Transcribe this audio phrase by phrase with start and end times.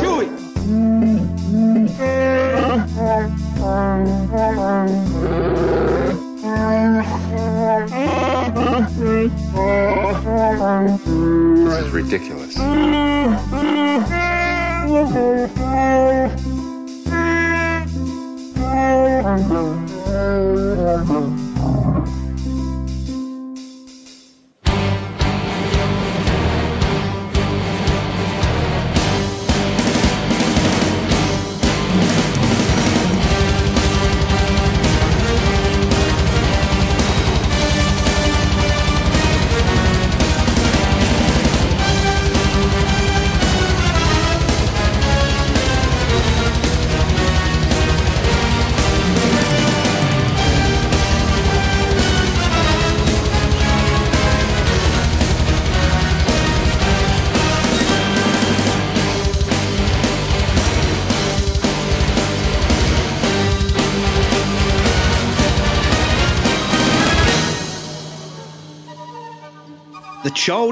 [0.00, 0.28] Chewie!
[11.66, 12.56] This is ridiculous.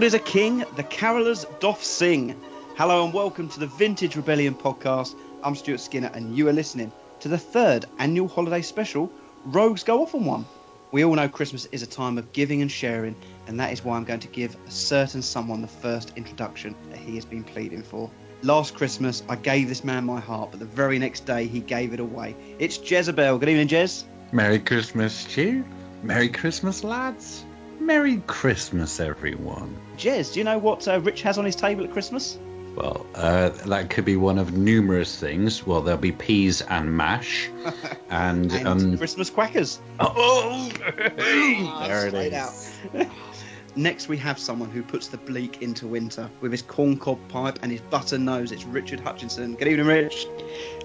[0.03, 2.39] Is a king, the carolers doth sing.
[2.77, 5.15] Hello and welcome to the Vintage Rebellion podcast.
[5.43, 9.11] I'm Stuart Skinner and you are listening to the third annual holiday special,
[9.47, 10.45] Rogues Go Off on One.
[10.93, 13.97] We all know Christmas is a time of giving and sharing, and that is why
[13.97, 17.83] I'm going to give a certain someone the first introduction that he has been pleading
[17.83, 18.11] for.
[18.43, 21.95] Last Christmas, I gave this man my heart, but the very next day, he gave
[21.95, 22.37] it away.
[22.59, 23.39] It's Jezebel.
[23.39, 24.05] Good evening, Jez.
[24.33, 25.65] Merry Christmas, Stu.
[26.03, 27.43] Merry Christmas, lads.
[27.81, 29.77] Merry Christmas, everyone.
[29.97, 32.39] Jez, do you know what uh, Rich has on his table at Christmas?
[32.77, 35.65] Well, uh, that could be one of numerous things.
[35.65, 37.49] Well, there'll be peas and mash,
[38.11, 39.79] and, And um, Christmas quackers.
[40.01, 42.73] oh, Ah, there it straight is.
[42.95, 43.07] out.
[43.77, 47.73] Next, we have someone who puts the bleak into winter with his corncob pipe and
[47.73, 48.53] his butter nose.
[48.53, 49.55] It's Richard Hutchinson.
[49.57, 50.27] Good evening, Rich.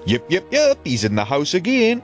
[0.06, 0.80] Yep, yep, yep.
[0.84, 2.02] He's in the house again.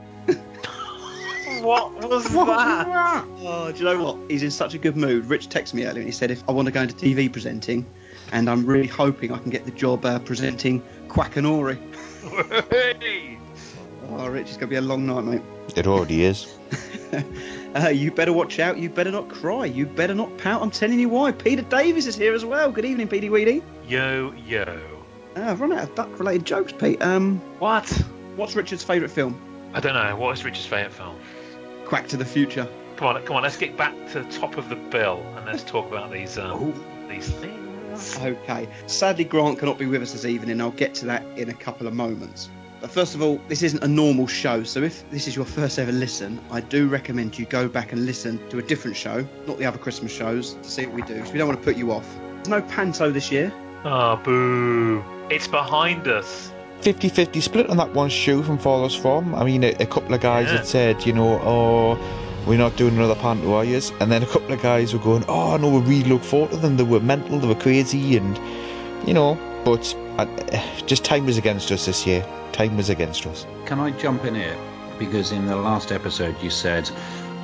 [1.65, 3.25] What was that?
[3.39, 4.17] Oh, do you know what?
[4.29, 5.25] He's in such a good mood.
[5.25, 7.85] Rich texted me earlier and he said, if I want to go into TV presenting,
[8.31, 11.77] and I'm really hoping I can get the job uh, presenting Quackanori.
[14.07, 15.41] Oh, Rich, it's going to be a long night, mate.
[15.75, 16.55] It already is.
[17.75, 18.77] Uh, you better watch out.
[18.77, 19.65] You better not cry.
[19.65, 20.61] You better not pout.
[20.61, 21.33] I'm telling you why.
[21.33, 22.71] Peter Davies is here as well.
[22.71, 23.61] Good evening, Petey Weedy.
[23.85, 24.79] yo, yo.
[25.35, 27.01] Uh, I've run out of duck-related jokes, Pete.
[27.01, 27.85] Um, What?
[28.37, 29.37] what's Richard's favourite film?
[29.73, 30.15] I don't know.
[30.15, 31.17] What is Richard's favourite film?
[31.85, 32.67] Quack to the Future.
[32.97, 33.43] Come on, come on.
[33.43, 36.73] Let's get back to the top of the bill and let's talk about these um,
[37.09, 38.17] these things.
[38.21, 38.67] Okay.
[38.87, 40.59] Sadly, Grant cannot be with us this evening.
[40.61, 42.49] I'll get to that in a couple of moments.
[42.81, 45.79] But first of all, this isn't a normal show, so if this is your first
[45.79, 49.57] ever listen, I do recommend you go back and listen to a different show, not
[49.57, 51.19] the other Christmas shows, to see what we do.
[51.21, 52.05] 'cause we don't want to put you off.
[52.35, 53.51] There's no panto this year.
[53.85, 55.03] Oh, boo!
[55.29, 56.51] It's behind us.
[56.85, 59.33] 50 50 split on that one shoe from Follows From.
[59.33, 60.57] I mean, a, a couple of guys Yeah.
[60.57, 61.97] had said, you know, oh,
[62.45, 63.91] we're not doing another Panto, are yous?
[63.99, 66.57] And then a couple of guys were going, oh, no, we really look forward to
[66.57, 66.77] them.
[66.77, 68.39] They were mental, they were crazy, and,
[69.07, 69.35] you know,
[69.65, 70.27] but uh,
[70.85, 72.23] just time was against us this year.
[72.51, 73.47] Time was against us.
[73.65, 74.55] Can I jump in here?
[74.99, 76.87] Because in the last episode you said,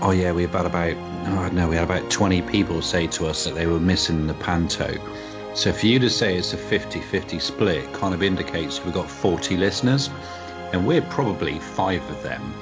[0.03, 3.45] oh yeah, we had about, oh no, we had about 20 people say to us
[3.45, 4.87] that they were missing the panto.
[5.53, 9.57] So for you to say it's a 50-50 split kind of indicates we've got 40
[9.57, 10.09] listeners,
[10.71, 12.53] and we're probably five of them.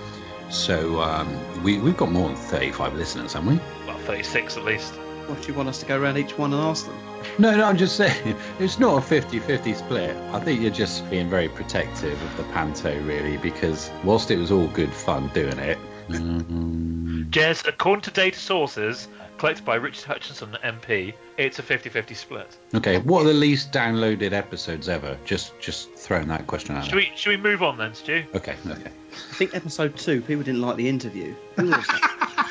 [0.50, 3.60] So um, we, we've got more than 35 listeners, haven't we?
[3.86, 4.96] Well, 36 at least.
[5.28, 6.98] What do you want us to go around each one and ask them?
[7.38, 10.16] No, no, I'm just saying, it's not a 50-50 split.
[10.34, 14.52] I think you're just being very protective of the panto, really, because whilst it was
[14.52, 15.78] all good fun doing it,
[16.10, 17.24] Mm-hmm.
[17.30, 22.58] Jez, according to data sources collected by Richard Hutchinson, MP, it's a 50-50 split.
[22.76, 25.18] okay, what are the least downloaded episodes ever?
[25.26, 26.98] Just, just throwing that question out Should there.
[27.00, 28.24] we should we move on then, Stu?
[28.36, 28.92] Okay, okay.
[29.14, 31.34] I think episode two, people didn't like the interview.
[31.56, 32.49] Who was that?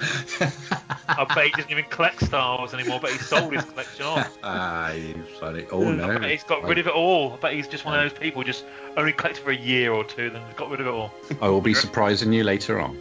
[0.00, 4.38] I bet he doesn't even collect Star Wars anymore, but he sold his collection off.
[4.42, 5.66] Ah, you funny.
[5.70, 7.32] Oh no, I bet he's got rid of it all.
[7.32, 8.64] I bet he's just one of those people who just
[8.96, 11.12] only collected for a year or two, then got rid of it all.
[11.40, 12.98] I will be surprising you later on.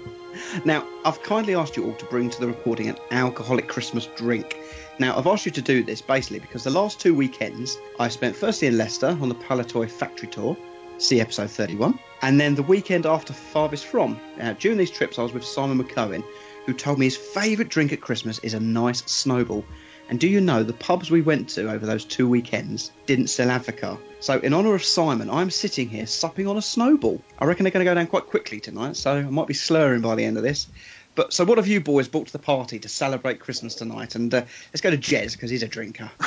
[0.66, 4.58] Now, I've kindly asked you all to bring to the recording an alcoholic Christmas drink.
[5.00, 8.36] Now, I've asked you to do this basically because the last two weekends I spent
[8.36, 10.56] firstly in Leicester on the Palitoy factory tour,
[10.98, 14.20] see episode 31, and then the weekend after farthest from.
[14.38, 16.24] Now, during these trips, I was with Simon McCohen,
[16.66, 19.66] who told me his favourite drink at Christmas is a nice snowball.
[20.10, 23.48] And do you know the pubs we went to over those two weekends didn't sell
[23.48, 24.00] Advocaat?
[24.20, 27.22] So, in honour of Simon, I'm sitting here supping on a snowball.
[27.40, 30.02] I reckon they're going to go down quite quickly tonight, so I might be slurring
[30.02, 30.68] by the end of this.
[31.16, 34.16] But so, what have you boys brought to the party to celebrate Christmas tonight?
[34.16, 36.12] And uh, let's go to Jez because he's a drinker.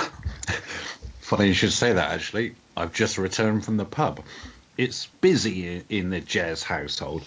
[1.21, 2.55] Funny you should say that, actually.
[2.77, 4.23] I've just returned from the pub.
[4.77, 7.25] It's busy in the Jez household,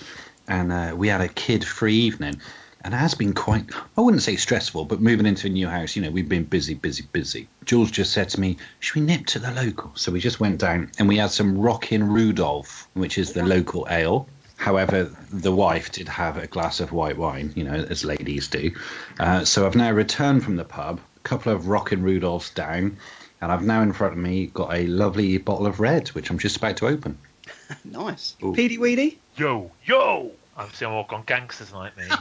[0.48, 2.42] and uh, we had a kid free evening.
[2.82, 3.66] And it has been quite,
[3.98, 6.76] I wouldn't say stressful, but moving into a new house, you know, we've been busy,
[6.76, 7.50] busy, busy.
[7.66, 9.92] Jules just said to me, Should we nip to the local?
[9.96, 13.86] So we just went down and we had some Rockin' Rudolph, which is the local
[13.90, 14.28] ale.
[14.56, 18.72] However, the wife did have a glass of white wine, you know, as ladies do.
[19.20, 22.98] Uh, so I've now returned from the pub, a couple of Rockin' Rudolphs down,
[23.42, 26.40] and I've now in front of me got a lovely bottle of red, which I'm
[26.40, 27.18] just about to open.
[27.84, 28.36] nice.
[28.44, 28.54] Ooh.
[28.54, 29.20] Petey Weedy?
[29.38, 30.32] Yo, yo!
[30.60, 32.04] I'm seeing all gone gangsters like me.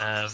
[0.00, 0.28] Um,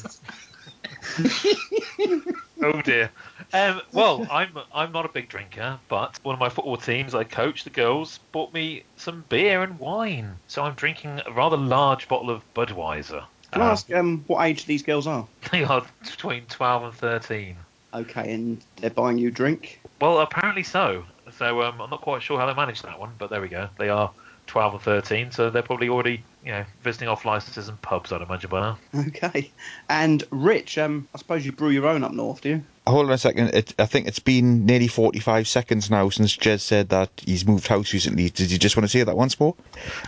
[2.62, 3.10] oh dear.
[3.52, 7.24] Um, well, I'm I'm not a big drinker, but one of my football teams I
[7.24, 10.36] coach, the girls, bought me some beer and wine.
[10.48, 13.24] So I'm drinking a rather large bottle of Budweiser.
[13.52, 15.26] Can I ask um, what age these girls are?
[15.52, 17.56] They are between 12 and 13.
[17.92, 19.80] Okay, and they're buying you a drink?
[20.00, 21.04] Well, apparently so.
[21.36, 23.68] So um, I'm not quite sure how they managed that one, but there we go.
[23.78, 24.10] They are
[24.50, 28.20] 12 and 13, so they're probably already, you know, visiting off licenses and pubs, I'd
[28.20, 28.78] imagine by now.
[29.08, 29.52] Okay.
[29.88, 32.64] And Rich, um, I suppose you brew your own up north, do you?
[32.84, 33.54] Hold on a second.
[33.54, 37.68] It, I think it's been nearly 45 seconds now since Jez said that he's moved
[37.68, 38.28] house recently.
[38.30, 39.54] Did you just want to say that once more?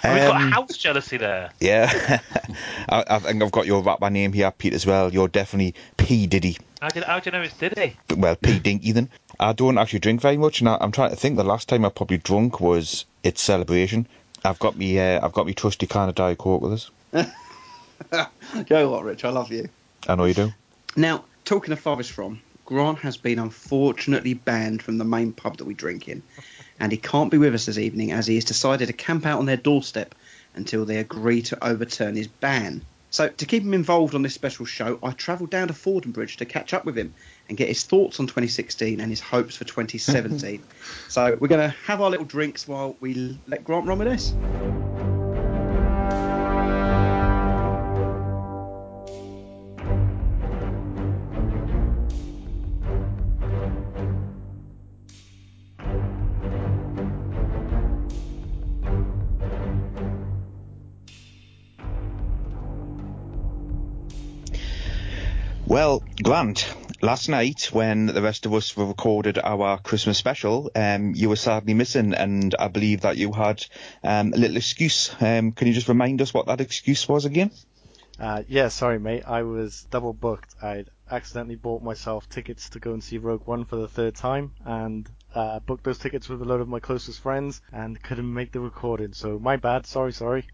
[0.03, 1.53] Oh, we've got Um, house jealousy there.
[1.61, 2.19] Yeah.
[2.89, 5.13] I, I think I've got your rapper name here, Pete, as well.
[5.13, 6.27] You're definitely P.
[6.27, 6.59] Diddy.
[6.81, 7.97] How do, how do you know it's Diddy?
[8.17, 8.59] Well, P.
[8.59, 9.09] Dinky then.
[9.39, 11.85] I don't actually drink very much, and I, I'm trying to think the last time
[11.85, 14.09] I probably drunk was its celebration.
[14.45, 16.91] I've got me, uh, I've got me trusty kind of Diet Coke with us.
[17.13, 19.25] you know what, Rich?
[19.25, 19.69] I love you.
[20.09, 20.53] I know you do.
[20.97, 25.65] Now, talking of farthest from, Grant has been unfortunately banned from the main pub that
[25.65, 26.23] we drink in,
[26.81, 29.39] and he can't be with us this evening as he has decided to camp out
[29.39, 30.15] on their doorstep
[30.55, 32.85] until they agree to overturn his ban.
[33.11, 36.45] So, to keep him involved on this special show, I travelled down to Fordingbridge to
[36.47, 37.15] catch up with him
[37.53, 40.63] and get his thoughts on 2016 and his hopes for 2017.
[41.09, 44.33] so, we're going to have our little drinks while we let Grant run with this.
[65.67, 66.67] Well, Grant,
[67.03, 71.75] last night when the rest of us recorded our Christmas special, um, you were sadly
[71.75, 73.65] missing, and I believe that you had
[74.03, 75.15] um, a little excuse.
[75.21, 77.51] Um, can you just remind us what that excuse was again?
[78.19, 79.25] Uh, yeah, sorry, mate.
[79.27, 80.55] I was double booked.
[80.63, 84.53] I'd accidentally bought myself tickets to go and see Rogue One for the third time,
[84.65, 88.53] and uh, booked those tickets with a load of my closest friends, and couldn't make
[88.53, 89.13] the recording.
[89.13, 89.87] So my bad.
[89.87, 90.47] Sorry, sorry.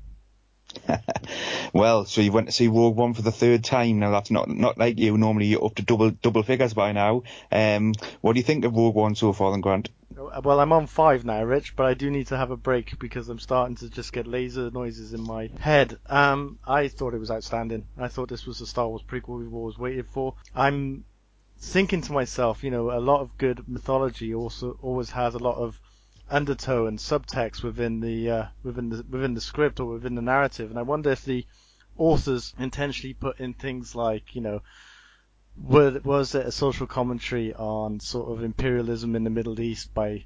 [1.72, 3.98] Well, so you went to see Rogue One for the third time.
[3.98, 5.16] Now that's not not like you.
[5.18, 7.22] Normally you're up to double double figures by now.
[7.52, 9.90] Um, what do you think of Rogue One so far, then, Grant?
[10.42, 13.28] Well, I'm on five now, Rich, but I do need to have a break because
[13.28, 15.98] I'm starting to just get laser noises in my head.
[16.06, 17.86] Um, I thought it was outstanding.
[17.96, 20.34] I thought this was the Star Wars prequel we've always waited for.
[20.56, 21.04] I'm
[21.60, 25.56] thinking to myself, you know, a lot of good mythology also always has a lot
[25.56, 25.80] of
[26.30, 30.70] undertow and subtext within the uh, within the within the script or within the narrative,
[30.70, 31.46] and I wonder if the
[31.98, 34.62] authors intentionally put in things like, you know,
[35.56, 40.24] was it a social commentary on sort of imperialism in the Middle East by,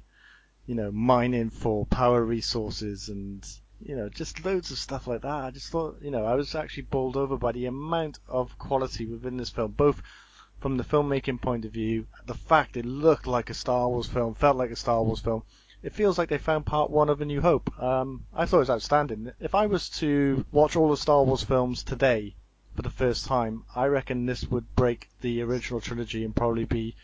[0.67, 3.43] you know, mining for power resources and,
[3.79, 5.43] you know, just loads of stuff like that.
[5.45, 9.07] I just thought, you know, I was actually bowled over by the amount of quality
[9.07, 10.01] within this film, both
[10.59, 14.35] from the filmmaking point of view, the fact it looked like a Star Wars film,
[14.35, 15.43] felt like a Star Wars film.
[15.83, 17.77] It feels like they found part one of A New Hope.
[17.81, 19.31] Um, I thought it was outstanding.
[19.41, 22.35] If I was to watch all the Star Wars films today,
[22.75, 26.95] for the first time, I reckon this would break the original trilogy and probably be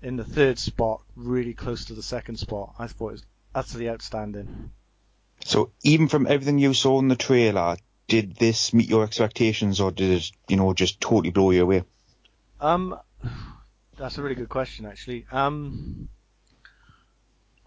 [0.00, 2.74] in the third spot, really close to the second spot.
[2.78, 4.72] I thought it was utterly outstanding.
[5.44, 7.76] So even from everything you saw in the trailer,
[8.08, 11.84] did this meet your expectations, or did it, you know, just totally blow you away?
[12.60, 12.98] Um,
[13.98, 15.26] that's a really good question, actually.
[15.30, 16.08] Um,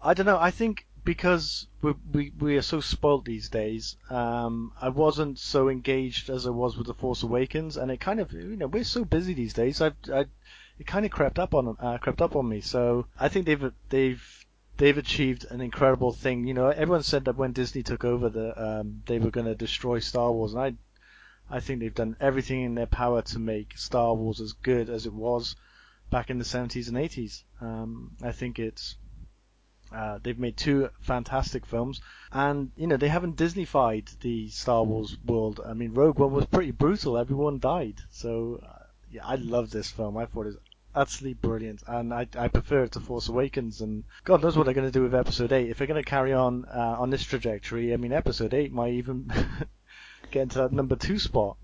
[0.06, 0.38] I don't know.
[0.38, 5.68] I think because we we, we are so spoilt these days, um, I wasn't so
[5.68, 8.84] engaged as I was with the Force Awakens, and it kind of you know we're
[8.84, 9.80] so busy these days.
[9.80, 10.26] I, I
[10.78, 12.60] it kind of crept up on uh, crept up on me.
[12.60, 14.46] So I think they've they've
[14.76, 16.46] they've achieved an incredible thing.
[16.46, 18.48] You know, everyone said that when Disney took over, the
[18.80, 22.62] um, they were going to destroy Star Wars, and I I think they've done everything
[22.62, 25.56] in their power to make Star Wars as good as it was.
[26.08, 27.42] back in the 70s and 80s.
[27.60, 28.94] Um, I think it's
[29.92, 32.00] uh, they've made two fantastic films,
[32.32, 35.60] and you know they haven't Disneyfied the Star Wars world.
[35.64, 38.00] I mean, Rogue One was pretty brutal; everyone died.
[38.10, 40.16] So, uh, yeah, I love this film.
[40.16, 40.58] I thought it was
[40.94, 43.80] absolutely brilliant, and I, I prefer it to Force Awakens.
[43.80, 45.70] And God knows what they're going to do with Episode Eight.
[45.70, 48.94] If they're going to carry on uh, on this trajectory, I mean, Episode Eight might
[48.94, 49.32] even
[50.30, 51.56] get into that number two spot.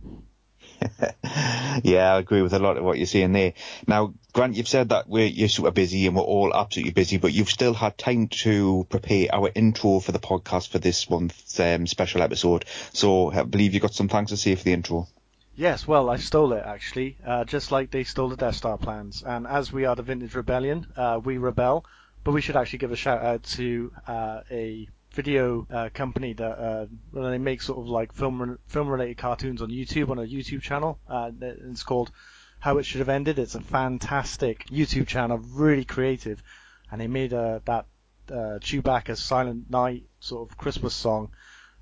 [1.83, 3.55] yeah, I agree with a lot of what you're saying there.
[3.87, 7.33] Now, Grant, you've said that we're you're super busy and we're all absolutely busy, but
[7.33, 11.87] you've still had time to prepare our intro for the podcast for this month's um,
[11.87, 12.65] special episode.
[12.93, 15.09] So I believe you've got some thanks to say for the intro.
[15.55, 19.23] Yes, well, I stole it actually, uh, just like they stole the Death Star plans.
[19.23, 21.85] And as we are the Vintage Rebellion, uh, we rebel.
[22.25, 26.59] But we should actually give a shout out to uh, a video uh, company that
[26.59, 30.63] uh, they make sort of like film film related cartoons on YouTube on a YouTube
[30.63, 30.99] channel.
[31.09, 32.11] Uh, it's called
[32.59, 33.39] How It Should Have Ended.
[33.39, 36.43] It's a fantastic YouTube channel, really creative,
[36.91, 37.87] and they made uh, that
[38.31, 41.31] uh, Chewbacca Silent Night sort of Christmas song.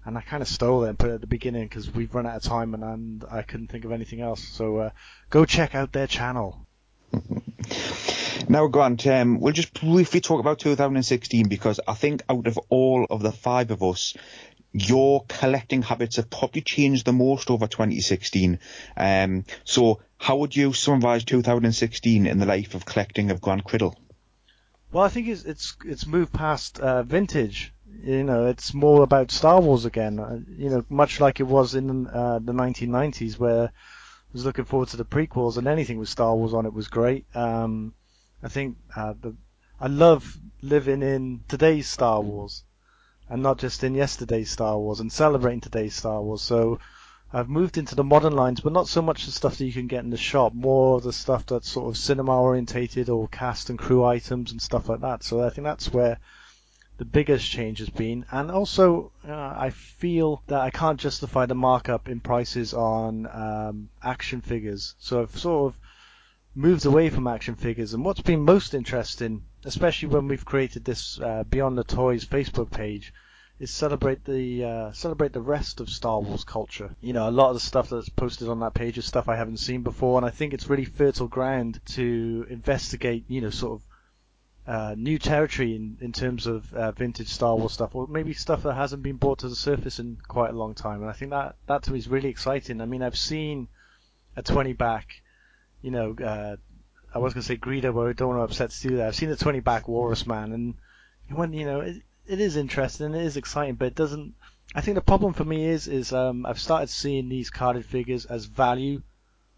[0.05, 2.27] And I kind of stole it and put it at the beginning because we've run
[2.27, 4.43] out of time and, and I couldn't think of anything else.
[4.43, 4.91] So uh,
[5.29, 6.67] go check out their channel.
[8.51, 13.07] Now, Grant, um, we'll just briefly talk about 2016 because I think out of all
[13.09, 14.17] of the five of us,
[14.73, 18.59] your collecting habits have probably changed the most over 2016.
[18.97, 23.95] Um, so, how would you summarise 2016 in the life of collecting of Grant Criddle?
[24.91, 27.73] Well, I think it's it's it's moved past uh, vintage.
[28.03, 30.19] You know, it's more about Star Wars again.
[30.19, 34.65] Uh, you know, much like it was in uh, the 1990s, where I was looking
[34.65, 37.27] forward to the prequels, and anything with Star Wars on it was great.
[37.33, 37.95] Um,
[38.43, 39.35] I think uh, the
[39.81, 42.65] I love living in today's Star Wars
[43.31, 46.43] and not just in yesterday's Star Wars and celebrating today's Star Wars.
[46.43, 46.81] So
[47.33, 49.87] I've moved into the modern lines, but not so much the stuff that you can
[49.87, 53.79] get in the shop, more the stuff that's sort of cinema orientated or cast and
[53.79, 55.23] crew items and stuff like that.
[55.23, 56.19] So I think that's where
[56.99, 58.27] the biggest change has been.
[58.31, 63.89] And also, uh, I feel that I can't justify the markup in prices on um,
[64.03, 64.95] action figures.
[64.99, 65.81] So I've sort of
[66.61, 67.95] moved away from action figures.
[67.95, 72.71] And what's been most interesting, especially when we've created this uh, Beyond the Toys Facebook
[72.71, 73.15] page,
[73.59, 76.95] is celebrate the uh, celebrate the rest of Star Wars culture.
[77.01, 79.37] You know, a lot of the stuff that's posted on that page is stuff I
[79.37, 83.25] haven't seen before, and I think it's really fertile ground to investigate.
[83.29, 83.87] You know, sort of
[84.67, 88.63] uh, new territory in, in terms of uh, vintage Star Wars stuff, or maybe stuff
[88.65, 91.01] that hasn't been brought to the surface in quite a long time.
[91.01, 92.81] And I think that that to me is really exciting.
[92.81, 93.69] I mean, I've seen
[94.37, 95.23] a 20 back
[95.83, 96.57] you know, uh,
[97.15, 99.09] I was going to say Greedo, but I don't want to upset Stu there.
[99.09, 100.75] I've seen the 20 back Walrus Man, and
[101.29, 104.35] when, you know, it, it is interesting, it is exciting, but it doesn't.
[104.75, 108.25] I think the problem for me is, is um, I've started seeing these carded figures
[108.27, 109.03] as value,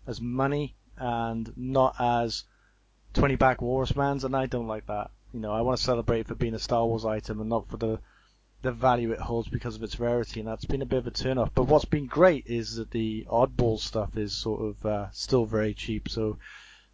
[0.06, 2.44] as money, and not as
[3.14, 5.10] 20 back Walrus Mans, and I don't like that.
[5.34, 7.76] You know, I want to celebrate for being a Star Wars item and not for
[7.76, 8.00] the
[8.62, 11.10] the value it holds because of its rarity, and that's been a bit of a
[11.10, 11.50] turn off.
[11.54, 15.74] But what's been great is that the oddball stuff is sort of uh, still very
[15.74, 16.38] cheap, so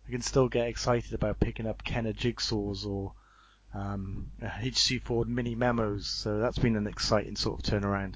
[0.06, 3.12] I can still get excited about picking up Kenner jigsaws or
[3.74, 6.06] um, HC Ford mini memos.
[6.06, 8.14] So that's been an exciting sort of turnaround.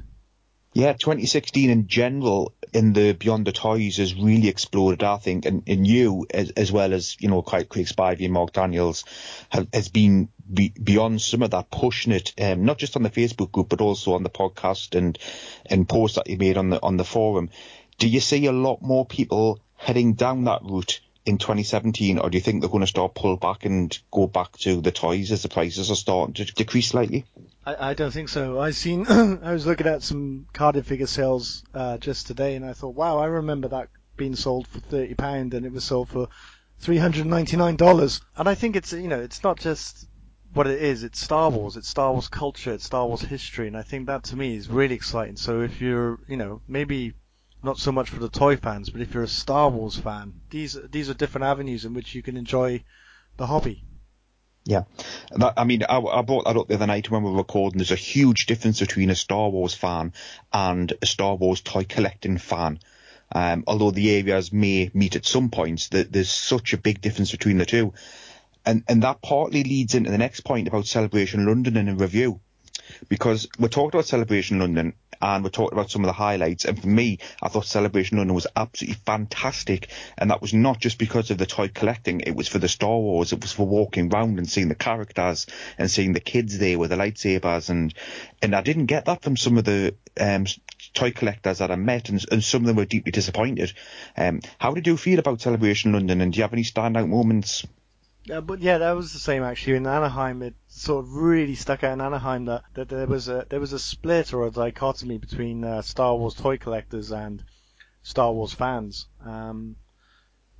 [0.75, 5.62] Yeah, 2016 in general in the Beyond the Toys has really exploded, I think, and,
[5.67, 9.05] and you, as, as well as, you know, Craig Spivey and Mark Daniels,
[9.50, 13.11] have, has been be, beyond some of that, pushing it, um, not just on the
[13.11, 15.19] Facebook group, but also on the podcast and,
[15.67, 17.50] and posts that you made on the, on the forum.
[17.99, 22.38] Do you see a lot more people heading down that route in 2017, or do
[22.38, 25.43] you think they're going to start pull back and go back to the toys as
[25.43, 27.26] the prices are starting to decrease slightly?
[27.64, 28.59] I, I don't think so.
[28.59, 29.07] I seen
[29.42, 33.19] I was looking at some carded figure sales uh, just today, and I thought, wow,
[33.19, 36.28] I remember that being sold for thirty pound, and it was sold for
[36.78, 38.21] three hundred ninety nine dollars.
[38.37, 40.09] And I think it's you know it's not just
[40.54, 41.04] what it is.
[41.04, 41.76] It's Star Wars.
[41.76, 42.73] It's Star Wars culture.
[42.73, 45.37] It's Star Wars history, and I think that to me is really exciting.
[45.37, 47.14] So if you're you know maybe
[47.62, 50.76] not so much for the toy fans, but if you're a Star Wars fan, these
[50.90, 52.83] these are different avenues in which you can enjoy
[53.37, 53.85] the hobby.
[54.64, 54.85] Yeah,
[55.33, 57.78] that, I mean, I, I, brought that up the other night when we were recording.
[57.78, 60.12] There's a huge difference between a Star Wars fan
[60.52, 62.78] and a Star Wars toy collecting fan.
[63.35, 67.33] Um, although the areas may meet at some points, that there's such a big difference
[67.33, 67.95] between the two,
[68.64, 72.40] and and that partly leads into the next point about Celebration London and a review,
[73.09, 74.92] because we're talking about Celebration London
[75.23, 76.64] and we talked about some of the highlights.
[76.64, 79.88] And for me, I thought Celebration London was absolutely fantastic,
[80.19, 82.99] and that was not just because of the toy collecting; it was for the Star
[82.99, 83.33] Wars.
[83.33, 85.47] It was for walking around and seeing the characters
[85.79, 87.95] and seeing the kids there with the lightsabers, and
[88.43, 90.47] and I didn't get that from some of the um,
[90.95, 93.73] toy collectors that I met, and, and some of them were deeply disappointed.
[94.17, 97.64] Um, how did you feel about Celebration London, and do you have any standout moments?
[98.25, 100.43] Yeah, but yeah, that was the same actually in Anaheim.
[100.43, 103.73] It sort of really stuck out in Anaheim that, that there was a there was
[103.73, 107.43] a split or a dichotomy between uh, Star Wars toy collectors and
[108.02, 109.09] Star Wars fans.
[109.25, 109.75] Um,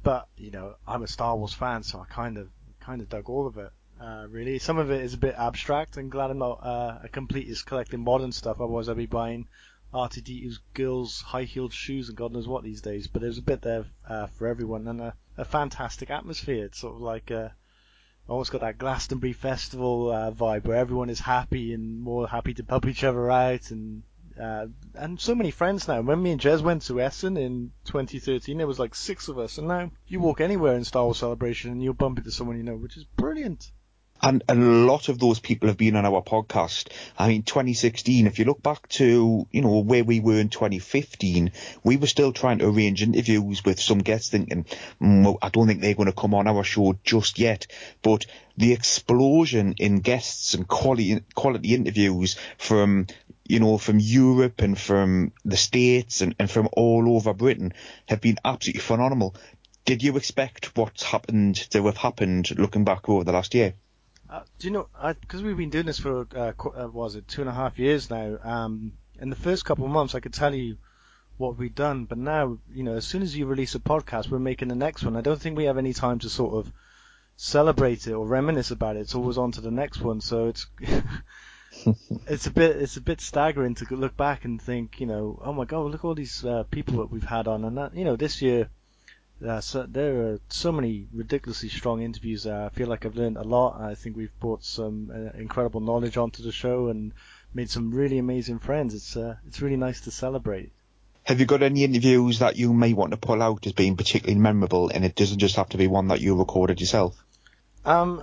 [0.03, 2.49] but you know, I'm a Star Wars fan, so I kind of
[2.81, 3.71] kind of dug all of it.
[4.01, 5.97] Uh, really, some of it is a bit abstract.
[5.97, 8.61] I'm glad I'm not uh, a completist collecting modern stuff.
[8.61, 9.47] Otherwise, I'd be buying
[9.95, 13.07] R2D2's girls' high-heeled shoes and God knows what these days.
[13.07, 16.67] But there's a bit there uh, for everyone and a, a fantastic atmosphere.
[16.67, 17.49] It's sort of like uh,
[18.29, 22.65] almost got that Glastonbury Festival uh, vibe where everyone is happy and more happy to
[22.69, 24.03] help each other out and
[24.41, 26.01] uh, and so many friends now.
[26.01, 29.59] When me and Jez went to Essen in 2013, there was like six of us,
[29.59, 32.63] and now you walk anywhere in Star Wars Celebration and you'll bump into someone you
[32.63, 33.71] know, which is brilliant.
[34.25, 36.93] And a lot of those people have been on our podcast.
[37.19, 41.51] I mean, 2016, if you look back to, you know, where we were in 2015,
[41.83, 44.67] we were still trying to arrange interviews with some guests thinking,
[45.01, 47.67] mm, I don't think they're going to come on our show just yet.
[48.01, 48.27] But
[48.57, 53.09] the explosion in guests and quality, quality interviews from,
[53.49, 57.73] you know, from Europe and from the States and, and from all over Britain
[58.07, 59.35] have been absolutely phenomenal.
[59.85, 63.75] Did you expect what's happened to have happened looking back over the last year?
[64.33, 64.89] Uh, do you know?
[65.21, 67.79] Because we've been doing this for uh, qu- uh, was it two and a half
[67.79, 68.39] years now.
[68.43, 70.79] Um, in the first couple of months, I could tell you
[71.37, 74.39] what we've done, but now, you know, as soon as you release a podcast, we're
[74.39, 75.17] making the next one.
[75.17, 76.73] I don't think we have any time to sort of
[77.37, 79.01] celebrate it or reminisce about it.
[79.01, 80.23] It's always on to the next one.
[80.23, 80.67] So it's
[82.27, 85.53] it's a bit it's a bit staggering to look back and think, you know, oh
[85.53, 88.05] my god, look at all these uh, people that we've had on, and that, you
[88.05, 88.71] know, this year.
[89.45, 92.47] Uh, so there are so many ridiculously strong interviews.
[92.47, 93.81] Uh, I feel like I've learned a lot.
[93.81, 97.13] I think we've brought some uh, incredible knowledge onto the show and
[97.53, 98.95] made some really amazing friends.
[98.95, 100.73] It's uh, it's really nice to celebrate.
[101.25, 104.41] Have you got any interviews that you may want to pull out as being particularly
[104.41, 107.17] memorable, and it doesn't just have to be one that you recorded yourself?
[107.85, 108.23] Um,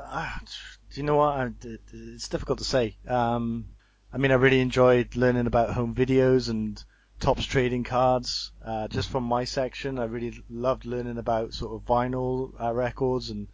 [0.94, 1.36] do you know what?
[1.36, 1.52] I,
[1.94, 2.96] it's difficult to say.
[3.08, 3.66] Um,
[4.12, 6.84] I mean, I really enjoyed learning about home videos and
[7.20, 8.52] Topps trading cards.
[8.64, 13.30] Uh, just from my section, I really loved learning about sort of vinyl uh, records
[13.30, 13.48] and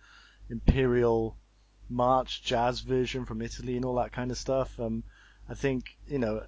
[0.49, 1.37] Imperial
[1.89, 4.79] March jazz version from Italy and all that kind of stuff.
[4.79, 5.03] Um,
[5.49, 6.43] I think you know,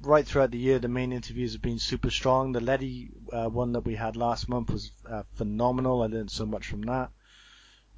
[0.00, 2.52] right throughout the year, the main interviews have been super strong.
[2.52, 6.02] The Letty uh, one that we had last month was uh, phenomenal.
[6.02, 7.10] I learned so much from that.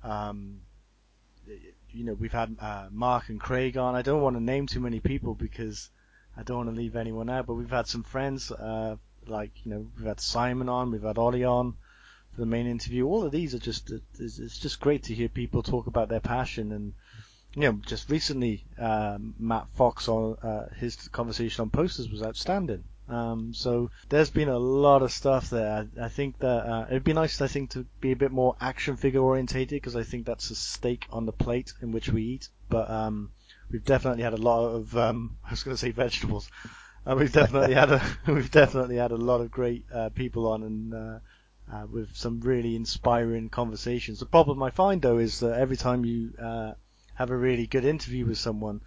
[0.03, 0.61] Um,
[1.90, 3.94] you know, we've had uh, Mark and Craig on.
[3.94, 5.90] I don't want to name too many people because
[6.38, 8.96] I don't want to leave anyone out, but we've had some friends, uh,
[9.27, 11.72] like, you know, we've had Simon on, we've had Ollie on
[12.33, 13.07] for the main interview.
[13.07, 16.20] All of these are just, it's, it's just great to hear people talk about their
[16.20, 16.94] passion and,
[17.55, 22.85] you know, just recently, um, Matt Fox on, uh, his conversation on posters was outstanding.
[23.09, 25.88] Um, so there's been a lot of stuff there.
[25.98, 28.55] I, I think that uh, it'd be nice, I think, to be a bit more
[28.61, 32.22] action figure orientated because I think that's a stake on the plate in which we
[32.22, 32.48] eat.
[32.68, 33.33] But um,
[33.70, 36.50] we've definitely had a lot of um, I was going to say vegetables.
[37.07, 40.62] Uh, we've definitely had a we've definitely had a lot of great uh, people on
[40.62, 41.18] and uh,
[41.72, 44.20] uh, with some really inspiring conversations.
[44.20, 46.72] The problem I find though is that every time you uh,
[47.14, 48.81] have a really good interview with someone,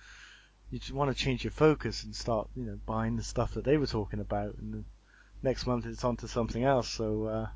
[0.69, 3.63] you just want to change your focus and start you know buying the stuff that
[3.63, 4.85] they were talking about, and
[5.43, 6.89] next month it's on to something else.
[6.89, 7.47] So uh,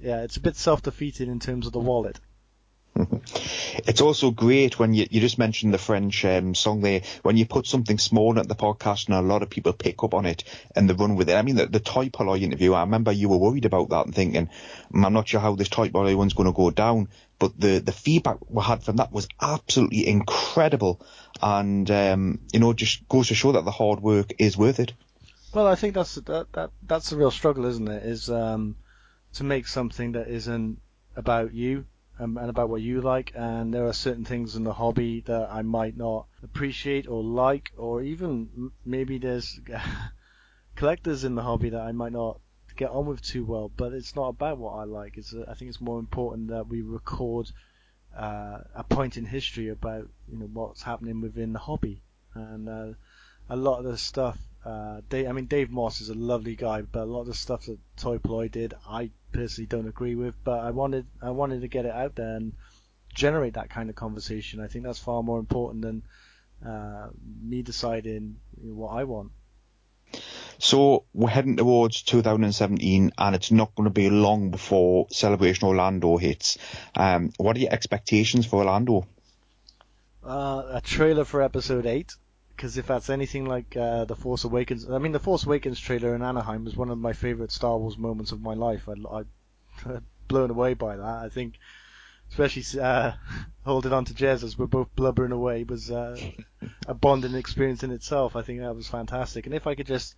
[0.00, 2.18] yeah, it's a bit self defeating in terms of the wallet.
[3.84, 7.46] It's also great when you, you just mentioned the French um, song there, when you
[7.46, 10.44] put something small at the podcast and a lot of people pick up on it
[10.76, 11.34] and they run with it.
[11.34, 14.14] I mean, the, the Toy Poly interview, I remember you were worried about that and
[14.14, 14.50] thinking,
[14.92, 17.08] "Mm, I'm not sure how this Toy Poly one's going to go down.
[17.38, 21.04] But the, the feedback we had from that was absolutely incredible.
[21.40, 24.92] And, um, you know, just goes to show that the hard work is worth it.
[25.52, 28.04] Well, I think that's that, that that's the real struggle, isn't it?
[28.04, 28.76] Is um,
[29.34, 30.78] to make something that isn't
[31.16, 31.84] about you
[32.22, 33.32] um, and about what you like.
[33.34, 37.72] And there are certain things in the hobby that I might not appreciate or like,
[37.76, 39.60] or even maybe there's
[40.76, 42.40] collectors in the hobby that I might not
[42.76, 43.70] get on with too well.
[43.74, 45.16] But it's not about what I like.
[45.16, 47.50] It's uh, I think it's more important that we record
[48.16, 52.02] uh, a point in history about you know what's happening within the hobby
[52.34, 52.68] and.
[52.68, 52.92] Uh,
[53.48, 54.38] a lot of the stuff.
[54.64, 57.34] Uh, Dave, I mean, Dave Moss is a lovely guy, but a lot of the
[57.34, 60.34] stuff that Toy Ploy did, I personally don't agree with.
[60.44, 62.52] But I wanted, I wanted to get it out there and
[63.14, 64.60] generate that kind of conversation.
[64.60, 66.02] I think that's far more important than
[66.66, 67.08] uh,
[67.42, 69.32] me deciding what I want.
[70.58, 76.16] So we're heading towards 2017, and it's not going to be long before Celebration Orlando
[76.16, 76.58] hits.
[76.94, 79.06] Um, what are your expectations for Orlando?
[80.24, 82.14] Uh, a trailer for Episode Eight
[82.62, 86.14] because if that's anything like uh, the Force Awakens, I mean the Force Awakens trailer
[86.14, 88.88] in Anaheim was one of my favorite Star Wars moments of my life.
[88.88, 89.98] I, I
[90.28, 91.24] blown away by that.
[91.24, 91.58] I think
[92.30, 93.14] especially uh,
[93.64, 96.16] holding on to Jez as we're both blubbering away was uh,
[96.86, 98.36] a bonding experience in itself.
[98.36, 100.14] I think that was fantastic, and if I could just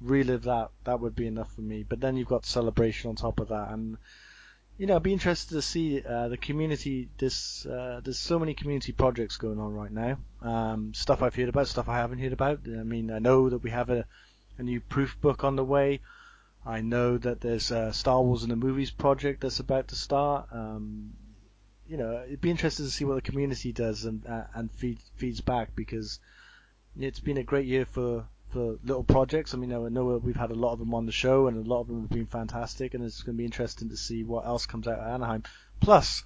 [0.00, 1.82] relive that, that would be enough for me.
[1.82, 3.98] But then you've got celebration on top of that, and
[4.80, 7.10] you know, I'd be interested to see uh, the community.
[7.18, 10.16] This uh, there's so many community projects going on right now.
[10.40, 12.60] Um, stuff I've heard about, stuff I haven't heard about.
[12.64, 14.06] I mean, I know that we have a,
[14.56, 16.00] a new proof book on the way.
[16.64, 20.48] I know that there's a Star Wars in the movies project that's about to start.
[20.50, 21.12] Um,
[21.86, 24.98] you know, it'd be interesting to see what the community does and uh, and feed,
[25.16, 26.20] feeds back because
[26.98, 29.54] it's been a great year for for little projects.
[29.54, 31.68] I mean, I know we've had a lot of them on the show, and a
[31.68, 34.46] lot of them have been fantastic, and it's going to be interesting to see what
[34.46, 35.44] else comes out of Anaheim.
[35.80, 36.22] Plus,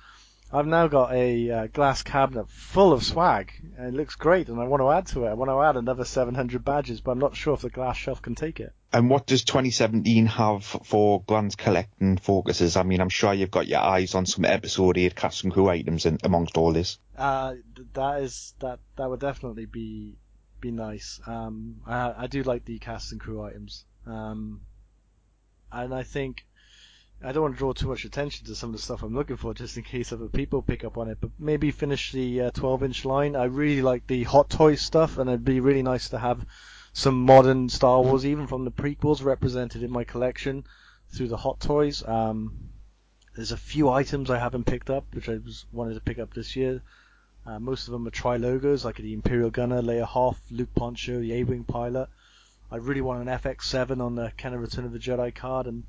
[0.52, 4.60] I've now got a uh, glass cabinet full of swag, and it looks great, and
[4.60, 5.30] I want to add to it.
[5.30, 8.22] I want to add another 700 badges, but I'm not sure if the glass shelf
[8.22, 8.72] can take it.
[8.92, 12.76] And what does 2017 have for Grant's collecting focuses?
[12.76, 15.68] I mean, I'm sure you've got your eyes on some episode 8 cast and crew
[15.68, 16.98] items in, amongst all this.
[17.16, 17.54] Uh,
[17.94, 20.18] that is that that would definitely be
[20.64, 21.20] be nice.
[21.26, 23.84] Um, I, I do like the cast and crew items.
[24.06, 24.62] Um,
[25.70, 26.46] and I think
[27.22, 29.36] I don't want to draw too much attention to some of the stuff I'm looking
[29.36, 31.18] for, just in case other people pick up on it.
[31.20, 33.36] But maybe finish the uh, 12-inch line.
[33.36, 36.46] I really like the Hot Toys stuff, and it'd be really nice to have
[36.94, 40.64] some modern Star Wars, even from the prequels, represented in my collection
[41.10, 42.02] through the Hot Toys.
[42.06, 42.70] Um,
[43.36, 46.32] there's a few items I haven't picked up, which I was wanted to pick up
[46.32, 46.80] this year.
[47.46, 51.34] Uh, most of them are Tri-Logos, like the Imperial Gunner, Leia Hoth, Luke Poncho, the
[51.34, 52.08] A-Wing pilot.
[52.70, 55.84] I really want an FX7 on the Kenner Return of the Jedi card and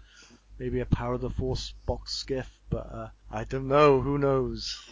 [0.59, 4.01] maybe a Power of the Force box skiff, but uh, I don't know.
[4.01, 4.83] Who knows?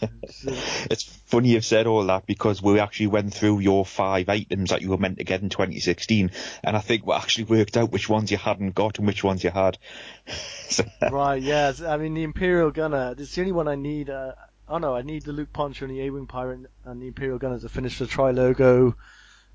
[0.90, 4.82] It's, funny you've said all that because we actually went through your five items that
[4.82, 6.30] you were meant to get in 2016,
[6.62, 9.42] and I think we actually worked out which ones you hadn't got and which ones
[9.42, 9.78] you had.
[10.68, 11.80] so, right, yes.
[11.80, 14.10] I mean, the Imperial Gunner, it's the only one I need.
[14.10, 14.32] Uh,
[14.68, 17.58] Oh no, I need the Luke Poncho and the A-Wing Pirate and the Imperial Gunner
[17.60, 18.96] to finish the Tri-Logo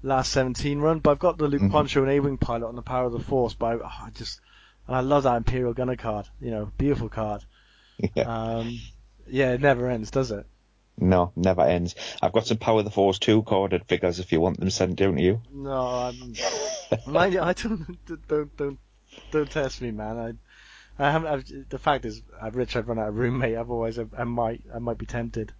[0.03, 1.71] last 17 run, but I've got the Luke mm-hmm.
[1.71, 4.39] Poncho and A-Wing Pilot on the Power of the Force, but I, oh, I just,
[4.87, 7.43] and I love that Imperial Gunner card, you know, beautiful card.
[8.15, 8.23] Yeah.
[8.23, 8.79] Um,
[9.27, 10.45] yeah, it never ends, does it?
[10.97, 11.95] No, never ends.
[12.21, 14.95] I've got some Power of the Force 2 carded figures if you want them sent
[14.95, 15.41] down to you.
[15.51, 16.33] No, I'm,
[17.15, 18.79] I don't, don't, don't,
[19.31, 20.39] don't test me, man.
[20.99, 21.27] I, haven't.
[21.27, 22.75] I've, the fact is, I've Rich.
[22.75, 23.55] I've run out of roommate.
[23.55, 24.61] Otherwise, I, I might.
[24.73, 25.53] I might be tempted.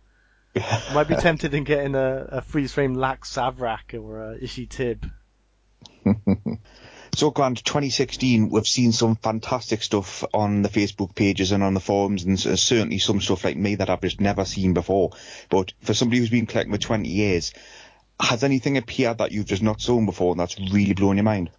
[0.55, 4.67] I might be tempted in getting a, a freeze frame Lak Sivrak or a Ishi
[4.67, 5.09] Tib.
[7.15, 11.79] so, Grant, 2016, we've seen some fantastic stuff on the Facebook pages and on the
[11.79, 15.11] forums, and certainly some stuff like me that I've just never seen before.
[15.49, 17.53] But for somebody who's been collecting for 20 years,
[18.19, 21.49] has anything appeared that you've just not seen before and that's really blown your mind?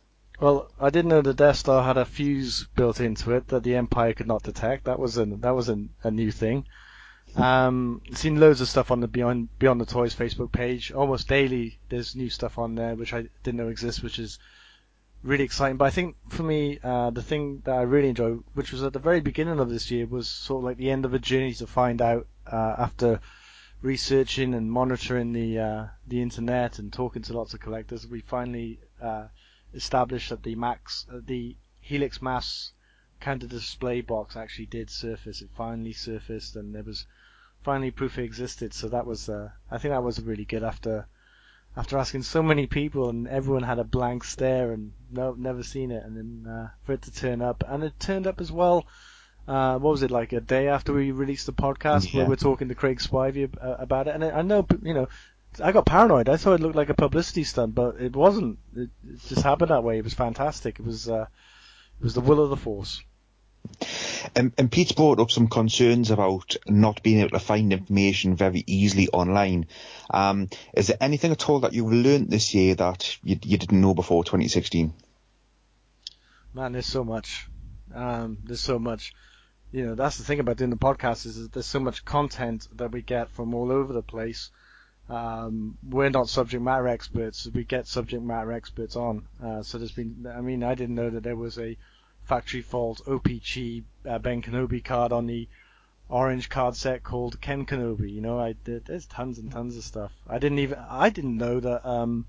[0.40, 3.76] Well, I didn't know the Death Star had a fuse built into it that the
[3.76, 4.84] Empire could not detect.
[4.84, 6.64] That was an, that was an, a new thing.
[7.36, 10.92] Um, seen loads of stuff on the Beyond Beyond the Toys Facebook page.
[10.92, 14.38] Almost daily, there's new stuff on there which I didn't know exists, which is
[15.22, 15.76] really exciting.
[15.76, 18.94] But I think for me, uh, the thing that I really enjoy, which was at
[18.94, 21.52] the very beginning of this year, was sort of like the end of a journey
[21.54, 23.20] to find out uh, after
[23.82, 28.06] researching and monitoring the uh, the internet and talking to lots of collectors.
[28.06, 29.26] We finally uh,
[29.74, 32.72] established that the Max, uh, the Helix Mass
[33.20, 35.42] counter display box actually did surface.
[35.42, 37.06] It finally surfaced, and there was
[37.62, 38.72] finally proof it existed.
[38.72, 41.06] So that was, uh, I think that was really good after
[41.76, 45.90] after asking so many people and everyone had a blank stare and no, never seen
[45.90, 48.86] it, and then uh, for it to turn up, and it turned up as well.
[49.48, 52.20] Uh, what was it like a day after we released the podcast yeah.
[52.20, 54.14] where we're talking to Craig Spivey about it?
[54.14, 55.08] And I know, you know,
[55.62, 56.28] I got paranoid.
[56.28, 58.58] I thought it looked like a publicity stunt, but it wasn't.
[58.76, 59.98] It, it just happened that way.
[59.98, 60.78] It was fantastic.
[60.78, 61.26] It was uh,
[61.98, 63.02] it was the will of the force.
[64.34, 68.64] And, and Pete's brought up some concerns about not being able to find information very
[68.66, 69.66] easily online.
[70.08, 73.80] Um, is there anything at all that you've learned this year that you, you didn't
[73.80, 74.94] know before 2016?
[76.54, 77.48] Man, there's so much.
[77.94, 79.12] Um, there's so much.
[79.72, 82.66] You know, that's the thing about doing the podcast is that there's so much content
[82.76, 84.50] that we get from all over the place
[85.10, 87.48] um, we're not subject matter experts.
[87.52, 89.26] We get subject matter experts on.
[89.42, 91.76] Uh, so there's been, I mean, I didn't know that there was a
[92.22, 95.48] factory fault OPG uh, Ben Kenobi card on the
[96.08, 98.12] orange card set called Ken Kenobi.
[98.12, 100.12] You know, I did, there's tons and tons of stuff.
[100.28, 102.26] I didn't even, I didn't know that, um,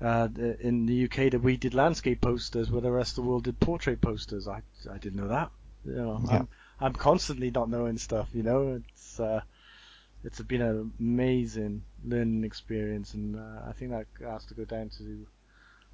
[0.00, 0.28] uh,
[0.60, 3.60] in the UK that we did landscape posters where the rest of the world did
[3.60, 4.48] portrait posters.
[4.48, 5.50] I, I didn't know that.
[5.84, 6.38] You know, yeah.
[6.38, 6.48] I'm,
[6.80, 9.42] I'm constantly not knowing stuff, you know, it's, uh,
[10.24, 14.90] it's been an amazing learning experience, and uh, I think that has to go down
[14.98, 15.26] to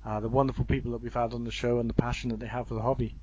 [0.04, 2.46] uh, the wonderful people that we've had on the show and the passion that they
[2.46, 3.14] have for the hobby.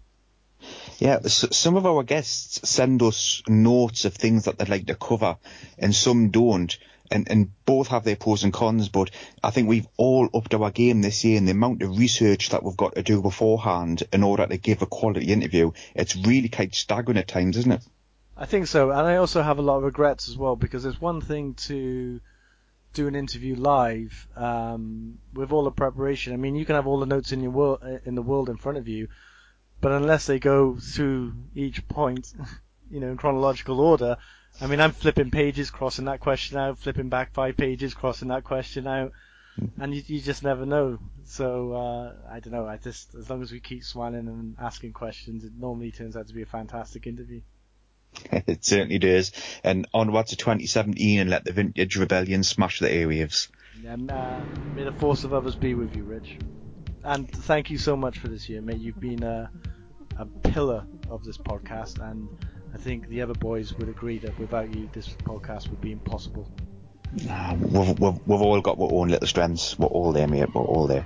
[1.00, 4.96] Yeah, s- some of our guests send us notes of things that they'd like to
[4.96, 5.38] cover,
[5.78, 6.78] and some don't.
[7.12, 9.12] And, and both have their pros and cons, but
[9.44, 12.64] I think we've all upped our game this year and the amount of research that
[12.64, 15.74] we've got to do beforehand in order to give a quality interview.
[15.94, 17.84] It's really quite staggering at times, isn't it?
[18.44, 21.00] I think so, and I also have a lot of regrets as well because it's
[21.00, 22.20] one thing to
[22.92, 26.34] do an interview live um, with all the preparation.
[26.34, 28.58] I mean, you can have all the notes in your world in the world in
[28.58, 29.08] front of you,
[29.80, 32.34] but unless they go through each point,
[32.92, 34.18] you know, in chronological order,
[34.60, 38.44] I mean, I'm flipping pages, crossing that question out, flipping back five pages, crossing that
[38.44, 39.14] question out,
[39.80, 41.00] and you, you just never know.
[41.24, 42.68] So uh, I don't know.
[42.68, 46.28] I just as long as we keep smiling and asking questions, it normally turns out
[46.28, 47.40] to be a fantastic interview.
[48.32, 49.32] it certainly does.
[49.64, 53.50] And onwards to 2017 and let the Vintage Rebellion smash the airwaves.
[53.86, 54.40] And uh,
[54.76, 56.38] may the force of others be with you, Rich.
[57.04, 58.78] And thank you so much for this year, mate.
[58.78, 59.52] You've been a,
[60.18, 62.30] a pillar of this podcast, and
[62.74, 66.50] I think the other boys would agree that without you, this podcast would be impossible.
[67.30, 69.78] Uh, we've, we've, we've all got our own little strengths.
[69.78, 70.54] We're all there, mate.
[70.54, 71.06] We're all there.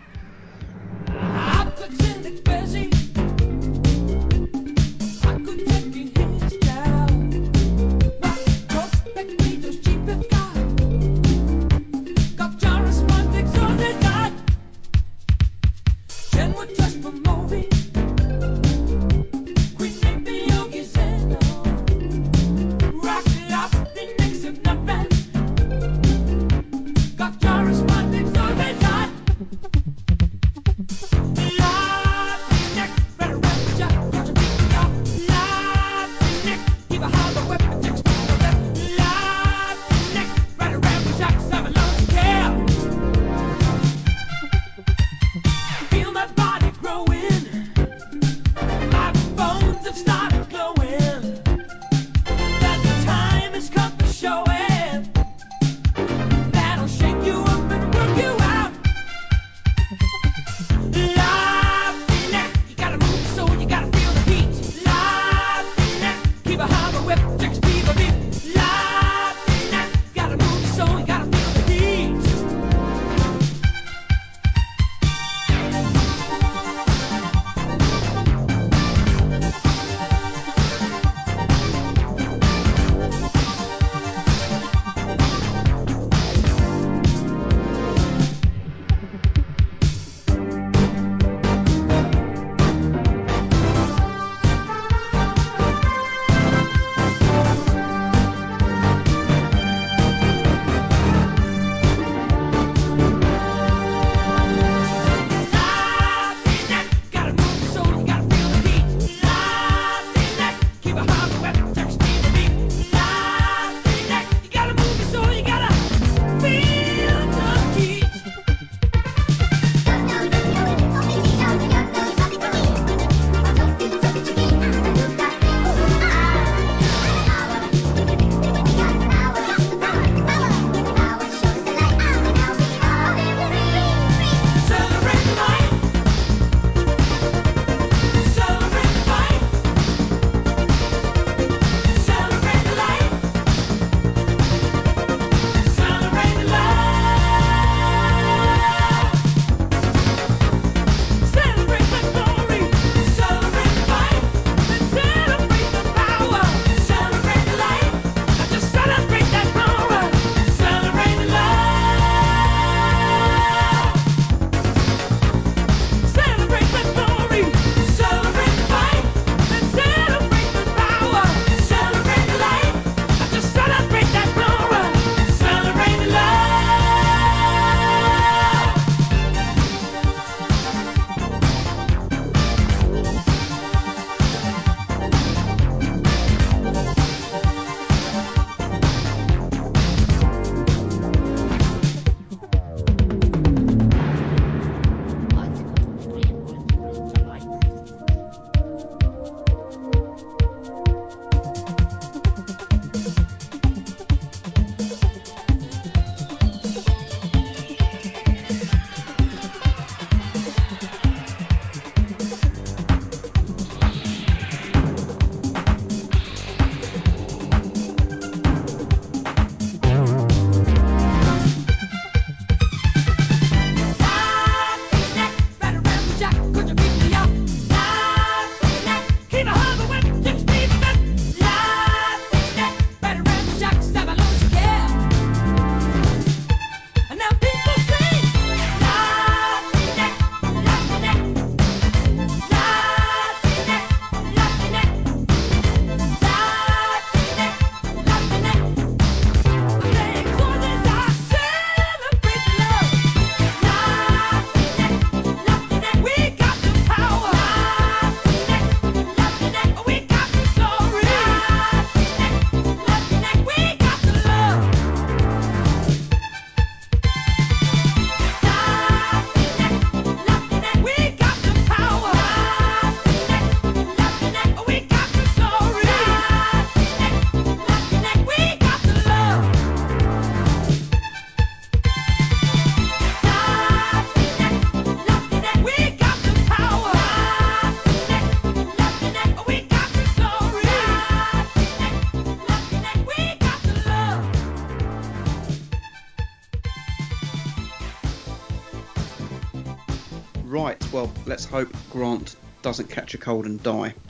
[301.38, 303.94] Let's hope Grant doesn't catch a cold and die.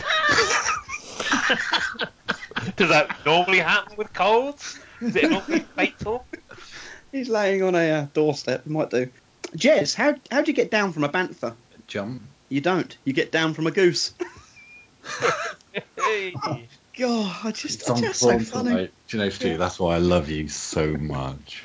[2.78, 4.80] Does that normally happen with colds?
[5.02, 6.26] Is it normally fatal?
[7.12, 8.64] He's laying on a uh, doorstep.
[8.64, 9.10] He might do.
[9.58, 11.54] Jez, how how do you get down from a bantha?
[11.88, 12.22] Jump.
[12.48, 12.98] You don't.
[13.04, 14.14] You get down from a goose.
[15.98, 16.34] Hey.
[16.98, 18.70] God, I just, It's I just so funny.
[18.70, 18.92] tonight.
[19.08, 21.64] Do you know, Stu, that's why I love you so much.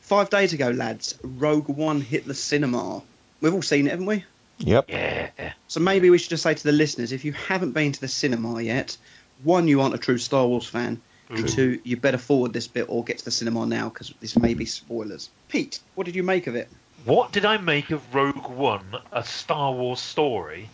[0.00, 3.00] Five days ago, lads, Rogue One hit the cinema.
[3.40, 4.24] We've all seen it, haven't we?
[4.58, 4.86] Yep.
[4.88, 5.52] Yeah.
[5.68, 8.08] So maybe we should just say to the listeners, if you haven't been to the
[8.08, 8.96] cinema yet,
[9.44, 11.48] one, you aren't a true Star Wars fan, and Ooh.
[11.48, 14.54] two, you better forward this bit or get to the cinema now because this may
[14.54, 15.30] be spoilers.
[15.48, 16.68] Pete, what did you make of it?
[17.04, 20.68] What did I make of Rogue One, a Star Wars story?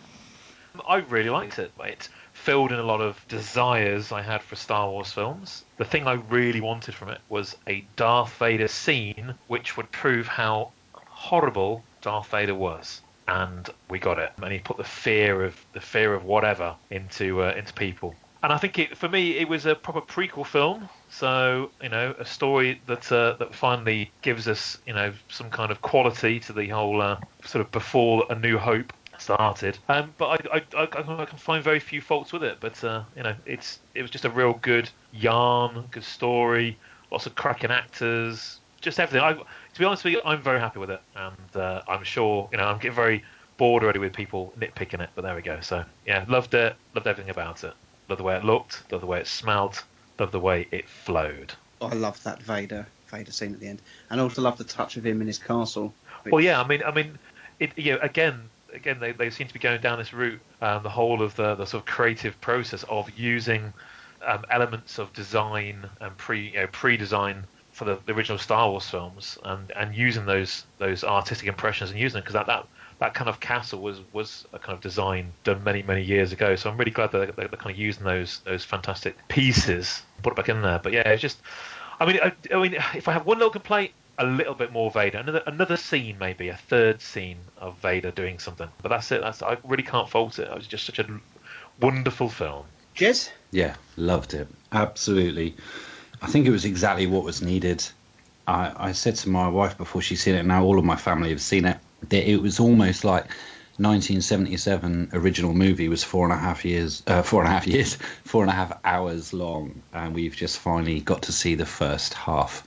[0.87, 1.71] I really liked it.
[1.79, 5.63] It filled in a lot of desires I had for Star Wars films.
[5.77, 10.27] The thing I really wanted from it was a Darth Vader scene which would prove
[10.27, 13.01] how horrible Darth Vader was.
[13.27, 14.31] And we got it.
[14.41, 18.15] And he put the fear of the fear of whatever into uh, into people.
[18.43, 20.87] And I think it, for me, it was a proper prequel film.
[21.09, 25.71] So you know, a story that uh, that finally gives us you know some kind
[25.71, 29.77] of quality to the whole uh, sort of before A New Hope started.
[29.89, 32.57] Um, but I, I, I, I can find very few faults with it.
[32.59, 36.77] But uh, you know, it's it was just a real good yarn, good story,
[37.11, 39.21] lots of cracking actors, just everything.
[39.21, 39.41] I,
[39.75, 42.57] to be honest with you, I'm very happy with it, and uh, I'm sure you
[42.57, 43.23] know I'm getting very
[43.57, 45.09] bored already with people nitpicking it.
[45.15, 45.59] But there we go.
[45.59, 47.73] So yeah, loved it, loved everything about it.
[48.07, 49.83] Loved the way it looked, loved the way it smelled,
[50.17, 51.53] loved the way it flowed.
[51.81, 55.05] I love that Vader Vader scene at the end, and also love the touch of
[55.05, 55.93] him in his castle.
[56.31, 57.19] Well, yeah, I mean, I mean,
[57.59, 60.39] it, you know, again, again, they, they seem to be going down this route.
[60.61, 63.73] Um, the whole of the, the sort of creative process of using
[64.25, 68.89] um, elements of design and pre you know, pre-design for the, the original Star Wars
[68.89, 72.65] films, and, and using those those artistic impressions and using them because that, that
[72.99, 76.55] that kind of castle was was a kind of design done many many years ago.
[76.55, 80.31] So I'm really glad that they're, they're kind of using those those fantastic pieces, put
[80.31, 80.79] it back in there.
[80.81, 81.41] But yeah, it's just,
[81.99, 84.89] I mean, I, I mean, if I have one little complaint, a little bit more
[84.89, 88.69] Vader, another another scene maybe, a third scene of Vader doing something.
[88.81, 89.19] But that's it.
[89.19, 90.47] That's I really can't fault it.
[90.47, 91.19] It was just such a
[91.81, 92.67] wonderful film.
[92.95, 94.47] Jez, Yeah, loved it.
[94.71, 95.57] Absolutely.
[96.25, 97.87] I think it was exactly what was needed.
[98.47, 101.29] I, I said to my wife before she's seen it, now all of my family
[101.29, 101.77] have seen it,
[102.09, 103.25] that it was almost like
[103.77, 107.93] 1977 original movie was four and a half years, uh, four and a half years,
[108.23, 112.15] four and a half hours long, and we've just finally got to see the first
[112.15, 112.63] half.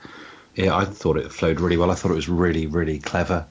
[0.54, 1.90] Yeah, I thought it flowed really well.
[1.90, 3.44] I thought it was really, really clever.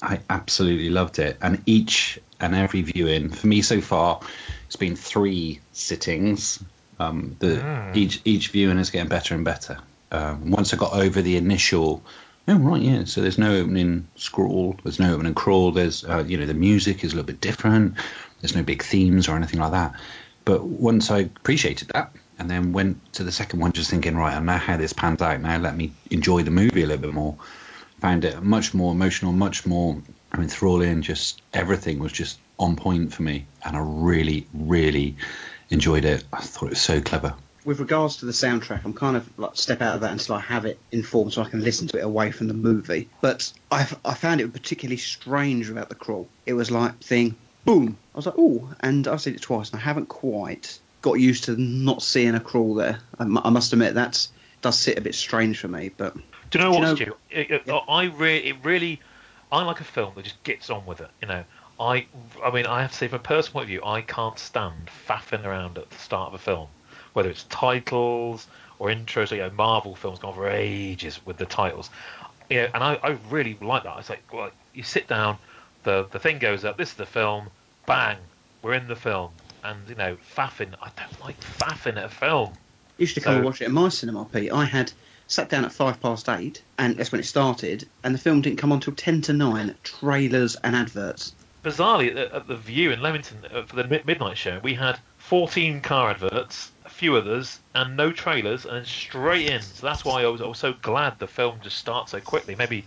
[0.00, 1.36] I absolutely loved it.
[1.42, 4.20] And each and every viewing, for me so far,
[4.66, 6.62] it's been three sittings.
[6.98, 9.78] Um, the each each viewing is getting better and better.
[10.10, 12.02] Um, once I got over the initial,
[12.48, 13.04] oh right, yeah.
[13.04, 15.72] So there's no opening scroll, there's no opening crawl.
[15.72, 17.94] There's uh, you know the music is a little bit different.
[18.40, 19.94] There's no big themes or anything like that.
[20.44, 24.34] But once I appreciated that, and then went to the second one, just thinking, right,
[24.34, 25.40] I know how this pans out.
[25.40, 27.36] Now let me enjoy the movie a little bit more.
[28.00, 30.00] Found it much more emotional, much more
[30.32, 31.02] enthralling.
[31.02, 35.16] Just everything was just on point for me, and I really, really
[35.70, 36.24] enjoyed it.
[36.32, 37.34] I thought it was so clever.
[37.64, 40.40] with regards to the soundtrack, I'm kind of like step out of that until I
[40.40, 43.08] have it informed so I can listen to it away from the movie.
[43.20, 46.28] But I I found it particularly strange about the crawl.
[46.46, 47.96] It was like thing boom.
[48.14, 51.44] I was like oh, and I've seen it twice and I haven't quite got used
[51.44, 52.98] to not seeing a crawl there.
[53.18, 54.26] I, must admit that
[54.62, 56.14] does sit a bit strange for me, but
[56.50, 57.16] Do you know Do you what, know- Stu?
[57.30, 59.00] It, it- I re- it really,
[59.52, 61.10] I like a film that just gets on with it.
[61.22, 61.44] You know,
[61.80, 62.06] I,
[62.44, 64.90] I mean, I have to say, from a personal point of view, I can't stand
[65.08, 66.68] faffing around at the start of a film,
[67.12, 68.46] whether it's titles
[68.78, 69.30] or intros.
[69.32, 71.90] Or, you know, Marvel films go on for ages with the titles.
[72.50, 73.98] You know, and I, I really like that.
[73.98, 75.38] It's like, well, you sit down,
[75.84, 76.76] the the thing goes up.
[76.78, 77.48] This is the film.
[77.86, 78.18] Bang,
[78.62, 79.30] we're in the film.
[79.62, 80.74] And you know, faffing.
[80.82, 82.54] I don't like faffing at a film.
[82.96, 84.50] you should come So- and watch it at my cinema, Pete.
[84.52, 84.92] I had
[85.28, 88.58] sat down at five past eight, and that's when it started, and the film didn't
[88.58, 89.74] come on till ten to nine.
[89.84, 91.34] Trailers and adverts.
[91.64, 94.74] Bizarrely, at the, at the Vue in Leamington uh, for the mi- midnight show, we
[94.74, 99.60] had 14 car adverts, a few others, and no trailers, and straight in.
[99.60, 102.54] So that's why I was, I was so glad the film just starts so quickly.
[102.54, 102.84] Maybe,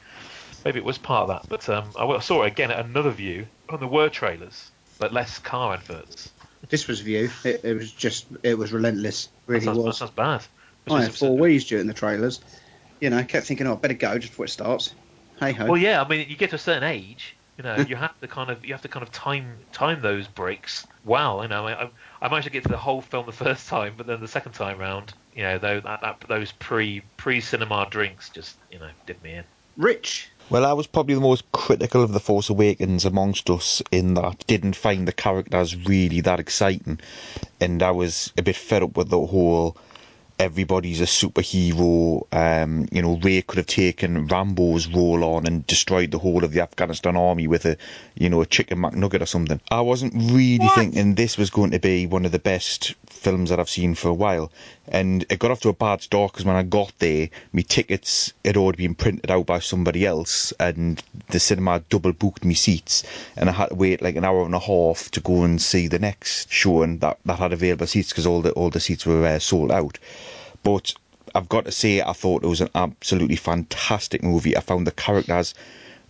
[0.63, 1.49] maybe it was part of that.
[1.49, 5.37] But um, I saw it again at another Vue, and there were trailers, but less
[5.39, 6.31] car adverts.
[6.69, 7.29] This was Vue.
[7.43, 9.29] It, it was just it was relentless.
[9.47, 9.97] Really that, sounds, that was.
[9.97, 10.43] sounds bad.
[10.89, 12.39] I had four Wii's during the trailers.
[12.99, 14.93] You know, kept thinking, oh, I better go just before it starts.
[15.39, 15.65] Hey ho.
[15.65, 18.27] Well, yeah, I mean, you get to a certain age, you know, you have to
[18.27, 21.41] kind of you have to kind of time time those breaks well.
[21.41, 21.89] You know, I,
[22.21, 24.53] I managed to get to the whole film the first time, but then the second
[24.53, 28.89] time round, you know, though that, that those pre pre cinema drinks just you know
[29.05, 29.43] did me in.
[29.77, 34.15] Rich, Well, I was probably the most critical of the Force Awakens amongst us in
[34.15, 36.99] that didn't find the characters really that exciting,
[37.61, 39.77] and I was a bit fed up with the whole
[40.41, 42.25] everybody's a superhero.
[42.31, 46.51] Um, you know, Rey could have taken Rambo's role on and destroyed the whole of
[46.51, 47.77] the Afghanistan army with a,
[48.15, 49.61] you know, a chicken McNugget or something.
[49.69, 53.59] I wasn't really thinking this was going to be one of the best films that
[53.59, 54.51] I've seen for a while,
[54.91, 58.33] and it got off to a bad start because when I got there, my tickets
[58.43, 62.53] had already been printed out by somebody else, and the cinema had double booked me
[62.53, 63.03] seats,
[63.37, 65.87] and I had to wait like an hour and a half to go and see
[65.87, 69.25] the next showing that that had available seats because all the all the seats were
[69.25, 69.97] uh, sold out.
[70.61, 70.93] But
[71.33, 74.57] I've got to say, I thought it was an absolutely fantastic movie.
[74.57, 75.53] I found the characters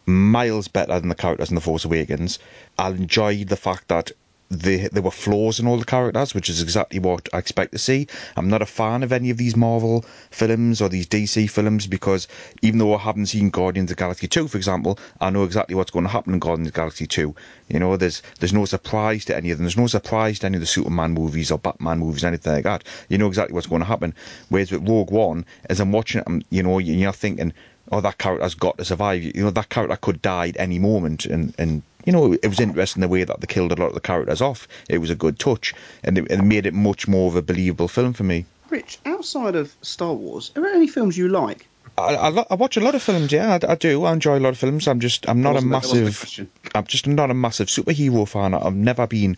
[0.07, 2.39] miles better than the characters in The Force Awakens.
[2.77, 4.11] I enjoyed the fact that
[4.51, 7.77] they, there were flaws in all the characters, which is exactly what I expect to
[7.77, 8.07] see.
[8.35, 12.27] I'm not a fan of any of these Marvel films or these DC films because
[12.61, 15.91] even though I haven't seen Guardians of Galaxy 2, for example, I know exactly what's
[15.91, 17.33] going to happen in Guardians of Galaxy 2.
[17.69, 19.65] You know, there's there's no surprise to any of them.
[19.65, 22.83] There's no surprise to any of the Superman movies or Batman movies, anything like that.
[23.07, 24.13] You know exactly what's going to happen.
[24.49, 27.53] Whereas with Rogue One, as I'm watching it, I'm, you know, you're thinking,
[27.91, 29.23] oh, that character's got to survive.
[29.23, 32.59] You know, that character could die at any moment, and and you know, it was
[32.59, 34.67] interesting the way that they killed a lot of the characters off.
[34.89, 35.73] It was a good touch,
[36.03, 38.45] and it, it made it much more of a believable film for me.
[38.69, 41.67] Rich, outside of Star Wars, are there any films you like?
[41.97, 44.05] I, I, lo- I watch a lot of films, yeah, I, I do.
[44.05, 44.87] I enjoy a lot of films.
[44.87, 46.05] I'm just, I'm not a That wasn't- that wasn't the
[46.43, 46.75] massive.
[46.75, 48.53] I'm just not a massive superhero fan.
[48.53, 49.35] I've never been,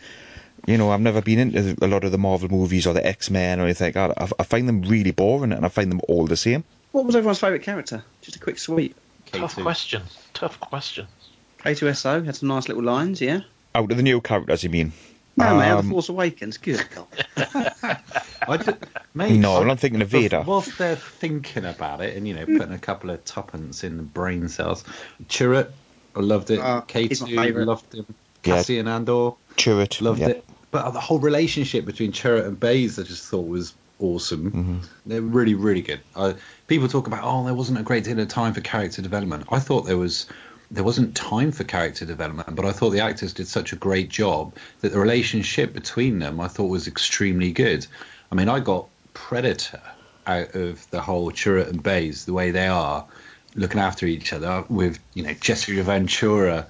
[0.68, 3.32] you know, I've never been into a lot of the Marvel movies or the X
[3.32, 4.22] Men or anything like that.
[4.22, 6.64] I, I find them really boring, and I find them all the same.
[6.92, 8.04] What was everyone's favourite character?
[8.22, 8.96] Just a quick sweep.
[9.32, 9.64] Tough K2.
[9.64, 10.04] question.
[10.36, 11.08] Tough question.
[11.64, 13.42] K2SO had some nice little lines, yeah.
[13.76, 14.92] Out of the new characters, you mean?
[15.36, 16.58] No, mate, The Um, Force Awakens.
[16.58, 17.08] Good God.
[18.48, 18.78] I did,
[19.14, 20.44] mate, No, I- I'm not thinking of Vader.
[20.46, 24.04] Whilst they're thinking about it and you know putting a couple of tuppence in the
[24.04, 24.84] brain cells,
[25.28, 25.72] Chirrut,
[26.16, 26.60] I loved it.
[26.60, 28.06] Uh, K2, loved him.
[28.44, 28.56] Yeah.
[28.58, 30.30] Cassian Andor, Chirrut, loved yeah.
[30.30, 30.46] it.
[30.70, 34.52] But the whole relationship between Chirrut and Baze, I just thought was awesome.
[34.52, 34.78] Mm-hmm.
[35.06, 36.02] They're really, really good.
[36.16, 36.36] I,
[36.68, 39.46] people talk about, oh, there wasn't a great deal of time for character development.
[39.52, 40.28] I thought there was.
[40.74, 44.10] There wasn't time for character development, but I thought the actors did such a great
[44.10, 47.86] job that the relationship between them I thought was extremely good.
[48.32, 49.82] I mean, I got Predator
[50.26, 53.06] out of the whole Chirrut and Baze, the way they are
[53.54, 56.66] looking after each other with, you know, Jesse Ventura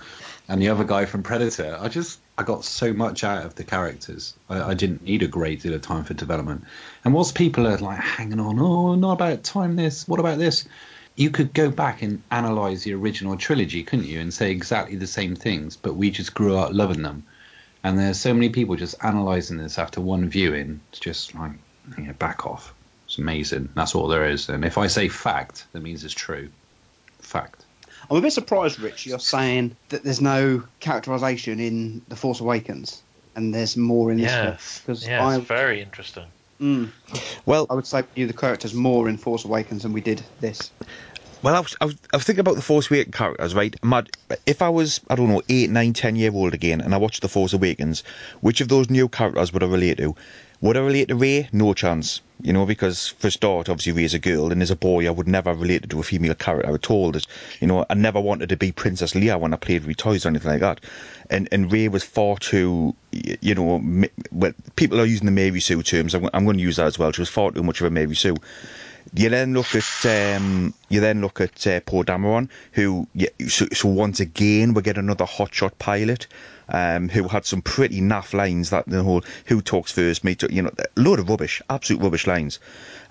[0.49, 1.77] and the other guy from Predator.
[1.79, 4.33] I just, I got so much out of the characters.
[4.49, 6.65] I, I didn't need a great deal of time for development.
[7.05, 10.67] And whilst people are like hanging on, oh, not about time this, what about this?
[11.15, 15.07] You could go back and analyze the original trilogy, couldn't you, and say exactly the
[15.07, 17.23] same things, but we just grew up loving them.
[17.83, 20.79] And there's so many people just analysing this after one viewing.
[20.89, 21.51] It's just like,
[21.97, 22.73] you know, back off.
[23.05, 23.69] It's amazing.
[23.75, 24.49] That's all there is.
[24.49, 26.49] And if I say fact, that means it's true.
[27.19, 27.65] Fact.
[28.09, 33.01] I'm a bit surprised, Rich, you're saying that there's no characterisation in The Force Awakens,
[33.35, 34.79] and there's more in this Yes.
[34.79, 35.21] Because Yes.
[35.21, 36.25] I, Very interesting.
[36.63, 36.91] Mm,
[37.45, 40.23] Well, I would say we knew the characters more in Force Awakens than we did
[40.39, 40.71] this.
[41.43, 43.75] Well, I was, I was, I was thinking about the Force Awakens characters, right?
[44.45, 47.21] If I was, I don't know, eight, nine, ten year old again, and I watched
[47.21, 48.03] the Force Awakens,
[48.39, 50.15] which of those new characters would I relate to?
[50.63, 51.49] Would I relate to Rey?
[51.51, 52.21] No chance.
[52.41, 55.09] You know, because for a start, obviously Rey's a girl, and as a boy, I
[55.09, 57.11] would never relate to a female character at all.
[57.11, 57.27] That,
[57.59, 60.29] you know, I never wanted to be Princess Leia when I played with toys or
[60.29, 60.79] anything like that.
[61.29, 65.83] And and Rey was far too, you know, well, people are using the Mary Sue
[65.83, 66.15] terms.
[66.15, 67.11] I'm, I'm going to use that as well.
[67.11, 68.37] She was far too much of a Mary Sue.
[69.13, 73.67] You then look at um, you then look at uh, Poe Dameron, who yeah, so,
[73.73, 76.27] so once again we get another hotshot pilot,
[76.69, 78.69] um, who had some pretty naff lines.
[78.69, 82.01] That the whole "who talks first, me," to, you know, a load of rubbish, absolute
[82.01, 82.59] rubbish lines.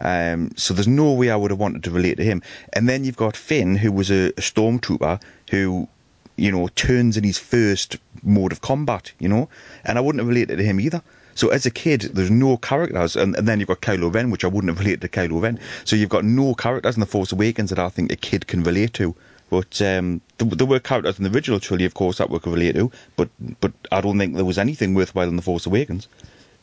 [0.00, 2.42] Um, so there's no way I would have wanted to relate to him.
[2.72, 5.88] And then you've got Finn, who was a, a stormtrooper who
[6.36, 9.48] you know, turns in his first mode of combat, you know,
[9.84, 11.02] and I wouldn't have related to him either.
[11.34, 14.44] So as a kid, there's no characters, and, and then you've got Kylo Ren, which
[14.44, 15.58] I wouldn't have related to Kylo Ren.
[15.84, 18.62] So you've got no characters in The Force Awakens that I think a kid can
[18.62, 19.14] relate to.
[19.52, 22.54] But um, there, there were characters in the original trilogy, of course, that we could
[22.54, 23.28] relate to, but
[23.60, 26.08] but I don't think there was anything worthwhile in The Force Awakens.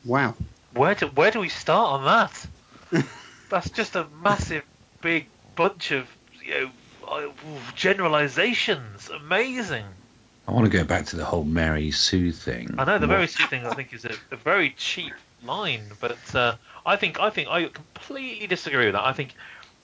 [0.05, 0.33] Wow.
[0.73, 3.05] Where do where do we start on that?
[3.49, 4.63] That's just a massive,
[5.01, 6.07] big bunch of
[6.43, 6.71] you know
[7.07, 7.27] uh,
[7.75, 9.09] generalizations.
[9.09, 9.85] Amazing.
[10.49, 12.73] I want to go back to the whole Mary Sue thing.
[12.79, 16.17] I know the very sweet thing I think is a, a very cheap line, but
[16.33, 16.55] uh,
[16.87, 19.05] I think I think I completely disagree with that.
[19.05, 19.35] I think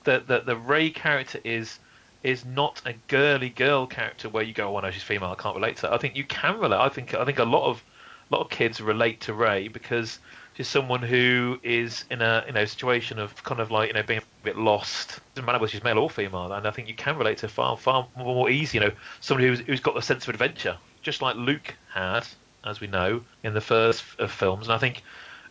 [0.05, 1.77] that that the Rey character is
[2.23, 5.55] is not a girly girl character where you go, oh no, she's female, I can't
[5.55, 5.93] relate to her.
[5.93, 6.79] I think you can relate.
[6.79, 7.83] I think I think a lot of
[8.31, 10.17] a lot of kids relate to Rey because
[10.55, 14.03] she's someone who is in a you know situation of kind of like you know
[14.03, 15.19] being a bit lost.
[15.35, 17.77] Doesn't matter whether she's male or female, and I think you can relate to far
[17.77, 18.77] far more easy.
[18.77, 22.27] You know, somebody who's who's got the sense of adventure, just like Luke had,
[22.63, 24.67] as we know in the first of films.
[24.67, 25.03] And I think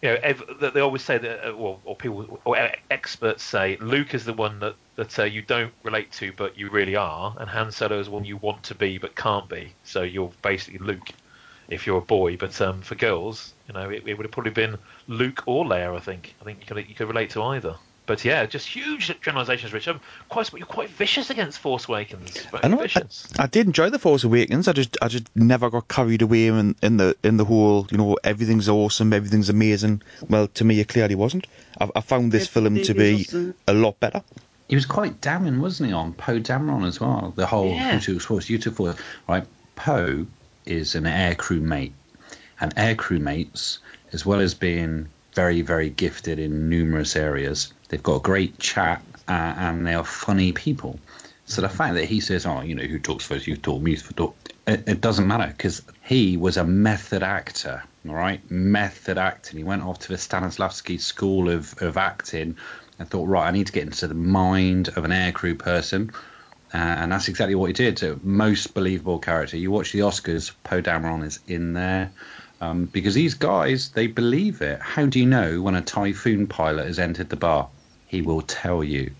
[0.02, 2.56] you know ev- they always say that, uh, well, or people or
[2.90, 6.70] experts say Luke is the one that that uh, you don't relate to, but you
[6.70, 9.72] really are, and Han Solo is one you want to be but can't be.
[9.84, 11.10] So you're basically Luke
[11.68, 14.52] if you're a boy, but um, for girls, you know, it, it would have probably
[14.52, 15.96] been Luke or Leia.
[15.96, 16.34] I think.
[16.40, 17.76] I think you could you could relate to either.
[18.06, 19.88] But yeah, just huge generalizations, Rich.
[19.88, 19.98] I'm
[20.28, 22.46] quite you're quite vicious against Force Awakens.
[22.62, 22.82] I know.
[22.82, 23.02] I.
[23.38, 24.68] I did enjoy the Force Awakens.
[24.68, 27.96] I just, I just never got carried away in, in the, in the whole, you
[27.96, 30.02] know, everything's awesome, everything's amazing.
[30.28, 31.46] Well, to me, it clearly wasn't.
[31.80, 33.26] I, I found this film to be
[33.66, 34.22] a lot better.
[34.68, 37.32] He was quite damning, wasn't he, on Poe Dameron as well?
[37.34, 37.98] The whole Yeah.
[37.98, 38.96] who took force, you took force.
[39.26, 39.46] Right,
[39.76, 40.26] Poe
[40.66, 41.94] is an aircrew mate,
[42.60, 43.78] and aircrew mates,
[44.12, 49.02] as well as being very, very gifted in numerous areas, they've got a great chat
[49.28, 50.98] uh, and they are funny people.
[51.46, 53.46] So the fact that he says, "Oh, you know, who talks first?
[53.46, 54.34] You talk, me talk,"
[54.66, 57.82] it, it doesn't matter because he was a method actor.
[58.08, 59.58] All right, method acting.
[59.58, 62.56] He went off to the Stanislavski School of, of Acting
[62.98, 66.12] and thought, right, I need to get into the mind of an aircrew person.
[66.74, 67.98] Uh, and that's exactly what he did.
[68.00, 69.56] So most believable character.
[69.56, 72.10] You watch the Oscars, Poe Dameron is in there.
[72.60, 74.80] Um, because these guys, they believe it.
[74.80, 77.68] How do you know when a typhoon pilot has entered the bar?
[78.06, 79.12] He will tell you.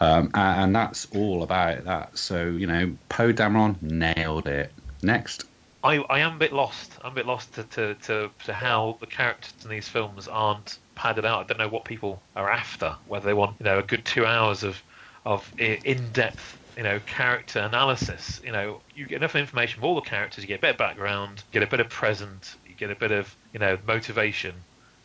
[0.00, 2.16] Um, a- and that's all about that.
[2.16, 4.72] So, you know, Poe Dameron nailed it.
[5.02, 5.44] Next.
[5.82, 6.92] I, I am a bit lost.
[7.02, 10.78] I'm a bit lost to, to, to, to how the characters in these films aren't
[10.94, 11.40] padded out.
[11.40, 12.94] I don't know what people are after.
[13.08, 14.80] Whether they want you know a good two hours of
[15.24, 18.40] of in depth you know character analysis.
[18.44, 20.44] You know you get enough information from all the characters.
[20.44, 21.42] You get a bit of background.
[21.52, 22.56] You get a bit of present.
[22.66, 24.54] You get a bit of you know motivation.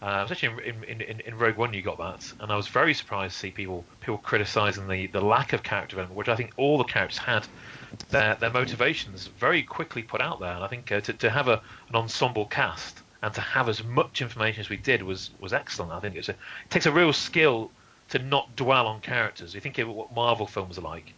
[0.01, 2.93] Uh, especially in, in, in, in Rogue One, you got that, and I was very
[2.93, 6.51] surprised to see people people criticizing the, the lack of character development, which I think
[6.57, 7.47] all the characters had
[8.09, 10.53] their their motivations very quickly put out there.
[10.53, 13.84] And I think uh, to to have a an ensemble cast and to have as
[13.84, 15.91] much information as we did was was excellent.
[15.91, 16.38] I think a, it
[16.70, 17.72] takes a real skill
[18.09, 19.55] to not dwell on characters.
[19.55, 21.14] You think of what Marvel films are like.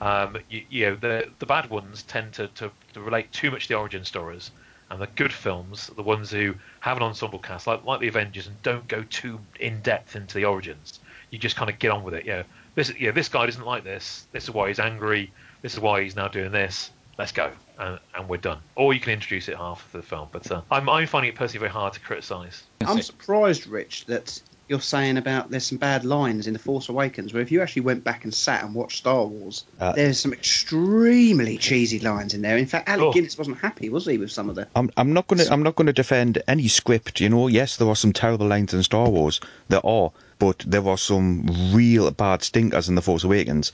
[0.00, 3.64] Um, you, you know, the the bad ones tend to, to, to relate too much
[3.64, 4.50] to the origin stories,
[4.90, 8.46] and the good films, the ones who have an ensemble cast, like like the Avengers,
[8.46, 11.00] and don't go too in depth into the origins.
[11.30, 12.24] You just kind of get on with it.
[12.24, 12.44] You know,
[12.74, 14.26] this yeah, this guy doesn't like this.
[14.32, 15.32] This is why he's angry.
[15.62, 16.90] This is why he's now doing this.
[17.16, 18.58] Let's go, and, and we're done.
[18.74, 20.28] Or you can introduce it half of the film.
[20.32, 22.64] But uh, I'm I'm finding it personally very hard to criticise.
[22.84, 27.32] I'm surprised, Rich, that you're saying about there's some bad lines in The Force Awakens,
[27.34, 30.32] where if you actually went back and sat and watched Star Wars, Uh, there's some
[30.32, 32.56] extremely cheesy lines in there.
[32.56, 33.12] In fact, Alec Oh.
[33.12, 34.66] Guinness wasn't happy, was he, with some of the.
[34.74, 37.20] I'm, I'm not going to I'm not going to defend any script.
[37.20, 39.40] You know, yes, there are some terrible lines in Star Wars.
[39.68, 43.72] There are, but there are some real bad stinkers in the Force Awakens.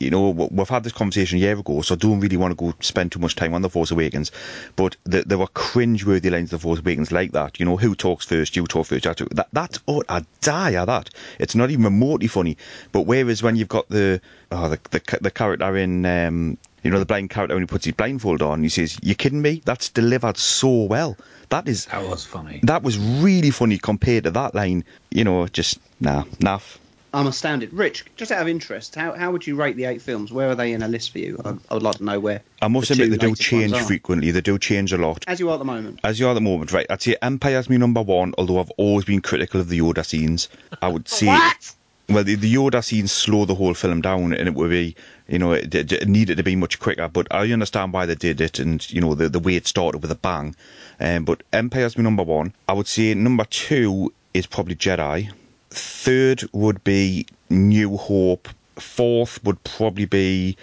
[0.00, 2.54] You know, we've had this conversation a year ago, so I don't really want to
[2.56, 4.30] go spend too much time on the Force Awakens.
[4.76, 7.58] But th there were cringe-worthy lines in the Force Awakens like that.
[7.58, 8.54] You know, who talks first?
[8.56, 9.04] You talk first.
[9.04, 11.10] to- That that's oh, I die at that.
[11.38, 12.56] It's not even remotely funny.
[12.92, 14.20] But whereas when you've got the
[14.52, 17.84] oh, the the, the character in um, you know, the blind character when he puts
[17.84, 19.62] his blindfold on, he says, You're kidding me?
[19.64, 21.16] That's delivered so well.
[21.48, 22.60] That is That was funny.
[22.62, 24.84] that was really funny compared to that line.
[25.10, 26.76] You know, just nah, naff.
[27.12, 27.72] I'm astounded.
[27.72, 30.30] Rich, just out of interest, how, how would you rate the eight films?
[30.30, 31.40] Where are they in a list for you?
[31.44, 32.42] I, I would like to know where.
[32.60, 34.30] I must the admit they do change frequently.
[34.30, 35.24] They do change a lot.
[35.26, 36.00] As you are at the moment.
[36.04, 36.86] As you are at the moment, right?
[36.90, 40.48] I'd say Empire's my number one, although I've always been critical of the Yoda scenes.
[40.82, 41.74] I would say, what?
[42.10, 44.94] well, the, the Yoda scenes slow the whole film down, and it would be,
[45.28, 47.08] you know, it, it needed to be much quicker.
[47.08, 50.02] But I understand why they did it, and you know, the the way it started
[50.02, 50.54] with a bang.
[51.00, 52.52] Um, but Empire's my number one.
[52.68, 55.30] I would say number two is probably Jedi.
[55.70, 58.48] Third would be New Hope.
[58.76, 60.56] Fourth would probably be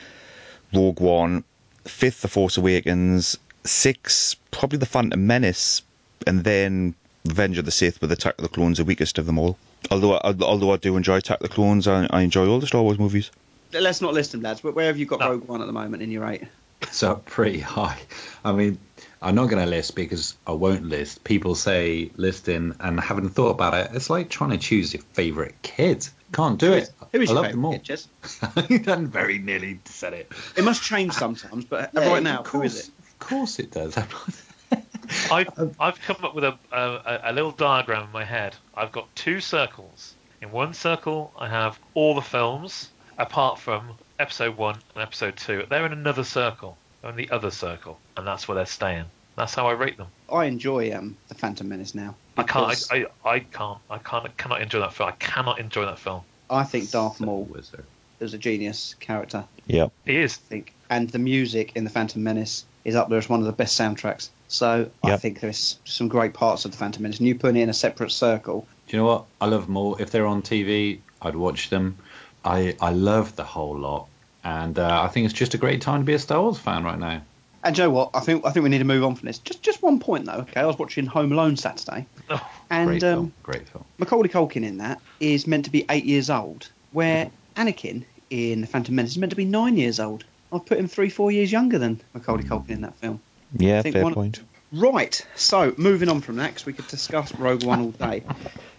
[0.74, 1.43] Rogue One.
[1.86, 3.38] Fifth, The Force Awakens.
[3.64, 5.82] Six, probably The Phantom Menace.
[6.26, 6.95] And then
[7.26, 9.58] Revenge of the Sith with Attack of the Clones, the weakest of them all.
[9.91, 12.68] Although, I- although I do enjoy Attack of the Clones, I, I enjoy all the
[12.68, 13.30] Star Wars movies.
[13.74, 15.32] Let's not list them, lads, but where have you got No.
[15.32, 16.43] Rogue One at the moment in your eight?
[16.91, 17.97] So pretty high.
[18.43, 18.78] I mean,
[19.26, 21.23] I'm not going to list because I won't list.
[21.23, 23.89] People say listing and haven't thought about it.
[23.95, 26.07] It's like trying to choose your favourite kid.
[26.32, 26.91] Can't do it.
[27.11, 27.71] Who is I love them all.
[27.71, 28.69] kid, Jez?
[28.69, 30.32] you done very nearly said it.
[30.55, 32.93] It must change sometimes, but Yeah, right now, of course, is it?
[32.99, 33.97] Of course it does.
[35.32, 38.55] I've, I've come up with a, a, a little diagram in my head.
[38.76, 40.13] I've got two circles.
[40.43, 45.65] In one circle, I have all the films, apart from episode one and episode two.
[45.67, 46.78] They're in another circle.
[47.01, 49.05] They're in the other circle, and that's where they're staying.
[49.36, 50.07] That's how I rate them.
[50.31, 52.15] I enjoy um, the Phantom Menace now.
[52.38, 52.86] I can't.
[52.91, 53.79] I, I, I can't.
[53.89, 54.38] I can't.
[54.38, 55.09] Cannot enjoy that film.
[55.09, 56.21] I cannot enjoy that film.
[56.49, 57.83] I think Darth So Maul was there.
[58.19, 59.45] is a genius character.
[59.67, 60.38] Yeah, He is.
[60.45, 63.45] I think, and the music in the Phantom Menace is up there as one of
[63.45, 64.29] the best soundtracks.
[64.47, 67.17] So I think there's some great parts of the Phantom Menace.
[67.17, 68.67] And you put it in a separate circle.
[68.88, 69.25] Do you know what?
[69.41, 69.95] I love them all.
[69.95, 71.97] If they're on TV, I'd watch them.
[72.43, 74.07] I I love the whole lot,
[74.43, 76.83] and uh, I think it's just a great time to be a Star Wars fan
[76.83, 77.21] right now.
[77.66, 79.39] And Joe, what I think I think we need to move on from this.
[79.39, 80.45] Just just one point though.
[80.49, 83.34] Okay, I was watching Home Alone Saturday, Oh, and great um, film.
[83.43, 83.84] Great film.
[83.97, 88.68] Macaulay Culkin in that is meant to be eight years old, where Anakin in The
[88.68, 90.24] Phantom Menace is meant to be nine years old.
[90.53, 93.20] I've put him three, four years younger than Macaulay Culkin in that film.
[93.57, 94.41] Yeah, fair one- point.
[94.72, 98.24] Right, so moving on from that, 'cause we could discuss Rogue One all day.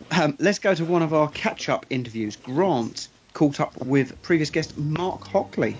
[0.08, 2.36] Um, let's go to one of our catch-up interviews.
[2.36, 5.76] Grant caught up with previous guest Mark Hockley.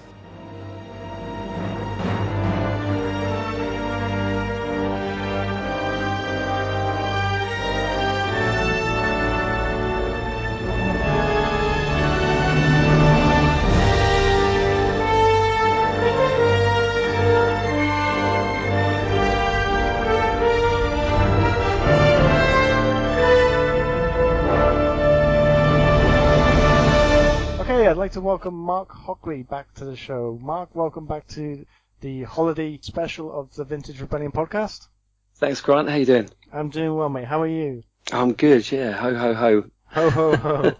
[28.37, 30.39] Welcome Mark Hockley back to the show.
[30.43, 31.65] Mark, welcome back to
[32.03, 34.89] the holiday special of the Vintage Rebellion podcast.
[35.37, 35.89] Thanks, Grant.
[35.89, 36.29] How you doing?
[36.53, 37.25] I'm doing well, mate.
[37.25, 37.83] How are you?
[38.13, 38.71] I'm good.
[38.71, 38.93] Yeah.
[38.93, 39.65] Ho ho ho.
[39.87, 40.75] Ho ho ho.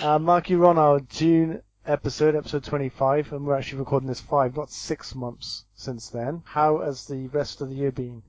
[0.00, 4.56] uh, Mark, you're on our June episode, episode 25, and we're actually recording this five,
[4.56, 6.40] not six months since then.
[6.46, 8.22] How has the rest of the year been?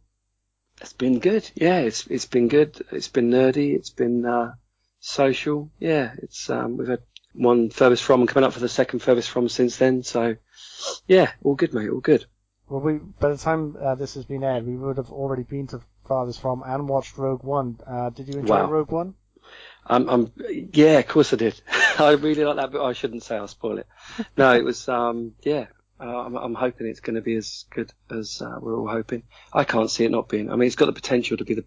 [0.81, 1.49] it's been good.
[1.55, 1.79] Yeah.
[1.79, 2.85] It's it's been good.
[2.91, 3.75] It's been nerdy.
[3.75, 4.55] It's been uh,
[4.99, 5.71] social.
[5.79, 6.11] Yeah.
[6.17, 7.03] It's um, we've had
[7.33, 10.03] one furthest from and coming up for the second furthest from since then.
[10.03, 10.35] So
[11.07, 11.89] yeah, all good, mate.
[11.89, 12.25] All good.
[12.67, 15.67] Well, we by the time uh, this has been aired, we would have already been
[15.67, 17.79] to Farthest From and watched Rogue One.
[17.85, 18.69] Uh, did you enjoy Wow.
[18.69, 19.13] Rogue One?
[19.87, 20.31] Um, I'm
[20.73, 21.59] yeah, of course I did.
[21.99, 23.87] I really like that, but I shouldn't say I'll spoil it.
[24.37, 25.67] No, it was um, yeah.
[26.01, 29.23] Uh, I'm, I'm hoping it's going to be as good as uh, we're all hoping.
[29.51, 30.49] I can't see it not being.
[30.49, 31.65] I mean, it's got the potential to be the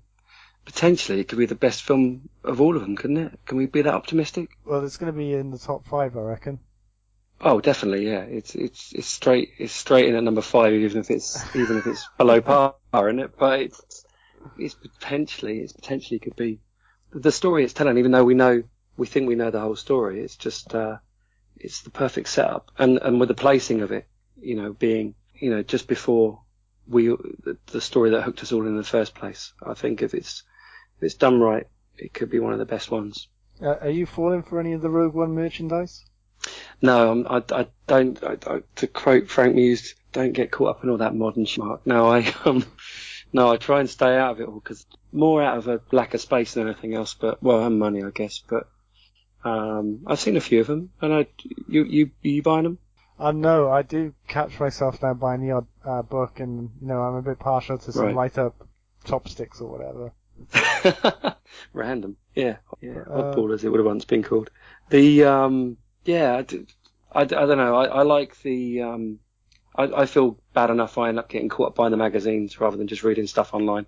[0.64, 3.38] potentially it could be the best film of all of them, couldn't it?
[3.46, 4.50] Can we be that optimistic?
[4.64, 6.58] Well, it's going to be in the top five, I reckon.
[7.40, 8.20] Oh, definitely, yeah.
[8.20, 11.86] It's it's it's straight it's straight in at number five, even if it's even if
[11.86, 12.40] it's below
[12.92, 13.36] par, isn't it?
[13.36, 14.04] But it's
[14.58, 16.60] it's potentially it's potentially could be
[17.12, 17.98] the story it's telling.
[17.98, 18.62] Even though we know
[18.96, 20.98] we think we know the whole story, it's just uh,
[21.56, 24.06] it's the perfect setup, and and with the placing of it,
[24.40, 26.42] you know, being you know just before
[26.86, 29.52] we the, the story that hooked us all in the first place.
[29.64, 30.44] I think if it's
[31.02, 31.66] if it's done right,
[31.98, 33.26] it could be one of the best ones.
[33.60, 36.04] Uh, are you falling for any of the Rogue One merchandise?
[36.80, 38.22] No, I'm, I, I don't.
[38.22, 41.80] I, I, to quote Frank Muse, don't get caught up in all that modern schmuck.
[41.84, 42.64] No, I um,
[43.32, 46.14] no, I try and stay out of it all because more out of a lack
[46.14, 47.14] of space than anything else.
[47.14, 48.40] But well, and money, I guess.
[48.48, 48.68] But
[49.42, 51.26] um, I've seen a few of them, and I,
[51.68, 52.78] you, you, you buying them?
[53.18, 57.00] Uh, no, I do catch myself now buying the odd uh, book, and you know
[57.02, 58.14] I'm a bit partial to some Right.
[58.14, 58.54] light up
[59.04, 60.12] chopsticks or whatever.
[61.72, 64.50] Random, yeah, yeah, Uh, oddball as it would have once been called.
[64.90, 66.42] The um, yeah,
[67.12, 67.76] I, don't know.
[67.76, 69.18] I, I like the um,
[69.74, 72.76] I, I feel bad enough I end up getting caught up buying the magazines rather
[72.76, 73.86] than just reading stuff online.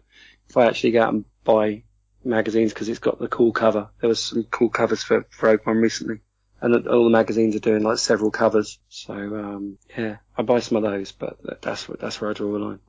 [0.48, 1.82] If I actually go out and buy
[2.24, 5.66] magazines because it's got the cool cover, there was some cool covers for for Rogue
[5.66, 6.20] One recently,
[6.60, 8.78] and all the magazines are doing like several covers.
[8.88, 12.52] So um, yeah, I buy some of those, but that's what that's where I draw
[12.52, 12.80] the line.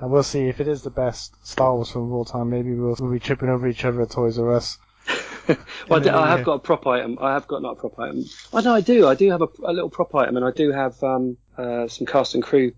[0.00, 2.48] And we'll see if it is the best Star Wars film of all time.
[2.50, 4.78] Maybe we'll, we'll be tripping over each other at Toys R Us.
[5.48, 5.58] well,
[5.90, 7.18] I, do- I have got a prop item.
[7.20, 8.24] I have got not a prop item.
[8.52, 9.06] Oh know I do.
[9.06, 12.06] I do have a, a little prop item, and I do have um, uh, some
[12.06, 12.72] cast and crew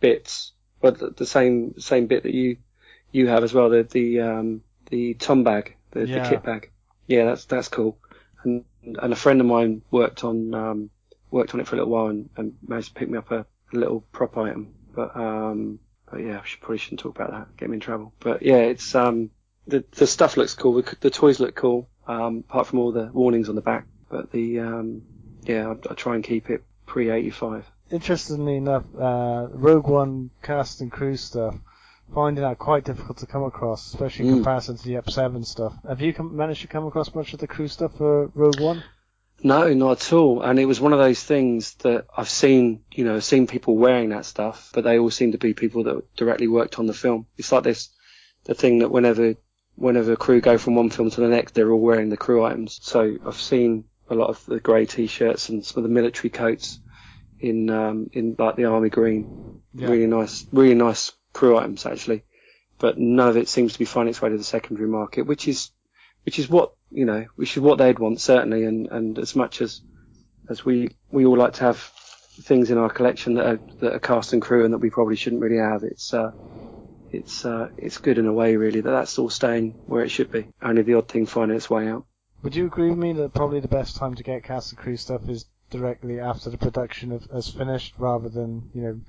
[0.00, 2.58] bits, but the, the same same bit that you
[3.10, 3.68] you have as well.
[3.70, 6.22] The the um, the tom bag, the, Yeah.
[6.22, 6.70] the kit bag.
[7.06, 7.98] Yeah, that's that's cool.
[8.44, 10.90] And and a friend of mine worked on um,
[11.30, 13.40] worked on it for a little while and, and managed to pick me up a,
[13.72, 14.74] a little prop item.
[14.94, 15.78] But um,
[16.10, 17.56] but yeah, I should, probably shouldn't talk about that.
[17.56, 18.12] Get me in trouble.
[18.20, 19.30] But yeah, it's um,
[19.66, 20.74] the the stuff looks cool.
[20.82, 21.88] The, the toys look cool.
[22.06, 23.86] Um, apart from all the warnings on the back.
[24.08, 25.02] But the um,
[25.44, 27.64] yeah, I, I try and keep it pre eighty five.
[27.90, 31.56] Interestingly enough, uh, Rogue One cast and crew stuff,
[32.14, 34.36] finding that quite difficult to come across, especially in Mm.
[34.38, 35.74] comparison to the Ep 7 stuff.
[35.88, 38.84] Have you come, managed to come across much of the crew stuff for Rogue One?
[39.42, 40.42] No, not at all.
[40.42, 44.10] And it was one of those things that I've seen, you know, seen people wearing
[44.10, 47.26] that stuff, but they all seem to be people that directly worked on the film.
[47.38, 47.88] It's like this,
[48.44, 49.34] the thing that whenever,
[49.76, 52.44] whenever a crew go from one film to the next, they're all wearing the crew
[52.44, 52.80] items.
[52.82, 56.78] So I've seen a lot of the grey t-shirts and some of the military coats
[57.38, 59.62] in, um, in like the army green.
[59.72, 59.88] Yeah.
[59.88, 62.24] Really nice, really nice crew items actually.
[62.80, 65.46] but none of it seems to be finding its way to the secondary market, which
[65.46, 65.70] is
[66.24, 68.64] which is what you know, which is what they'd want certainly.
[68.64, 69.80] And, and as much as
[70.48, 71.76] as we we all like to have
[72.42, 75.16] things in our collection that are that are cast and crew and that we probably
[75.16, 76.32] shouldn't really have, it's uh,
[77.12, 80.30] it's uh, it's good in a way really that that's all staying where it should
[80.30, 80.48] be.
[80.62, 82.06] Only the odd thing finding its way out.
[82.42, 84.96] Would you agree with me that probably the best time to get cast and crew
[84.96, 89.00] stuff is directly after the production of, has finished, rather than you know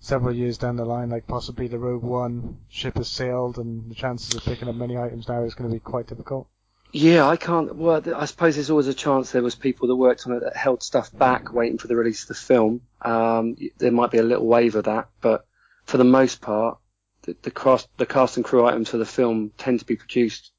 [0.00, 3.94] several years down the line, like possibly the Rogue One ship has sailed, and the
[3.94, 6.48] chances of picking up many items now is going to be quite difficult.
[6.96, 7.74] Yeah, I can't.
[7.74, 10.56] Well, I suppose there's always a chance there was people that worked on it that
[10.56, 12.82] held stuff back, waiting for the release of the film.
[13.02, 15.44] Um, there might be a little wave of that, but
[15.86, 16.78] for the most part,
[17.22, 20.52] the, the cast, the cast and crew items for the film tend to be produced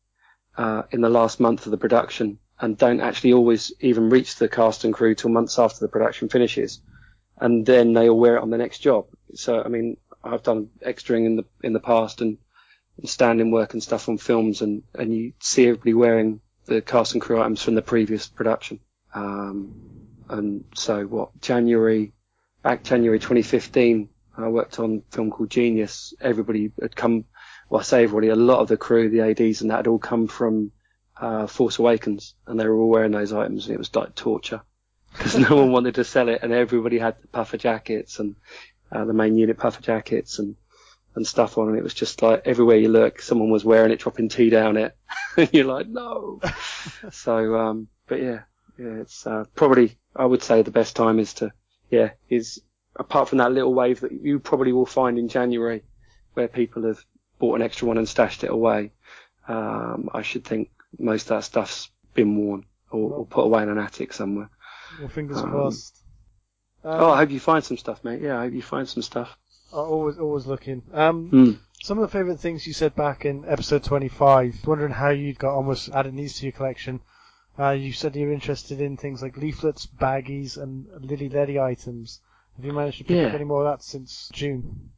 [0.57, 4.49] uh, in the last month of the production, and don't actually always even reach the
[4.49, 6.81] cast and crew till months after the production finishes,
[7.37, 9.05] and then they all wear it on the next job.
[9.35, 12.39] So, I mean, I've done extraing in the in the past and
[12.97, 17.13] and stand-in work and stuff on films, and, and you see everybody wearing the cast
[17.13, 18.79] and crew items from the previous production.
[19.13, 19.75] Um,
[20.29, 22.13] and so what, January,
[22.63, 26.13] back January 2015, I worked on a film called Genius.
[26.19, 27.25] Everybody had come,
[27.69, 29.99] well I say everybody, a lot of the crew, the ADs and that had all
[29.99, 30.71] come from,
[31.19, 34.61] uh, Force Awakens and they were all wearing those items and it was like torture
[35.13, 38.35] because no one wanted to sell it and everybody had the puffer jackets and,
[38.91, 40.55] uh, the main unit puffer jackets and,
[41.15, 43.99] and stuff on, and it was just like everywhere you look, someone was wearing it,
[43.99, 44.95] dropping tea down it,
[45.37, 46.41] and you're like, no.
[47.11, 48.41] so, um, but yeah,
[48.77, 51.51] yeah, it's uh, probably I would say the best time is to,
[51.89, 52.61] yeah, is
[52.95, 55.83] apart from that little wave that you probably will find in January,
[56.33, 57.03] where people have
[57.39, 58.91] bought an extra one and stashed it away.
[59.47, 63.69] Um, I should think most of that stuff's been worn or, or put away in
[63.69, 64.49] an attic somewhere.
[64.99, 66.03] Well, fingers Um, crossed.
[66.83, 68.21] Um, oh, I hope you find some stuff, mate.
[68.21, 69.37] Yeah, I hope you find some stuff.
[69.75, 70.81] I'm always always looking.
[70.93, 71.51] Um, Hmm.
[71.81, 74.65] some of the favourite things you said back in episode 25.
[74.65, 77.01] Wondering how you got almost adding these to your collection.
[77.59, 82.21] Uh, you said you're interested in things like leaflets, baggies, and Lili Ledy items.
[82.55, 84.91] Have you managed to pick up any more of that since June?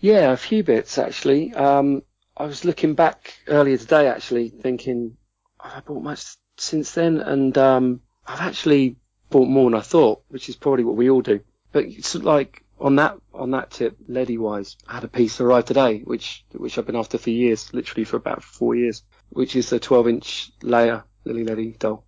[0.00, 1.54] Yeah, a few bits actually.
[1.54, 2.02] Um,
[2.36, 5.16] I was looking back earlier today actually, thinking,
[5.60, 7.18] have I bought much since then?
[7.18, 8.96] And um, I've actually
[9.30, 11.40] bought more than I thought, which is probably what we all do.
[11.72, 15.64] But it's like on that on that tip, Ledy wise, I had a piece arrive
[15.64, 19.70] today, which which I've been after for years, literally for about four years, which is
[19.70, 22.04] the 12 inch Leia Lili Ledy doll,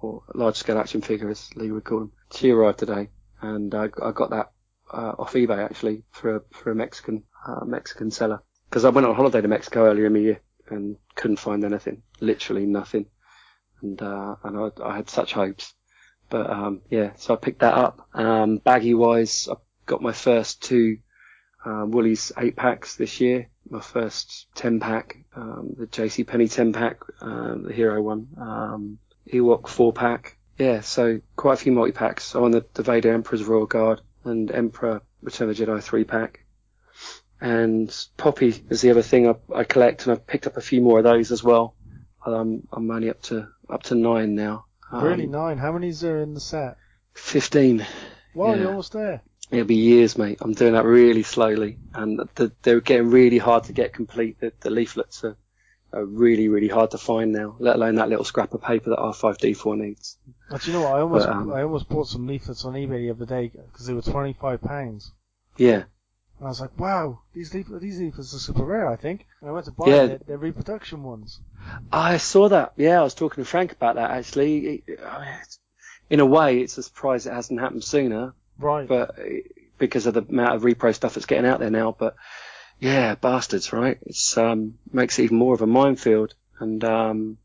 [0.00, 2.12] or large scale action figure as Lee would call them.
[2.32, 3.10] She arrived today,
[3.40, 4.52] and I, I got that
[4.92, 9.06] uh, off eBay actually for a, for a Mexican uh, Mexican seller because I went
[9.06, 13.06] on holiday to Mexico earlier in the year and couldn't find anything, literally nothing,
[13.80, 15.74] and uh, and I, I had such hopes,
[16.28, 18.08] but um, yeah, so I picked that up.
[18.14, 19.54] Um, baggy wise, I
[19.92, 20.98] got my first two
[21.66, 23.48] uh, Woolies eight packs this year.
[23.68, 28.98] My first ten pack, um, the JC Penney ten pack, um, the Hero one, um,
[29.30, 30.38] Ewok four pack.
[30.58, 32.34] Yeah, so quite a few multi packs.
[32.34, 36.04] I'm on the, the Vader Emperor's Royal Guard and Emperor Return of the Jedi three
[36.04, 36.40] pack.
[37.40, 40.80] And Popy is the other thing I, I collect, and I've picked up a few
[40.80, 41.74] more of those as well.
[42.24, 44.64] Um, I'm only up to up to nine now.
[44.90, 45.58] Um, really nine.
[45.58, 46.76] How many is there in the set?
[47.14, 47.86] Fifteen.
[48.34, 48.60] Wow, yeah.
[48.60, 49.22] you're almost there.
[49.52, 50.38] It'll be years, mate.
[50.40, 54.40] I'm doing that really slowly, and the, they're getting really hard to get complete.
[54.40, 55.36] The, the leaflets are,
[55.92, 57.56] are really, really hard to find now.
[57.58, 60.16] Let alone that little scrap of paper that R5D4 needs.
[60.50, 60.94] But you know what?
[60.94, 63.86] I almost But, um, I almost bought some leaflets on eBay the other day because
[63.86, 65.12] they were twenty five pounds.
[65.58, 65.82] Yeah,
[66.38, 69.26] And I was like, wow, these leaflets, these leaflets are super rare, I think.
[69.42, 70.04] And I went to buy Yeah.
[70.04, 70.26] it.
[70.26, 71.40] They're reproduction ones.
[71.92, 72.72] I saw that.
[72.78, 74.82] Yeah, I was talking to Frank about that actually.
[74.86, 75.34] It- I mean,
[76.08, 78.32] In a way, it's a surprise it hasn't happened sooner,
[78.62, 78.88] Right.
[78.88, 79.16] but
[79.78, 81.94] because of the amount of repro stuff that's getting out there now.
[81.98, 82.14] But
[82.78, 83.98] yeah, bastards, right?
[84.02, 86.34] It's um makes it even more of a minefield.
[86.60, 87.38] And um,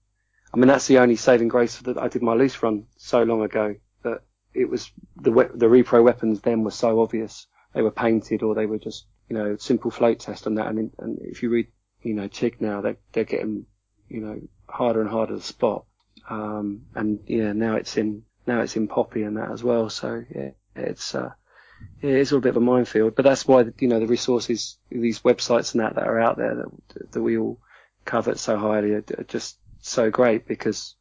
[0.54, 3.42] I mean that's the only saving grace that I did my loose run so long
[3.42, 4.22] ago that
[4.54, 7.48] it was the the repro weapons then were so obvious.
[7.74, 10.68] They were painted or they were just you know simple float test and that.
[10.68, 11.68] And, and if you read
[12.02, 13.66] you know Chig now, they they're getting
[14.10, 15.86] you know harder and harder to spot.
[16.30, 19.90] Um, and yeah, now it's in now it's in Popy and that as well.
[19.90, 21.32] So yeah, it's uh,
[22.02, 23.16] it's a bit of a minefield.
[23.16, 26.56] But that's why you know the resources, these websites and that that are out there
[26.56, 27.60] that that we all
[28.06, 30.96] covet so highly are, are just so great because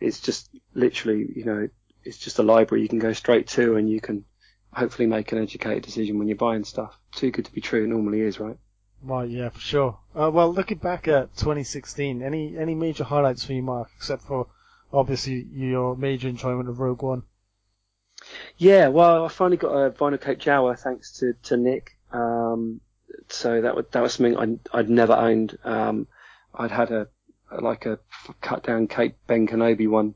[0.00, 1.68] it's just literally you know
[2.04, 4.24] it's just a library you can go straight to and you can
[4.72, 6.96] hopefully make an educated decision when you're buying stuff.
[7.12, 8.56] Too good to be true, it normally is, right?
[9.02, 9.98] Right, yeah, for sure.
[10.14, 14.46] Uh, well, looking back at 2016, any any major highlights for you, Mark, except for
[14.92, 17.22] obviously your major enjoyment of Rogue One?
[18.56, 21.96] Yeah, well, I finally got a vinyl coat Jawa thanks to, to Nick.
[22.12, 22.80] Um,
[23.28, 25.56] so that was that was something I'd, I'd never owned.
[25.64, 26.06] Um,
[26.54, 27.08] I'd had a
[27.60, 27.98] like a
[28.40, 30.14] cut down Cape Ben Kenobi one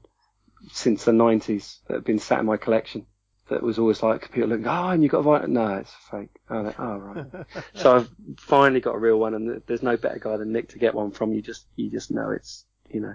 [0.73, 3.07] since the 90s that had been sat in my collection.
[3.51, 5.53] That was always like people looking, oh, and you got a Viking?
[5.53, 6.31] No, it's fake.
[6.49, 7.47] Oh, like, oh right.
[7.75, 10.79] so I've finally got a real one, and there's no better guy than Nick to
[10.79, 11.35] get one from.
[11.35, 13.15] You just you just know it's you know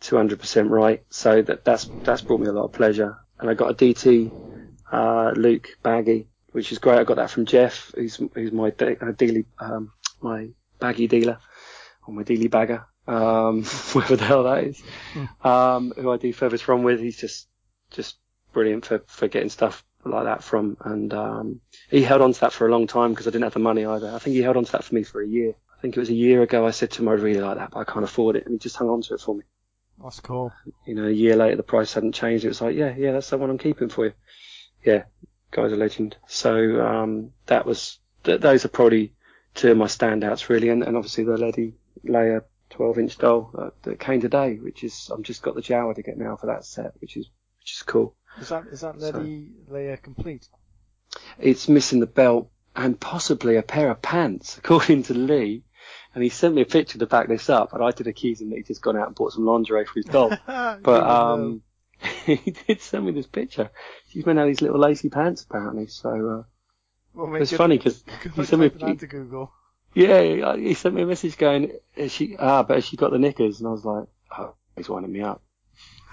[0.00, 1.04] 200% right.
[1.10, 3.18] So that that's that's brought me a lot of pleasure.
[3.42, 4.30] And I got a DT
[4.92, 7.00] uh, Luke baggy, which is great.
[7.00, 9.90] I got that from Jeff, who's who's my de- uh, dealy um,
[10.20, 11.38] my baggy dealer
[12.06, 13.64] or my dealy bagger, um,
[13.94, 14.80] whatever the hell that is.
[15.42, 17.00] Um, who I do furthest from with.
[17.00, 17.48] He's just
[17.90, 18.16] just
[18.52, 20.76] brilliant for for getting stuff like that from.
[20.84, 23.54] And um, he held on to that for a long time because I didn't have
[23.54, 24.14] the money either.
[24.14, 25.52] I think he held on to that for me for a year.
[25.76, 26.64] I think it was a year ago.
[26.64, 28.58] I said to him, I really like that, but I can't afford it, and he
[28.60, 29.42] just hung on to it for me
[30.02, 30.52] That's cool.
[30.86, 32.44] you know, a year later the price hadn't changed.
[32.44, 34.12] It was like, yeah, yeah, that's the one I'm keeping for you.
[34.84, 35.04] Yeah,
[35.50, 36.16] guy's a legend.
[36.26, 39.14] So um, that was th- those are probably
[39.54, 41.74] two of my standouts really, and, and obviously the Ledy
[42.04, 45.94] Leia 12 inch doll uh, that came today, which is I've just got the Jawa
[45.94, 47.28] to get now for that set, which is
[47.60, 48.16] which is cool.
[48.40, 50.48] Is that is that Ledy Leia complete?
[51.38, 55.64] It's missing the belt and possibly a pair of pants, according to Lee.
[56.14, 58.50] And he sent me a picture to back this up, and I did accuse him
[58.50, 60.38] that he'd just gone out and bought some lingerie for his dog.
[60.46, 61.62] But um,
[62.26, 62.36] he
[62.66, 63.70] did send me this picture.
[64.08, 65.86] She's meant to have these little lacy pants apparently.
[65.86, 66.42] So uh,
[67.14, 68.04] well, it's funny because
[68.34, 68.68] he sent me.
[68.68, 69.52] that to Google.
[69.94, 73.18] Yeah, he sent me a message going, "Is she ah, but has she got the
[73.18, 75.42] knickers?" And I was like, "Oh, he's winding me up."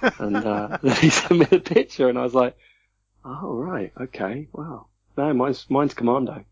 [0.01, 2.57] and uh, then he sent me the picture, and I was like,
[3.23, 4.87] "Oh right, okay, wow."
[5.17, 6.45] No, mine's mine's Commando.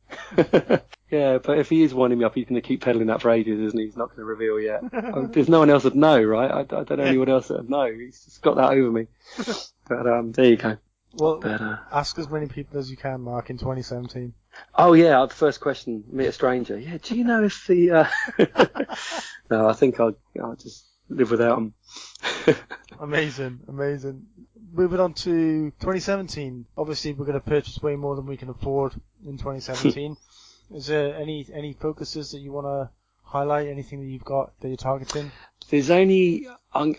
[1.10, 3.30] Yeah, but if he is winding me up, he's going to keep peddling that for
[3.30, 3.86] ages, isn't he?
[3.86, 4.84] He's not going to reveal yet.
[5.08, 6.52] Um, There's no one else that know, right?
[6.52, 7.90] I, I don't know anyone else that know.
[7.92, 9.08] He's just got that over me.
[9.90, 10.78] But um, there you go.
[11.14, 14.34] Well, But uh, ask as many people as you can, Mark, in 2017.
[14.76, 16.78] Oh yeah, uh, first question, meet a stranger.
[16.78, 17.92] Yeah, do you know if the?
[17.92, 18.08] Uh...
[19.50, 21.74] no, I think I'll I'll just live without him.
[23.00, 24.26] Amazing, amazing.
[24.74, 26.66] Moving on to 2017.
[26.78, 28.94] Obviously, we're going to purchase way more than we can afford
[29.26, 30.18] in 2017.
[30.74, 32.90] Is there any any focuses that you want to
[33.24, 33.68] highlight?
[33.68, 35.32] Anything that you've got that you're targeting?
[35.70, 36.96] There's only I'm,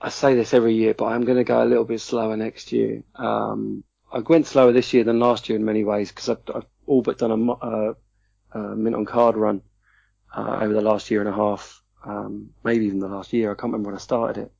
[0.00, 2.72] I say this every year, but I'm going to go a little bit slower next
[2.72, 3.02] year.
[3.14, 6.66] Um, I went slower this year than last year in many ways because I've, I've
[6.86, 7.94] all but done a, uh,
[8.52, 9.62] uh, mint on card run
[10.34, 13.50] uh, over the last year and a half, um, maybe even the last year.
[13.50, 14.52] I can't remember when I started it.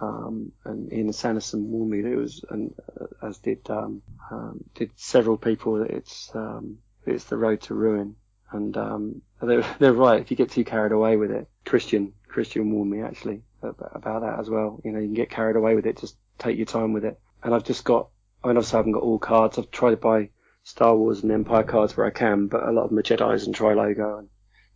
[0.00, 4.64] Um, and Ian Sanderson warned me that it was, and uh, as did um, um,
[4.74, 8.16] did several people, that it's um, it's the road to ruin.
[8.52, 10.20] And um, they're, they're right.
[10.20, 14.38] If you get too carried away with it, Christian Christian warned me actually about, that
[14.38, 14.80] as well.
[14.84, 15.98] You know, you can get carried away with it.
[15.98, 17.18] Just take your time with it.
[17.42, 18.08] And I've just got.
[18.42, 19.58] I mean, obviously I haven't got all cards.
[19.58, 20.30] I've tried to buy
[20.62, 23.44] Star Wars and Empire cards where I can, but a lot of them are Jedi's
[23.44, 24.28] and Tri-Logo and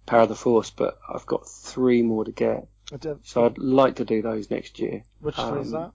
[0.04, 0.70] Power of the Force.
[0.70, 2.66] But I've got three more to get.
[3.22, 5.04] So I'd like to do those next year.
[5.20, 5.78] Which three is that?
[5.78, 5.92] Um,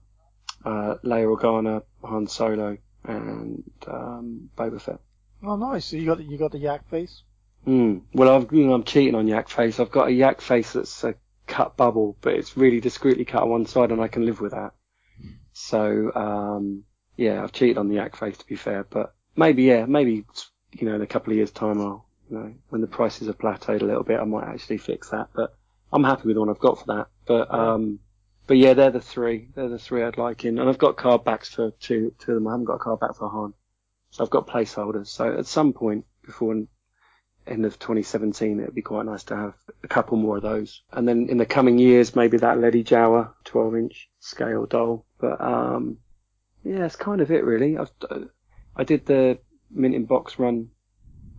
[0.64, 5.00] Uh, Leia Organa, Han Solo, and um, Boba Fett.
[5.42, 5.86] Oh, nice.
[5.86, 7.22] So you got the, you got the yak face.
[7.66, 8.02] Mm.
[8.14, 9.80] Well, I've, you know, I'm cheating on Yak Face.
[9.80, 11.14] I've got a Yak Face that's a
[11.46, 14.52] cut bubble, but it's really discreetly cut on one side, and I can live with
[14.52, 14.72] that.
[15.52, 16.84] So, um,
[17.16, 20.24] yeah, I've cheated on the Yak Face to be fair, but maybe, yeah, maybe,
[20.72, 23.38] you know, in a couple of years' time, I'll, you know, when the prices have
[23.38, 25.28] plateaued a little bit, I might actually fix that.
[25.34, 25.54] But
[25.92, 27.08] I'm happy with the one I've got for that.
[27.26, 27.98] But, um,
[28.46, 29.48] but yeah, they're the three.
[29.54, 32.36] They're the three I'd like in, and I've got card backs for two, two of
[32.36, 32.48] them.
[32.48, 33.52] I haven't got a card back for Han.
[34.10, 35.08] So I've got placeholders.
[35.08, 36.54] So at some point before
[37.46, 40.82] end of 2017, it'd be quite nice to have a couple more of those.
[40.92, 45.06] And then in the coming years, maybe that Ledy Jawa 12 inch scale doll.
[45.18, 45.98] But, um,
[46.64, 47.78] yeah, it's kind of it really.
[47.78, 47.90] I've,
[48.76, 49.38] I did the
[49.70, 50.70] mint in box run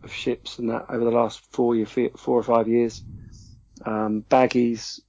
[0.03, 3.03] of ships and that over the last four year, four or five years.
[3.85, 4.99] Um, baggies,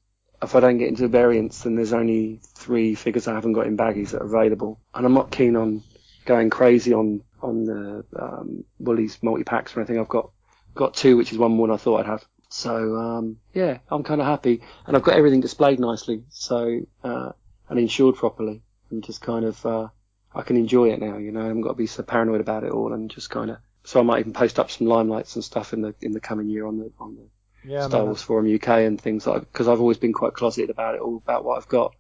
[0.43, 3.77] if I don't get into variants, then there's only three figures I haven't got in
[3.77, 4.81] baggies that are available.
[4.95, 5.83] And I'm not keen on
[6.25, 9.99] going crazy on, on the, um, Woolies multi-packs or anything.
[9.99, 10.31] I've got
[10.75, 12.27] got two, which is one more than I thought I'd have.
[12.51, 17.33] So um, yeah, I'm kind of happy, and I've got everything displayed nicely, so uh,
[17.69, 19.89] and insured properly, and just kind of uh,
[20.35, 21.17] I can enjoy it now.
[21.19, 23.51] You know, I haven't got to be so paranoid about it all, and just kind
[23.51, 23.59] of.
[23.85, 26.49] So I might even post up some limelights and stuff in the in the coming
[26.49, 27.29] year on the on the
[27.65, 28.07] Yeah, Star man.
[28.07, 31.17] Wars Forum UK and things like because I've always been quite closeted about it all
[31.17, 31.95] about what I've got.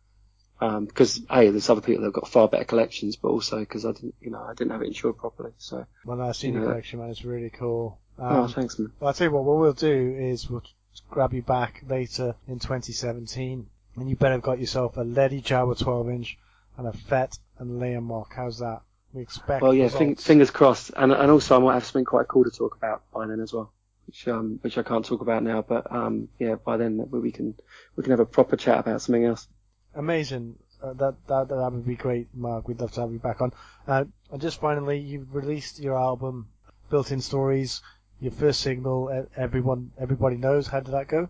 [0.63, 3.93] Um, because a there's other people that've got far better collections, but also because I
[3.93, 5.51] didn't, you know, I didn't have it insured properly.
[5.59, 6.69] So, When I seen your Yeah.
[6.71, 7.99] collection, man, it's really cool.
[8.19, 8.93] oh, Um, thanks, man.
[9.01, 10.63] Well, I'll tell you what, what we'll do is we'll
[11.11, 15.77] grab you back later in 2017, and you better have got yourself a Ledy Jawa
[15.77, 16.39] 12 inch
[16.79, 18.33] and a Fett and Leia mock.
[18.35, 18.83] How's that?
[19.13, 19.63] We expect.
[19.63, 22.51] Well, yeah, fing- fingers crossed, and and also I might have something quite cool to
[22.51, 23.73] talk about by then as well.
[24.07, 25.63] which um, which I can't talk about now.
[25.63, 27.55] But um, yeah, by then we can
[27.97, 29.49] we can have a proper chat about something else.
[29.95, 30.57] Amazing.
[30.83, 32.67] Uh, that, that that would be great, Mark.
[32.67, 33.53] We'd love to have you back on.
[33.87, 36.49] Uh, and just finally, you released your album,
[36.91, 37.83] Built-in Stories,
[38.21, 39.27] your first single.
[39.37, 40.67] Everyone, everybody knows.
[40.67, 41.29] How did that go?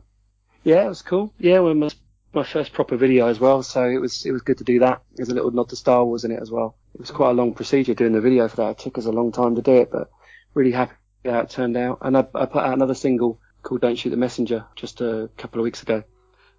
[0.65, 1.35] Yeah, it was cool.
[1.39, 1.91] Yeah, well, my,
[2.33, 5.03] my first proper video as well, so it was it was good to do that.
[5.17, 6.77] There's a little nod to Star Wars in it as well.
[6.95, 8.71] It was quite a long procedure doing the video for that.
[8.71, 10.11] It took us a long time to do it, but
[10.55, 10.95] really happy
[11.25, 11.99] how it turned out.
[12.01, 15.61] And I, I put out another single called "Don't Shoot the Messenger" just a couple
[15.61, 16.03] of weeks ago,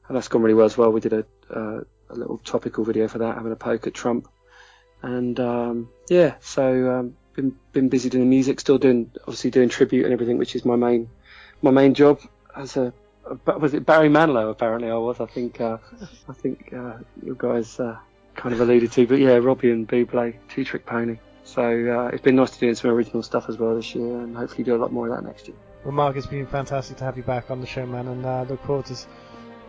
[0.07, 0.91] and that's gone really well as well.
[0.91, 1.81] We did a uh,
[2.15, 4.27] a little topical video for that, having a poke at Trump,
[5.01, 10.05] and um, yeah, so um, been been busy doing music, still doing obviously doing tribute
[10.05, 11.09] and everything, which is my main
[11.61, 12.19] my main job
[12.55, 12.93] as a
[13.45, 14.49] was it Barry Manilow?
[14.51, 15.19] Apparently, I was.
[15.19, 15.61] I think.
[15.61, 15.77] Uh,
[16.27, 17.97] I think uh, you guys uh,
[18.35, 21.17] kind of alluded to, but yeah, Robbie and Buble, Two Trick Pony.
[21.43, 24.35] So uh, it's been nice to do some original stuff as well this year, and
[24.35, 25.57] hopefully do a lot more of that next year.
[25.83, 28.45] Well, Mark, it's been fantastic to have you back on the show, man, and uh,
[28.49, 28.95] look forward to.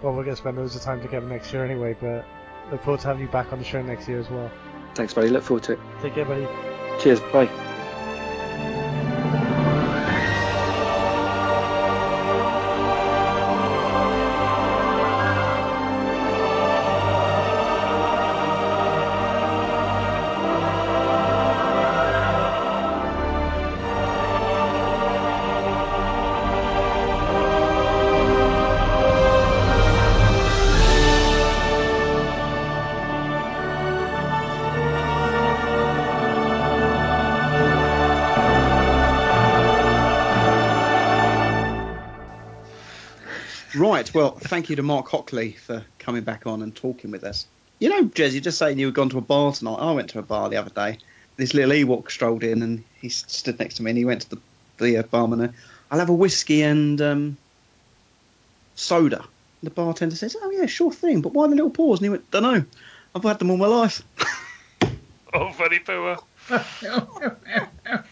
[0.05, 2.27] Well, we're going to spend loads of time together next year anyway, but
[2.71, 4.51] look forward to having you back on the show next year as well.
[4.95, 5.31] Thanks, buddy.
[5.31, 5.79] Look forward to it.
[6.03, 6.47] Take care, buddy.
[7.01, 7.21] Cheers.
[7.33, 7.74] Bye.
[44.49, 47.47] Thank you to Mark Hockley for coming back on and talking with us.
[47.79, 49.77] You know, Jez, you're just saying you had gone to a bar tonight.
[49.77, 50.99] I went to a bar the other day.
[51.37, 54.31] This little Ewok strolled in and he stood next to me and he went to
[54.31, 54.39] the,
[54.79, 55.41] the uh, barman.
[55.41, 55.55] and,
[55.91, 57.37] I'll have a whiskey and um,
[58.75, 59.25] soda.
[59.63, 62.01] The bartender says, "Oh yeah, sure thing." But why the little pause?
[62.01, 62.65] And he went, "Don't know.
[63.15, 64.03] I've had them all my life."
[65.37, 66.23] Oh, funny pooer.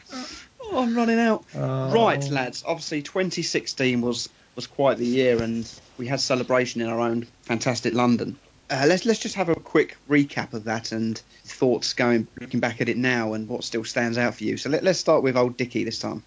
[0.65, 1.45] Oh, I'm running out.
[1.55, 2.65] Right, lads.
[2.67, 7.95] Obviously, 2016 was was quite the year, and we had celebration in our own fantastic
[7.95, 8.39] London.
[8.71, 12.81] Uh, let's let's just have a quick recap of that and thoughts going looking back
[12.81, 14.57] at it now and what still stands out for you.
[14.57, 16.23] So let, let's start with old Dicky this time.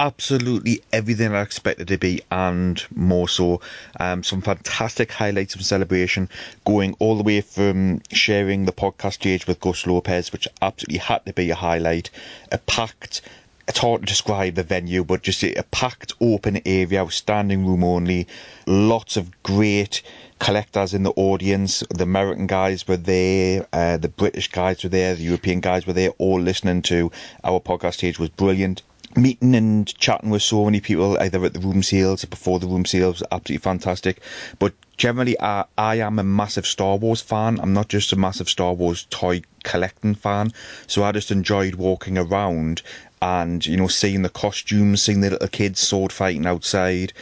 [0.00, 3.60] absolutely everything I expected to be and more so.
[3.98, 6.30] Um, some fantastic highlights of celebration,
[6.64, 11.26] going all the way from sharing the podcast stage with Gus Lopez, which absolutely had
[11.26, 12.08] to be a highlight.
[12.50, 13.20] A packed,
[13.68, 18.26] it's hard to describe the venue, but just a, packed open area, standing room only.
[18.66, 20.02] Lots of great
[20.38, 21.84] collectors in the audience.
[21.90, 25.92] The American guys were there, uh, the British guys were there, the European guys were
[25.92, 27.12] there, all listening to
[27.44, 28.82] our podcast stage was brilliant
[29.16, 32.66] meeting and chatting with so many people either at the room sales or before the
[32.66, 34.20] room sales absolutely fantastic
[34.58, 38.48] but generally I, I am a massive Star Wars fan I'm not just a massive
[38.48, 40.52] Star Wars toy collecting fan
[40.86, 42.82] so I just enjoyed walking around
[43.22, 47.12] and you know seeing the costumes seeing the little kids sword fighting outside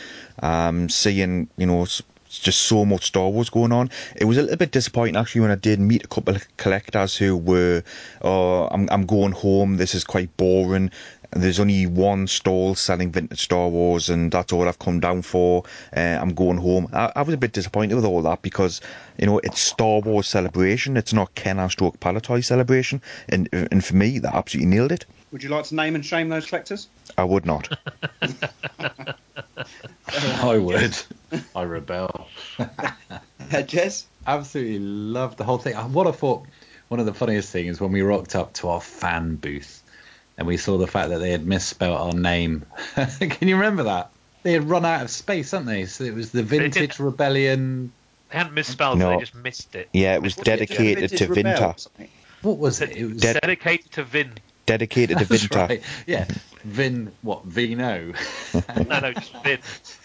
[0.41, 1.87] um, seeing you know
[2.29, 3.91] just so much Star Wars going on.
[4.17, 7.17] It was a little bit disappointing actually when I did meet a couple of collectors
[7.17, 7.83] who were,
[8.23, 9.77] oh, I'm, I'm going home.
[9.77, 10.91] This is quite boring.
[11.33, 15.23] And there's only one stall selling vintage Star Wars, and that's all I've come down
[15.23, 15.65] for.
[15.95, 16.89] Uh, I'm going home.
[16.93, 18.81] I, I was a bit disappointed with all that because,
[19.19, 20.97] you know, it's Star Wars celebration.
[20.97, 25.05] It's not Kenner stroke Palitoy celebration, and and for me, that absolutely nailed it.
[25.31, 26.89] Would you like to name and shame those collectors?
[27.19, 27.69] I would not.
[30.43, 30.97] I would.
[31.55, 32.27] I rebel.
[33.67, 34.07] Jess?
[34.27, 35.75] Absolutely loved the whole thing.
[35.75, 36.47] Uh, What I thought
[36.89, 39.83] one of the funniest things when we rocked up to our fan booth
[40.39, 42.65] and we saw the fact that they had misspelt our name.
[43.21, 44.11] Can you remember that?
[44.45, 45.85] They had run out of space, hadn't they?
[45.87, 46.49] So it was the did.
[46.75, 47.93] Vintage Rebellion.
[48.31, 49.11] They hadn't misspelled No.
[49.11, 49.89] it, they just missed it.
[49.93, 50.51] Yeah, it was What's it?
[50.57, 51.89] dedicated to Rebel Vinta.
[52.43, 52.97] What was it?
[52.97, 54.33] It was Dead- Dedicated to Vin.
[54.67, 55.69] Dedicated to That's Vinta.
[55.69, 55.83] right.
[56.07, 56.27] Yeah,
[56.65, 57.11] Vin.
[57.23, 58.13] What Vino?
[58.87, 59.59] No, no, just Vin.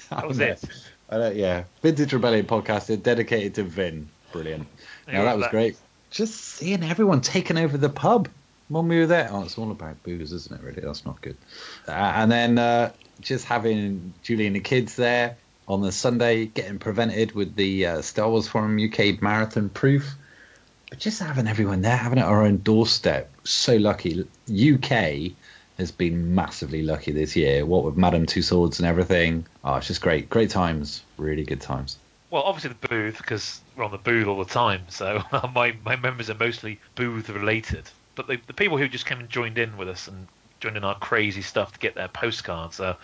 [0.10, 0.64] That was it.
[1.10, 4.10] I yeah, Vintage Rebellion podcast is dedicated to Vin.
[4.32, 4.68] Brilliant.
[5.08, 5.78] Yeah, No, that was that- great.
[6.10, 8.30] Just seeing everyone taking over the pub
[8.74, 9.30] when we were there.
[9.32, 10.64] Oh, it's all about booze, isn't it?
[10.64, 11.38] Really, that's not good.
[11.88, 16.80] Uh, and then uh, just having Julie and the kids there on the Sunday, getting
[16.80, 20.16] prevented with the uh, Star Wars Forum UK marathon proof.
[20.90, 24.28] But just having everyone there, having it at our own doorstep, so lucky.
[24.50, 25.34] UK
[25.78, 27.66] has been massively lucky this year.
[27.66, 29.46] What with Madame Tussauds and everything.
[29.64, 30.30] Oh, it's just great.
[30.30, 31.02] Great times.
[31.18, 31.98] Really good times.
[32.30, 35.96] Well, obviously the booth, because we're on the booth all the time, so my, my
[35.96, 37.84] members are mostly booth related.
[38.16, 40.28] But the, the people who just came and joined in with us and
[40.60, 42.80] joining our crazy stuff to get their postcards.
[42.80, 42.96] Uh,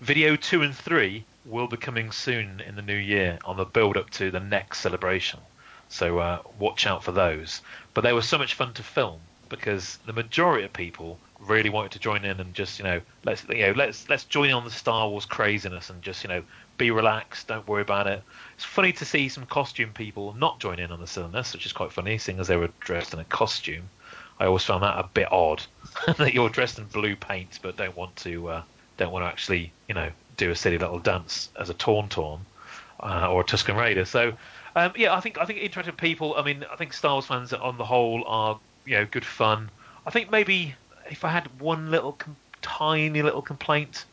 [0.00, 3.96] video two and three will be coming soon in the new year on the build
[3.96, 5.40] up to the next celebration.
[5.88, 7.60] So uh, watch out for those.
[7.94, 11.92] But they were so much fun to film because the majority of people really wanted
[11.92, 14.64] to join in and just you know let's you know let's let's join in on
[14.64, 16.42] the Star Wars craziness and just you know
[16.78, 18.22] be relaxed, don't worry about it.
[18.54, 21.72] It's funny to see some costume people not join in on the silliness, which is
[21.72, 23.90] quite funny, seeing as they were dressed in a costume.
[24.40, 25.62] I always found that a bit odd
[26.18, 28.62] that you're dressed in blue paint but don't want to uh,
[28.96, 32.40] don't want to actually you know do a silly little dance as a Tauntaun
[33.00, 34.04] uh, or a Tusken Raider.
[34.04, 34.32] So
[34.76, 36.34] um, yeah, I think I think interactive people.
[36.36, 39.70] I mean, I think Star Wars fans on the whole are you know good fun.
[40.06, 40.74] I think maybe
[41.10, 44.04] if I had one little com- tiny little complaint,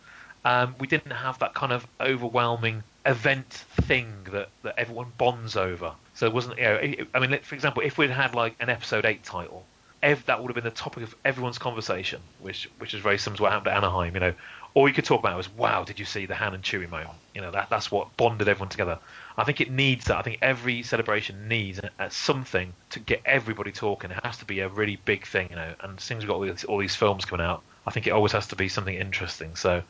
[0.44, 5.94] um, we didn't have that kind of overwhelming event thing that, that everyone bonds over.
[6.16, 9.06] So it wasn't, you know, I mean, for example, if we'd had like an episode
[9.06, 9.66] eight title,
[10.04, 13.38] ev- that would have been the topic of everyone's conversation, which which is very similar
[13.38, 14.14] to what happened at Anaheim.
[14.14, 14.34] You know,
[14.74, 17.10] all you could talk about was, "Wow, did you see the Han and Chewie moment?"
[17.34, 19.00] You know, that that's what bonded everyone together.
[19.38, 20.18] I think it needs that.
[20.18, 24.12] I think every celebration needs a- a something to get everybody talking.
[24.12, 25.74] It has to be a really big thing, you know.
[25.82, 28.32] And since we've got all these, all these films coming out, I think it always
[28.32, 29.56] has to be something interesting.
[29.56, 29.82] So,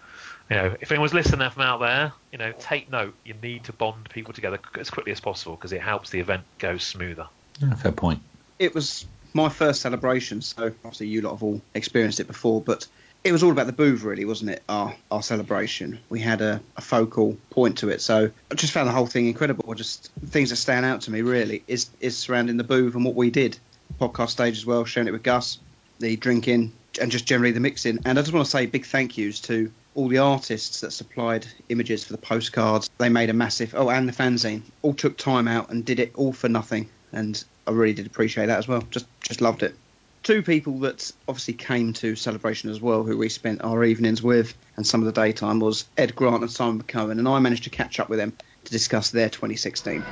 [0.49, 3.13] you know, if anyone's listening from out there, you know, take note.
[3.23, 6.43] You need to bond people together as quickly as possible because it helps the event
[6.59, 7.27] go smoother.
[7.59, 8.21] Yeah, fair point.
[8.57, 12.87] it was my first celebration, so obviously you lot have all experienced it before, but
[13.25, 14.63] it was all about the booth, really, wasn't it?
[14.69, 15.99] Our our celebration.
[16.09, 19.27] We had a, a focal point to it, so I just found the whole thing
[19.27, 19.73] incredible.
[19.73, 23.15] Just things that stand out to me really is is surrounding the booth and what
[23.15, 23.59] we did,
[23.99, 25.59] podcast stage as well, sharing it with Gus,
[25.99, 26.71] the drinking
[27.01, 27.99] and just generally the mixing.
[28.05, 31.45] And I just want to say big thank yous to all the artists that supplied
[31.67, 32.89] images for the postcards.
[32.99, 36.13] They made a massive oh, and the fanzine all took time out and did it
[36.15, 36.89] all for nothing.
[37.11, 38.81] And I really did appreciate that as well.
[38.91, 39.75] Just just loved it.
[40.23, 44.55] Two people that obviously came to celebration as well, who we spent our evenings with,
[44.75, 47.69] and some of the daytime was Ed Grant and Simon McCohen, and I managed to
[47.69, 50.03] catch up with them to discuss their 2016.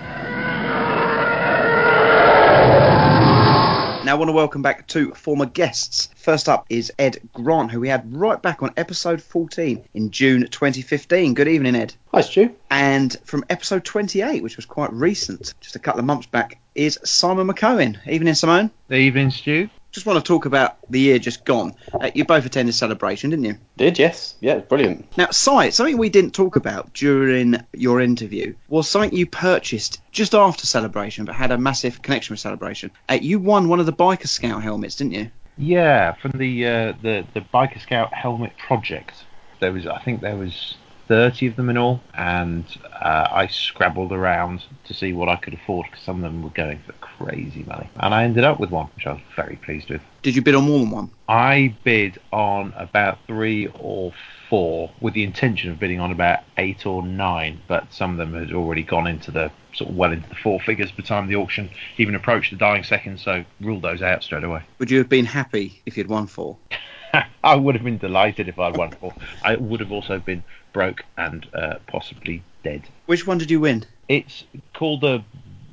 [4.03, 6.09] Now I want to welcome back two former guests.
[6.17, 10.45] First up is Ed Grant, who we had right back on episode 14 in June
[10.45, 11.33] 2015.
[11.33, 11.93] Good evening, Ed.
[12.13, 12.53] Hi, Stu.
[12.69, 16.99] And from episode 28, which was quite recent, just a couple of months back, is
[17.05, 18.05] Simon McCohen.
[18.05, 18.71] Evening, Simone.
[18.89, 19.69] Good evening, Stu.
[19.93, 21.75] Just want to talk about the year just gone.
[21.93, 23.57] Uh, you both attended Celebration, didn't you?
[23.77, 25.15] Did yes, yeah, it's brilliant.
[25.17, 30.33] Now, Si, something we didn't talk about during your interview was something you purchased just
[30.33, 32.89] after Celebration, but had a massive connection with Celebration.
[33.07, 35.29] Uh, you won one of the Biker Scout helmets, didn't you?
[35.57, 39.13] Yeah, from the uh, the the Biker Scout helmet project.
[39.59, 40.75] There was, I think, there was
[41.13, 45.53] thirty of them in all, and uh, I scrabbled around to see what I could
[45.53, 48.71] afford because some of them were going for crazy money, and I ended up with
[48.71, 50.01] one, which I was very pleased with.
[50.23, 51.11] Did you bid on more than one?
[51.29, 54.11] I bid on about three or
[54.49, 58.33] four with the intention of bidding on about eight or nine, but some of them
[58.33, 61.27] had already gone into the sort of well into the four figures by the time
[61.27, 64.63] the auction even approached the dying second, so ruled those out straight away.
[64.79, 66.57] Would you have been happy if you'd won four?
[67.43, 69.13] I would have been delighted if I'd won four.
[69.43, 72.83] I would have also been broke and uh, possibly dead.
[73.05, 73.85] Which one did you win?
[74.07, 75.23] It's called the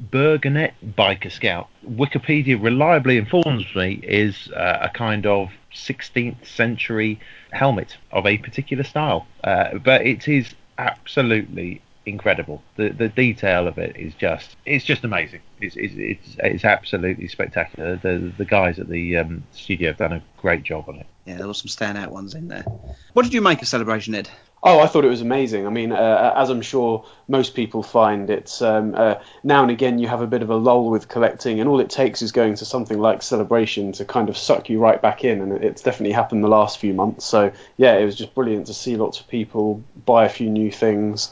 [0.01, 1.69] Burgonet Biker Scout.
[1.87, 7.21] Wikipedia reliably informs me is uh, a kind of 16th century
[7.53, 12.63] helmet of a particular style, uh, but it is absolutely incredible.
[12.77, 15.41] The the detail of it is just it's just amazing.
[15.61, 17.97] It's it's it's, it's absolutely spectacular.
[17.97, 21.07] The the guys at the um, studio have done a great job on it.
[21.31, 22.65] Yeah, there were some standout ones in there.
[23.13, 24.29] What did you make of Celebration, Ed?
[24.65, 25.65] Oh, I thought it was amazing.
[25.65, 30.01] I mean, uh, as I'm sure most people find, it's um, uh, now and again
[30.01, 32.57] you have a bit of a lull with collecting, and all it takes is going
[32.57, 36.13] to something like Celebration to kind of suck you right back in, and it's definitely
[36.13, 37.25] happened the last few months.
[37.25, 40.73] So yeah, it was just brilliant to see lots of people buy a few new
[40.73, 41.31] things,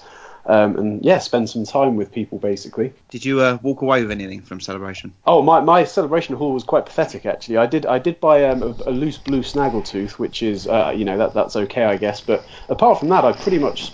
[0.49, 2.93] um, and yeah, spend some time with people basically.
[3.11, 5.13] Did you uh, walk away with anything from Celebration?
[5.27, 7.59] Oh, my, my celebration haul was quite pathetic actually.
[7.59, 11.05] I did I did buy um, a, a loose blue snaggletooth, which is uh, you
[11.05, 12.21] know that that's okay I guess.
[12.21, 13.93] But apart from that, I pretty much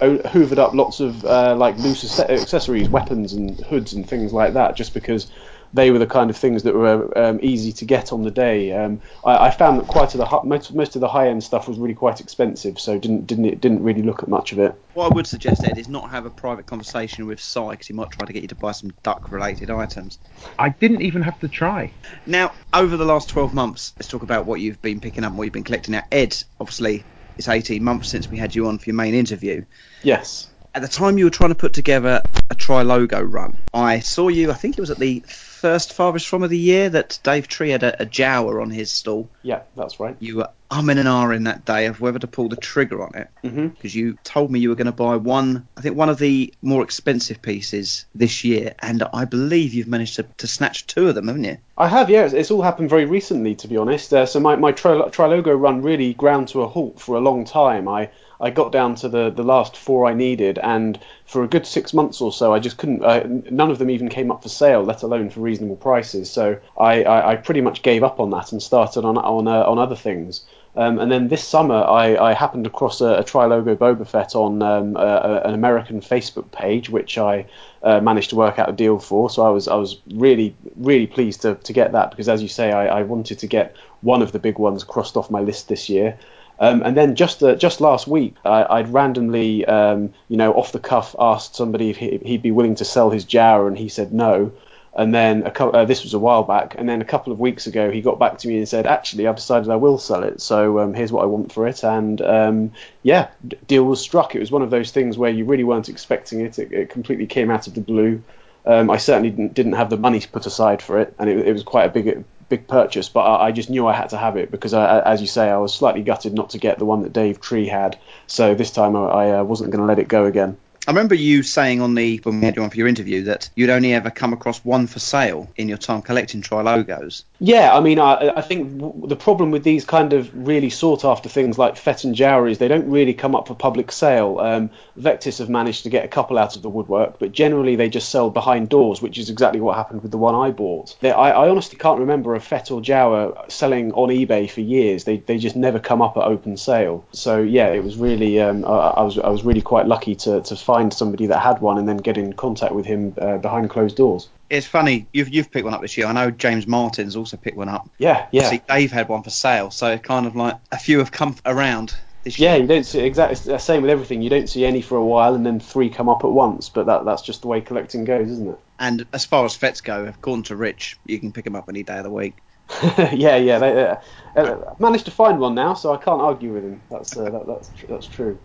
[0.00, 4.76] hoovered up lots of uh, like loose accessories, weapons and hoods and things like that,
[4.76, 5.30] just because
[5.72, 8.72] they were the kind of things that were um, easy to get on the day.
[8.72, 11.68] Um, I, I found that quite of the most, most of the high end stuff
[11.68, 14.74] was really quite expensive, so didn't didn't it didn't really look at much of it.
[14.94, 17.92] What I would suggest, Ed, is not have a private conversation with Si, because he
[17.92, 20.18] might try to get you to buy some duck-related items.
[20.58, 21.92] I didn't even have to try.
[22.24, 25.38] Now, over the last 12 months, let's talk about what you've been picking up and
[25.38, 25.92] what you've been collecting.
[25.92, 27.04] Now, Ed, obviously,
[27.36, 29.64] it's 18 months since we had you on for your main interview.
[30.02, 30.48] Yes.
[30.74, 34.28] at the time you were trying to put together a Tri Logo run, I saw
[34.28, 34.50] you.
[34.50, 35.22] I think it was at the
[35.66, 38.88] first farthest from of the year that Dave Tree had a, a Jawa on his
[38.88, 39.28] stall.
[39.42, 40.16] Yeah, that's right.
[40.20, 43.28] You were umming and ahhing that day of whether to pull the trigger on it
[43.42, 45.66] hmm because you told me you were going to buy one.
[45.76, 50.16] I think one of the more expensive pieces this year, and I believe you've managed
[50.16, 51.58] to, to snatch two of them, haven't you?
[51.76, 52.24] I have, yeah.
[52.24, 54.14] It's, it's all happened very recently, to be honest.
[54.14, 57.44] Uh, so my my Tri- Trilogo run really ground to a halt for a long
[57.44, 57.88] time.
[57.88, 58.10] I
[58.40, 61.94] I got down to the, the last four I needed, and for a good six
[61.94, 63.02] months or so, I just couldn't.
[63.04, 66.30] Uh, none of them even came up for sale, let alone for reasonable prices.
[66.30, 69.62] So I, I, I pretty much gave up on that and started on on uh,
[69.64, 70.44] on other things.
[70.76, 74.60] Um, and then this summer, I, I happened across a, a Trilogo Boba Fett on
[74.62, 77.46] um, a, a- an American Facebook page, which I
[77.82, 79.30] uh, managed to work out a deal for.
[79.30, 82.48] So I was I was really really pleased to, to get that because, as you
[82.48, 85.68] say, I, I wanted to get one of the big ones crossed off my list
[85.68, 86.18] this year.
[86.58, 90.72] Um, and then just uh, just last week, I, I'd randomly, um, you know, off
[90.72, 93.88] the cuff, asked somebody if he, he'd be willing to sell his jar, and he
[93.88, 94.52] said no.
[94.94, 97.38] And then a cou- uh, this was a while back, and then a couple of
[97.38, 100.22] weeks ago, he got back to me and said, "Actually, I've decided I will sell
[100.22, 100.40] it.
[100.40, 102.72] So um, here's what I want for it." And um,
[103.02, 104.34] yeah, d- deal was struck.
[104.34, 106.58] It was one of those things where you really weren't expecting it.
[106.58, 108.22] It, it completely came out of the blue.
[108.64, 111.46] Um, I certainly didn't, didn't have the money to put aside for it, and it,
[111.46, 113.08] it was quite a big big purchase.
[113.08, 115.50] But I, I just knew I had to have it because, I, as you say,
[115.50, 117.98] I was slightly gutted not to get the one that Dave Tree had.
[118.26, 120.56] So this time I, I uh, wasn't going to let it go again.
[120.86, 123.50] I remember you saying on the when we had you on for your interview that
[123.56, 127.24] you'd only ever come across one for sale in your time collecting Tri Logos.
[127.40, 131.04] Yeah, I mean, I, I think w- the problem with these kind of really sought
[131.04, 134.38] after things like Fett and Jawa is they don't really come up for public sale.
[134.38, 137.88] Um, Vectis have managed to get a couple out of the woodwork, but generally they
[137.88, 140.96] just sell behind doors, which is exactly what happened with the one I bought.
[141.00, 145.02] They, I, I honestly can't remember a Fett or Jawa selling on eBay for years.
[145.02, 147.04] They, they just never come up at open sale.
[147.10, 150.42] So yeah, it was really um, I, I was I was really quite lucky to,
[150.42, 153.70] to find somebody that had one and then get in contact with him uh, behind
[153.70, 154.28] closed doors.
[154.48, 156.06] It's funny you've you've picked one up this year.
[156.06, 157.88] I know James Martin's also picked one up.
[157.98, 158.50] Yeah, yeah.
[158.50, 161.96] See, Dave had one for sale, so kind of like a few have come around
[162.22, 162.50] this year.
[162.50, 164.22] Yeah, you don't see exactly the same with everything.
[164.22, 166.68] You don't see any for a while, and then three come up at once.
[166.68, 168.58] But that that's just the way collecting goes, isn't it?
[168.78, 171.82] And as far as Fetts go, according to Rich, you can pick them up any
[171.82, 172.38] day of the week.
[172.96, 173.58] yeah, yeah.
[173.58, 173.96] They, uh,
[174.36, 176.82] uh, I've managed to find one now, so I can't argue with him.
[176.90, 178.38] That's uh, that, that's that's true.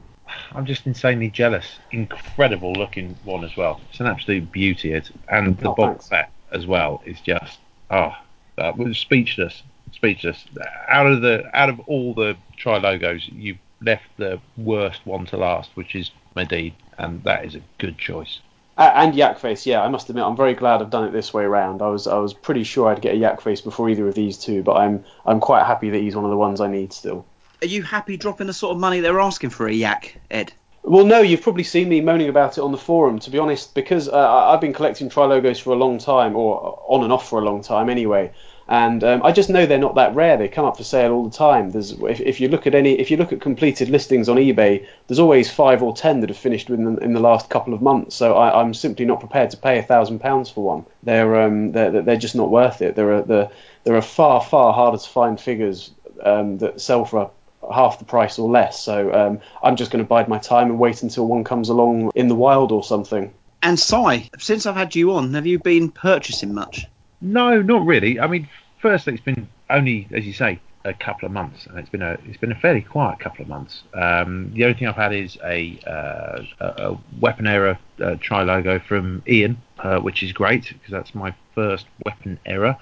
[0.54, 1.66] I'm just insanely jealous.
[1.92, 3.82] Incredible looking one as well.
[3.90, 4.94] It's an absolute beauty.
[4.94, 6.08] It and the Oh, thanks.
[6.08, 7.60] Fett as well is just
[7.90, 8.16] oh,
[8.58, 10.46] that was speechless, speechless.
[10.88, 15.38] Out of the out of all the tri logos, you've left the worst one to
[15.38, 18.40] last, which is Medivh, and that is a good choice.
[18.78, 19.82] Uh, and yak face, yeah.
[19.82, 21.82] I must admit, I'm very glad I've done it this way around.
[21.82, 24.38] I was I was pretty sure I'd get a yak face before either of these
[24.38, 27.26] two, but I'm I'm quite happy that he's one of the ones I need still.
[27.64, 30.52] Are you happy dropping the sort of money they're asking for a yak, Ed?
[30.82, 33.20] Well, no, you've probably seen me moaning about it on the forum.
[33.20, 37.04] To be honest, because uh, I've been collecting Trilogos for a long time, or on
[37.04, 38.32] and off for a long time anyway.
[38.68, 40.38] And um, I just know they're not that rare.
[40.38, 41.70] They come up for sale all the time.
[41.70, 44.88] There's, if, if you look at any, if you look at completed listings on eBay,
[45.06, 47.82] there's always five or ten that have finished within the, in the last couple of
[47.84, 48.16] months.
[48.16, 50.86] So I, I'm simply not prepared to pay a thousand pounds for one.
[51.04, 52.96] They're, um, they're they're just not worth it.
[52.96, 53.52] There are the,
[53.84, 55.92] there are far far harder to find figures
[56.24, 57.30] um, that sell for
[57.72, 58.82] half the price or less.
[58.84, 62.12] So um, I'm just going to bide my time and wait until one comes along
[62.16, 63.34] in the wild or something.
[63.62, 66.88] And Si, since I've had you on, have you been purchasing much?
[67.22, 68.20] No, not really.
[68.20, 71.90] I mean, firstly, it's been only, as you say, a couple of months, and it's
[71.90, 73.84] been a it's been a fairly quiet couple of months.
[73.94, 78.44] Um, the only thing I've had is a uh, a, a weapon era uh, tri
[78.44, 82.80] logo from Ian, uh, which is great because that's my first weapon era.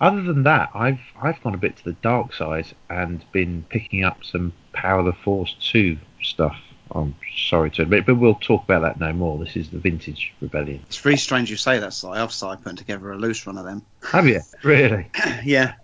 [0.00, 4.02] Other than that, I've I've gone a bit to the dark side and been picking
[4.02, 6.56] up some Power of the Force two stuff.
[6.92, 9.38] I'm sorry to admit, but we'll talk about that no more.
[9.38, 10.80] This is the Vintage Rebellion.
[10.88, 12.08] It's very strange you say that, Si.
[12.08, 13.82] I've Si putting together a loose run of them.
[14.10, 15.08] Have you really?
[15.44, 15.74] yeah,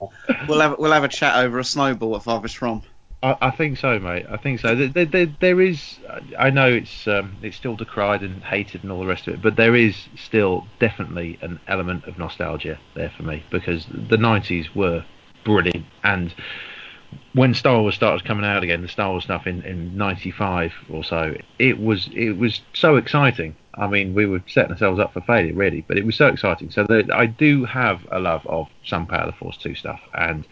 [0.48, 2.82] we'll have we'll have a chat over a snowball at farthest from.
[3.26, 4.24] I, I think so, mate.
[4.30, 4.76] I think so.
[4.76, 5.98] There, there, there is.
[6.38, 9.42] I know it's um, it's still decried and hated and all the rest of it,
[9.42, 14.74] but there is still definitely an element of nostalgia there for me because the '90s
[14.76, 15.04] were
[15.44, 16.32] brilliant, and
[17.32, 21.02] when Star Wars started coming out again, the Star Wars stuff in in '95 or
[21.02, 23.56] so, it was it was so exciting.
[23.74, 26.70] I mean, we were setting ourselves up for failure, really, but it was so exciting.
[26.70, 30.46] So I do have a love of some Power of the Force 2 stuff, and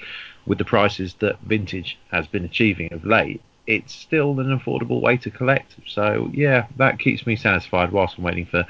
[0.47, 5.17] with the prices that Vintage has been achieving of late, it's still an affordable way
[5.19, 5.77] to collect.
[5.87, 8.67] So yeah, that keeps me satisfied whilst I'm waiting for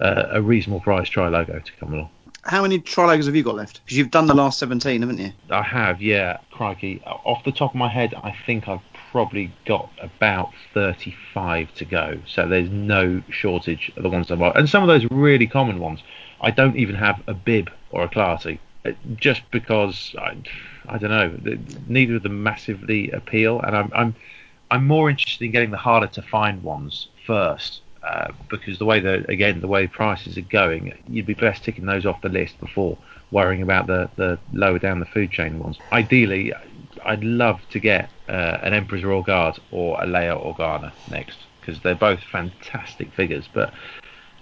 [0.00, 2.10] uh, a reasonable price Tri Logo to come along.
[2.42, 3.84] How many Trilogos have you got left?
[3.84, 5.32] Because you've done the last 17, haven't you?
[5.50, 7.02] I have, yeah, crikey.
[7.04, 8.80] Off the top of my head, I think I've
[9.10, 12.18] probably got about 35 to go.
[12.26, 14.52] So there's no shortage of the ones I buy.
[14.54, 16.00] And some of those really common ones,
[16.40, 18.58] I don't even have a bib or a Klaatu.
[18.84, 20.36] Uh, Just because I,
[20.88, 24.14] I don't know, neither of them massively appeal, and I'm I'm
[24.70, 29.00] I'm more interested in getting the harder to find ones first, uh, because the way
[29.00, 32.58] that again the way prices are going, you'd be best ticking those off the list
[32.60, 32.96] before
[33.30, 35.78] worrying about the the lower down the food chain ones.
[35.92, 36.52] Ideally,
[37.04, 41.80] I'd love to get uh, an Emperor's Royal Guard or a Leia Organa next, because
[41.82, 43.72] they're both fantastic figures, but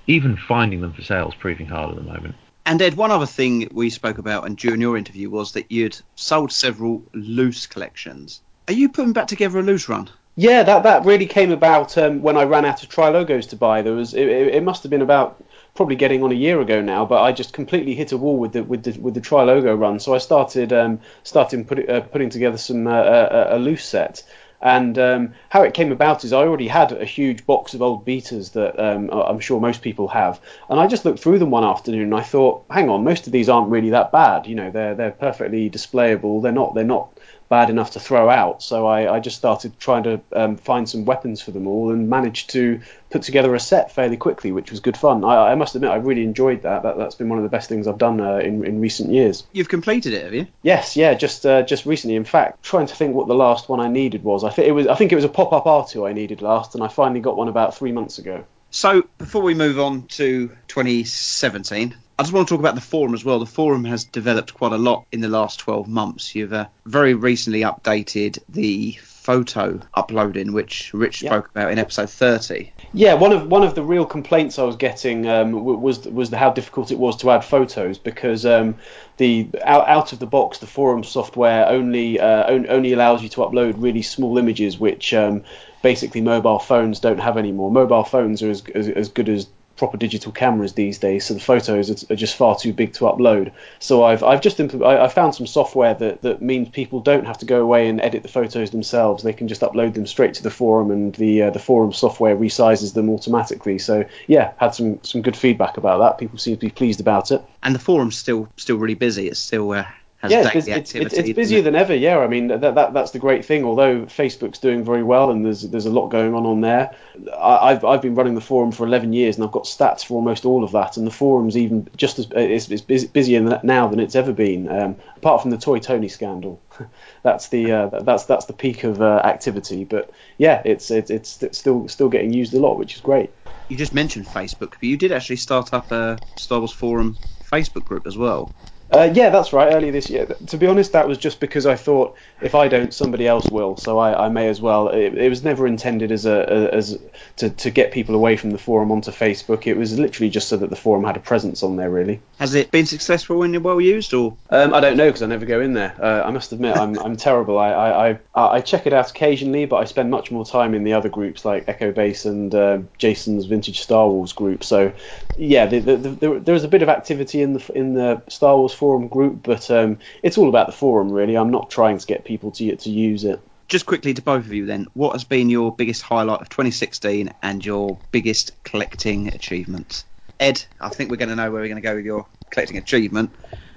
[0.06, 2.35] even finding them for sale is proving hard at the moment.
[2.69, 5.99] And Ed, one other thing we spoke about and during your interview was that you'd
[6.16, 8.43] sold several loose collections.
[8.69, 10.11] Are you putting back together a loose run?
[10.36, 13.57] Yeah, that that really came about um, when I ran out of tri logos to
[13.57, 13.81] buy.
[13.81, 15.43] There was it, it must have been about
[15.74, 18.53] probably getting on a year ago now, but I just completely hit a wall with
[18.53, 19.99] the with the with the tri logo run.
[19.99, 24.23] So I started um, started put, uh, putting together some uh, a, a loose set.
[24.60, 28.05] And um, how it came about is I already had a huge box of old
[28.05, 31.62] beaters that um, I'm sure most people have, and I just looked through them one
[31.64, 34.47] afternoon and I thought, hang on, most of these aren't really that bad.
[34.48, 36.43] You know, they're they're perfectly displayable.
[36.43, 37.18] They're not they're not
[37.49, 38.62] bad enough to throw out.
[38.62, 42.09] So I, I just started trying to um, find some weapons for them all and
[42.09, 42.81] managed to
[43.11, 45.25] put together a set fairly quickly, which was good fun.
[45.25, 46.83] I, I must admit, I really enjoyed that.
[46.83, 46.99] that.
[46.99, 49.45] That's been one of the best things I've done uh, in, in recent years.
[49.53, 50.47] You've completed it, have you?
[50.62, 52.16] Yes, yeah, just uh, just recently.
[52.16, 54.45] In fact, trying to think what the last one I needed was.
[54.45, 56.75] I think it was I think it was a pop up R2 I needed last,
[56.75, 58.45] and I finally got one about three months ago.
[58.70, 63.15] So before we move on to 2017, I just want to talk about the forum
[63.15, 63.39] as well.
[63.39, 66.35] The forum has developed quite a lot in the last 12 months.
[66.35, 71.31] You've uh, very recently updated the photo uploading, which Rich Yeah.
[71.31, 72.73] spoke about in episode 30.
[72.93, 76.51] Yeah, one of one of the real complaints I was getting um, was was how
[76.51, 78.74] difficult it was to add photos because um,
[79.19, 83.28] the out, out of the box the forum software only uh, on- only allows you
[83.28, 85.45] to upload really small images, which um,
[85.82, 87.70] basically mobile phones don't have anymore.
[87.70, 89.47] Mobile phones are as, as, as good as
[89.79, 93.53] proper digital cameras these days, so the photos are, just far too big to upload.
[93.79, 97.39] So I've I've just I, I found some software that, that means people don't have
[97.39, 99.23] to go away and edit the photos themselves.
[99.23, 102.37] They can just upload them straight to the forum, and the uh, the forum software
[102.37, 103.79] resizes them automatically.
[103.79, 106.19] So yeah, had some some good feedback about that.
[106.19, 107.43] People seem to be pleased about it.
[107.63, 109.29] And the forum's still still really busy.
[109.29, 109.87] It's still uh,
[110.19, 111.95] has yeah, it's, it's, it's, it's busier than ever.
[111.95, 113.65] Yeah, I mean that, that that's the great thing.
[113.65, 116.93] Although Facebook's doing very well and there's there's a lot going on on there,
[117.32, 120.15] I, I've I've been running the forum for 11 years and I've got stats for
[120.15, 120.97] almost all of that.
[120.97, 124.69] And the forum's even just as it's, it's busier now than it's ever been.
[124.69, 126.61] Um, apart from the Toy Tony scandal,
[127.23, 129.85] that's the uh, that's that's the peak of uh, activity.
[129.85, 133.31] But yeah, it's it's it's it's still still getting used a lot, which is great.
[133.69, 137.16] You just mentioned Facebook, but you did actually start up a Star Wars forum
[137.53, 138.53] Facebook group as well.
[138.90, 139.74] Uh, yeah, that's right.
[139.74, 140.27] Earlier this year.
[140.47, 143.77] To be honest, that was just because I thought if I don't, somebody else will.
[143.77, 144.89] So I, I may as well.
[144.89, 146.98] It, it was never intended as a as
[147.36, 149.66] to, to get people away from the forum onto Facebook.
[149.66, 151.90] It was literally just so that the forum had a presence on there.
[151.90, 152.20] Really.
[152.39, 155.47] Has it been successful and well used, or Um, I don't know because I never
[155.47, 155.94] go in there.
[156.01, 157.59] Uh, I must admit, I'm, I'm terrible.
[157.59, 160.85] I, I, I, I check it out occasionally, but I spend much more time in
[160.85, 164.65] the other groups like Echo Base and uh, Jason's Vintage Star Wars group.
[164.65, 164.93] So,
[165.36, 168.23] yeah, the, the, the, there, there was a bit of activity in the in the
[168.28, 171.37] Star Wars forum group, but um, it's all about the forum, really.
[171.37, 173.41] I'm not trying to get people to to use it.
[173.69, 177.33] just quickly to both of you then, what has been your biggest highlight of 2016
[177.43, 180.05] and your biggest collecting achievement?
[180.41, 182.79] Ed, I think we're going to know where we're going to go with your collecting
[182.79, 183.31] achievement.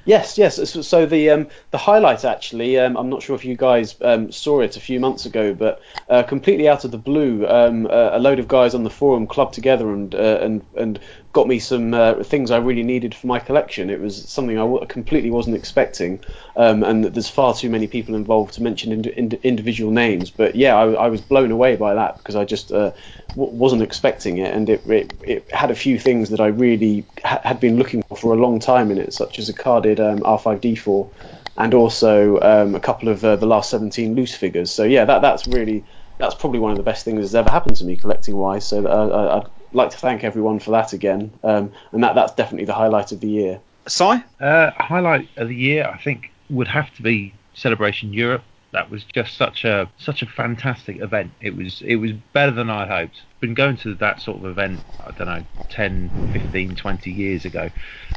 [0.05, 0.55] Yes, yes.
[0.87, 4.61] So, the um, the highlight actually, um, I'm not sure if you guys um, saw
[4.61, 8.19] it a few months ago, but uh, completely out of the blue, um, uh, a
[8.19, 10.99] load of guys on the forum clubbed together and uh, and and
[11.33, 13.89] got me some uh, things I really needed for my collection.
[13.89, 16.21] It was something I w- completely wasn't expecting,
[16.55, 20.29] um, and there's far too many people involved to mention ind- ind- individual names.
[20.29, 22.91] But yeah, I, I was blown away by that because I just uh,
[23.35, 27.05] w- wasn't expecting it, and it, it it had a few things that I really
[27.23, 29.99] ha- had been looking for for a long time in it, such as a carded
[29.99, 31.11] um, R5D4,
[31.57, 34.71] and also um, a couple of uh, the last 17 loose figures.
[34.71, 35.85] So yeah, that that's really
[36.17, 38.67] that's probably one of the best things that's ever happened to me collecting wise.
[38.67, 42.33] So uh, I- I'd like to thank everyone for that again, um, and that that's
[42.33, 43.59] definitely the highlight of the year.
[43.87, 44.23] Si?
[44.39, 48.43] Uh, highlight of the year, I think, would have to be Celebration Europe.
[48.71, 51.31] That was just such a such a fantastic event.
[51.41, 53.21] It was it was better than I'd hoped.
[53.41, 57.69] Been going to that sort of event, I don't know, 10, 15, 20 years ago,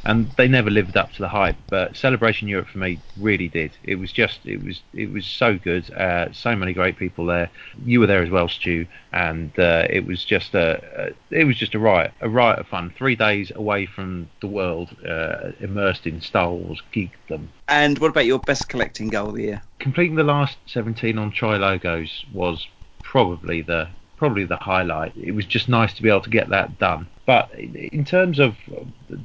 [0.05, 1.57] and they never lived up to the hype.
[1.71, 3.73] But Celebration Europe for me really did.
[3.83, 5.91] It was just, it was, it was so good.
[5.93, 7.51] Uh, so many great people there.
[7.85, 10.83] You were there as well, Stu, and uh, it was just a,
[11.31, 12.93] a, it was just a riot, a riot of fun.
[12.97, 17.49] Three days away from the world, uh, immersed in Star Wars geekdom.
[17.69, 19.63] And what about your best collecting goal of the year?
[19.79, 22.69] Completing the last 17 on Tri Logos was
[23.03, 23.89] probably the
[24.25, 25.15] probably the highlight.
[25.19, 27.07] It was just nice to be able to get that done.
[27.27, 28.57] But in terms of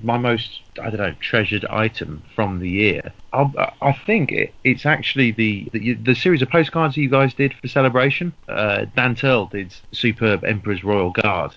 [0.03, 4.85] my most, I don't know, treasured item from the year, I'll, I think it, it's
[4.85, 8.34] actually the, the the series of postcards you guys did for Celebration.
[8.49, 11.55] Uh, Dan Turl did superb Emperor's Royal Guard.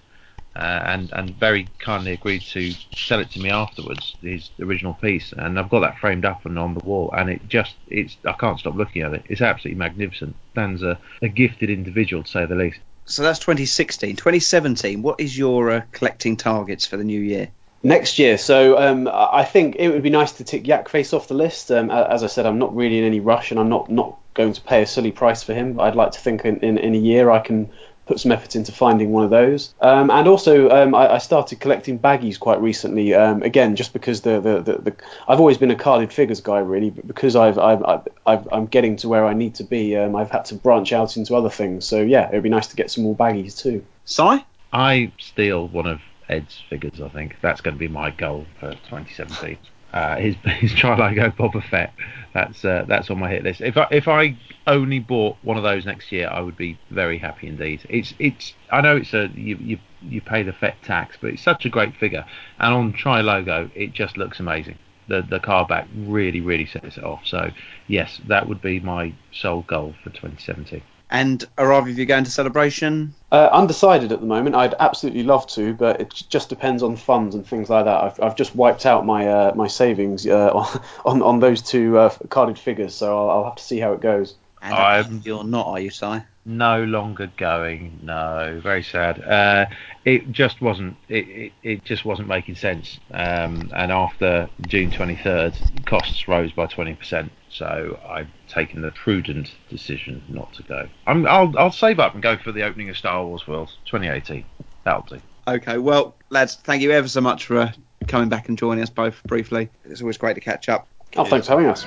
[0.55, 5.32] Uh, and and very kindly agreed to sell it to me afterwards, his original piece,
[5.32, 8.32] and I've got that framed up and on the wall, and it just it's I
[8.32, 9.24] can't stop looking at it.
[9.31, 10.36] It's absolutely magnificent.
[10.55, 12.81] Dan's a, a gifted individual to say the least.
[13.05, 14.16] So that's 2016.
[14.16, 15.03] 2017.
[15.03, 17.49] What is your uh, collecting targets for the new year?
[17.85, 21.27] Next year, so um, I think it would be nice to tick Yak Face off
[21.27, 21.69] the list.
[21.73, 24.53] Um, as I said, I'm not really in any rush, and I'm not not going
[24.53, 25.81] to pay a silly price for him.
[25.81, 27.70] I'd like to think in, in, in a year I can
[28.12, 29.72] put some effort into finding one of those.
[29.80, 33.14] Um, and also, um, I, I started collecting baggies quite recently.
[33.14, 36.59] Um, again, just because the, the, the, the I've always been a carded figures guy,
[36.59, 39.97] really, but because I've, I've, I've, I've I'm getting to where I need to be,
[39.97, 41.86] um, I've had to branch out into other things.
[41.86, 43.82] So yeah, it would be nice to get some more baggies too.
[44.05, 44.44] Si?
[44.74, 47.01] I steal one of Ed's figures.
[47.01, 49.56] I think that's going to be my goal for 2017.
[49.93, 51.93] Uh, his his Trilogo Boba Fett.
[52.32, 53.60] That's uh, that's on my hit list.
[53.60, 57.19] If I if I only bought one of those next year, I would be very
[57.19, 57.85] happy indeed.
[57.89, 61.43] It's it's I know it's a you you you pay the Fett tax, but it's
[61.43, 62.24] such a great figure.
[62.59, 64.78] And on Trilogo, it just looks amazing.
[65.09, 67.27] The the car back really really sets it off.
[67.27, 67.51] So
[67.86, 70.82] yes, that would be my sole goal for 2017.
[71.12, 73.14] And are either of you going to celebration?
[73.30, 74.56] Uh, undecided at the moment.
[74.56, 78.02] I'd absolutely love to, but it just depends on funds and things like that.
[78.02, 80.51] I've, I've just wiped out my uh, my savings uh,
[81.05, 84.01] on on those two uh, carded figures, so I'll, I'll have to see how it
[84.01, 84.36] goes.
[84.62, 86.22] And I'm- you're not, are you, Si?
[86.44, 88.01] no longer going.
[88.02, 89.22] No, very sad.
[89.22, 89.66] Uh,
[90.05, 90.97] it just wasn't.
[91.09, 92.98] It, it, it just wasn't making sense.
[93.12, 97.30] Um, and after June 23rd, costs rose by 20%.
[97.53, 100.89] So I've taken the prudent decision not to go.
[101.07, 104.45] I'm, I'll I'll save up and go for the opening of Star Wars World 2018.
[104.85, 105.20] That'll do.
[105.47, 107.73] Okay, well, lads, thank you ever so much for uh,
[108.09, 109.69] coming back and joining us both briefly.
[109.85, 110.89] It's always great to catch up.
[111.16, 111.85] Oh, thanks for having us.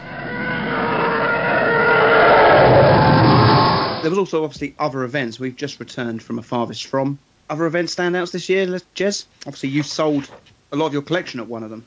[4.01, 5.39] There was also obviously other events.
[5.39, 7.17] We've just returned from a farthest from.
[7.49, 9.25] Other event standouts this year, Les- Jez?
[9.47, 10.29] Obviously, you sold
[10.71, 11.83] a lot of your collection at one of them.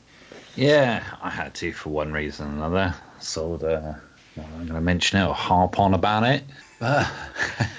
[0.56, 2.94] Yeah, I had to for one reason or another.
[3.20, 3.64] Sold.
[3.64, 3.94] Uh,
[4.36, 6.44] well, I'm going to mention it or harp on about it.
[6.78, 7.10] But,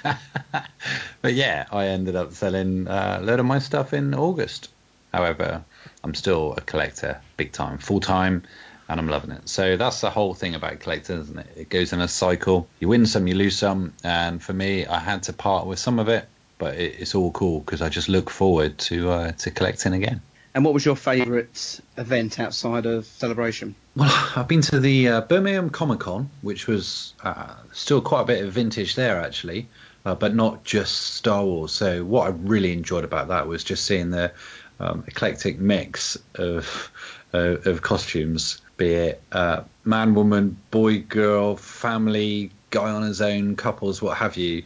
[1.22, 4.70] but yeah, I ended up selling uh, a load of my stuff in August.
[5.14, 5.64] However,
[6.04, 8.44] I'm still a collector, big time, full time,
[8.88, 9.48] and I'm loving it.
[9.50, 11.48] So that's the whole thing about collecting, isn't it?
[11.56, 12.68] It goes in a cycle.
[12.80, 16.00] You win some, you lose some, and for me, I had to part with some
[16.00, 19.52] of it, but it, it's all cool because I just look forward to uh, to
[19.52, 20.22] collecting again.
[20.60, 23.76] And what was your favourite event outside of Celebration?
[23.96, 28.26] Well, I've been to the uh, Birmingham Comic Con, which was uh, still quite a
[28.26, 29.70] bit of vintage there, actually,
[30.04, 31.72] uh, but not just Star Wars.
[31.72, 34.34] So, what I really enjoyed about that was just seeing the
[34.82, 36.92] um, eclectic mix of
[37.32, 44.02] of costumes, be it uh, man, woman, boy, girl, family, guy on his own, couples,
[44.02, 44.64] what have you.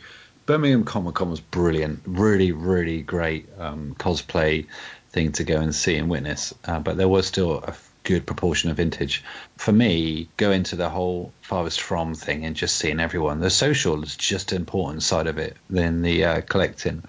[0.47, 4.65] Birmingham Comic Con was brilliant, really, really great um, cosplay
[5.13, 6.53] thing to go and see and witness.
[6.65, 7.73] Uh, but there was still a
[8.03, 9.23] good proportion of vintage.
[9.57, 14.03] For me, going to the whole farthest from thing and just seeing everyone, the social
[14.03, 17.03] is just an important side of it than the uh, collecting.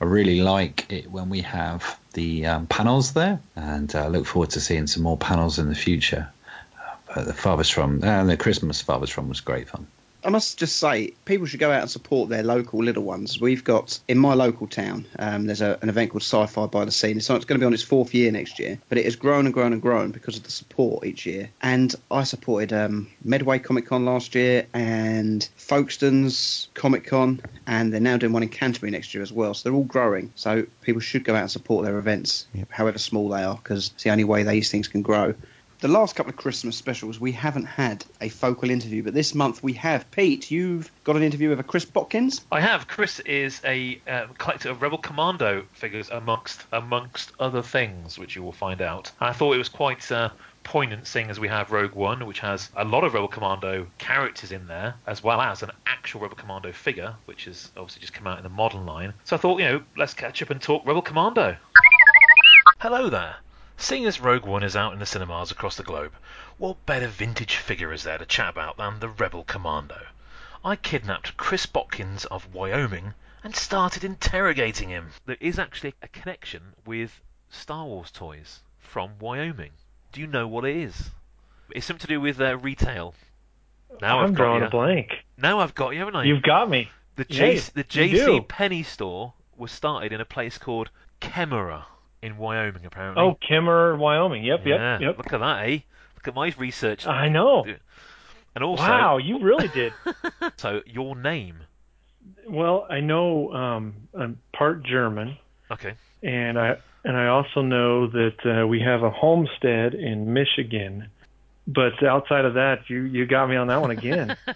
[0.00, 4.50] I really like it when we have the um, panels there, and I look forward
[4.50, 6.28] to seeing some more panels in the future.
[6.76, 9.86] Uh, but the farthest from and the Christmas farthest from was great fun.
[10.24, 13.40] I must just say, people should go out and support their local little ones.
[13.40, 16.92] We've got in my local town, um, there's a, an event called Sci-Fi by the
[16.92, 17.10] Sea.
[17.10, 19.46] It's, it's going to be on its fourth year next year, but it has grown
[19.46, 21.50] and grown and grown because of the support each year.
[21.60, 28.00] And I supported um, Medway Comic Con last year and Folkestone's Comic Con, and they're
[28.00, 29.54] now doing one in Canterbury next year as well.
[29.54, 30.32] So they're all growing.
[30.36, 34.04] So people should go out and support their events, however small they are, because it's
[34.04, 35.34] the only way these things can grow.
[35.82, 39.64] The last couple of Christmas specials, we haven't had a focal interview, but this month
[39.64, 40.08] we have.
[40.12, 42.40] Pete, you've got an interview with a Chris Botkins.
[42.52, 42.86] I have.
[42.86, 48.44] Chris is a uh, collector of Rebel Commando figures, amongst amongst other things, which you
[48.44, 49.10] will find out.
[49.20, 50.30] I thought it was quite uh,
[50.62, 54.52] poignant, seeing as we have Rogue One, which has a lot of Rebel Commando characters
[54.52, 58.28] in there, as well as an actual Rebel Commando figure, which has obviously just come
[58.28, 59.14] out in the modern line.
[59.24, 61.56] So I thought, you know, let's catch up and talk Rebel Commando.
[62.78, 63.34] Hello there.
[63.82, 66.12] Seeing as Rogue One is out in the cinemas across the globe,
[66.56, 70.06] what better vintage figure is there to chat about than the Rebel Commando?
[70.64, 75.08] I kidnapped Chris Botkins of Wyoming and started interrogating him.
[75.26, 79.72] There is actually a connection with Star Wars toys from Wyoming.
[80.12, 81.10] Do you know what it is?
[81.70, 83.14] It's something to do with uh, retail.
[84.00, 84.66] Now I'm have got drawing you.
[84.68, 85.24] a blank.
[85.36, 86.22] Now I've got you, haven't I?
[86.22, 86.88] You've got me.
[87.16, 88.42] The Yeah, J- you- the JC do.
[88.42, 90.90] Penney store was started in a place called
[91.20, 91.82] Kemmerer
[92.22, 93.22] in Wyoming, apparently.
[93.22, 94.44] Oh, Kimmer, Wyoming.
[94.44, 94.92] Yep, yeah.
[94.92, 95.18] yep, yep.
[95.18, 95.78] Look at that, eh?
[96.16, 97.06] Look at my research.
[97.06, 97.64] I know.
[98.54, 99.92] And also, wow, you really did.
[100.56, 101.58] so your name.
[102.48, 105.36] well, I know um, I'm part German,
[105.70, 105.94] Okay.
[106.22, 111.08] and I and I also know that uh, we have a homestead in Michigan.
[111.66, 114.36] But outside of that, you you got me on that one again.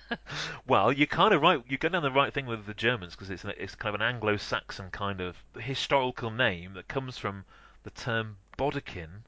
[0.66, 1.62] Well, you're kind of right.
[1.68, 4.00] You're going down the right thing with the Germans because it's an, it's kind of
[4.00, 7.44] an Anglo-Saxon kind of historical name that comes from
[7.84, 9.22] the term Bodekin.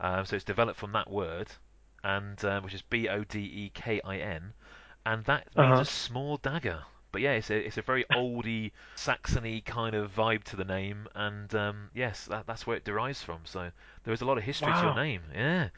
[0.00, 1.48] Um, so it's developed from that word,
[2.02, 4.52] and um, which is B-O-D-E-K-I-N,
[5.04, 5.80] and that means Uh-huh.
[5.82, 6.82] a small dagger.
[7.12, 11.06] But yeah, it's a it's a very oldie Saxony kind of vibe to the name,
[11.14, 13.40] and um, yes, that, that's where it derives from.
[13.44, 13.70] So
[14.04, 15.20] there is a lot of history to your name.
[15.34, 15.68] Yeah.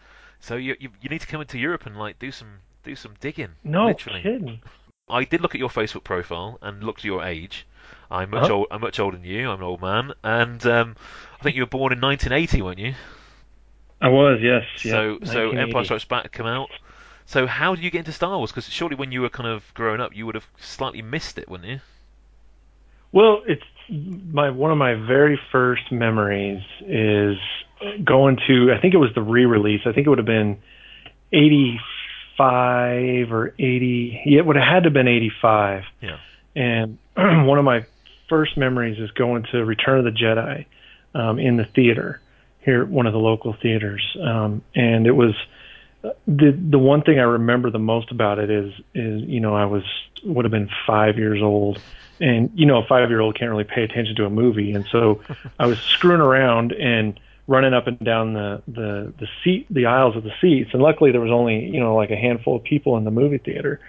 [0.45, 3.15] So you, you you need to come into Europe and like do some do some
[3.19, 3.53] digging.
[3.65, 4.21] No literally.
[4.21, 4.61] kidding.
[5.09, 7.66] I did look at your Facebook profile and looked at your age.
[8.11, 8.66] I'm much old.
[8.71, 9.49] I'm much older than you.
[9.49, 10.97] I'm an old man, and um,
[11.41, 12.95] I think you were born in 1980, weren't you?
[14.03, 14.65] I was, yes.
[14.77, 16.69] so yep, so Empire Strikes Back come out.
[17.25, 18.51] So how did you get into Star Wars?
[18.51, 21.49] Because surely when you were kind of growing up, you would have slightly missed it,
[21.49, 21.81] wouldn't you?
[23.12, 27.39] Well, it's my one of my very first memories is
[28.05, 28.72] going to.
[28.72, 29.82] I think it was the re-release.
[29.86, 30.59] I think it would have been
[31.32, 34.20] eighty-five or eighty.
[34.24, 35.84] Yeah, it would have had to have been eighty-five.
[36.01, 36.18] Yeah.
[36.56, 37.84] And one of my
[38.28, 40.66] first memories is going to Return of the Jedi
[41.14, 42.20] um, in the theater
[42.60, 45.34] here at one of the local theaters, um, and it was
[46.26, 49.66] the the one thing I remember the most about it is is you know I
[49.66, 49.84] was
[50.24, 51.80] would have been five years old,
[52.20, 54.86] and you know a five year old can't really pay attention to a movie, and
[54.90, 55.20] so
[55.59, 60.16] I was screwing around and running up and down the the the seat the aisles
[60.16, 62.97] of the seats, and luckily there was only you know like a handful of people
[62.97, 63.81] in the movie theater,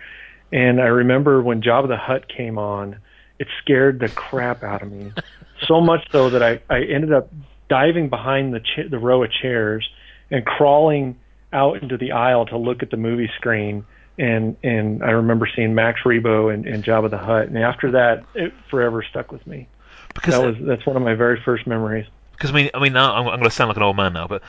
[0.52, 2.98] and I remember when Jabba the Hutt came on,
[3.40, 5.12] it scared the crap out of me,
[5.68, 7.32] so much so that I I ended up
[7.70, 9.88] diving behind the cha- the row of chairs
[10.32, 11.18] and crawling
[11.54, 13.86] out into the aisle to look at the movie screen
[14.18, 18.24] and and I remember seeing Max Rebo and, and of the Hutt and after that
[18.34, 19.68] it forever stuck with me.
[20.14, 22.06] Because that was that's one of my very first memories.
[22.38, 24.14] Because I mean, I mean, now I'm, I'm going to sound like an old man
[24.14, 24.42] now, but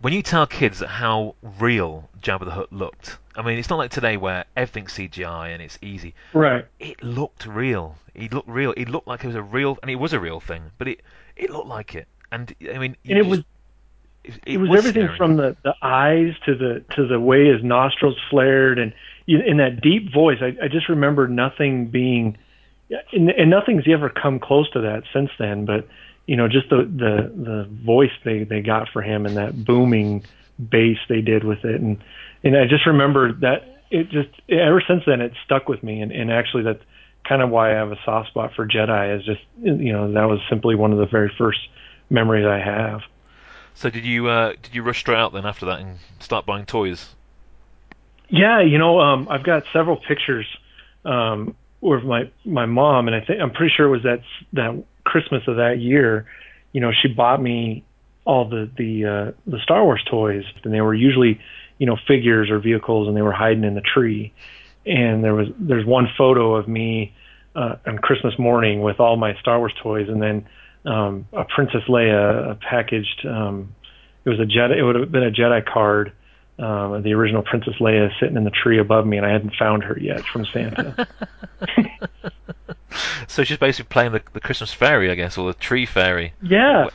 [0.00, 3.90] when you tell kids how real Jabba the Hutt looked, I mean, it's not like
[3.90, 6.14] today where everything's CGI and it's easy.
[6.32, 6.64] Right.
[6.78, 7.96] It looked real.
[8.14, 8.72] He looked real.
[8.76, 10.62] It looked like it was a real, and it was a real thing.
[10.78, 11.00] But it
[11.36, 13.38] it looked like it, and I mean, And it just- was
[14.24, 15.16] it, it was everything scary.
[15.16, 18.92] from the the eyes to the to the way his nostrils flared and
[19.26, 22.36] in that deep voice I, I just remember nothing being
[23.12, 25.88] and, and nothing's ever come close to that since then but
[26.26, 30.24] you know just the the the voice they they got for him and that booming
[30.58, 31.98] bass they did with it and
[32.44, 36.12] and I just remember that it just ever since then it stuck with me and
[36.12, 36.82] and actually that's
[37.28, 40.24] kind of why I have a soft spot for Jedi is just you know that
[40.24, 41.60] was simply one of the very first
[42.08, 43.02] memories I have.
[43.74, 46.66] So did you uh, did you rush straight out then after that and start buying
[46.66, 47.14] toys?
[48.28, 50.46] Yeah, you know, um, I've got several pictures
[51.04, 54.20] um, with my my mom, and I think I'm pretty sure it was that
[54.52, 56.26] that Christmas of that year.
[56.72, 57.84] You know, she bought me
[58.24, 61.40] all the the uh, the Star Wars toys, and they were usually
[61.78, 64.32] you know figures or vehicles, and they were hiding in the tree.
[64.86, 67.12] And there was there's one photo of me
[67.54, 70.46] uh, on Christmas morning with all my Star Wars toys, and then
[70.84, 73.26] um, a Princess Leia a packaged.
[73.26, 73.74] Um,
[74.24, 74.76] it was a Jedi.
[74.78, 76.12] It would have been a Jedi card.
[76.60, 79.82] Um, the original Princess Leia sitting in the tree above me, and I hadn't found
[79.84, 81.08] her yet from Santa.
[83.28, 86.32] So she's basically playing the, the Christmas fairy, I guess, or the tree fairy.
[86.42, 86.88] yeah,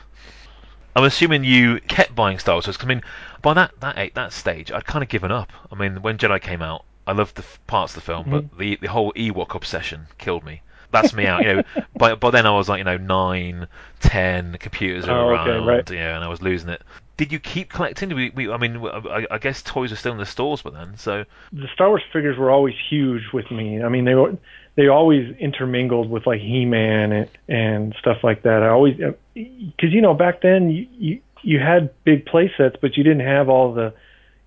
[0.94, 2.76] I'm assuming you kept buying Star Wars toys.
[2.76, 3.02] 'cause, I mean,
[3.42, 5.52] by that that age, that stage, I'd kind of given up.
[5.72, 8.58] I mean, when Jedi came out, I loved the f- parts of the film, but
[8.58, 10.60] the the whole Ewok obsession killed me.
[10.90, 11.42] that's me out.
[11.44, 11.62] You know,
[11.96, 13.66] by by then I was like you know nine,
[14.00, 15.90] ten computers Oh, okay, around, right.
[15.90, 16.82] you know, and I was losing it.
[17.16, 18.14] Did you keep collecting?
[18.14, 20.96] We, we, I mean, I, I guess toys are still in the stores by then.
[20.98, 23.82] So the Star Wars figures were always huge with me.
[23.82, 24.36] I mean, they were
[24.76, 28.62] they always intermingled with like He-Man and, and stuff like that.
[28.62, 32.76] I always uh, because you know back then you, you you had big play sets,
[32.80, 33.94] but you didn't have all the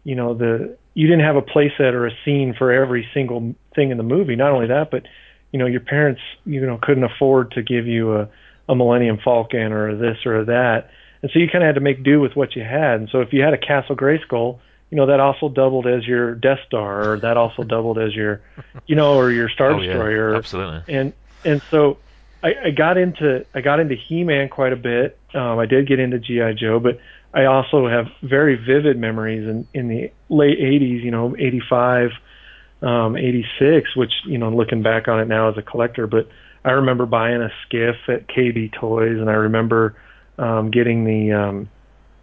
[0.03, 3.55] you know the you didn't have a play set or a scene for every single
[3.73, 4.35] thing in the movie.
[4.35, 5.03] Not only that, but
[5.51, 8.29] you know your parents you know couldn't afford to give you a
[8.67, 10.91] a Millennium Falcon or this or that.
[11.21, 12.95] And so you kind of had to make do with what you had.
[12.99, 14.59] And so if you had a Castle Grayskull,
[14.89, 18.41] you know that also doubled as your Death Star, or that also doubled as your,
[18.87, 20.35] you know, or your Star Oh, yeah, Destroyer.
[20.35, 20.93] absolutely.
[20.93, 21.13] And
[21.45, 21.97] and so
[22.43, 25.17] I, I got into I got into He-Man quite a bit.
[25.33, 26.99] Um, I did get into GI Joe, but
[27.33, 31.03] I also have very vivid memories in in the late '80s.
[31.03, 32.11] You know, '85,
[32.81, 36.27] um, '86, which you know, looking back on it now as a collector, but
[36.65, 39.95] I remember buying a skiff at KB Toys, and I remember
[40.39, 41.69] um, getting the um,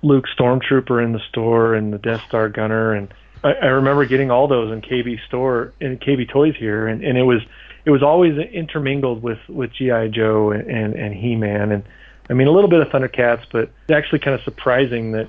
[0.02, 3.12] Luke Stormtrooper in the store and the Death Star Gunner, and
[3.44, 7.18] I, I remember getting all those in KB store in KB Toys here, and, and
[7.18, 7.42] it was
[7.84, 11.84] it was always intermingled with with GI Joe and and, and He Man, and
[12.30, 15.28] I mean a little bit of Thundercats, but it's actually kind of surprising that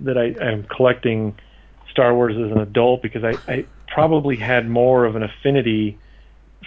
[0.00, 1.36] that I, I'm collecting
[1.90, 5.98] Star Wars as an adult because I, I probably had more of an affinity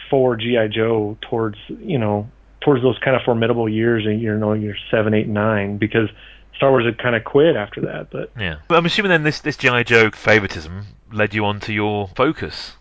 [0.09, 2.29] for GI Joe towards you know
[2.63, 6.09] towards those kind of formidable years, and you know you're seven, eight, nine, because
[6.55, 8.09] Star Wars had kind of quit after that.
[8.09, 11.73] But yeah, but I'm assuming then this this GI Joe favoritism led you on to
[11.73, 12.73] your focus.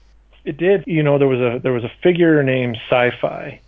[0.45, 0.85] it did.
[0.87, 3.61] You know there was a there was a figure named Sci-Fi,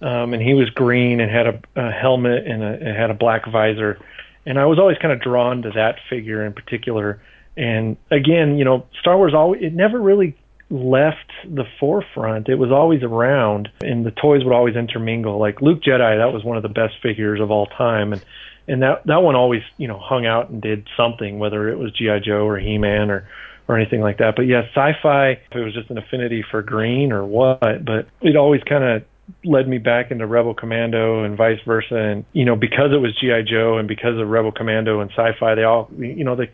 [0.00, 3.14] um, and he was green and had a, a helmet and, a, and had a
[3.14, 3.98] black visor,
[4.46, 7.20] and I was always kind of drawn to that figure in particular.
[7.56, 10.36] And again, you know, Star Wars always it never really
[10.70, 12.48] left the forefront.
[12.48, 15.38] It was always around, and the toys would always intermingle.
[15.38, 18.24] Like Luke Jedi, that was one of the best figures of all time, and
[18.66, 21.92] and that that one always you know hung out and did something, whether it was
[21.92, 23.28] GI Joe or He Man or
[23.66, 24.34] or anything like that.
[24.36, 25.30] But yeah, sci-fi.
[25.30, 29.04] If it was just an affinity for green or what, but it always kind of
[29.44, 31.96] led me back into Rebel Commando and vice versa.
[31.96, 35.54] And you know, because it was GI Joe and because of Rebel Commando and sci-fi,
[35.54, 36.50] they all you know they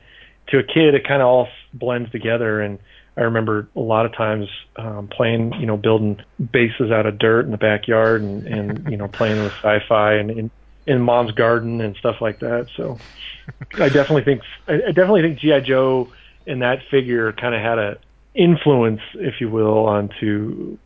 [0.48, 2.78] to a kid it kind of all blends together and
[3.16, 6.20] I remember a lot of times um, playing, you know, building
[6.52, 10.30] bases out of dirt in the backyard and, and you know, playing with sci-fi and
[10.30, 10.50] in,
[10.86, 12.68] in mom's garden and stuff like that.
[12.76, 12.98] So
[13.74, 16.08] I definitely think I definitely think GI Joe
[16.46, 17.98] and that figure kind of had a
[18.34, 20.76] influence, if you will, onto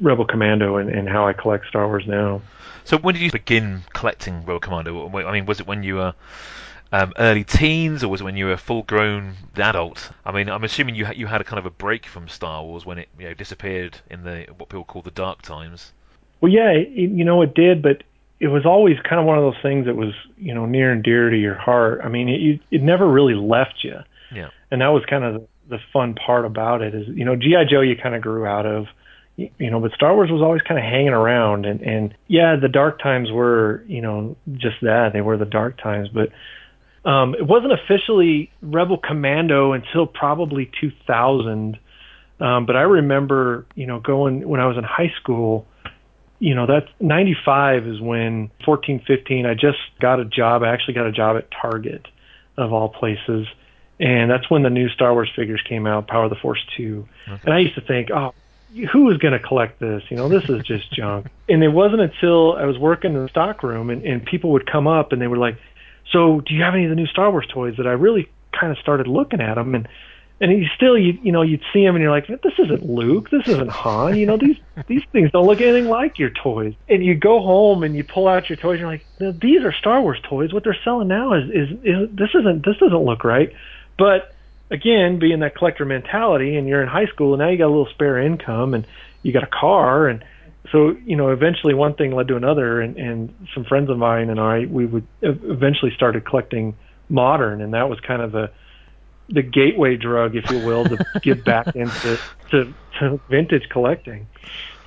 [0.00, 2.42] Rebel Commando and, and how I collect Star Wars now.
[2.84, 5.08] So when did you begin collecting Rebel Commando?
[5.08, 6.14] I mean, was it when you were
[6.92, 10.10] um, early teens, or was it when you were a full-grown adult?
[10.24, 12.62] I mean, I'm assuming you ha- you had a kind of a break from Star
[12.64, 15.92] Wars when it you know disappeared in the what people call the dark times.
[16.40, 18.02] Well, yeah, it, you know, it did, but
[18.38, 21.02] it was always kind of one of those things that was, you know, near and
[21.02, 22.00] dear to your heart.
[22.04, 23.98] I mean, it it never really left you,
[24.32, 24.50] Yeah.
[24.70, 25.46] and that was kind of the,
[25.76, 26.94] the fun part about it.
[26.94, 28.86] Is you know, GI Joe you kind of grew out of,
[29.36, 32.68] you know, but Star Wars was always kind of hanging around, and and yeah, the
[32.68, 36.30] dark times were, you know, just that they were the dark times, but.
[37.06, 41.78] Um, it wasn't officially Rebel Commando until probably 2000,
[42.40, 45.66] um, but I remember, you know, going when I was in high school
[46.38, 50.62] you know that's 95 is when 14 15 i just got a job.
[50.62, 52.06] I actually got a job at target
[52.56, 53.46] of all places.
[53.98, 57.08] And that's when the new star wars figures came out power of the force 2
[57.26, 58.34] and i used to think oh
[58.92, 60.02] who is going to collect this?
[60.10, 61.28] You know this is just junk.
[61.48, 64.70] And it wasn't until i was working in the stock room and, and people would
[64.70, 65.56] come up and they were like
[66.12, 68.28] so do you have any of the new star wars toys that i really
[68.58, 69.88] kind of started looking at them and
[70.40, 73.30] and you still you you know you'd see them and you're like this isn't Luke.
[73.30, 74.16] This isn't Han.
[74.16, 74.56] You know these
[74.86, 76.74] these things don't look anything like your toys.
[76.88, 79.62] And you go home and you pull out your toys and you're like "No, these
[79.64, 80.52] are Star Wars toys.
[80.52, 83.52] What they're selling now is, is is this isn't this doesn't look right.
[83.98, 84.34] But
[84.70, 87.74] again being that collector mentality and you're in high school and now you got a
[87.74, 88.86] little spare income and
[89.22, 90.24] you got a car and
[90.76, 94.30] so you know eventually one thing led to another and and some friends of mine
[94.30, 96.78] and I we would eventually started collecting
[97.08, 98.50] modern and that was kind of the
[99.28, 102.20] the gateway drug, if you will, to get back into
[102.50, 104.28] to, to vintage collecting.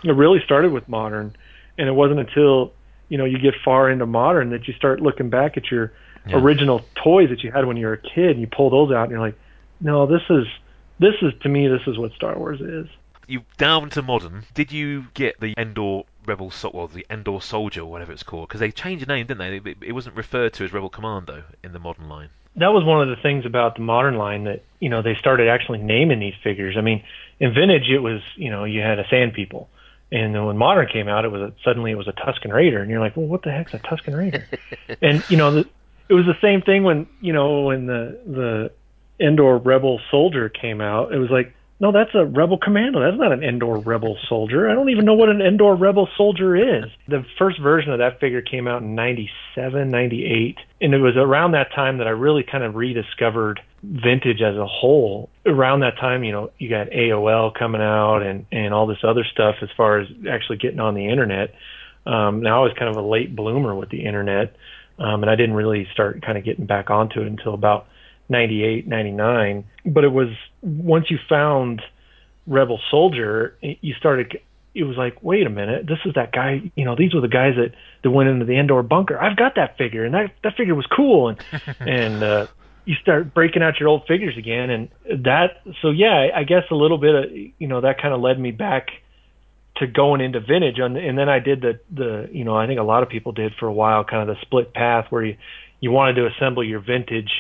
[0.04, 1.36] It really started with modern,
[1.78, 2.76] and it wasn't until
[3.10, 5.94] you know you get far into modern that you start looking back at your
[6.26, 6.38] Yeah.
[6.38, 9.04] original toys that you had when you were a kid, and you pull those out,
[9.04, 9.40] and you're like,
[9.82, 10.46] no, this is
[11.00, 12.88] this is to me this is what Star Wars is.
[13.30, 14.44] You delved into modern.
[14.54, 18.48] Did you get the Endor Rebel Sol- well, the Endor Soldier, or whatever it's called?
[18.48, 19.72] Because they changed the name, didn't they?
[19.72, 22.30] It, it wasn't referred to as Rebel Commando in the modern line.
[22.56, 25.48] that was one of the things about the modern line that you know they started
[25.48, 26.76] actually naming these figures.
[26.78, 27.04] I mean,
[27.40, 29.70] in vintage it was you know you had a Sand People,
[30.12, 32.82] And then when Modern came out, it was a, suddenly it was a Tusken Raider,
[32.82, 34.46] and you're like, well, what the heck's a Tusken Raider?
[35.02, 35.70] and you know, the,
[36.10, 38.72] it was the same thing when you know when the the
[39.20, 41.14] Endor Rebel Soldier came out.
[41.14, 43.00] It was like, no, that's a Rebel Commando.
[43.00, 44.70] That's not an Endor Rebel Soldier.
[44.70, 46.92] I don't even know what an Endor Rebel Soldier is.
[47.08, 50.58] The first version of that figure came out in 97, 98.
[50.82, 54.68] And it was around that time that I really kind of rediscovered vintage as a
[54.68, 55.30] whole.
[55.46, 59.24] Around that time, you know, you got AOL coming out and, and all this other
[59.32, 61.54] stuff as far as actually getting on the internet.
[62.06, 64.54] Um, now I was kind of a late bloomer with the internet.
[64.98, 67.88] Um, and I didn't really start kind of getting back onto it until about
[68.30, 69.66] 98, 99.
[69.86, 70.30] But it was
[70.62, 71.82] once you found
[72.48, 74.40] Rebel Soldier, you started.
[74.76, 76.72] It was like, wait a minute, this is that guy.
[76.76, 77.74] You know, these were the guys that
[78.04, 79.20] that went into the Endor bunker.
[79.20, 81.30] I've got that figure, and that that figure was cool.
[81.30, 81.44] And
[81.80, 82.48] and uh,
[82.86, 84.90] you start breaking out your old figures again, and
[85.24, 85.62] that.
[85.82, 88.52] So yeah, I guess a little bit of you know that kind of led me
[88.52, 88.90] back
[89.80, 92.80] to going into vintage and, and then I did the the you know I think
[92.80, 95.38] a lot of people did for a while kind of the split path where you
[95.80, 97.32] you wanted to assemble your vintage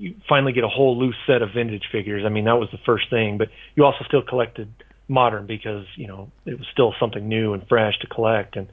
[0.00, 2.78] you finally get a whole loose set of vintage figures I mean that was the
[2.86, 4.72] first thing but you also still collected
[5.08, 8.68] modern because you know it was still something new and fresh to collect and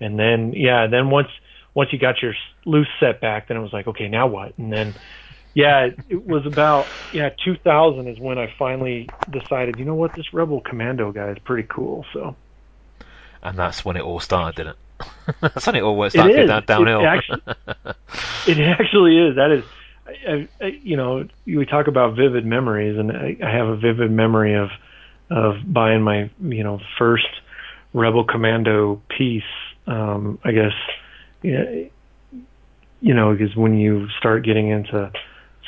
[0.00, 1.28] and then yeah then once
[1.74, 2.34] once you got your
[2.64, 4.96] loose set back then it was like okay now what and then
[5.52, 10.14] yeah, it, it was about yeah 2000 is when I finally decided you know what
[10.14, 12.36] this Rebel Commando guy is pretty cool so
[13.42, 14.76] And that's when it all started, didn't it?
[15.40, 16.48] that's when it all started it is.
[16.48, 17.00] down, downhill.
[17.00, 17.42] It actually,
[18.46, 19.36] it actually is.
[19.36, 19.64] That is,
[20.28, 24.10] I, I, you know, we talk about vivid memories, and I, I have a vivid
[24.10, 24.68] memory of
[25.30, 27.28] of buying my, you know, first
[27.94, 29.42] Rebel Commando piece.
[29.86, 30.72] Um, I guess,
[31.42, 31.90] you
[33.02, 35.12] know, because when you start getting into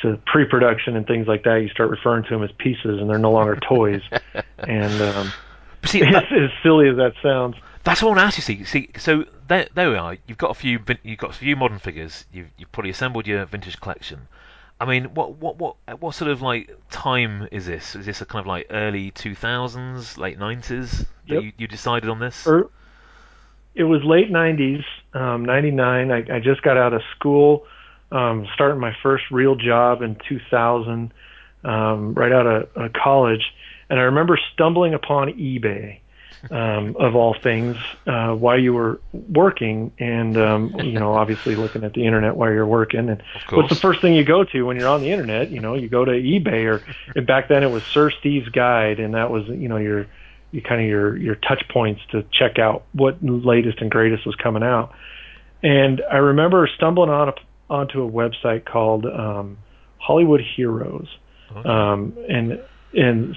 [0.01, 3.17] to pre-production and things like that, you start referring to them as pieces, and they're
[3.17, 4.01] no longer toys.
[4.59, 5.33] and um,
[5.85, 8.43] see, as silly as that sounds, That's what I want to ask you.
[8.43, 10.17] See, see, so there, there we are.
[10.27, 12.25] You've got a few, you've got a few modern figures.
[12.31, 14.27] You've, you've probably assembled your vintage collection.
[14.79, 17.95] I mean, what, what, what, what sort of like time is this?
[17.95, 21.43] Is this a kind of like early two thousands, late nineties that Yep.
[21.43, 22.45] you, you decided on this?
[22.47, 22.69] er,
[23.75, 24.83] it was late 90s,
[25.13, 26.11] um, 99.
[26.11, 27.65] I, I just got out of school,
[28.11, 31.13] um, starting my first real job in 2000,
[31.63, 33.53] um, right out of, of college.
[33.89, 35.99] And I remember stumbling upon eBay,
[36.51, 41.83] um, of all things, uh, while you were working and, um, you know, obviously looking
[41.83, 43.09] at the internet while you're working.
[43.09, 45.51] And what's the first thing you go to when you're on the internet?
[45.51, 46.83] You know, you go to eBay or
[47.15, 50.07] and back then it was Sir Steve's Guide, and that was you know your
[50.51, 54.35] you kind of your your touch points to check out what latest and greatest was
[54.35, 54.93] coming out.
[55.61, 57.33] And I remember stumbling on a,
[57.69, 59.57] onto a website called um,
[59.97, 61.07] Hollywood Heroes,
[61.65, 62.59] um, and
[62.93, 63.35] and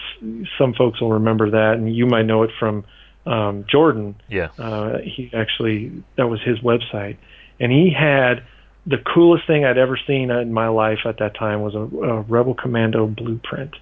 [0.59, 2.85] some folks will remember that, and you might know it from
[3.27, 4.15] um, Jordan.
[4.29, 4.49] Yeah.
[4.59, 7.17] Uh, he actually that was his website,
[7.61, 8.43] and he had
[8.87, 12.21] the coolest thing I'd ever seen in my life at that time was a, a
[12.23, 13.75] Rebel Commando blueprint,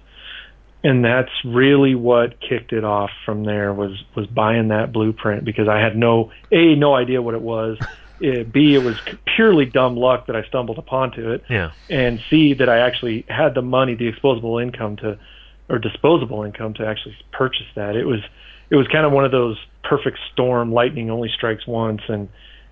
[0.83, 3.11] and that's really what kicked it off.
[3.25, 7.33] From there was was buying that blueprint because I had no a no idea what
[7.35, 7.77] it was.
[8.23, 8.95] Uh, B, it was
[9.35, 11.71] purely dumb luck that I stumbled upon to it Yeah.
[11.89, 15.19] and C that I actually had the money, the disposable income to,
[15.67, 17.97] or disposable income to actually purchase that.
[17.97, 18.21] It was,
[18.69, 20.71] it was kind of one of those perfect storm.
[20.73, 22.29] Lightning only strikes once, and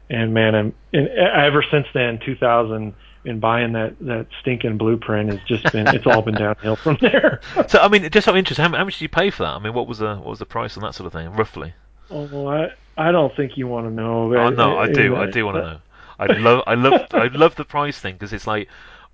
[0.10, 2.94] and man, I'm, and ever since then, 2000,
[3.26, 7.42] and buying that that stinking blueprint has just been, it's all been downhill from there.
[7.68, 9.54] So I mean, just out of interest, how, how much did you pay for that?
[9.56, 11.74] I mean, what was the what was the price on that sort of thing, roughly?
[12.10, 12.68] oh, I
[12.98, 14.34] I don't think you want to know.
[14.36, 15.80] Oh no, I do, Uh, I do want to know.
[16.20, 18.70] I love, I love, I love the price thing because it's like,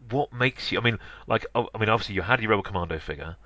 [0.10, 0.80] what makes you?
[0.80, 3.38] I mean, like, oh, I mean, obviously you had your Rebel Commando figure.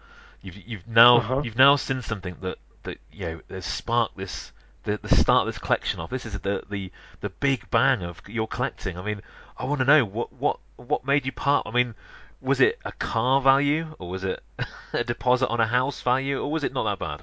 [0.41, 1.41] You've, you've now, Uh-huh.
[1.43, 4.51] you've now seen something that, that you know, has sparked this,
[4.83, 6.09] the, the start of this collection off.
[6.09, 6.91] This is the, the,
[7.21, 8.97] the big bang of your collecting.
[8.97, 9.21] I mean,
[9.57, 11.65] I want to know what, what, what made you part.
[11.67, 11.95] I mean,
[12.41, 14.41] was it a car value, or was it
[14.93, 17.21] a deposit on a house value, or was it not that bad?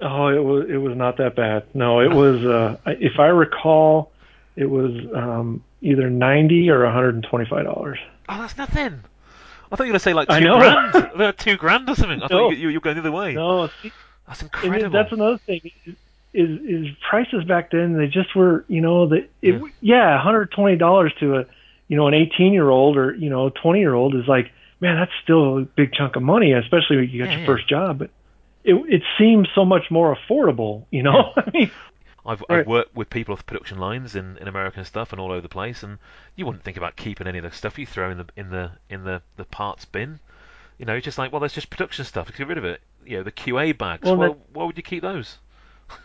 [0.00, 1.64] Oh, it was it was not that bad.
[1.74, 4.10] No, it was uh if I recall,
[4.56, 7.98] it was um either ninety or one hundred and twenty five dollars.
[8.28, 9.00] Oh, that's nothing.
[9.70, 10.58] I thought you were going to say like two I know.
[11.14, 12.18] grand, two grand or something.
[12.22, 12.28] I No.
[12.28, 13.34] thought you, you were going the other way.
[13.34, 13.70] No,
[14.40, 14.90] That's incredible.
[14.90, 15.94] that's another thing is,
[16.34, 19.68] is is prices back then they just were you know that it Yeah.
[19.80, 21.46] yeah one hundred twenty dollars to a
[21.88, 24.50] you know an eighteen year old or you know twenty year old is like
[24.80, 27.46] man that's still a big chunk of money especially when you got Yeah, your yeah.
[27.46, 28.10] first job but
[28.64, 31.70] it it seems so much more affordable you know I mean
[32.24, 35.32] I've, I've worked with people off production lines in, in America and stuff, and all
[35.32, 35.98] over the place, and
[36.36, 38.70] you wouldn't think about keeping any of the stuff you throw in the in the
[38.88, 40.20] in the, the parts bin.
[40.78, 42.30] You know, it's just like, well, that's just production stuff.
[42.36, 42.80] Get rid of it.
[43.04, 44.04] You know, the QA bags.
[44.04, 45.38] Well, Well, that- why would you keep those?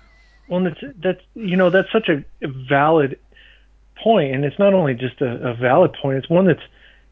[0.50, 2.24] Well, that's that's you know that's such a
[2.70, 3.20] valid
[4.02, 6.62] point, and it's not only just a, a valid point; it's one that's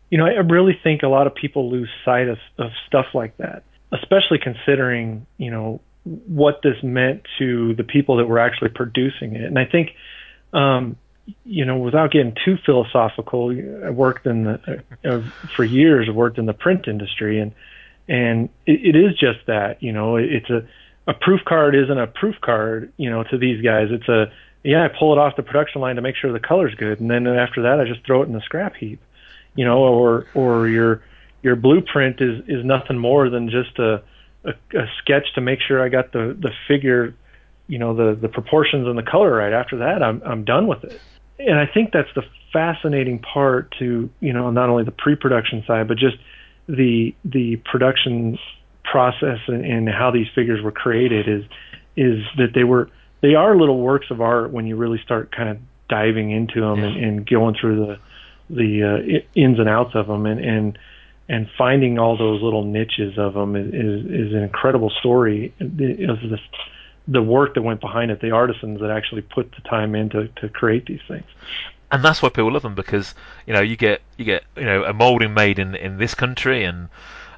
[0.10, 3.36] you know I really think a lot of people lose sight of of stuff like
[3.38, 9.36] that, especially considering you know what this meant to the people that were actually producing
[9.36, 9.44] it.
[9.44, 9.90] And I think,
[10.54, 10.96] um,
[11.44, 13.50] you know, without getting too philosophical,
[13.84, 15.22] I worked in the uh,
[15.56, 16.10] for years.
[16.10, 17.52] Worked in the print industry, and
[18.08, 19.82] and it, it is just that.
[19.82, 20.68] You know, it's a
[21.08, 22.92] a proof card isn't a proof card.
[22.98, 24.32] You know, to these guys, it's a
[24.64, 27.10] yeah, I pull it off the production line to make sure the color's good, and
[27.10, 29.00] then after that, I just throw it in the scrap heap.
[29.56, 31.02] You know, or or your
[31.42, 34.04] your blueprint is is nothing more than just a
[34.44, 37.16] a, a sketch to make sure I got the the figure,
[37.68, 39.54] you know, the the proportions and the color right.
[39.54, 41.00] After that, I'm I'm done with it.
[41.40, 45.88] And I think that's the fascinating part to you know not only the pre-production side,
[45.88, 46.18] but just
[46.68, 48.38] the the production
[48.84, 51.44] process and, and how these figures were created is
[51.98, 52.90] is that they were
[53.22, 55.58] they are little works of art when you really start kind of
[55.90, 58.00] diving into them and, and going through the
[58.50, 60.80] the uh, ins and outs of them and and
[61.28, 65.54] and finding all those little niches of them is is, is an incredible story.
[65.60, 66.40] It was
[67.08, 70.28] the, work that went behind it, the artisans that actually put the time in to,
[70.28, 71.26] to create these things.
[71.92, 73.14] And that's why people love them because
[73.46, 76.64] you know you get you get you know a molding made in in this country
[76.66, 76.90] and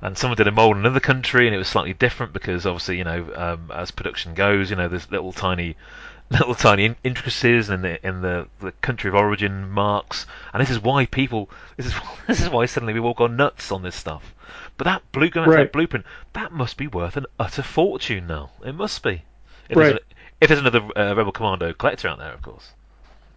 [0.01, 2.97] and someone did a mold in another country and it was slightly different because obviously
[2.97, 5.75] you know um, as production goes you know there's little tiny
[6.31, 10.69] little tiny in- intricacies in the in the, the country of origin marks and this
[10.69, 11.93] is why people this is
[12.27, 14.33] this is why suddenly we've all gone nuts on this stuff
[14.77, 15.57] but that blue going Right.
[15.57, 19.23] that blueprint that must be worth an utter fortune now it must be
[19.69, 19.85] if Right.
[19.89, 19.99] there's, a,
[20.41, 22.73] if there's another uh, rebel commando collector out there of course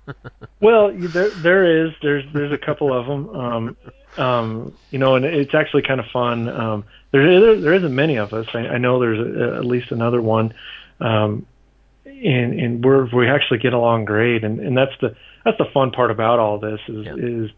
[0.61, 3.29] Well, there there is there's there's a couple of them.
[3.37, 3.77] Um,
[4.17, 6.49] um, you know, and it's actually kind of fun.
[6.49, 8.47] Um, there there, there isn't many of us.
[8.53, 10.53] I, I know there's a, at least another one.
[11.01, 11.47] Um,
[12.05, 15.93] and and we're we actually get along great, and and that's the that's the fun
[15.93, 17.51] part about all this is is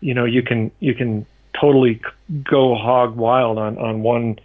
[0.00, 1.26] you know you can you can
[1.60, 2.00] totally
[2.42, 4.38] go hog wild on on one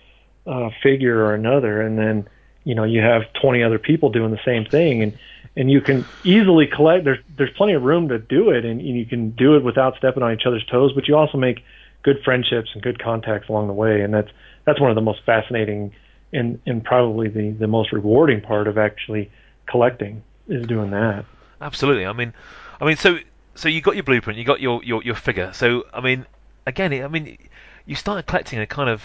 [0.46, 2.28] uh, figure or another, and then
[2.64, 5.18] you know you have 20 other people doing the same thing, and
[5.56, 7.04] and you can easily collect.
[7.04, 9.98] There's there's plenty of room to do it, and, and you can do it without
[9.98, 10.94] stepping on each other's toes.
[10.94, 11.64] But you also make
[12.04, 14.30] good friendships and good contacts along the way, and that's
[14.66, 15.94] that's one of the most fascinating
[16.34, 19.32] and and probably the the most rewarding part of actually
[19.68, 21.26] collecting is doing that.
[21.62, 22.06] Absolutely.
[22.06, 22.34] I mean,
[22.82, 23.18] I mean, so
[23.56, 25.54] so you got your blueprint, you got your your, your figure.
[25.54, 26.26] So I mean,
[26.66, 27.38] again, I mean,
[27.86, 29.02] you started collecting a kind of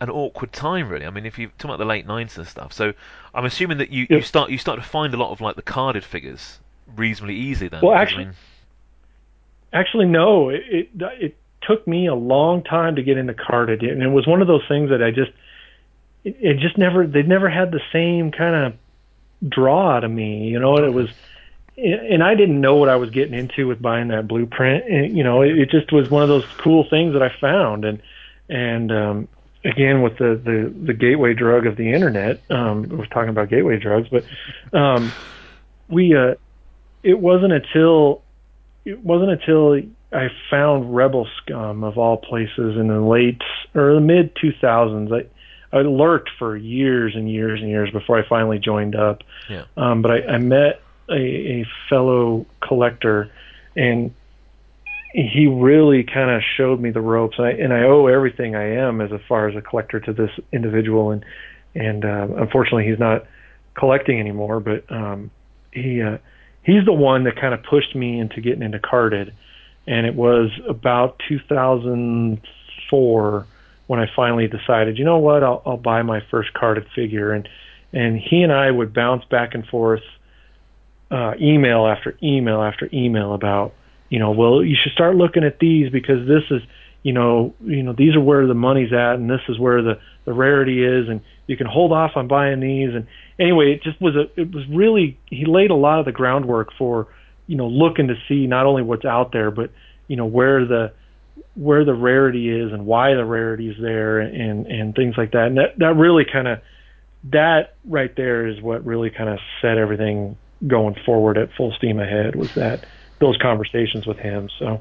[0.00, 1.06] an awkward time, really.
[1.06, 2.92] I mean, if you talk about the late nineties and stuff, so
[3.34, 5.62] I'm assuming that you, you start you start to find a lot of like the
[5.62, 6.58] carded figures
[6.96, 7.80] reasonably easily then.
[7.82, 8.34] Well, actually- I mean,
[9.72, 10.48] Actually, no.
[10.48, 10.88] It, it
[11.20, 14.46] it took me a long time to get into carded, and it was one of
[14.46, 15.32] those things that I just
[16.24, 20.58] it, it just never they never had the same kind of draw to me, you
[20.60, 20.76] know.
[20.76, 21.10] And it was,
[21.76, 24.84] and I didn't know what I was getting into with buying that blueprint.
[24.88, 27.84] And, you know, it, it just was one of those cool things that I found,
[27.84, 28.00] and
[28.48, 29.28] and um,
[29.66, 33.78] again with the the the gateway drug of the internet, um, was talking about gateway
[33.78, 34.24] drugs, but
[34.78, 35.12] um,
[35.88, 36.34] we uh,
[37.02, 38.22] it wasn't until
[38.84, 39.80] it wasn't until
[40.12, 43.42] I found Rebel Scum of all places in the late
[43.74, 45.12] or the mid 2000s.
[45.12, 49.22] I I lurked for years and years and years before I finally joined up.
[49.50, 49.64] Yeah.
[49.76, 50.80] Um, but I, I met
[51.10, 51.14] a,
[51.60, 53.30] a fellow collector,
[53.74, 54.14] and
[55.16, 57.38] he really kind of showed me the ropes.
[57.38, 60.28] And I, and I owe everything I am as far as a collector to this
[60.52, 61.10] individual.
[61.10, 61.24] And
[61.74, 63.24] and uh, unfortunately, he's not
[63.74, 64.60] collecting anymore.
[64.60, 65.30] But um,
[65.72, 66.18] he uh,
[66.62, 69.32] he's the one that kind of pushed me into getting into carded.
[69.86, 73.46] And it was about 2004
[73.86, 77.32] when I finally decided, you know what, I'll, I'll buy my first carded figure.
[77.32, 77.48] And
[77.94, 80.02] and he and I would bounce back and forth,
[81.10, 83.72] uh, email after email after email about,
[84.08, 86.62] you know, well, you should start looking at these because this is,
[87.02, 89.98] you know, you know, these are where the money's at, and this is where the
[90.24, 92.94] the rarity is, and you can hold off on buying these.
[92.94, 93.06] And
[93.38, 96.70] anyway, it just was a, it was really he laid a lot of the groundwork
[96.76, 97.08] for,
[97.46, 99.70] you know, looking to see not only what's out there, but
[100.08, 100.92] you know where the
[101.54, 105.46] where the rarity is and why the rarity is there and and things like that
[105.46, 106.60] and that that really kind of
[107.24, 111.98] that right there is what really kind of set everything going forward at full steam
[111.98, 112.84] ahead was that
[113.18, 114.80] those conversations with him so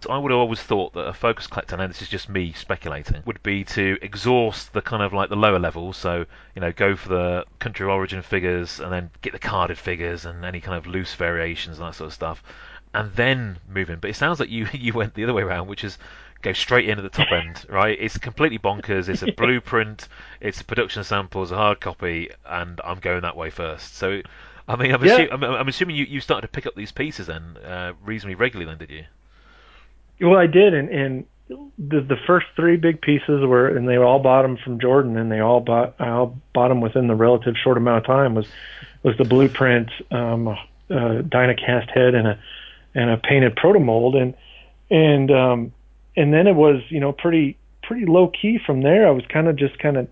[0.00, 2.52] So I would have always thought that a focus collector, and this is just me
[2.52, 5.96] speculating, would be to exhaust the kind of like the lower levels.
[5.96, 9.78] So you know, go for the country of origin figures, and then get the carded
[9.78, 12.42] figures and any kind of loose variations and that sort of stuff,
[12.94, 13.98] and then move in.
[13.98, 15.98] But it sounds like you you went the other way around, which is
[16.42, 17.96] go straight in at the top end, right?
[18.00, 19.08] It's completely bonkers.
[19.08, 20.08] It's a blueprint.
[20.40, 21.42] It's a production sample.
[21.42, 23.96] It's a hard copy, and I'm going that way first.
[23.96, 24.22] So
[24.68, 25.18] I mean, I'm, Yeah.
[25.18, 28.34] assu- I'm, I'm assuming you, you started to pick up these pieces then uh, reasonably
[28.34, 29.04] regularly, then, did you?
[30.28, 31.24] Well, I did, and and
[31.78, 35.30] the the first three big pieces were, and they all bought them from Jordan, and
[35.30, 38.34] they all bought I all bought them within the relative short amount of time.
[38.34, 38.46] Was
[39.02, 40.54] was the blueprint, um, uh,
[40.90, 42.38] Dynacast head, and a
[42.94, 44.34] and a painted proto mold, and
[44.90, 45.72] and um,
[46.16, 49.06] and then it was you know pretty pretty low key from there.
[49.06, 50.08] I was kind of just kind of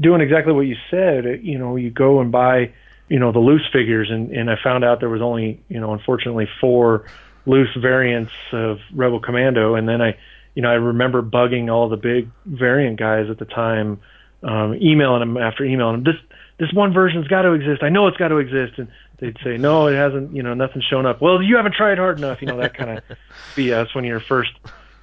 [0.00, 1.24] doing exactly what you said.
[1.42, 2.72] You know, you go and buy
[3.08, 5.92] you know the loose figures, and and I found out there was only you know
[5.92, 7.04] unfortunately four
[7.46, 10.16] loose variants of Rebel Commando, and then I,
[10.54, 14.00] you know, I remember bugging all the big variant guys at the time,
[14.42, 16.04] um, emailing them after emailing them.
[16.04, 16.22] This
[16.58, 17.82] this one version's got to exist.
[17.82, 20.34] I know it's got to exist, and they'd say no, it hasn't.
[20.34, 21.20] You know, nothing's shown up.
[21.20, 22.40] Well, you haven't tried hard enough.
[22.42, 23.04] You know that kind of
[23.56, 24.50] BS when you're first,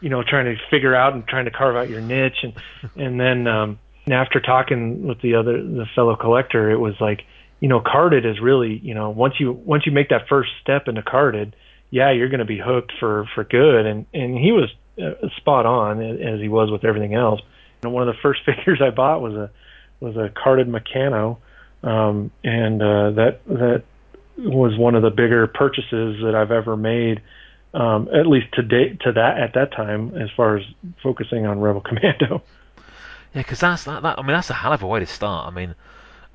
[0.02, 2.54] you know, trying to figure out and trying to carve out your niche, and
[2.96, 7.26] and then um, and after talking with the other the fellow collector, it was like,
[7.60, 10.88] you know, carded is really, you know, once you once you make that first step
[10.88, 11.56] into carded
[11.96, 13.86] yeah, you're going to be hooked for for good.
[13.86, 14.70] And and he was
[15.02, 17.42] uh, spot on as he was with everything else.
[17.84, 19.50] And one of the first figures I bought was a
[20.00, 21.38] was a carded Meccano,
[21.84, 23.84] um, and uh, that that
[24.38, 27.22] was one of the bigger purchases that I've ever made.
[27.74, 30.64] Um, at least to date, to that at that time, as far as
[31.04, 32.42] focusing on Rebel Commando.
[33.34, 34.18] Yeah, because that's that, that.
[34.18, 35.52] I mean, that's a hell of a way to start.
[35.52, 35.76] I mean,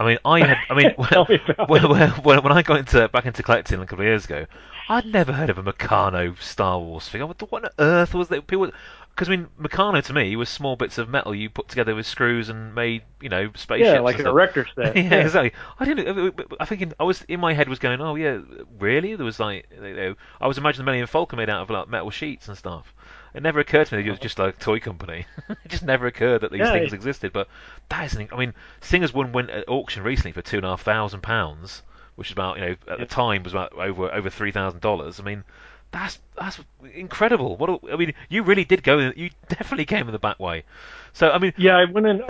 [0.01, 0.59] I mean, I had.
[0.71, 0.95] I mean,
[1.69, 4.47] when, when, when, when I got into back into collecting a couple of years ago,
[4.89, 7.27] I'd never heard of a Meccano Star Wars figure.
[7.27, 8.47] What, what on earth was that?
[8.47, 8.71] People,
[9.11, 12.07] because I mean, Meccano to me was small bits of metal you put together with
[12.07, 13.93] screws and made, you know, spaceships.
[13.93, 14.97] yeah, like an erector set.
[14.97, 15.53] yeah, exactly.
[15.79, 16.41] I didn't.
[16.59, 18.41] I think in, I was in my head was going, oh yeah,
[18.79, 19.17] really?
[19.17, 21.91] There was like, you know, I was imagining the Millennium Falcon made out of like
[21.91, 22.95] metal sheets and stuff.
[23.35, 25.27] It never occurred to me that it was just like a toy company.
[25.49, 27.33] it just never occurred that these Yeah, things it- existed.
[27.33, 27.49] But
[27.89, 30.71] that is, an, I mean, Singer's one went at auction recently for two and a
[30.71, 31.83] half thousand pounds,
[32.17, 35.21] which is about, you know, at the time was about over over three thousand dollars.
[35.21, 35.45] I mean,
[35.93, 36.59] that's that's
[36.95, 37.57] incredible.
[37.57, 38.99] What a, I mean, you really did go.
[38.99, 40.65] in- You definitely came in the back way.
[41.13, 42.23] So I mean, Yeah, I went in.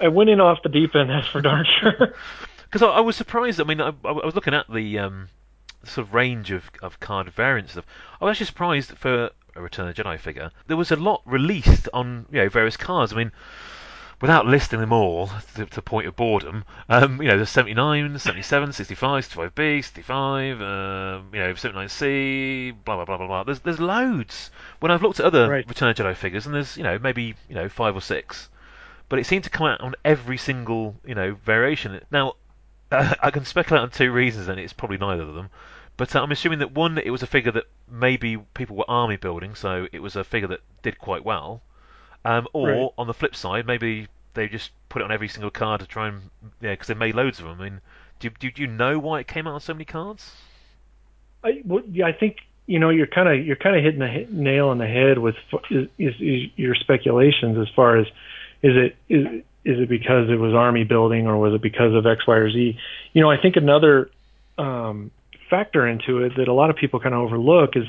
[0.00, 1.10] I went in off the deep end.
[1.10, 2.14] That's for darn sure.
[2.64, 3.60] because I, I was surprised.
[3.60, 5.28] I mean, I, I was looking at the um,
[5.84, 7.76] sort of range of, of card variants.
[7.76, 10.50] I was actually surprised for a Return of the Jedi figure.
[10.66, 13.12] There was a lot released on you know various cards.
[13.12, 13.32] I mean,
[14.20, 18.72] without listing them all to, to point of boredom, um, you know, there's 79, 77,
[18.72, 23.42] 65, 65B, 65, um, you know, 79C, blah blah blah blah blah.
[23.42, 24.50] There's there's loads.
[24.80, 25.68] When I've looked at other Right.
[25.68, 28.48] Return of the Jedi figures, and there's you know maybe you know five or six,
[29.08, 32.00] but it seemed to come out on every single you know variation.
[32.10, 32.34] Now,
[32.90, 35.50] uh, I can speculate on two reasons, and it's probably neither of them.
[35.96, 39.16] But uh, I'm assuming that one, it was a figure that maybe people were army
[39.16, 41.62] building, so it was a figure that did quite well.
[42.24, 42.90] Um, or Right.
[42.98, 46.08] on the flip side, maybe they just put it on every single card to try
[46.08, 47.60] and yeah, because they made loads of them.
[47.60, 47.80] I mean,
[48.20, 50.30] do, do, do you know why it came out on so many cards?
[51.44, 52.36] I, well, yeah, I think
[52.66, 55.34] you know you're kind of you're kind of hitting the nail on the head with
[55.70, 58.06] is, is, is your speculations as far as
[58.62, 59.26] is it is
[59.64, 62.50] is it because it was army building or was it because of X, Y, or
[62.50, 62.78] Z?
[63.12, 64.10] You know, I think another
[64.58, 65.10] um,
[65.52, 67.84] factor into it that a lot of people kind of overlook is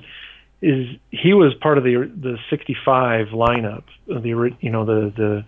[0.61, 5.45] is he was part of the the 65 lineup, the you know the the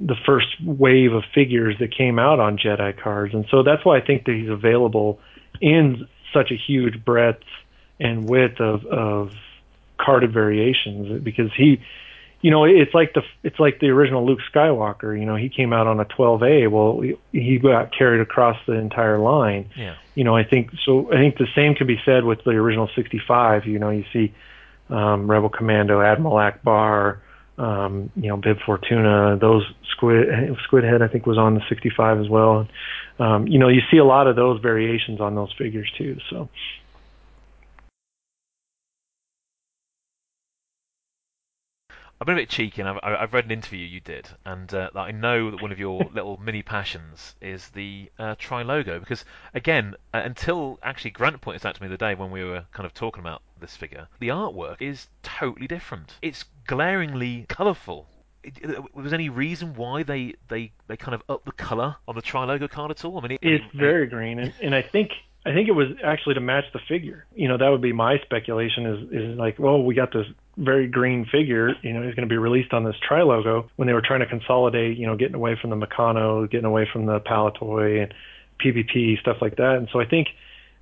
[0.00, 3.98] the first wave of figures that came out on Jedi cards, and so that's why
[3.98, 5.20] I think that he's available
[5.60, 7.44] in such a huge breadth
[8.00, 9.30] and width of of
[9.98, 11.80] carded variations because he
[12.44, 15.72] you know it's like the it's like the original Luke Skywalker you know he came
[15.72, 19.70] out on a 12A well he, he got carried across the entire line.
[19.74, 19.94] Yeah.
[20.14, 22.90] you know I think so I think the same can be said with the original
[22.94, 24.34] 65 you know you see
[24.90, 27.20] um, Rebel Commando Admiral Ackbar
[27.56, 30.28] um, you know Bib Fortuna those Squid
[30.70, 32.68] Squidhead I think was on the 65 as well.
[33.18, 36.50] Um, you know you see a lot of those variations on those figures too so
[42.24, 44.72] I've been a bit cheeky, and I've, I- I've read an interview you did, and
[44.72, 48.98] uh, I know that one of your little mini passions is the uh, Tri logo.
[48.98, 52.42] Because again, uh, until actually Grant pointed this out to me the day when we
[52.42, 56.14] were kind of talking about this figure, the artwork is totally different.
[56.22, 58.06] It's glaringly colourful.
[58.42, 61.96] It, it, was there any reason why they, they, they kind of up the colour
[62.08, 63.18] on the Tri logo card at all?
[63.18, 65.10] I mean, it, It's it- very green, and, and I think
[65.44, 67.26] I think it was actually to match the figure.
[67.34, 68.86] You know, that would be my speculation.
[68.86, 70.26] Is is like, well, we got this
[70.56, 71.74] very green figure.
[71.82, 73.68] You know, he's going to be released on this Tri logo.
[73.76, 76.88] When they were trying to consolidate, you know, getting away from the Meccano, getting away
[76.92, 78.14] from the Palitoy and
[78.64, 79.76] PBP stuff like that.
[79.76, 80.28] And so I think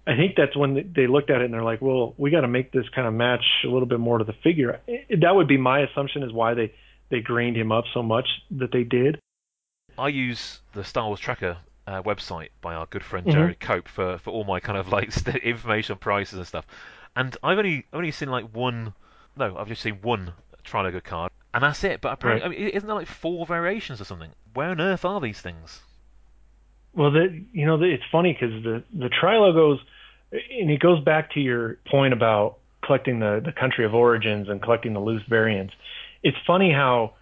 [0.07, 2.49] I think that's when they looked at it and they're like, well, we got to
[2.49, 4.81] make this kind of match a little bit more to the figure.
[5.21, 6.73] That would be my assumption is why they
[7.11, 9.19] they grained him up so much that they did.
[9.99, 13.33] I use the Star Wars Tracker uh, website by our good friend Mhm.
[13.33, 15.11] Jerry Cope for, for all my kind of like
[15.43, 16.67] information on prices and stuff.
[17.15, 18.95] And I've only only seen like one.
[19.37, 20.33] No, I've just seen one
[20.65, 22.01] Trilogo card, and that's it.
[22.01, 22.57] But apparently, Right.
[22.57, 24.31] I mean, isn't there like four variations or something?
[24.55, 25.81] Where on earth are these things?
[26.95, 29.79] Well, the, you know, the, it's funny because the the trilogos,
[30.33, 34.61] and it goes back to your point about collecting the the country of origins and
[34.63, 35.73] collecting the loose variants.
[36.23, 37.15] It's funny how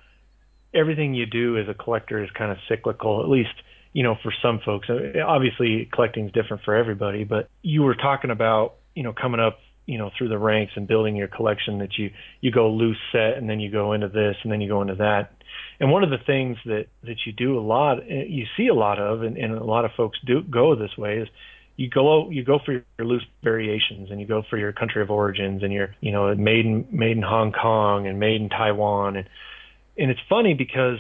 [0.75, 3.55] everything you do as a collector is kind of cyclical, at least
[3.93, 4.89] you know for some folks.
[4.91, 9.61] Obviously, collecting is different for everybody, but you were talking about you know coming up
[9.91, 12.11] you know through the ranks and building your collection that you
[12.41, 14.95] you go loose set and then you go into this and then you go into
[14.95, 15.33] that.
[15.81, 18.75] And one of the things that that you do a lot uh, you see a
[18.75, 21.29] lot of and, and a lot of folks do go this way is
[21.77, 25.11] you go you go for your loose variations and you go for your country of
[25.11, 29.17] origins and your you know made in made in Hong Kong and made in Taiwan.
[29.17, 29.29] And
[29.99, 30.99] and it's funny because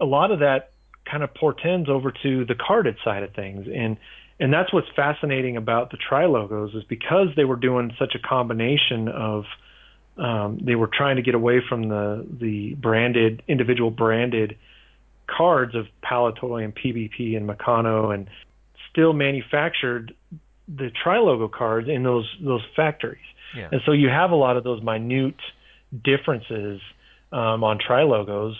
[0.00, 0.72] a lot of that
[1.10, 3.66] kind of portends over to the carded side of things.
[3.72, 3.96] And
[4.38, 8.18] and that's what's fascinating about the tri logos is because they were doing such a
[8.18, 9.44] combination of
[10.18, 14.56] um, they were trying to get away from the the branded individual branded
[15.26, 18.28] cards of Palitoy and PBP and Meccano and
[18.90, 20.14] still manufactured
[20.68, 23.18] the tri logo cards in those those factories.
[23.56, 23.68] Yeah.
[23.72, 25.36] And so you have a lot of those minute
[26.04, 26.80] differences
[27.32, 28.56] um, on tri logos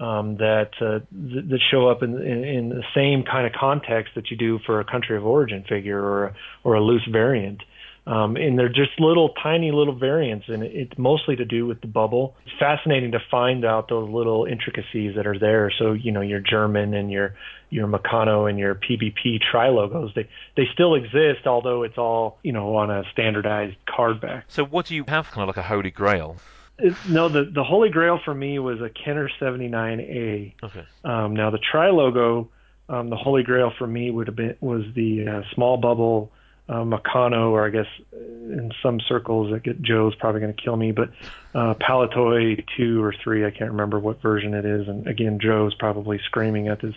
[0.00, 4.14] um, that uh, th- that show up in, in in the same kind of context
[4.14, 7.62] that you do for a country of origin figure or a, or a loose variant.
[8.06, 11.86] Um, and they're just little tiny little variants, and it's mostly to do with the
[11.86, 12.34] bubble.
[12.46, 15.70] It's fascinating to find out those little intricacies that are there.
[15.78, 17.34] So you know your German and your
[17.68, 22.52] your Meccano and your PBP tri logos they they still exist, although it's all you
[22.52, 24.44] know on a standardized card back.
[24.48, 25.30] So what do you have?
[25.30, 26.36] Kind of like a holy grail.
[26.82, 30.54] It, no, the the holy grail for me was a Kenner 79A.
[30.62, 30.86] Okay.
[31.04, 32.48] Um, now the tri logo,
[32.88, 36.32] um, the holy grail for me would have been was the uh, small bubble
[36.70, 40.62] uh, Meccano, or I guess uh, in some circles, I get Joe's probably going to
[40.62, 41.10] kill me, but
[41.52, 45.74] uh, Palitoy two or three, I can't remember what version it is, and again, Joe's
[45.74, 46.94] probably screaming at this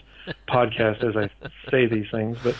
[0.48, 1.30] podcast as I
[1.72, 2.56] say these things, but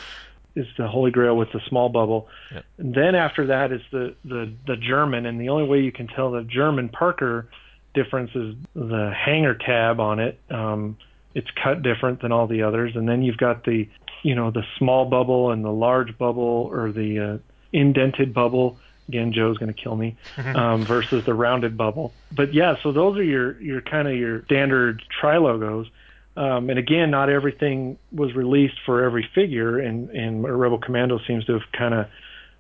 [0.56, 2.28] is the holy grail with the small bubble.
[2.54, 2.66] Yep.
[2.78, 6.08] And then after that is the, the the German, and the only way you can
[6.08, 7.48] tell the German Parker
[7.94, 10.40] difference is the hanger tab on it.
[10.50, 10.98] Um,
[11.36, 13.88] it's cut different than all the others, and then you've got the
[14.22, 17.38] you know the small bubble and the large bubble or the uh,
[17.72, 18.78] indented bubble.
[19.10, 20.16] Again, Joe's going to kill me.
[20.38, 22.14] Um, versus the rounded bubble.
[22.32, 25.88] But yeah, so those are your your kind of your standard tri logos.
[26.36, 31.46] Um, and again, not everything was released for every figure, and, and Rebel Commando seems
[31.46, 32.08] to have kind of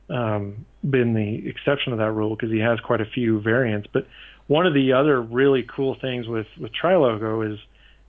[0.09, 3.87] um, been the exception to that rule because he has quite a few variants.
[3.91, 4.07] But
[4.47, 7.59] one of the other really cool things with with Trilogo is,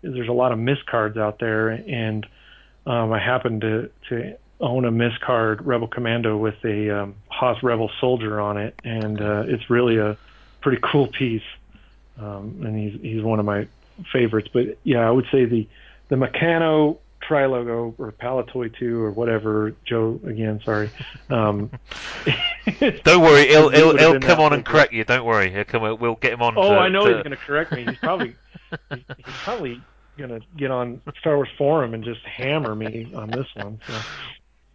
[0.02, 2.26] is there's a lot of miscards out there, and
[2.86, 7.90] um, I happen to to own a miscard Rebel Commando with a um, Hoth Rebel
[8.00, 10.16] Soldier on it, and uh, it's really a
[10.60, 11.42] pretty cool piece.
[12.20, 13.66] Um, and he's he's one of my
[14.12, 14.48] favorites.
[14.52, 15.68] But yeah, I would say the
[16.08, 16.98] the Meccano
[17.28, 19.74] Trilogo or Palitoy 2 or whatever.
[19.86, 20.90] Joe again, sorry.
[21.30, 21.70] Um,
[23.04, 25.04] Don't worry, he'll he'll, he'll come on and correct you.
[25.04, 25.82] Don't worry, he'll come.
[25.98, 26.54] We'll get him on.
[26.56, 27.84] Oh, to- I know to- he's going to correct me.
[27.84, 28.34] He's probably
[28.90, 29.80] he's, he's probably
[30.16, 33.80] going to get on Star Wars forum and just hammer me on this one.
[33.86, 33.94] So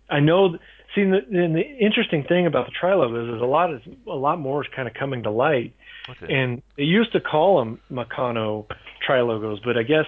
[0.09, 0.57] I know.
[0.95, 4.15] See, the, and the interesting thing about the Trilogo is there's a lot is a
[4.15, 5.75] lot more is kind of coming to light.
[6.09, 6.33] Okay.
[6.33, 8.65] And they used to call them Meccano
[9.09, 10.05] Trilogos, but I guess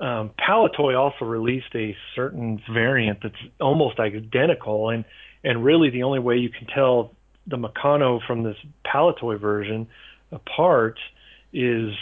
[0.00, 5.04] um, Palitoy also released a certain variant that's almost identical, and
[5.44, 7.12] and really the only way you can tell
[7.46, 9.86] the Meccano from this Palitoy version
[10.32, 10.98] apart
[11.52, 11.92] is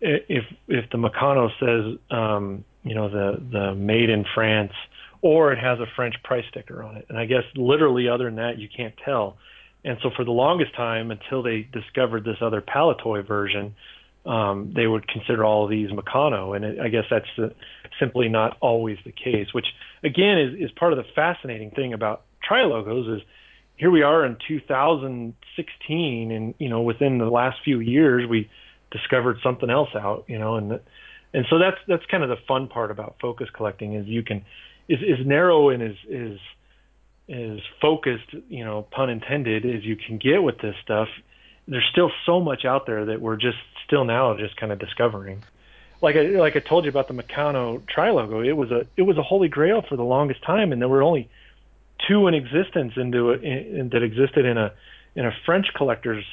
[0.00, 4.72] if if the Meccano says um, you know the the made in France
[5.22, 8.36] or it has a French price sticker on it, and I guess literally other than
[8.36, 9.38] that you can't tell.
[9.82, 13.74] And so for the longest time, until they discovered this other Palitoy version,
[14.26, 17.48] um, they would consider all of these Meccano, and it, I guess that's uh
[18.00, 19.52] simply not always the case.
[19.52, 19.66] Which
[20.02, 23.22] again is, is part of the fascinating thing about Trilogos is
[23.76, 28.50] here we are in 2016, and you know within the last few years we
[28.90, 30.80] discovered something else out, you know, and
[31.32, 34.44] and so that's that's kind of the fun part about focus collecting is you can
[34.88, 36.38] is is narrow and is is
[37.28, 41.08] is focused, you know, pun intended, as you can get with this stuff.
[41.66, 45.42] There's still so much out there that we're just still now just kind of discovering.
[46.02, 49.16] Like I like I told you about the Meccano Trilogo, it was a it was
[49.16, 51.30] a holy grail for the longest time, and there were only
[52.06, 54.72] two in existence into a, in, that existed in a
[55.14, 56.24] in a French collector's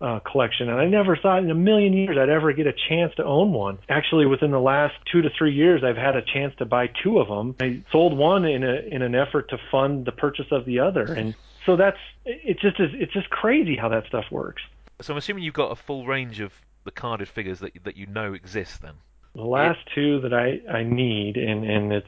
[0.00, 3.14] uh, collection, and I never thought in a million years I'd ever get a chance
[3.16, 3.78] to own one.
[3.88, 7.20] Actually, within the last two to three years, I've had a chance to buy two
[7.20, 7.54] of them.
[7.60, 11.04] I sold one in a in an effort to fund the purchase of the other,
[11.04, 14.62] and so that's it's just it's just crazy how that stuff works.
[15.02, 16.52] So I'm assuming you've got a full range of
[16.84, 18.94] the carded figures that that you know exist then.
[19.34, 22.06] The last two that I I need, and and it's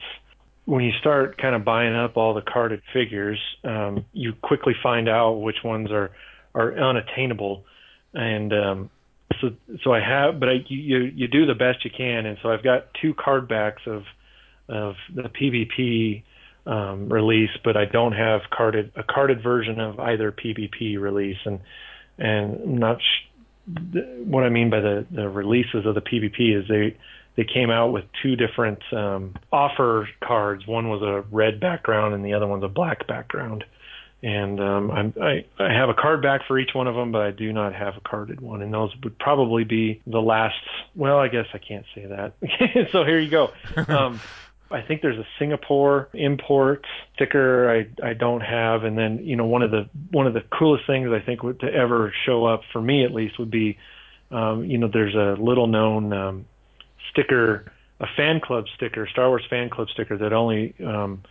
[0.65, 5.07] when you start kind of buying up all the carded figures, um, you quickly find
[5.07, 6.11] out which ones are
[6.53, 7.63] are unattainable,
[8.13, 8.89] and um,
[9.41, 9.49] so
[9.83, 12.63] so I have, but I, you you do the best you can, and so I've
[12.63, 14.03] got two card backs of
[14.67, 16.23] of the PBP
[16.65, 21.59] um, release, but I don't have carded a carded version of either PBP release, and
[22.17, 26.97] and not sh- what I mean by the the releases of the PBP is they
[27.35, 30.65] they came out with two different um, offer cards.
[30.65, 33.65] One was a red background and the other one's a black background.
[34.23, 37.21] And um, I'm, I I have a card back for each one of them, but
[37.21, 38.61] I do not have a carded one.
[38.61, 40.55] And those would probably be the last.
[40.95, 42.33] Well, I guess I can't say that.
[42.91, 43.51] so here you go.
[43.87, 44.19] Um,
[44.71, 49.45] I think there's a Singapore import sticker I I don't have, and then you know
[49.45, 52.61] one of the one of the coolest things I think would to ever show up
[52.73, 53.77] for me at least would be,
[54.31, 56.45] um, you know, there's a little known um,
[57.11, 61.21] sticker, a fan club sticker, Star Wars fan club sticker that only um,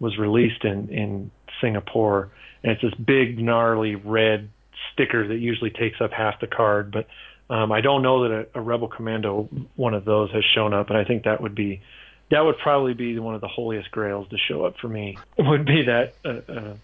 [0.00, 1.30] was released in in
[1.60, 2.30] Singapore,
[2.64, 4.48] and it's this big gnarly red
[4.92, 7.06] sticker that usually takes up half the card, but
[7.54, 10.88] um, I don't know that a, a Rebel Commando one of those has shown up,
[10.88, 11.82] and I think that would be
[12.30, 15.18] that would probably be one of the holiest grails to show up for me.
[15.38, 16.74] Would be that uh, uh,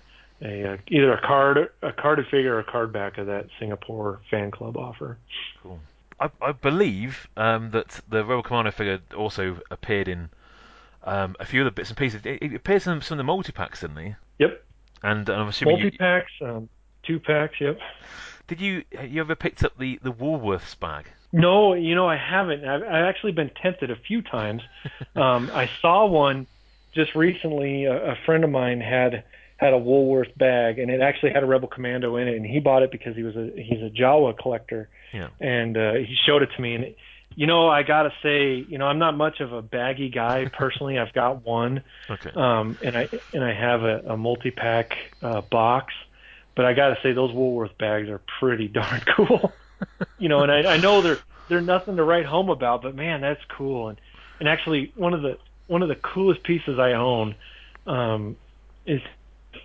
[0.43, 4.21] a, uh either a card a carded figure or a card back of that Singapore
[4.31, 5.19] fan club offer.
[5.63, 5.81] Cool.
[6.19, 10.31] I, I believe um, that the Rebel Commando figure also appeared in
[11.05, 12.23] um, a few of the bits and pieces.
[12.25, 14.15] It, it appears in some of the multi packs, didn't he?
[14.39, 14.65] Yep.
[15.03, 16.69] And, and I'm assuming Multi you, packs, um,
[17.03, 17.61] two packs.
[17.61, 17.79] Yep.
[18.49, 21.07] did you you ever picked up the the Woolworths bag?
[21.33, 22.65] No, you know I haven't.
[22.65, 24.63] I've, I've actually been tempted a few times.
[25.17, 26.47] um, I saw one
[26.95, 27.85] just recently.
[27.85, 29.25] A, a friend of mine had
[29.59, 32.61] had a Woolworth bag, and it actually had a Rebel Commando in it, and he
[32.61, 35.29] bought it because he was a he's a Jawa collector, Yeah.
[35.41, 36.75] and uh, he showed it to me.
[36.75, 36.97] And it,
[37.35, 40.99] you know, I gotta say, you know, I'm not much of a baggy guy personally.
[40.99, 42.31] I've got one, Okay.
[42.35, 44.91] um, and I and I have a, a multi-pack
[45.23, 45.93] uh, box,
[46.55, 49.59] but I gotta say those Woolworth bags are pretty darn cool.
[50.19, 53.21] You know, and I, I know they're they're nothing to write home about, but man,
[53.21, 53.89] that's cool.
[53.89, 54.01] And
[54.41, 57.35] and actually, one of the one of the coolest pieces I own
[57.87, 58.37] um,
[58.87, 59.01] is,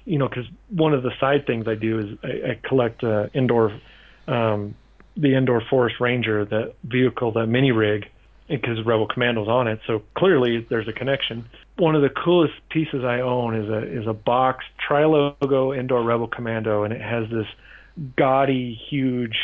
[0.06, 3.28] you know, because one of the side things I do is I, I collect uh,
[3.34, 3.80] Endor,
[4.28, 4.76] um,
[5.16, 8.10] the Endor Forest Ranger, the vehicle, the mini rig,
[8.48, 9.80] because Rebel Commando's on it.
[9.88, 11.46] So clearly there's a connection.
[11.78, 16.28] One of the coolest pieces I own is a is a box tri-logo Endor Rebel
[16.28, 17.48] Commando, and it has this
[18.16, 19.38] gaudy, huge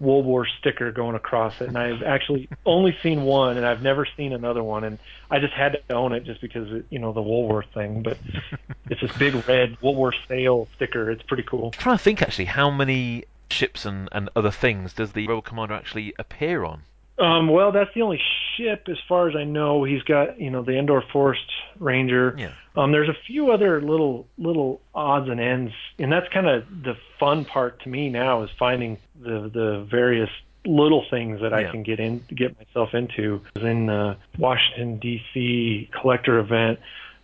[0.00, 1.68] Woolworth sticker going across it.
[1.68, 4.84] And I've actually only seen one, and I've never seen another one.
[4.84, 4.98] And
[5.30, 8.02] I just had to own it just because it, you know the Woolworth thing.
[8.02, 8.18] But
[8.90, 11.10] it's this big red Woolworth sale sticker.
[11.10, 11.66] It's pretty cool.
[11.66, 15.42] I'm trying to think actually, how many ships and, and other things does the Rebel
[15.42, 16.82] Commander actually appear on?
[17.20, 18.20] Um, well, that's the only
[18.56, 19.84] ship, as far as I know.
[19.84, 21.44] He's got, you know, the Endor Forest
[21.78, 22.34] Ranger.
[22.38, 22.52] Yeah.
[22.76, 26.96] Um, there's a few other little little odds and ends, and that's kind of the
[27.18, 30.30] fun part to me now is finding the the various
[30.64, 31.70] little things that I Yeah.
[31.72, 33.40] can get in get myself into.
[33.56, 35.90] I was in the Washington D.C.
[36.00, 36.78] collector event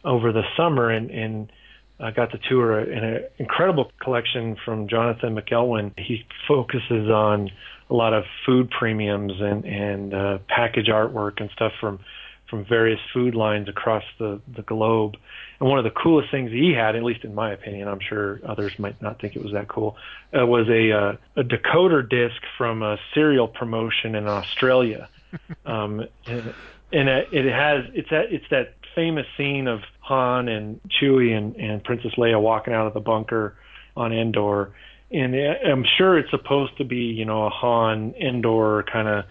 [0.04, 1.50] over the summer, and and
[1.98, 5.92] I got to tour an incredible collection from Jonathan McElwin.
[5.98, 7.50] He focuses on
[7.88, 12.00] a lot of food premiums and and uh, package artwork and stuff from
[12.48, 15.16] from various food lines across the the globe.
[15.58, 18.40] And one of the coolest things he had, at least in my opinion, I'm sure
[18.46, 19.96] others might not think it was that cool,
[20.38, 25.08] uh, was a uh, a decoder disc from a cereal promotion in Australia.
[25.66, 26.54] um, and
[26.92, 31.54] and it it has it's that it's that famous scene of Han and Chewie and,
[31.56, 33.54] and Princess Leia walking out of the bunker
[33.96, 34.72] on Endor,
[35.10, 39.24] and I'm sure it's supposed to be you know a Han Endor kind of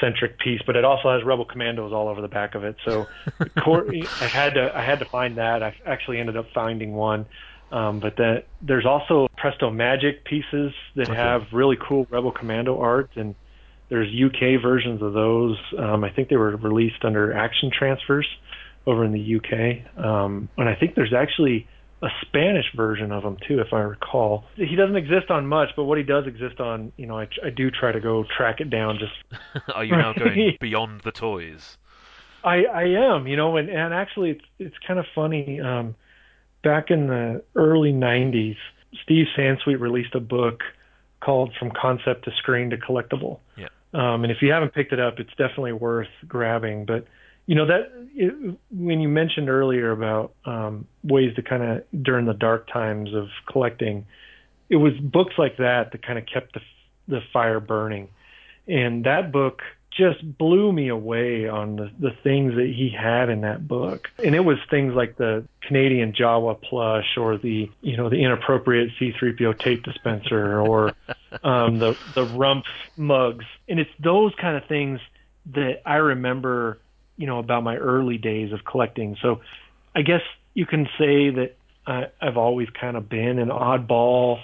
[0.00, 2.76] centric piece, but it also has Rebel Commandos all over the back of it.
[2.84, 3.08] So
[4.20, 5.62] I had to I had to find that.
[5.62, 7.26] I actually ended up finding one.
[7.70, 11.14] Um, but that there's also Presto Magic pieces that Okay.
[11.14, 13.34] have really cool Rebel Commando art, and
[13.90, 15.58] there's UK versions of those.
[15.78, 18.26] Um, I think they were released under Action Transfers
[18.86, 21.68] over in the UK, um, and I think there's actually
[22.02, 24.44] a Spanish version of them too, if I recall.
[24.54, 27.50] He doesn't exist on much, but what he does exist on, you know, I, I
[27.50, 28.98] do try to go track it down.
[28.98, 31.76] Just Are you now going beyond the toys?
[32.44, 35.60] I I am, you know, and and actually it's it's kind of funny.
[35.60, 35.96] Um,
[36.62, 38.56] back in the early '90s,
[39.02, 40.62] Steve Sansweet released a book
[41.20, 43.40] called From Concept to Screen to Collectible.
[43.56, 43.68] Yeah.
[43.92, 46.84] Um, and if you haven't picked it up, it's definitely worth grabbing.
[46.84, 47.06] But
[47.48, 52.26] you know that it, when you mentioned earlier about um, ways to kind of during
[52.26, 54.04] the dark times of collecting,
[54.68, 56.60] it was books like that that kind of kept the
[57.08, 58.08] the fire burning,
[58.68, 63.40] and that book just blew me away on the, the things that he had in
[63.40, 64.08] that book.
[64.22, 68.90] And it was things like the Canadian Jawa plush or the, you know, the inappropriate
[69.00, 70.92] C3PO tape dispenser or
[71.42, 72.66] um, the, the Rumph
[72.96, 73.46] mugs.
[73.66, 75.00] And it's those kind of things
[75.54, 76.78] that I remember,
[77.18, 79.16] you know, about my early days of collecting.
[79.20, 79.40] So
[79.94, 80.22] I guess
[80.54, 84.40] you can say that I, I've always kind of been an oddball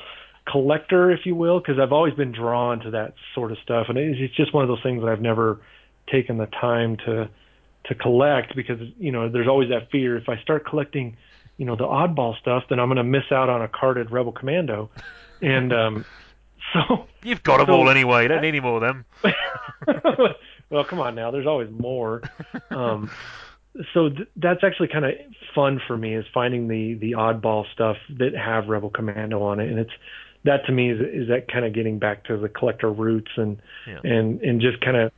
[0.46, 3.96] collector, if you will, because I've always been drawn to that sort of stuff, and
[3.96, 5.60] it's it's just one of those things that I've never
[6.10, 7.30] taken the time to
[7.84, 11.16] to collect because you know there's always that fear if I start collecting,
[11.56, 14.32] you know, the oddball stuff, then I'm going to miss out on a carded Rebel
[14.32, 14.90] Commando,
[15.40, 16.04] and um,
[16.72, 18.22] so You've got them So- all anyway.
[18.22, 19.04] You don't need any more of them.
[20.70, 21.30] well, come on now.
[21.30, 22.22] There's always more.
[22.70, 23.10] Um,
[23.92, 25.12] so th- that's actually kind of
[25.54, 29.68] fun for me is finding the the oddball stuff that have Rebel Commando on it,
[29.68, 29.90] and it's
[30.44, 33.60] that to me is is that kind of getting back to the collector roots and
[33.86, 34.00] Yeah.
[34.04, 35.12] and and just kind of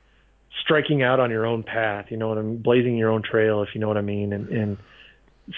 [0.62, 2.06] striking out on your own path.
[2.10, 2.58] You know what I mean?
[2.62, 4.76] Blazing your own trail, if you know what I mean, and and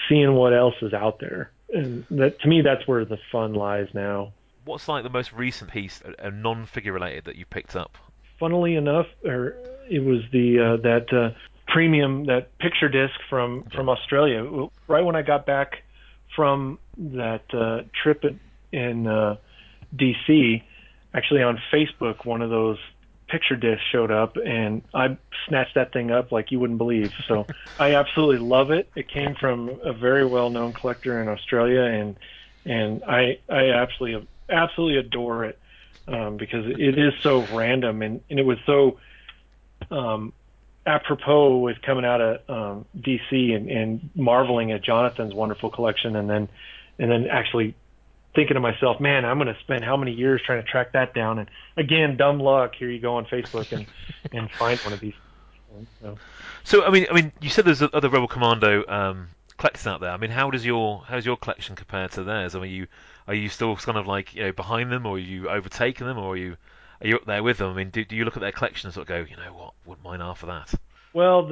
[0.07, 1.51] seeing what else is out there.
[1.73, 4.33] And that to me, that's where the fun lies now.
[4.65, 7.97] What's like the most recent piece, a, a non-figure related, that you picked up?
[8.39, 9.53] funnily enough, or
[9.89, 11.37] it was the uh, that uh,
[11.67, 14.69] premium that picture disc from from Australia.
[14.87, 15.83] Right when I got back
[16.35, 18.39] from that uh, trip in,
[18.71, 19.37] in uh,
[19.95, 20.63] DC,
[21.13, 22.77] actually on Facebook, one of those
[23.27, 25.17] picture discs showed up, and I
[25.47, 27.11] snatched that thing up like you wouldn't believe.
[27.27, 27.45] So
[27.79, 28.89] I absolutely love it.
[28.95, 32.15] It came from a very well known collector in Australia, and
[32.65, 35.59] and I I absolutely absolutely adore it
[36.07, 38.97] um, because it is so random and, and it was so
[39.91, 40.33] um,
[40.85, 46.29] apropos with coming out of um, DC and, and marveling at Jonathan's wonderful collection and
[46.29, 46.49] then
[46.97, 47.75] and then actually
[48.35, 51.13] thinking to myself, man, I'm going to spend how many years trying to track that
[51.13, 52.75] down and again, dumb luck.
[52.75, 53.85] Here you go on Facebook and
[54.31, 55.13] and find one of these.
[56.01, 56.17] So.
[56.63, 60.11] So I mean, I mean, you said there's other Rebel Commando um, collectors out there.
[60.11, 62.55] I mean, how does your how's your collection compare to theirs?
[62.55, 62.87] I mean, you
[63.27, 66.17] are you still kind of like you know behind them, or are you overtaking them,
[66.17, 66.57] or are you
[67.01, 67.71] are you up there with them?
[67.71, 69.53] I mean, do, do you look at their collection and sort of go, you know
[69.53, 70.79] what, wouldn't mind half of that?
[71.11, 71.51] Well,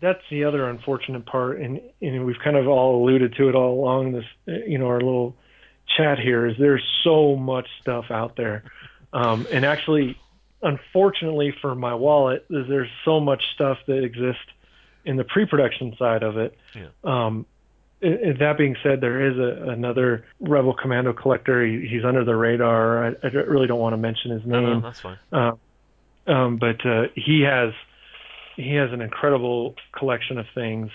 [0.00, 3.80] that's the other unfortunate part, and, and we've kind of all alluded to it all
[3.80, 4.24] along this,
[4.66, 5.36] you know, our little
[5.96, 6.46] chat here.
[6.46, 8.64] Is there's so much stuff out there,
[9.12, 10.18] um, and actually,
[10.60, 14.42] unfortunately for my wallet, there's so much stuff that exists
[15.04, 16.56] in the pre-production side of it.
[16.74, 16.88] Yeah.
[17.04, 17.46] Um,
[18.38, 21.64] that being said, there is a, another Rebel Commando collector.
[21.66, 23.06] He, he's under the radar.
[23.06, 24.62] I, I really don't want to mention his name.
[24.62, 25.18] no, that's fine.
[25.32, 25.52] Uh,
[26.26, 27.72] um, but uh, he has
[28.56, 30.90] he has an incredible collection of things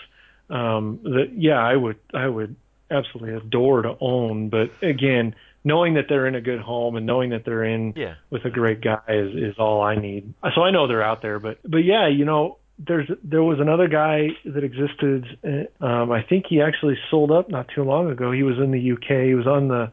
[0.49, 2.55] um, that yeah I would I would
[2.89, 4.49] absolutely adore to own.
[4.49, 8.15] But again, knowing that they're in a good home and knowing that they're in Yeah.
[8.29, 10.33] with a great guy is, is all I need.
[10.55, 13.87] So I know they're out there, but but yeah, you know, there's there was another
[13.87, 15.25] guy that existed.
[15.43, 18.31] uh, Um, I think he actually sold up not too long ago.
[18.31, 19.25] He was in the UK.
[19.25, 19.91] He was on the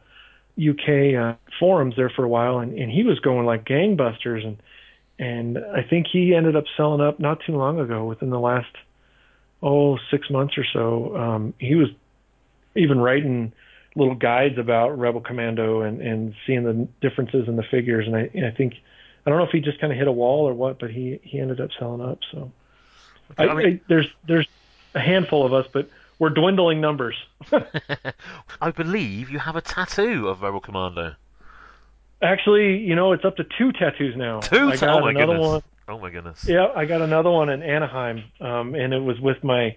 [0.59, 4.57] UK uh, forums there for a while, and, and he was going like gangbusters, and
[5.19, 8.75] and I think he ended up selling up not too long ago, within the last
[9.63, 11.17] oh six months or so.
[11.17, 11.89] Um, he was
[12.75, 13.53] even writing
[13.97, 18.31] little guides about Rebel Commando and and seeing the differences in the figures, and I
[18.35, 18.75] and I think
[19.27, 21.21] I don't know if he just kind of hit a wall or what, but he
[21.23, 22.19] he ended up selling up.
[22.33, 22.51] So
[23.37, 24.49] I, I there's there's
[24.95, 25.89] a handful of us, but
[26.19, 27.17] we're dwindling numbers.
[28.61, 31.15] I believe you have a tattoo of Rebel Commando.
[32.21, 34.41] Actually, you know, it's up to two tattoos now.
[34.41, 34.71] Two?
[34.71, 35.47] I got oh my another goodness.
[35.47, 35.63] one.
[35.87, 36.45] Oh my goodness.
[36.47, 39.77] Yeah, I got another one in Anaheim, um, and it was with my,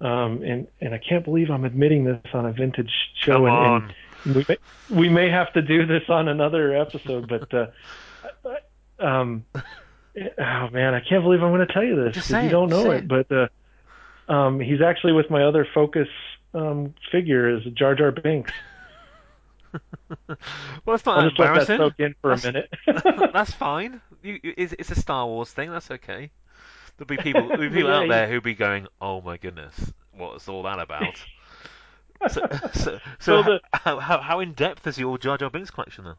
[0.00, 3.54] um, and and I can't believe I'm admitting this on a vintage show, Come and,
[3.54, 3.94] on.
[4.24, 4.56] and we may,
[4.90, 7.66] we may have to do this on another episode, but uh,
[8.98, 9.44] um,
[10.16, 12.50] oh man, I can't believe I'm going to tell you this Just 'cause say you
[12.50, 13.48] don't know say it, but uh,
[14.32, 16.08] um, he's actually with my other Focus
[16.54, 18.52] um, figure is Jar Jar Binks.
[20.84, 23.30] Well, it's not I'll just let that soak in for That's- a minute.
[23.32, 24.02] That's fine.
[24.22, 25.70] You, you, it's, it's a Star Wars thing.
[25.70, 26.30] That's okay.
[26.98, 29.92] There'll be people, there'll be people Yeah, out there who'll be going, "Oh my goodness,
[30.12, 31.16] what's all that about?"
[32.28, 35.70] so, so, so So the- how, how, how in depth is your Jar Jar Binks
[35.70, 36.14] collection then?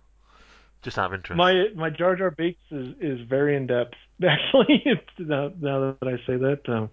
[0.84, 1.38] Just out of interest.
[1.38, 3.96] My my Jar Jar Binks is is very in depth.
[4.24, 4.84] Actually,
[5.18, 6.90] now, now that I say that, um,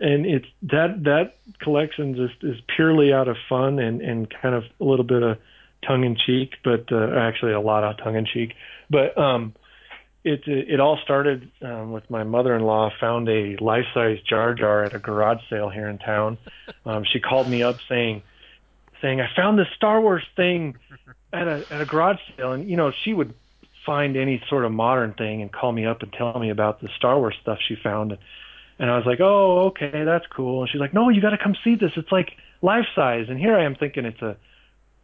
[0.00, 4.64] and it's that that collection just is purely out of fun and and kind of
[4.80, 5.38] a little bit of
[5.86, 8.54] tongue in cheek, but uh, actually a lot of tongue in cheek.
[8.88, 9.54] But um,
[10.24, 14.98] it it all started um, with my mother-in-law found a life-size Jar Jar at a
[14.98, 16.38] garage sale here in town.
[16.86, 18.22] Um, she called me up saying
[19.02, 20.76] saying I found this Star Wars thing
[21.32, 23.34] at a at a garage sale, and you know she would
[23.84, 26.88] find any sort of modern thing and call me up and tell me about the
[26.96, 28.12] Star Wars stuff she found.
[28.12, 28.20] And,
[28.78, 30.60] and I was like, oh, okay, that's cool.
[30.60, 31.92] And she's like, no, you got to come see this.
[31.96, 33.26] It's like life size.
[33.28, 34.36] And here I am thinking it's a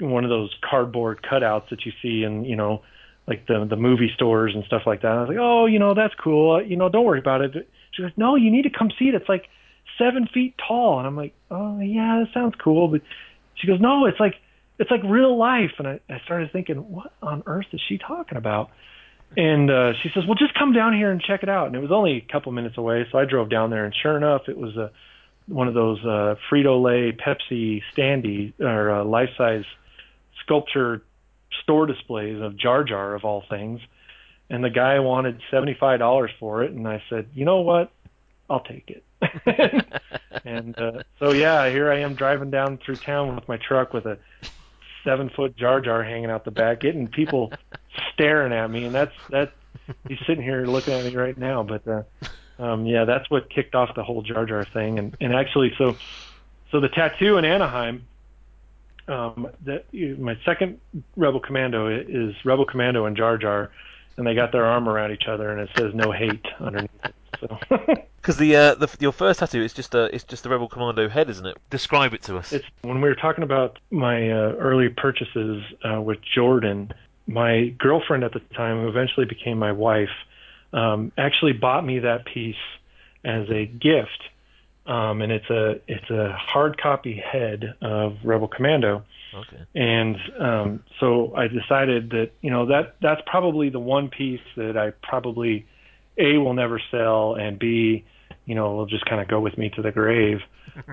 [0.00, 2.82] one of those cardboard cutouts that you see in you know
[3.26, 5.10] like the the movie stores and stuff like that.
[5.10, 6.56] And I was like, oh, you know, that's cool.
[6.56, 7.68] Uh, you know, don't worry about it.
[7.92, 9.14] She's like, no, you need to come see it.
[9.14, 9.48] It's like
[9.98, 10.98] seven feet tall.
[10.98, 12.88] And I'm like, oh yeah, that sounds cool.
[12.88, 13.02] But
[13.54, 14.34] she goes, no, it's like
[14.78, 15.72] it's like real life.
[15.78, 18.70] And I, I started thinking, what on earth is she talking about?
[19.36, 21.66] And uh, she says, well, just come down here and check it out.
[21.66, 24.16] And it was only a couple minutes away, so I drove down there, and sure
[24.16, 24.90] enough, it was a
[25.46, 29.64] one of those uh, Frito Lay Pepsi standee or uh, life size
[30.42, 31.02] sculpture
[31.62, 33.80] store displays of Jar Jar of all things.
[34.48, 37.90] And the guy wanted seventy five dollars for it, and I said, you know what,
[38.48, 39.04] I'll take it.
[40.44, 44.06] and uh, so yeah, here I am driving down through town with my truck with
[44.06, 44.18] a
[45.04, 47.52] seven foot Jar Jar hanging out the back, getting people
[48.12, 49.52] staring at me, and that's that.
[50.08, 52.02] He's sitting here looking at me right now, but uh,
[52.58, 55.96] um, yeah, that's what kicked off the whole Jar Jar thing, and and actually, so
[56.70, 58.06] so the tattoo in Anaheim.
[59.06, 60.80] Um, that my second
[61.14, 63.70] Rebel Commando is Rebel Commando and Jar Jar,
[64.16, 67.14] and they got their arm around each other, and it says "No hate" underneath it.
[67.44, 67.58] So
[68.16, 71.08] Because the, uh, the your first tattoo is just a it's just the Rebel Commando
[71.08, 71.58] head, isn't it?
[71.68, 72.52] Describe it to us.
[72.52, 76.92] It's when we were talking about my uh, early purchases uh, with Jordan.
[77.26, 80.10] My girlfriend at the time, who eventually became my wife,
[80.72, 82.56] um, actually bought me that piece
[83.24, 84.22] as a gift,
[84.86, 89.04] um, and it's a it's a hard copy head of Rebel Commando.
[89.34, 89.64] Okay.
[89.74, 94.78] And um, so I decided that you know that that's probably the one piece that
[94.78, 95.66] I probably
[96.18, 98.04] a will never sell, and b
[98.46, 100.40] you know will just kind of go with me to the grave.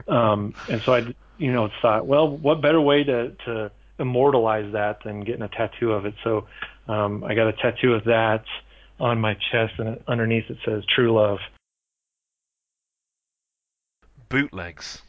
[0.07, 5.03] Um, and so I you know thought, well, what better way to to immortalize that
[5.03, 6.13] than getting a tattoo of it?
[6.23, 6.45] So
[6.87, 8.43] um, I got a tattoo of that
[8.99, 11.39] on my chest, and underneath it says "True Love."
[14.29, 15.01] Bootlegs.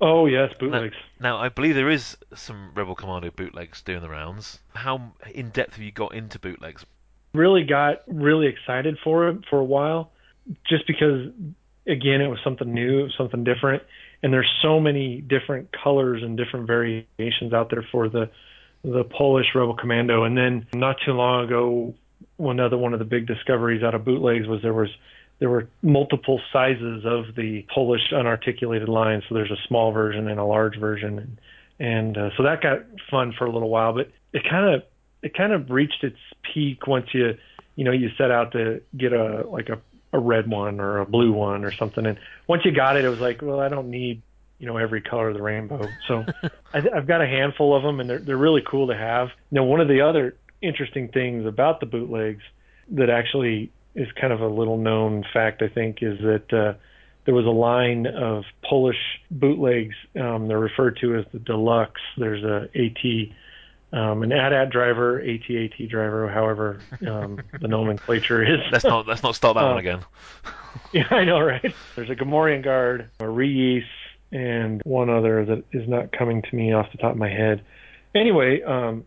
[0.00, 0.96] Oh yes, bootlegs.
[1.20, 4.60] Now, I believe there is some Rebel Commando bootlegs doing the rounds.
[4.74, 6.84] How in depth have you got into bootlegs?
[7.36, 10.10] Really got really excited for it for a while
[10.68, 11.28] just because
[11.86, 13.82] again it was something new something different.
[14.22, 18.30] And there's so many different colors and different variations out there for the
[18.82, 20.24] the Polish Rebel Commando.
[20.24, 21.94] And then not too long ago
[22.38, 24.90] another one of the big discoveries out of bootlegs was there was
[25.38, 30.40] there were multiple sizes of the Polish unarticulated line so there's a small version and
[30.40, 31.18] a large version.
[31.18, 31.40] And
[31.78, 32.78] and uh, so that got
[33.10, 34.82] fun for a little while but it kind of
[35.22, 37.36] it kind of reached its peak once you
[37.74, 39.80] you know you set out to get a like a
[40.12, 42.06] a red one or a blue one or something.
[42.06, 44.22] And once you got it it was like well I don't need
[44.58, 45.86] you know every color of the rainbow.
[46.08, 46.24] So
[46.74, 49.28] I, I've got a handful of them and they're they're really cool to have.
[49.50, 52.42] Now one of the other interesting things about the bootlegs
[52.92, 56.78] that actually is kind of a little known fact I think is that uh
[57.26, 62.00] there was a line of Polish bootlegs um, they're referred to as the deluxe.
[62.16, 63.36] There's a AT
[63.92, 68.60] um, an AT-AT driver, AT-AT driver, however um, the nomenclature is.
[68.72, 70.00] Let's not let's not start that Uh, one again.
[70.92, 71.74] Yeah, I know, right?
[71.94, 73.84] There's a Gamorrean guard, a Reese,
[74.30, 77.62] and one other that is not coming to me off the top of my head.
[78.14, 79.04] Anyway, um,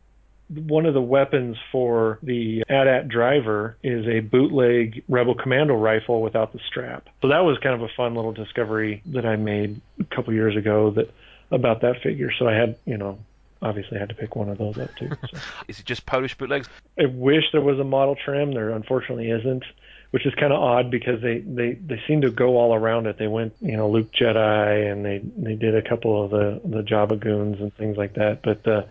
[0.50, 6.54] one of the weapons for the AT-AT driver is a bootleg Rebel Commando rifle without
[6.54, 7.08] the strap.
[7.22, 10.56] So that was kind of a fun little discovery that I made a couple years
[10.58, 11.14] ago that
[11.52, 12.32] about that figure.
[12.40, 13.20] So I had, you know,
[13.62, 15.10] obviously I had to pick one of those up too.
[15.10, 15.38] So.
[15.68, 16.70] Is it just Polish bootlegs?
[17.00, 18.54] I wish there was a model trim.
[18.54, 19.64] There unfortunately isn't,
[20.12, 23.18] which is kind of odd because they, they, they seem to go all around it.
[23.18, 26.84] They went, you know, Luke Jedi and they, they did a couple of the, the
[26.84, 28.42] Jabba goons and things like that.
[28.42, 28.84] But, uh,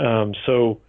[0.00, 0.80] um, so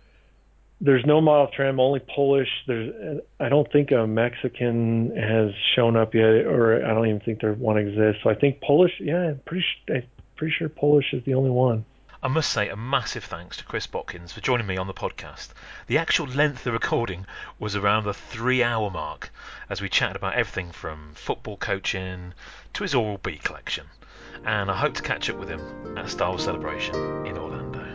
[0.81, 2.49] there's no model trim, only Polish.
[2.67, 7.41] There's, I don't think a Mexican has shown up yet, or I don't even think
[7.41, 8.21] there one exists.
[8.23, 10.03] So I think Polish, yeah, I'm pretty, I'm
[10.37, 11.85] pretty sure Polish is the only one.
[12.21, 15.51] I must say a massive thanks to Chris Botkins for joining me on the podcast.
[15.87, 17.25] The actual length of the recording
[17.57, 19.31] was around the three hour mark
[19.69, 22.33] as we chatted about everything from football coaching
[22.73, 23.85] to his Oral B collection.
[24.43, 26.93] And I hope to catch up with him at Star Wars Celebration
[27.25, 27.88] in Orlando.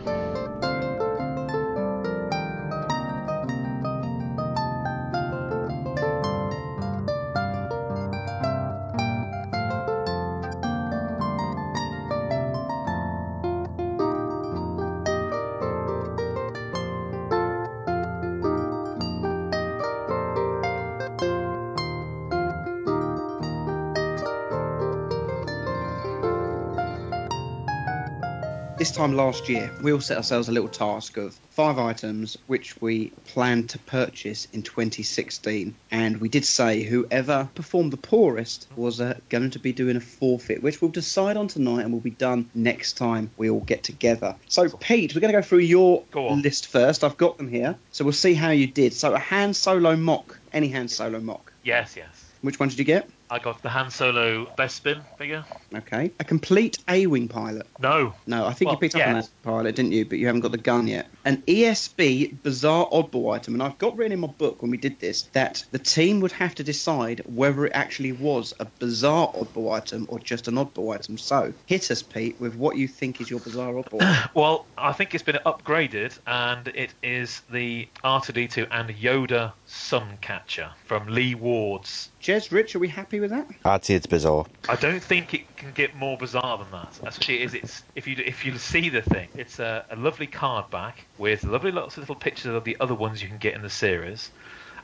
[28.85, 32.79] This time last year, we all set ourselves a little task of five items which
[32.83, 35.75] we planned to purchase in 2016.
[35.91, 40.03] And we did say whoever performed the poorest was uh, going to be doing a
[40.03, 43.85] forfeit, which we'll decide on tonight and will be done next time we all get
[43.85, 44.37] together.
[44.49, 47.05] So, Pete, we're going to go through your Go list first.
[47.05, 47.77] I've got them here.
[47.91, 48.93] So we'll see how you did.
[48.93, 50.39] So, a Han Solo mock.
[50.53, 51.55] Any Han Solo mock.
[51.63, 52.33] Yes, yes.
[52.43, 53.09] Which one did you get?
[53.35, 55.45] I got the Han Solo Bespin figure.
[55.75, 56.13] Okay.
[56.21, 57.67] A complete A Wing pilot.
[57.81, 58.15] No.
[58.29, 59.27] No, I think Well, you picked up on yes.
[59.27, 60.05] that pilot, didn't you?
[60.05, 61.09] But you haven't got the gun yet.
[61.25, 65.01] An ESB bizarre oddball item, and I've got written in my book when we did
[65.01, 69.73] this that the team would have to decide whether it actually was a bizarre oddball
[69.73, 71.19] item or just an oddball item.
[71.19, 74.31] So hit us, Pete, with what you think is your bizarre oddball.
[74.35, 81.09] Well, I think it's been upgraded, and it is the R2D2 and Yoda Suncatcher from
[81.09, 82.09] Lee Ward's.
[82.23, 83.47] Jez, Rich, are we happy with that?
[83.65, 84.47] I'd say it's bizarre.
[84.69, 87.01] I don't think it can get more bizarre than that.
[87.03, 90.71] Especially is it's if you if you see the thing, it's a, a lovely card
[90.71, 93.63] back with lovely lots of little pictures of the other ones you can get in
[93.63, 94.31] the series.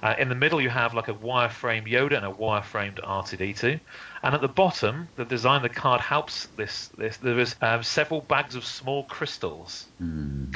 [0.03, 3.79] Uh, in the middle, you have like a wireframe Yoda and a wireframed R2D2,
[4.23, 6.89] and at the bottom, the design of the card helps this.
[6.97, 9.87] This there is um, several bags of small crystals,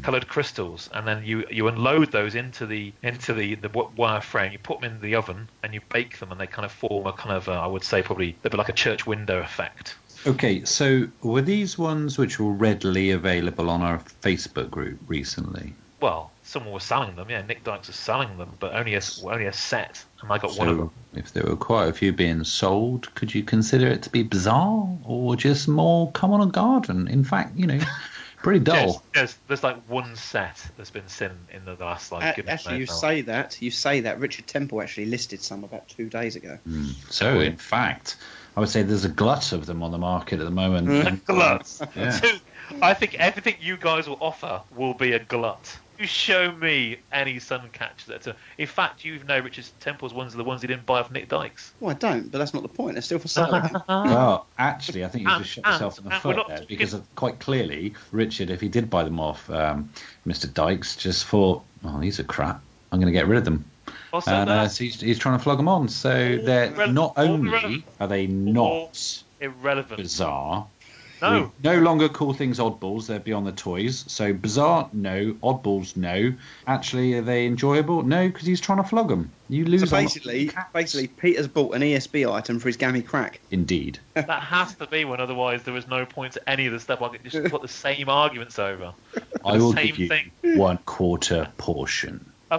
[0.02, 4.52] coloured crystals, and then you you unload those into the into the the wireframe.
[4.52, 7.06] You put them in the oven and you bake them, and they kind of form
[7.06, 9.96] a kind of uh, I would say probably they'd be like a church window effect.
[10.26, 15.74] Okay, so were these ones which were readily available on our Facebook group recently?
[16.00, 17.28] Well, someone was selling them.
[17.28, 20.56] Yeah, Nick Dykes was selling them, but only a only a set, and I got
[20.56, 20.90] one of So them.
[21.14, 24.86] if there were quite a few being sold, could you consider it to be bizarre
[25.04, 27.08] or just more come on a garden?
[27.08, 27.80] In fact, you know,
[28.38, 28.76] pretty dull.
[28.76, 32.38] There's, there's, there's like one set that's been seen in the last like.
[32.38, 33.60] A- actually, you knows say that.
[33.60, 34.20] You say that.
[34.20, 36.58] Richard Temple actually listed some about two days ago.
[36.64, 38.16] Hmm, so in fact,
[38.56, 40.88] I would say there's a glut of them on the market at the moment.
[40.88, 41.06] long.
[41.06, 41.80] And, glut.
[41.96, 42.20] Yeah.
[42.82, 45.78] I think everything you guys will offer will be a glut.
[45.98, 48.34] You show me any Suncatcher that's a.
[48.58, 51.28] In fact, you know Richard Temple's ones are the ones he didn't buy off Nick
[51.28, 51.72] Dykes.
[51.80, 52.94] Well, I don't, but that's not the point.
[52.94, 53.50] They're still for sale.
[53.88, 56.94] Well, actually, I think you just shot And- yourself in the foot not there because
[56.94, 59.90] of, quite clearly, Richard, if he did buy them off um,
[60.26, 60.52] Mr.
[60.52, 62.60] Dykes, just thought, oh, these are crap.
[62.90, 63.64] I'm going to get rid of them.
[64.12, 65.88] Also, and uh, so he's, he's trying to flog them on.
[65.88, 67.84] So they're irrele- not only irrelevant.
[68.00, 69.98] are they not irrelevant.
[70.00, 70.66] bizarre.
[71.22, 71.52] No.
[71.62, 74.04] We no longer call things oddballs; they're beyond the toys.
[74.08, 75.32] So bizarre, no.
[75.42, 76.34] Oddballs, no.
[76.66, 78.02] Actually, are they enjoyable?
[78.02, 79.30] No, because he's trying to flog them.
[79.48, 79.88] You lose.
[79.88, 83.40] So on- basically, basically, Peter's bought an ESB item for his gammy crack.
[83.50, 83.98] Indeed.
[84.14, 87.02] that has to be one, otherwise there was no point to any of the stuff.
[87.02, 88.94] I could just put the same arguments over.
[89.44, 90.30] I will same give you thing.
[90.56, 92.30] one quarter portion.
[92.50, 92.58] Uh,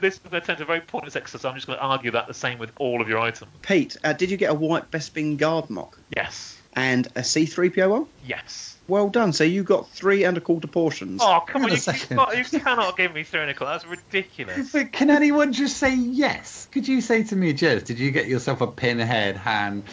[0.00, 1.44] this this turns a very pointless exercise.
[1.44, 3.50] I'm just going to argue that the same with all of your items.
[3.62, 8.06] Pete, uh, did you get a white Bespin guard mock Yes and a C3PO one?
[8.24, 8.76] Yes.
[8.88, 9.32] Well done.
[9.32, 11.20] So you got three and a quarter portions.
[11.22, 11.70] Oh, come on.
[11.70, 13.72] You, cannot, you cannot give me three and a quarter.
[13.72, 14.72] That's ridiculous.
[14.72, 16.68] But can anyone just say yes?
[16.72, 19.84] Could you say to me, Jez, did you get yourself a pinhead hand?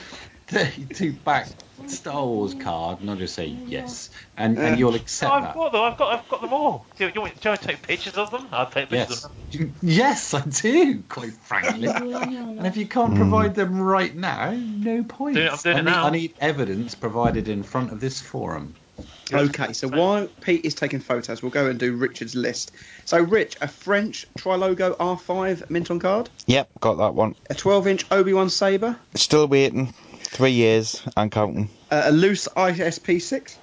[0.47, 1.47] 32 back
[1.87, 5.55] Star Wars card, and I'll just say yes, and, and you'll accept I've that.
[5.55, 5.81] got them.
[5.81, 6.19] I've got.
[6.19, 6.85] I've got them all.
[6.97, 8.47] Do you, you want to take pictures of them?
[8.51, 9.25] I'll take pictures yes.
[9.25, 9.75] of them.
[9.81, 11.03] Yes, I do.
[11.07, 13.17] Quite frankly, and if you can't hmm.
[13.17, 15.35] provide them right now, no point.
[15.35, 16.05] Do it, I'm doing I, need, it now.
[16.05, 18.73] I need evidence provided in front of this forum.
[19.31, 22.71] Okay, so while Pete is taking photos, we'll go and do Richard's list.
[23.05, 27.35] So, Rich, a French Tri-Logo R5 mint on card, Yep, got that one.
[27.49, 29.93] a 12 inch Obi Wan Sabre, Still waiting.
[30.29, 31.69] Three years and counting.
[31.91, 33.57] uh, a loose ISP6.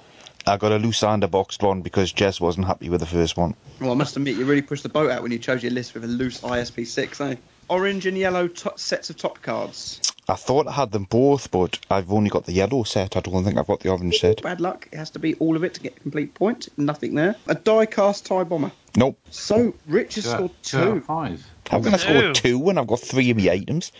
[0.47, 3.35] I got a loose and a boxed one because Jez wasn't happy with the first
[3.37, 3.55] one.
[3.81, 5.93] Well, I must admit, you really pushed the boat out when you chose your list
[5.93, 7.35] with a loose ISP6, eh?
[7.67, 10.01] Orange and yellow to- sets of top cards.
[10.27, 13.15] I thought I had them both, but I've only got the yellow set.
[13.15, 14.41] I don't think I've got the orange set.
[14.41, 14.87] Bad luck.
[14.91, 16.67] It has to be all of it to get a complete point.
[16.77, 17.35] Nothing there.
[17.47, 18.71] A die cast tie bomber.
[18.95, 19.19] Nope.
[19.29, 21.45] So, Rich has scored two out of five.
[21.69, 23.91] How can I score two when I've got three of my items?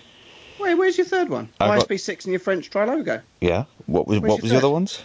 [0.60, 1.50] Wait, where's your third one?
[1.60, 3.22] I've got- ISP6 and your French Tri-Logo.
[3.42, 3.66] Yeah.
[3.86, 4.72] What was Where's what your was the other third?
[4.72, 5.04] ones?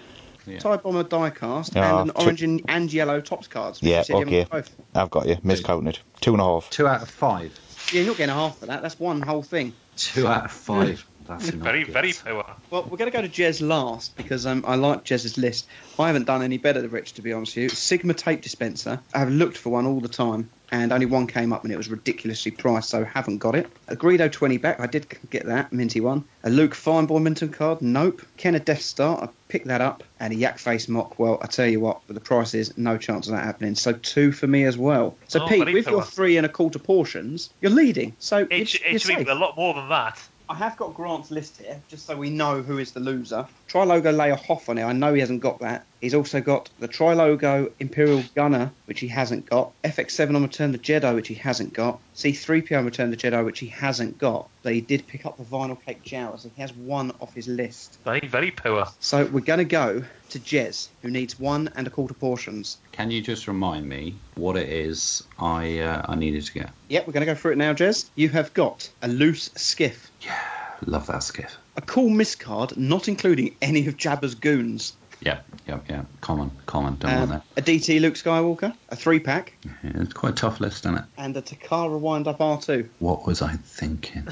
[0.59, 3.81] Tie bomber die cast Ah, and an two- orange and, and yellow tops cards.
[3.83, 4.43] Yeah, You said you haven't okay.
[4.45, 4.77] got both.
[4.95, 5.37] I've got you.
[5.45, 5.99] Miscounted.
[6.21, 6.71] Two and a half.
[6.71, 7.53] Two out of five.
[7.93, 8.83] Yeah, you're not getting a half for that.
[8.83, 9.75] That's one whole thing.
[9.97, 11.07] Two out of five.
[11.27, 11.93] That's not Very, good.
[11.93, 12.45] very poor.
[12.71, 15.69] Well, we're going to go to Jez last because um, I like Jez's list.
[15.99, 17.69] I haven't done any better than Rich, to be honest with you.
[17.69, 18.99] Sigma tape dispenser.
[19.15, 21.77] I have looked for one all the time, and only one came up, and it
[21.77, 23.71] was ridiculously priced, so haven't got it.
[23.89, 24.79] A Greedo 20 back.
[24.81, 26.25] I did get that minty one.
[26.45, 27.83] A Luke Fineboy Minton card.
[27.83, 28.23] Nope.
[28.37, 29.23] Kenner Death Star.
[29.25, 31.19] I picked that up, and a Yak Face mock.
[31.19, 33.75] Well, I tell you what, with the prices, no chance of that happening.
[33.75, 35.17] So two for me as well.
[35.29, 36.11] So Oh, Pete, very with your poor.
[36.11, 38.15] three and a quarter portions, you're leading.
[38.19, 38.59] So It, you're,
[38.91, 40.21] you're it should be a lot more than that.
[40.49, 43.47] I have got Grant's list here, just so we know who is the loser.
[43.69, 44.83] Tri-Logo Leia Hoth on it.
[44.83, 45.87] I know he hasn't got that.
[46.01, 49.73] He's also got the Tri-Logo Imperial Gunner, which he hasn't got.
[49.85, 51.99] FX7 on Return the Jedi, which he hasn't got.
[52.17, 54.49] C3PO on Return the Jedi, which he hasn't got.
[54.63, 57.49] But he did pick up the Vinyl Cape Jawas, and he has one off his
[57.49, 57.99] list.
[58.05, 58.87] Very, very poor.
[59.01, 62.79] So we're going to go to Jez, who needs one and a quarter portions.
[62.93, 66.71] Can you just remind me what it is I uh, I needed to get?
[66.89, 68.09] Yep, we're going to go through it now, Jez.
[68.15, 70.39] You have got a loose skiff, Yeah,
[70.87, 71.57] Love that skiff.
[71.77, 76.05] a cool miscard, not including any of Jabba's goons, Yeah, yeah, yeah.
[76.21, 76.97] Common, common.
[76.97, 79.55] Don't um, want a DT Luke Skywalker, a three pack.
[79.65, 81.05] Yeah, it's quite a tough list, isn't it?
[81.19, 82.89] and a Takara Wind Up R2.
[82.99, 84.27] What was I thinking?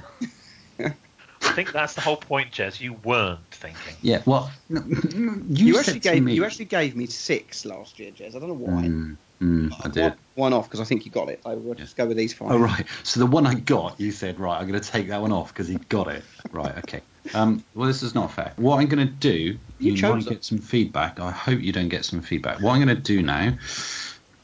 [1.42, 2.80] I think that's the whole point, Jez.
[2.80, 3.94] You weren't thinking.
[4.02, 4.82] Yeah, well, no,
[5.14, 6.34] you, You, actually gave me.
[6.34, 8.34] you actually gave me six last year, Jez.
[8.34, 8.82] I don't know why.
[8.82, 10.02] Mm, mm, I did.
[10.02, 11.40] One, one off because I think you got it.
[11.46, 12.50] I will just go with these five.
[12.50, 12.86] Oh right.
[13.02, 14.58] So the one I got, you said right.
[14.58, 16.24] I'm going to take that one off because he got it.
[16.50, 16.76] Right.
[16.78, 17.02] Okay.
[17.34, 18.52] Um, well, this is not fair.
[18.56, 21.20] What I'm going to do, You you, chose might get some feedback.
[21.20, 22.60] I hope you don't get some feedback.
[22.60, 23.56] What I'm going to do now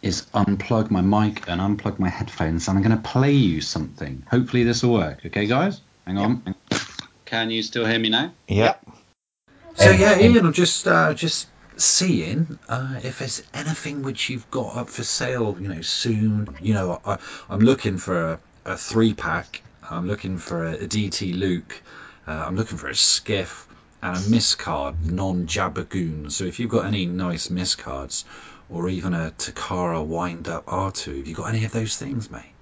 [0.02, 4.22] is unplug my mic and unplug my headphones, and I'm going to play you something.
[4.30, 5.24] Hopefully this will work.
[5.24, 5.80] Okay, guys.
[6.06, 6.54] Hang on.
[7.24, 8.32] Can you still hear me now?
[8.48, 8.86] Yep.
[9.76, 14.76] So yeah, Ian, I'm just uh, just seeing uh, if there's anything which you've got
[14.76, 16.48] up for sale, you know, soon.
[16.60, 19.62] You know, I, I'm looking for a, a three pack.
[19.88, 21.82] I'm looking for a, a DT Luke.
[22.26, 23.66] Uh, I'm looking for a skiff
[24.02, 26.30] and a miscard, non-Jabba goon.
[26.30, 28.24] So if you've got any nice miscards,
[28.68, 32.54] or even a Takara wind up R2, have you got any of those things, mate?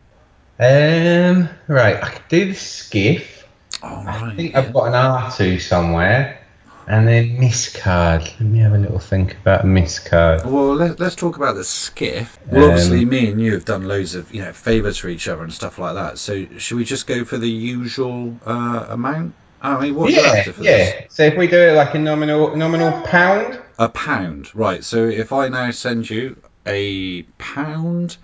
[0.58, 3.48] Um, right, I could do the skiff.
[3.82, 4.36] Oh, I right.
[4.36, 6.38] think I've got an R2 somewhere.
[6.86, 8.22] And then miscard.
[8.22, 10.44] Let me have a little think about a miscard.
[10.44, 12.38] Well, let, let's talk about the skiff.
[12.50, 15.28] Well, Um, obviously, me and you have done loads of you know favours for each
[15.28, 16.18] other and stuff like that.
[16.18, 19.34] So, should we just go for the usual uh, amount?
[19.62, 20.92] I mean, what are you yeah, after for this?
[20.92, 21.06] yeah.
[21.08, 24.82] So if we do it like a nominal nominal pound, A pound, right?
[24.84, 26.36] So, if I now send you
[26.66, 28.16] a pound,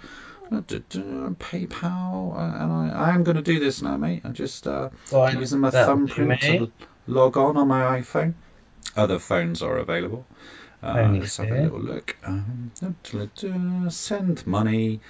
[0.66, 4.22] d- d- PayPal, uh, and I, I am going to do this now, mate.
[4.24, 6.72] I'm just uh, Fine, using my thumbprint to
[7.06, 8.34] log on on my iPhone.
[8.96, 10.26] Other phones are available.
[10.82, 12.16] Uh, Only let's have a little look.
[12.24, 12.70] Um,
[13.90, 15.00] send money,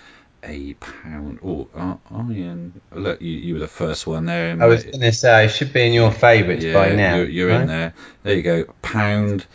[0.42, 1.40] a pound.
[1.44, 4.56] Oh, uh, oh, Look, you, you were the first one there.
[4.60, 7.16] I was going to say it should be in your favourites yeah, by now.
[7.16, 7.62] You're, you're right?
[7.62, 7.94] in there.
[8.22, 8.64] There you go.
[8.82, 9.46] Pound.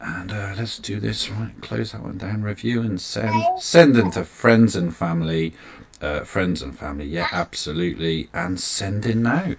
[0.00, 1.52] And uh, let's do this right.
[1.60, 2.42] Close that one down.
[2.42, 3.60] Review and send.
[3.60, 5.54] Send them to friends and family.
[6.00, 7.06] Uh, friends and family.
[7.06, 8.28] Yeah, absolutely.
[8.32, 9.54] And send in now.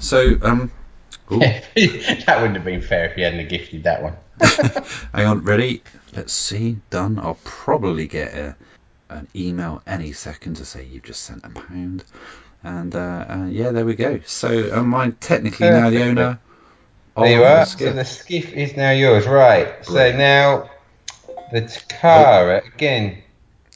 [0.00, 0.70] So, um,
[1.30, 4.14] that wouldn't have been fair if you hadn't gifted that one.
[5.12, 5.44] hang on.
[5.44, 5.82] Ready?
[6.14, 6.78] Let's see.
[6.90, 7.18] Done.
[7.18, 8.56] I'll probably get a,
[9.14, 12.04] an email any second to say you've just sent a pound.
[12.64, 14.20] And uh, uh, yeah, there we go.
[14.26, 16.38] So am I technically now the owner?
[17.16, 17.66] There you are.
[17.66, 17.88] skiff?
[17.88, 19.84] So the skiff is now yours, right?
[19.84, 20.70] So now
[21.52, 23.22] the Takara again.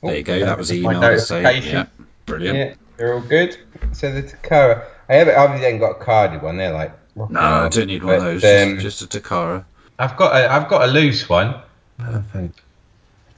[0.03, 0.39] Oh, There you go.
[0.41, 1.61] That was the email say.
[1.61, 1.87] Yeah,
[2.27, 2.57] brilliant.
[2.59, 3.57] Yeah, they're all good.
[3.93, 5.37] So the Takara, I haven't.
[5.37, 6.57] I've then got a carded one.
[6.57, 6.93] They're like.
[7.17, 8.45] No, I don't need one of those.
[8.45, 9.65] um, just, just a Takara.
[9.99, 11.61] I've got a, I've got a loose one.
[11.99, 12.61] Perfect.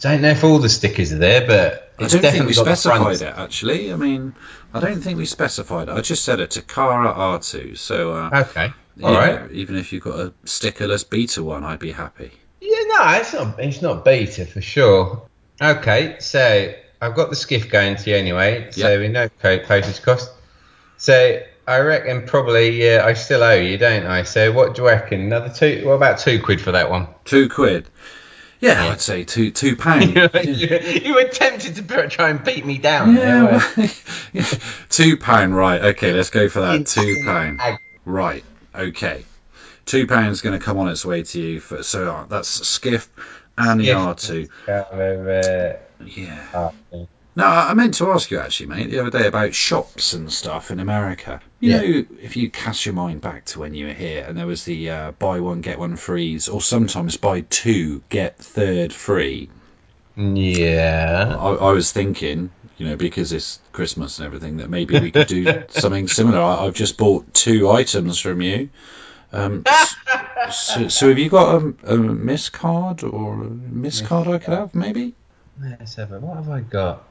[0.01, 3.35] Don't know if all the stickers are there, but I don't think we specified it
[3.37, 3.93] actually.
[3.93, 4.35] I mean,
[4.73, 5.93] I don't think we specified it.
[5.93, 7.77] I just said a Takara R2.
[7.77, 8.73] So, uh, Okay.
[8.97, 9.51] you All right.
[9.53, 12.31] even if you've got a stickerless beta one, I'd be happy.
[12.61, 13.59] Yeah, no, it's not.
[13.61, 15.23] It's not beta for sure.
[15.61, 18.69] Okay, so I've got the skiff going to you anyway.
[18.71, 19.01] So Yep.
[19.01, 20.31] we know postage cost.
[20.99, 24.23] So I reckon probably yeah, I still owe you, don't I?
[24.23, 25.21] So what do you reckon?
[25.23, 25.83] Another two?
[25.85, 27.09] What about two quid for that one?
[27.25, 27.89] Two quid.
[28.61, 30.05] Yeah, I'd say two two pound.
[30.17, 30.29] you,
[31.05, 33.15] you were tempted to try and beat me down.
[33.15, 33.89] Yeah, weren't well,
[34.33, 34.47] yeah.
[34.89, 35.55] two pound.
[35.55, 35.81] Right.
[35.83, 36.87] Okay, let's go for that.
[36.87, 37.61] Two pound.
[38.05, 38.45] Right.
[38.75, 39.25] Okay.
[39.87, 41.61] Two pounds going to come on its way to you.
[41.61, 43.09] For, so uh, that's skiff
[43.57, 44.49] and the R2.
[44.69, 44.85] Uh,
[46.05, 46.71] Yeah.
[47.37, 50.33] No, I I meant to ask you actually, mate, the other day about shops and
[50.33, 51.41] stuff in America.
[51.61, 51.79] You Yeah.
[51.79, 54.65] know, if you cast your mind back to when you were here and there was
[54.65, 59.51] the uh, buy one get one frees, or sometimes buy two get third free.
[60.17, 61.37] yeah.
[61.39, 65.27] I, I was thinking, you know, because it's Christmas and everything, that maybe we could
[65.27, 66.41] do something similar.
[66.41, 68.71] I, I've just bought two items from you.
[69.33, 69.65] Um,
[70.51, 74.55] so, so have you got a, a miss card or a miss card I could
[74.55, 75.15] have, maybe?
[75.61, 77.08] Let's have a, what have I got?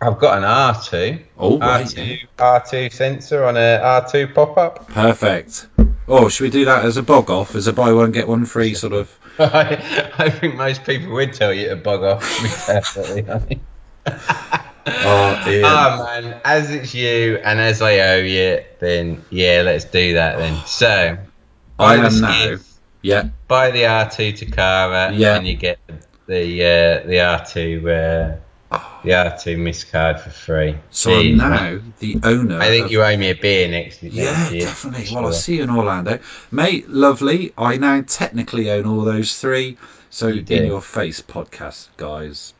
[0.00, 1.22] I've got an R2.
[1.38, 4.88] Oh, right, R2, R2 sensor on a R2 pop up.
[4.88, 5.66] Perfect.
[6.06, 8.44] Oh, should we do that as a bog off, as a buy one get one
[8.46, 9.14] free sort of?
[9.38, 12.22] I, I think most people would tell you to bug off.
[12.66, 13.60] perfectly.
[14.90, 15.64] Oh, Ian.
[15.66, 20.38] Ah man, as it's you and as I owe you, then yeah, let's do that
[20.38, 20.64] then.
[20.64, 21.18] So,
[21.78, 22.56] I buy the am now.
[23.02, 23.28] Yeah.
[23.48, 25.36] Buy the R2 Takara, Yeah.
[25.36, 25.78] and you get
[26.26, 28.36] the uh, the R2 uh,
[28.70, 30.76] the R2 Miss card for free.
[30.90, 31.94] So I'm Jeez, now man.
[31.98, 32.60] the owner.
[32.60, 34.02] I think of- you owe me a beer next.
[34.02, 35.06] Yeah, year, definitely.
[35.06, 36.18] for Well, I'll see you in Orlando,
[36.50, 36.88] mate.
[36.88, 37.52] Lovely.
[37.56, 39.78] I now technically own all those three.
[40.10, 40.66] So You in do.
[40.66, 42.54] your face, podcast guys.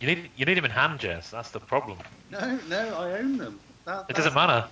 [0.00, 1.30] You need you need him in hand, Jez.
[1.30, 1.98] That's the problem.
[2.30, 3.60] No, no, I own them.
[3.86, 4.66] That, It doesn't matter.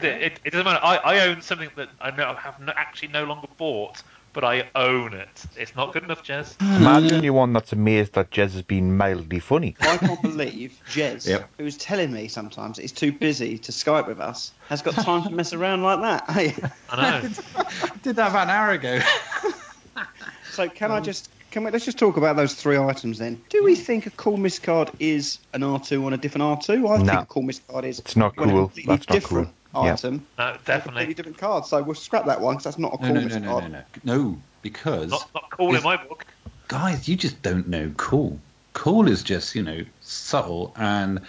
[0.00, 0.80] It, it, it doesn't matter.
[0.82, 4.70] I, I own something that I know have no, actually no longer bought, but I
[4.74, 5.44] own it.
[5.56, 6.60] It's not good enough, Jez.
[6.78, 9.76] Imagine you're one that's amazed that Jez has been mildly funny.
[9.80, 11.50] I can't believe Jez, Yep.
[11.58, 15.30] who's telling me sometimes he's too busy to Skype with us, has got time to
[15.30, 16.30] mess around like that.
[16.30, 16.54] Hey,
[16.90, 17.28] I know.
[18.02, 19.00] Did that about an hour ago.
[20.50, 23.42] so can I just can we let's just talk about those three items then?
[23.50, 26.70] Do we think a cool miss card is an R2 on a different R2?
[26.70, 27.04] I No.
[27.04, 28.62] think a cool miss card is It's not when a cool.
[28.68, 29.54] completely That's not different cool.
[29.54, 29.61] Yeah.
[29.74, 30.26] Item.
[30.38, 30.80] No, on a definitely.
[30.82, 31.66] completely different card.
[31.66, 33.48] So we'll scrap that one because that's not a No, cool no, miss no, no,
[33.48, 33.72] card.
[33.72, 34.14] no, no.
[34.16, 36.26] No, because Not, not cool in my book.
[36.68, 38.38] guys, you just don't know cool.
[38.74, 41.20] Cool is just, you know, subtle, and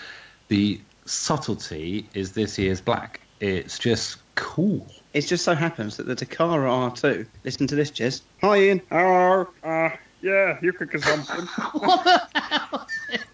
[0.48, 3.20] the subtlety is this year's black.
[3.40, 4.88] It's just cool.
[5.14, 7.26] It just so happens that the Takara R2.
[7.44, 8.22] Listen to this, Jez.
[8.42, 8.82] Hi, Ian.
[8.90, 9.48] Hello.
[9.64, 9.90] Uh,
[10.22, 11.48] yeah, you could get something.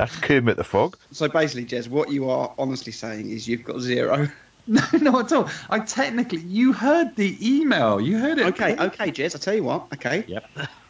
[0.00, 0.96] That's Kermit the Frog.
[1.12, 4.28] so basically, Jez, what you are honestly saying is you've got zero.
[4.66, 5.50] No, not at all.
[5.70, 8.00] I technically, you heard the email.
[8.00, 8.46] You heard it.
[8.48, 9.34] Okay, okay, Jez.
[9.34, 9.86] I tell you what.
[9.94, 10.22] Okay.
[10.28, 10.44] Yep.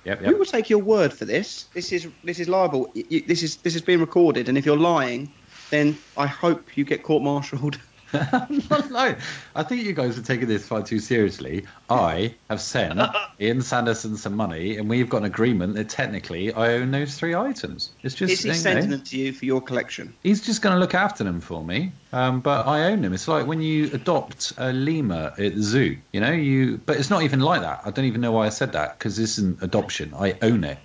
[0.05, 0.21] Yep.
[0.23, 1.67] We will take your word for this.
[1.73, 2.93] This is this is liable.
[2.95, 5.33] Y- y- This is this is being recorded, and if you're lying,
[5.71, 7.79] then I hope you get court-martialed.
[8.33, 9.19] I'm not.
[9.55, 11.67] I think you guys are taking this far too seriously.
[11.89, 13.01] I have sent
[13.41, 17.35] Ian Sanderson some money, and we've got an agreement that technically I own those three
[17.35, 17.91] items.
[18.03, 20.15] It's just Is he you know, sending them to you for your collection?
[20.23, 23.13] He's just going to look after them for me, um, but I own them.
[23.13, 26.33] It's like when you adopt a lemur at the zoo, you know.
[26.33, 27.83] You, but it's not even like that.
[27.85, 30.15] I don't even know why I said that because this isn't adoption.
[30.15, 30.79] I own it.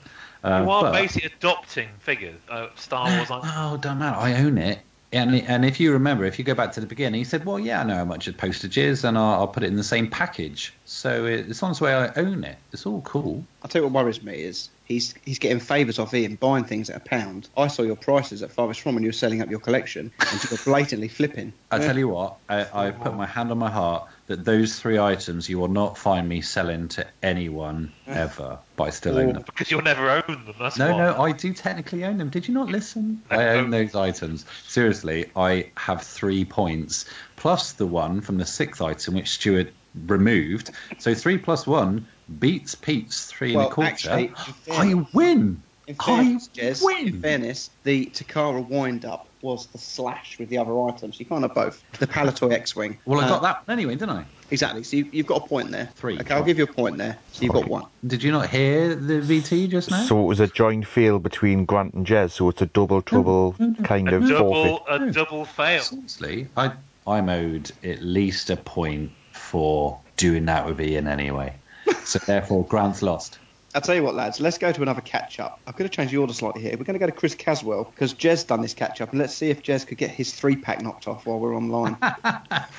[0.43, 2.39] Uh, you are but- basically adopting figures.
[2.47, 3.29] Uh, Star Wars.
[3.31, 4.17] Oh, don't matter.
[4.17, 4.79] I own it.
[5.15, 7.57] And, and if you remember, if you go back to the beginning, he said, "Well,
[7.57, 9.83] yeah, I know how much the postage is, and I'll, I'll put it in the
[9.83, 11.93] same package." So it, it's on its way.
[11.93, 12.57] I own it.
[12.73, 13.45] It's all cool.
[13.63, 16.89] I'll tell you what worries me is he's he's getting favours off Ian, buying things
[16.89, 17.47] at a pound.
[17.55, 20.43] I saw your prices at Farthest From when you were selling up your collection, and
[20.43, 21.53] you were blatantly flipping.
[21.71, 24.97] I tell you what, I, I put my hand on my heart that those three
[24.97, 29.43] items you will not find me selling to anyone ever, but I still own them.
[29.45, 30.55] because you'll never own them.
[30.59, 30.97] That's No, why.
[30.97, 32.29] no, I do technically own them.
[32.29, 33.21] Did you not listen?
[33.29, 34.45] I own those items.
[34.67, 37.05] Seriously, I have three points
[37.35, 39.71] plus the one from the sixth item which Stuart
[40.07, 40.71] removed.
[40.97, 42.07] So three plus one
[42.39, 43.91] beats Pete's three Well, and a quarter.
[43.91, 44.33] actually,
[44.65, 45.61] in I win.
[45.87, 47.07] In I fairness, Jez, win.
[47.09, 51.19] in fairness, the Takara wind-up was the slash with the other items.
[51.19, 51.83] You can't have both.
[51.99, 52.97] The Palitoy X-wing.
[53.05, 54.25] Well, I Uh, got that one anyway, didn't I?
[54.51, 54.83] Exactly.
[54.83, 55.89] So you, you've got a point there.
[55.95, 56.19] Three.
[56.19, 57.17] Okay, I'll give you a point there.
[57.31, 57.85] So you've got one.
[58.05, 60.03] Did you not hear the VT just now?
[60.05, 63.55] So it was a joint fail between Grant and Jez, so it's a double trouble
[63.59, 63.85] mm, mm, mm.
[63.85, 65.01] kind A of double, forfeit.
[65.01, 65.11] a oh.
[65.11, 65.81] double fail.
[65.81, 66.71] Seriously, I
[67.07, 71.53] I'm owed at least a point for doing that with Ian anyway.
[72.03, 73.39] So therefore, Grant's lost.
[73.75, 74.39] I'll tell you what, lads.
[74.39, 75.59] Let's go to another catch-up.
[75.67, 76.77] I'm going to change the order slightly here.
[76.77, 79.49] We're going to go to Chris Caswell because Jez done this catch-up, and let's see
[79.49, 81.95] if Jez could get his three-pack knocked off while we're online.
[81.99, 82.69] Back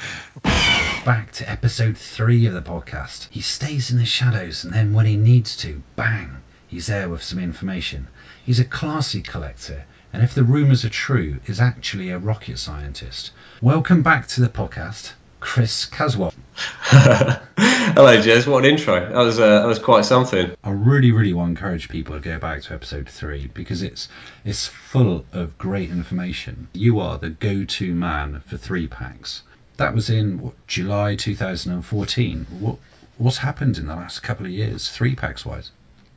[1.32, 3.28] to episode three of the podcast.
[3.30, 7.22] He stays in the shadows, and then when he needs to, bang, he's there with
[7.22, 8.08] some information.
[8.46, 9.84] He's a classy collector,
[10.14, 13.32] and if the rumours are true, is actually a rocket scientist.
[13.60, 16.32] Welcome back to the podcast, Chris Caswell.
[16.82, 18.46] Hello, Jez.
[18.46, 19.00] What an intro.
[19.00, 20.52] That was uh, that was quite something.
[20.64, 24.08] I really, really want to encourage people to go back to episode three because it's
[24.44, 26.68] it's full of great information.
[26.72, 29.42] You are the go-to man for three packs.
[29.76, 32.46] That was in what, July 2014.
[32.60, 32.78] What
[33.18, 35.70] what's happened in the last couple of years, three packs wise?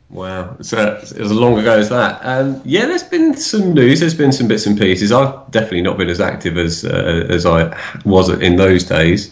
[0.09, 2.21] Wow, was as long ago as that.
[2.23, 3.99] Um, yeah, there's been some news.
[3.99, 5.11] There's been some bits and pieces.
[5.11, 9.29] I've definitely not been as active as uh, as I was in those days,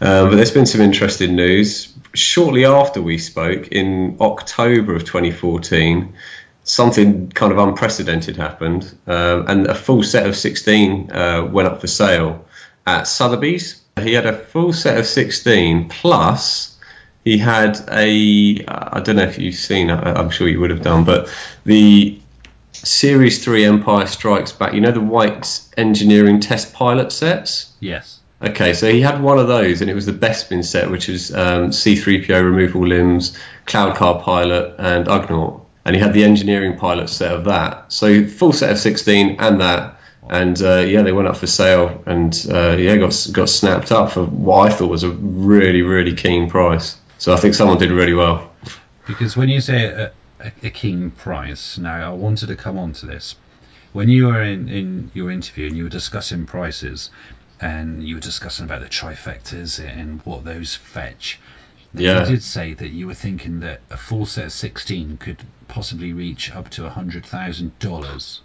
[0.00, 1.92] um, but there's been some interesting news.
[2.12, 6.14] Shortly after we spoke in October of 2014,
[6.62, 11.80] something kind of unprecedented happened, um, and a full set of 16 uh, went up
[11.80, 12.46] for sale
[12.86, 13.82] at Sotheby's.
[14.00, 16.73] He had a full set of 16 plus
[17.24, 20.82] he had a I don't know if you've seen I- I'm sure you would have
[20.82, 21.32] done but
[21.64, 22.18] the
[22.72, 28.20] Series 3 Empire Strikes Back you know the white engineering test pilot sets Yes.
[28.42, 31.34] Okay, so he had one of those, and it was the Bespin set, which is
[31.34, 35.62] um, C3PO removable limbs, Cloud Car Pilot, and Ugnaught.
[35.86, 37.90] And he had the engineering pilot set of that.
[37.90, 39.98] So full set of 16 and that.
[40.28, 44.12] And uh, yeah, they went up for sale, and uh, yeah, got got snapped up
[44.12, 46.96] for what I thought was a really really keen price.
[47.24, 48.52] So I think someone did really well.
[49.06, 52.92] Because when you say a, a, a keen price, now I wanted to come on
[52.92, 53.36] to this.
[53.94, 57.08] When you were in, in your interview and you were discussing prices,
[57.62, 61.40] and you were discussing about the trifectas and what those fetch,
[61.94, 62.20] Yeah.
[62.20, 66.12] you did say that you were thinking that a full set of 16 could possibly
[66.12, 68.40] reach up to $100,000.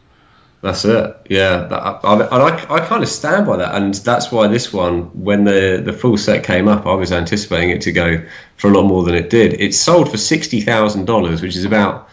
[0.61, 1.17] That's it.
[1.29, 4.47] Yeah, that, I, I, and I, I kind of stand by that, and that's why
[4.47, 8.25] this one, when the the full set came up, I was anticipating it to go
[8.57, 9.53] for a lot more than it did.
[9.53, 12.09] It sold for sixty thousand dollars, which is about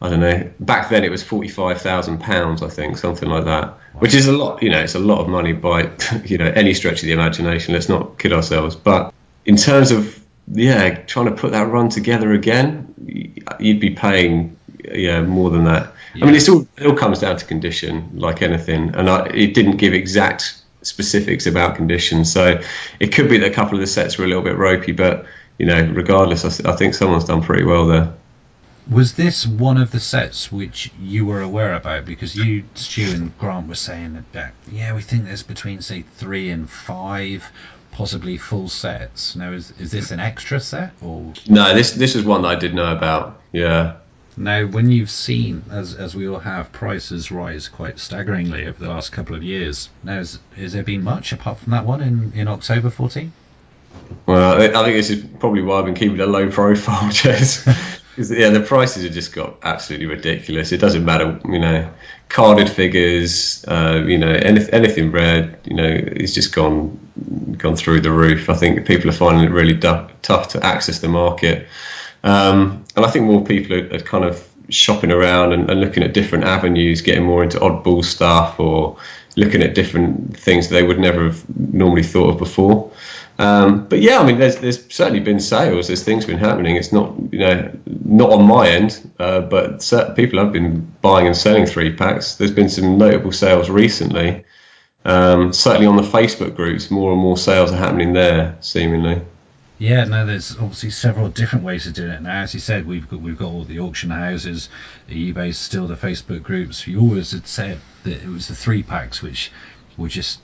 [0.00, 0.50] I don't know.
[0.58, 4.26] Back then, it was forty five thousand pounds, I think, something like that, which is
[4.26, 4.62] a lot.
[4.62, 5.90] You know, it's a lot of money by
[6.24, 7.74] you know any stretch of the imagination.
[7.74, 8.74] Let's not kid ourselves.
[8.74, 9.12] But
[9.44, 12.94] in terms of yeah, trying to put that run together again,
[13.58, 15.92] you'd be paying yeah more than that.
[16.14, 19.54] I mean, it's all it all comes down to condition, like anything, and I, it
[19.54, 22.60] didn't give exact specifics about condition, so
[23.00, 25.26] it could be that a couple of the sets were a little bit ropey, but
[25.58, 28.14] you know, regardless, I, I think someone's done pretty well there.
[28.90, 32.04] Was this one of the sets which you were aware about?
[32.04, 36.50] Because you, Stu, and Grant were saying that, yeah, we think there's between, say, three
[36.50, 37.44] and five,
[37.92, 39.36] possibly full sets.
[39.36, 40.92] Now, is, is this an extra set?
[41.00, 43.40] or No, this this is one that I did know about.
[43.52, 43.96] Yeah.
[44.36, 48.88] Now, when you've seen, as, as we all have, prices rise quite staggeringly over the
[48.88, 52.32] last couple of years, now, has, has there been much apart from that one in,
[52.34, 53.30] in October 14?
[54.24, 58.00] Well, I I think this is probably why I've been keeping a low profile, Jez.
[58.16, 60.72] Yeah, the prices have just got absolutely ridiculous.
[60.72, 61.90] It doesn't matter, you know,
[62.28, 66.98] carded figures, uh, you know, anything, anything red, you know, it's just gone
[67.58, 68.50] gone through the roof.
[68.50, 71.68] I think people are finding it really tough to access the market,
[72.22, 76.02] um, and I think more people are, are kind of shopping around and, and looking
[76.02, 78.96] at different avenues, getting more into oddball stuff or
[79.36, 82.92] looking at different things they would never have normally thought of before.
[83.38, 85.86] Um, but yeah, I mean, there's there's certainly been sales.
[85.86, 86.76] There's things been happening.
[86.76, 89.80] It's not you know not on my end, uh, but
[90.16, 92.36] people have been buying and selling three packs.
[92.36, 94.44] There's been some notable sales recently.
[95.04, 99.22] Um, certainly on the Facebook groups, more and more sales are happening there, seemingly.
[99.78, 102.42] Yeah, no, there's obviously several different ways of doing it now.
[102.42, 104.68] As you said, we've got we've got all the auction houses,
[105.08, 106.86] eBay's still the Facebook groups.
[106.86, 109.50] You always had said that it was the three packs which
[109.96, 110.38] were just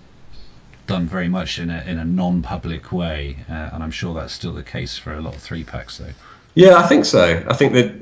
[0.88, 4.52] done very much in a in a non-public way, uh, and I'm sure that's still
[4.52, 6.12] the case for a lot of three packs though.
[6.54, 7.44] Yeah, I think so.
[7.48, 7.94] I think that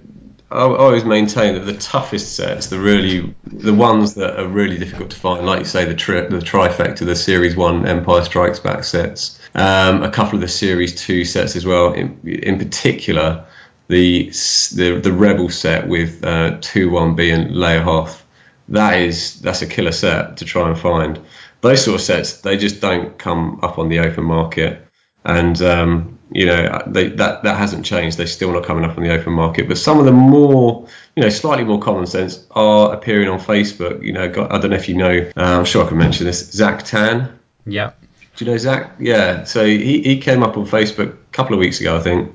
[0.50, 5.10] I always maintain that the toughest sets, the really, the ones that are really difficult
[5.10, 8.84] to find, like you say, the tri- the trifecta, the Series One Empire Strikes Back
[8.84, 11.92] sets, um, a couple of the Series Two sets as well.
[11.94, 13.47] In, in particular,
[13.89, 14.31] the
[14.74, 18.24] the the Rebel set with uh, two one B and Leia Hoth.
[18.68, 21.20] That is that's a killer set to try and find.
[21.60, 24.86] Those sort of sets, they just don't come up on the open market
[25.26, 28.17] and um, you know they, that that hasn't changed.
[28.17, 29.68] They're still not coming up on the open market.
[29.68, 30.86] But some of the more,
[31.17, 34.02] you know, slightly more common sense are appearing on Facebook.
[34.02, 35.31] You know, got, I don't know if you know.
[35.36, 36.51] Uh, I'm sure I can mention this.
[36.52, 37.39] Zach Tan.
[37.67, 37.93] Yeah.
[38.36, 38.93] Do you know Zach?
[39.01, 39.44] Yeah.
[39.44, 42.33] So he, he came up on Facebook a couple of weeks ago, I think,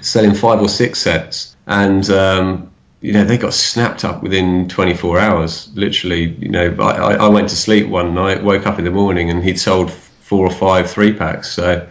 [0.00, 2.71] selling five or six sets, and um,
[3.02, 5.68] you know they got snapped up within 24 hours.
[5.74, 9.28] Literally, you know, I, I went to sleep one night, woke up in the morning,
[9.30, 11.50] and he'd sold four or five three packs.
[11.50, 11.88] So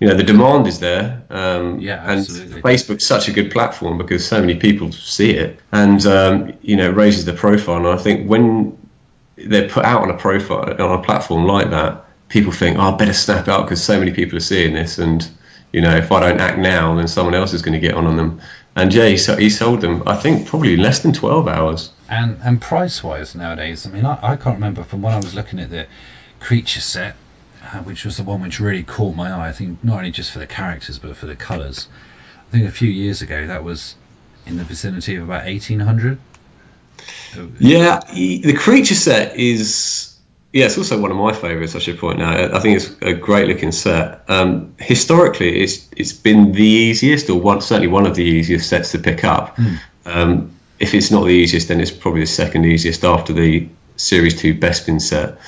[0.00, 1.22] you know the demand is there.
[1.28, 2.26] Um, Yeah, and.
[2.26, 6.90] Facebook's such a good platform because so many people see it, and um, you know
[6.90, 7.76] raises the profile.
[7.76, 8.78] And I think when
[9.36, 12.96] they're put out on a profile on a platform like that, people think, "Oh, I
[12.96, 15.28] better snap out because so many people are seeing this." And
[15.72, 18.06] you know, if I don't act now, then someone else is going to get on
[18.06, 18.40] on them.
[18.78, 20.04] And yeah, he, he sold them.
[20.06, 21.90] I think probably in less than 12 hours.
[22.08, 25.34] And and price wise nowadays, I mean, I, I can't remember from when I was
[25.34, 25.86] looking at the
[26.38, 27.16] creature set,
[27.62, 29.48] uh, which was the one which really caught my eye.
[29.48, 31.88] I think not only just for the characters but for the colours.
[32.48, 33.96] I think a few years ago that was
[34.46, 36.18] in the vicinity of about eighteen hundred.
[37.58, 40.07] Yeah, the creature set is.
[40.52, 41.76] Yeah, it's also one of my favourites.
[41.76, 42.54] I should point out.
[42.54, 44.24] I think it's a great looking set.
[44.28, 48.92] Um, historically, it's it's been the easiest, or one certainly one of the easiest sets
[48.92, 49.58] to pick up.
[50.06, 54.40] Um, if it's not the easiest, then it's probably the second easiest after the Series
[54.40, 55.38] Two Bespin set.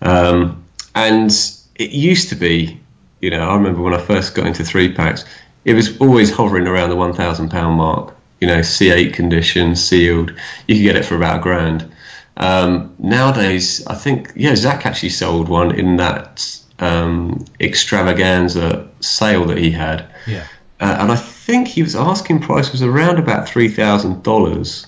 [0.00, 1.30] Um, and
[1.74, 2.80] it used to be,
[3.20, 5.24] you know, I remember when I first got into three packs,
[5.64, 8.14] it was always hovering around the one thousand pound mark.
[8.40, 10.32] You know, C8 condition, sealed.
[10.68, 11.90] You could get it for about a grand.
[12.36, 19.58] Um, nowadays, I think yeah, Zach actually sold one in that um, extravaganza sale that
[19.58, 20.44] he had, Yeah.
[20.80, 24.86] uh, and I think he was asking price was around about three thousand dollars.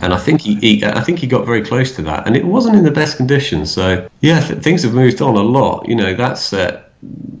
[0.00, 2.44] And I think he, he, I think he got very close to that, and it
[2.44, 3.64] wasn't in the best condition.
[3.64, 5.88] So yeah, th- things have moved on a lot.
[5.88, 6.90] You know, that set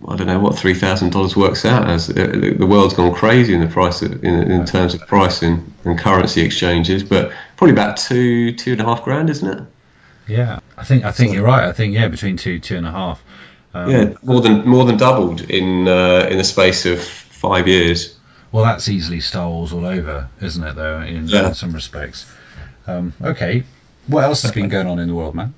[0.06, 2.10] I don't know what three thousand dollars works out as.
[2.10, 5.72] Uh, The the world's gone crazy in the price of, in, in terms of pricing
[5.84, 7.32] and currency exchanges, but
[7.64, 9.64] probably about two two and a half grand, isn't it?
[10.28, 11.64] Yeah, I think I think you're right.
[11.68, 13.22] I think yeah, between two two and a half.
[13.74, 18.16] Um, yeah, more than more than doubled in uh, in the space of five years.
[18.52, 20.74] Well, that's easily Star Wars all over, isn't it?
[20.76, 21.48] Though, in, Yeah.
[21.48, 22.24] in some respects.
[22.86, 23.64] Um, okay,
[24.06, 25.54] what else has been going on in the world, man?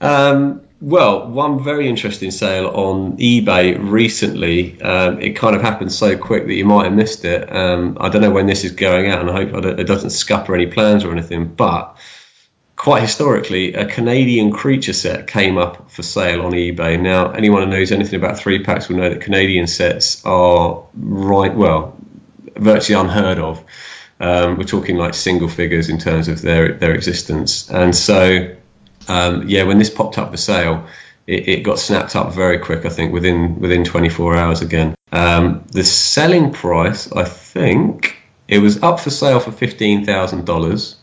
[0.00, 4.80] Um, well, one very interesting sale on eBay recently.
[4.80, 7.52] Um, it kind of happened so quick that you might have missed it.
[7.54, 10.54] Um, I don't know when this is going out, and I hope it doesn't scupper
[10.54, 11.46] any plans or anything.
[11.46, 11.96] But
[12.76, 17.00] quite historically, a Canadian creature set came up for sale on eBay.
[17.00, 21.54] Now, anyone who knows anything about three packs will know that Canadian sets are right,
[21.54, 21.96] well,
[22.56, 23.64] virtually unheard of.
[24.20, 28.56] Um, we're talking like single figures in terms of their their existence, and so
[29.08, 30.86] um, yeah, when this popped up for sale,
[31.26, 32.84] it, it got snapped up very quick.
[32.84, 34.94] I think within within 24 hours again.
[35.10, 40.96] Um, the selling price, I think, it was up for sale for fifteen thousand dollars,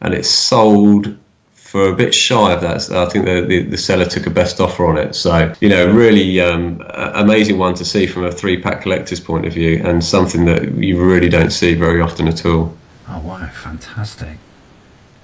[0.00, 1.16] and it sold
[1.54, 2.88] for a bit shy of that.
[2.90, 5.14] I think the, the, the seller took a best offer on it.
[5.14, 9.46] So you know, really um, amazing one to see from a three pack collector's point
[9.46, 12.76] of view, and something that you really don't see very often at all.
[13.08, 14.38] Oh wow, fantastic!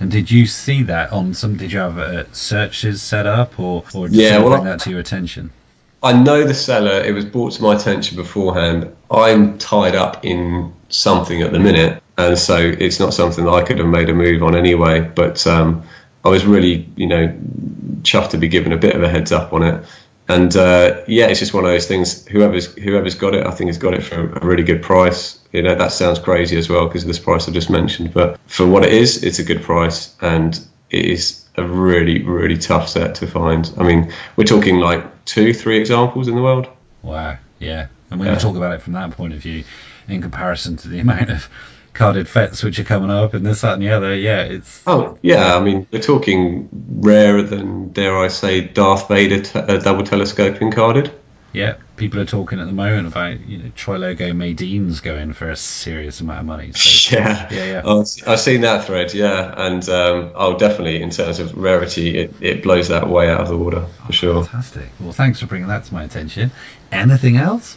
[0.01, 1.57] And did you see that on some?
[1.57, 4.91] Did you have uh, searches set up, or or did Yeah, well, bring that to
[4.91, 5.51] your attention?
[6.03, 7.03] I know the seller.
[7.03, 8.97] It was brought to my attention beforehand.
[9.11, 13.63] I'm tied up in something at the minute, and so it's not something that I
[13.63, 15.01] could have made a move on anyway.
[15.01, 15.85] But um,
[16.25, 17.39] I was really, you know,
[18.01, 19.85] chuffed to be given a bit of a heads up on it.
[20.31, 22.27] And uh, yeah, it's just one of those things.
[22.29, 25.39] Whoever's whoever's got it, I think has got it for a really good price.
[25.53, 28.15] You know, that sounds crazy as well because of this price I just mentioned.
[28.15, 30.59] But for what it is, it's a good price, and
[30.91, 33.73] it is a really really tough set to find.
[33.77, 36.69] I mean, we're talking like two, three examples in the world.
[37.03, 37.89] Wow, yeah.
[38.11, 38.35] And when Yeah.
[38.35, 39.65] you talk about it from that point of view,
[40.09, 41.49] in comparison to the amount of
[41.93, 45.19] carded Fetts which are coming up and this, that, and the other, yeah, it's Oh
[45.23, 50.05] yeah, I mean we're talking rarer than dare I say Darth Vader t- uh, double
[50.05, 51.13] telescoping carded.
[51.53, 51.77] yeah.
[51.97, 56.23] People are talking at the moment about you know Tri-Logo Madines going for a serious
[56.23, 56.73] amount of money.
[56.73, 57.83] So, Yeah, yeah, yeah.
[57.85, 59.13] I've, I've seen that thread.
[59.13, 63.41] Yeah, and um, oh definitely in terms of rarity, it, it blows that way out
[63.41, 64.45] of the water for sure.
[64.45, 64.89] Fantastic.
[64.99, 66.53] Well, thanks for bringing that to my attention.
[66.91, 67.77] Anything else?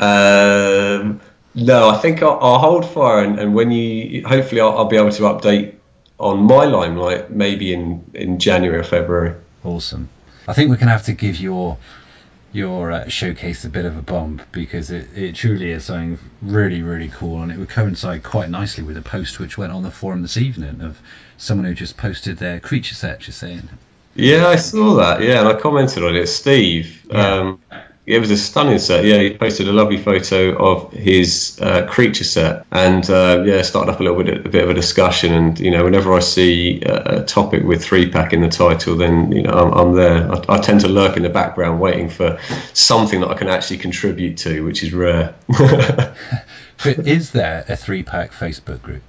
[0.00, 1.20] Um,
[1.54, 4.96] no, I think I'll, I'll hold fire, and, and when you hopefully I'll, I'll be
[4.96, 5.74] able to update
[6.18, 9.34] on my limelight maybe in in January or February.
[9.64, 10.08] Awesome.
[10.48, 11.78] I think we're going to have to give your
[12.52, 16.82] your uh, showcase a bit of a bump because it, it truly is something really,
[16.82, 19.90] really cool and it would coincide quite nicely with a post which went on the
[19.90, 20.98] forum this evening of
[21.38, 23.66] someone who just posted their creature set just saying,
[24.14, 25.22] Yeah, I saw that.
[25.22, 26.26] Yeah, and I commented on it.
[26.26, 27.58] Steve, um,
[28.04, 29.04] it was a stunning set.
[29.04, 33.92] Yeah, he posted a lovely photo of his uh, creature set, and uh, yeah, started
[33.92, 35.32] up a little bit, a bit of a discussion.
[35.32, 38.96] And you know, whenever I see a, a topic with three pack in the title,
[38.96, 40.32] then you know I'm, I'm there.
[40.32, 42.40] I, I tend to lurk in the background, waiting for
[42.72, 45.34] something that I can actually contribute to, which is rare.
[45.48, 49.02] but is there a three pack Facebook group?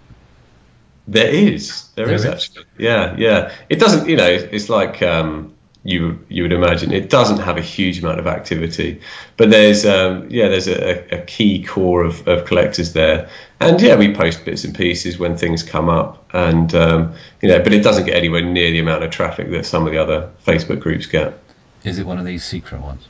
[1.07, 1.89] There is.
[1.95, 2.29] there There is, is?
[2.31, 2.65] actually.
[2.77, 3.51] Yeah, yeah.
[3.69, 5.52] It doesn't, you know, it's like um,
[5.83, 6.93] you you would imagine.
[6.93, 9.01] It doesn't have a huge amount of activity,
[9.35, 13.29] but there's um, yeah, there's a, a key core of, of collectors there,
[13.59, 17.61] and yeah, we post bits and pieces when things come up, and um, you know,
[17.61, 20.31] but it doesn't get anywhere near the amount of traffic that some of the other
[20.45, 21.37] Facebook groups get.
[21.83, 23.07] Is it one of these secret ones?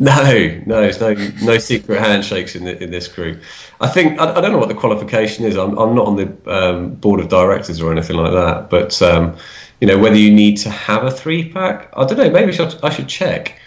[0.00, 3.42] No, no, there's no no secret handshakes in the, in this group.
[3.80, 5.56] I think I, I don't know what the qualification is.
[5.56, 8.70] I'm I'm not on the um, board of directors or anything like that.
[8.70, 9.38] But um,
[9.80, 12.30] you know whether you need to have a three pack, I don't know.
[12.30, 13.58] Maybe I should, I should check.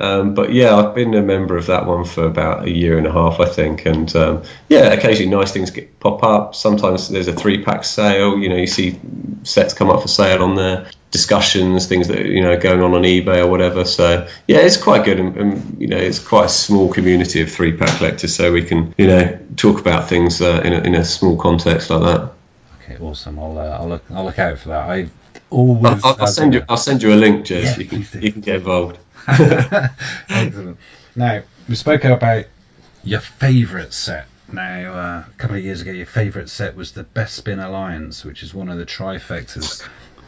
[0.00, 3.06] Um, but yeah, I've been a member of that one for about a year and
[3.06, 3.84] a half, I think.
[3.84, 6.54] And um, yeah, occasionally nice things get, pop up.
[6.54, 8.38] Sometimes there's a three pack sale.
[8.38, 8.98] You know, you see
[9.42, 10.90] sets come up for sale on there.
[11.10, 13.84] Discussions, things that you know going on on eBay or whatever.
[13.84, 17.50] So yeah, it's quite good, and, and you know, it's quite a small community of
[17.50, 20.94] three pack collectors, so we can you know talk about things uh, in a, in
[20.94, 22.32] a small context like that.
[22.80, 23.40] Okay, awesome.
[23.40, 24.88] I'll uh, I'll look I'll look out for that.
[24.88, 25.08] I
[25.50, 27.64] always I'll, I'll, I'll send you I'll send you a link, Jez.
[27.64, 28.98] Yeah, you can you can get involved.
[29.28, 30.78] Excellent.
[31.16, 32.46] Now we spoke about
[33.04, 34.26] your favourite set.
[34.52, 38.42] Now uh, a couple of years ago, your favourite set was the Bespin Alliance, which
[38.42, 39.86] is one of the trifectas.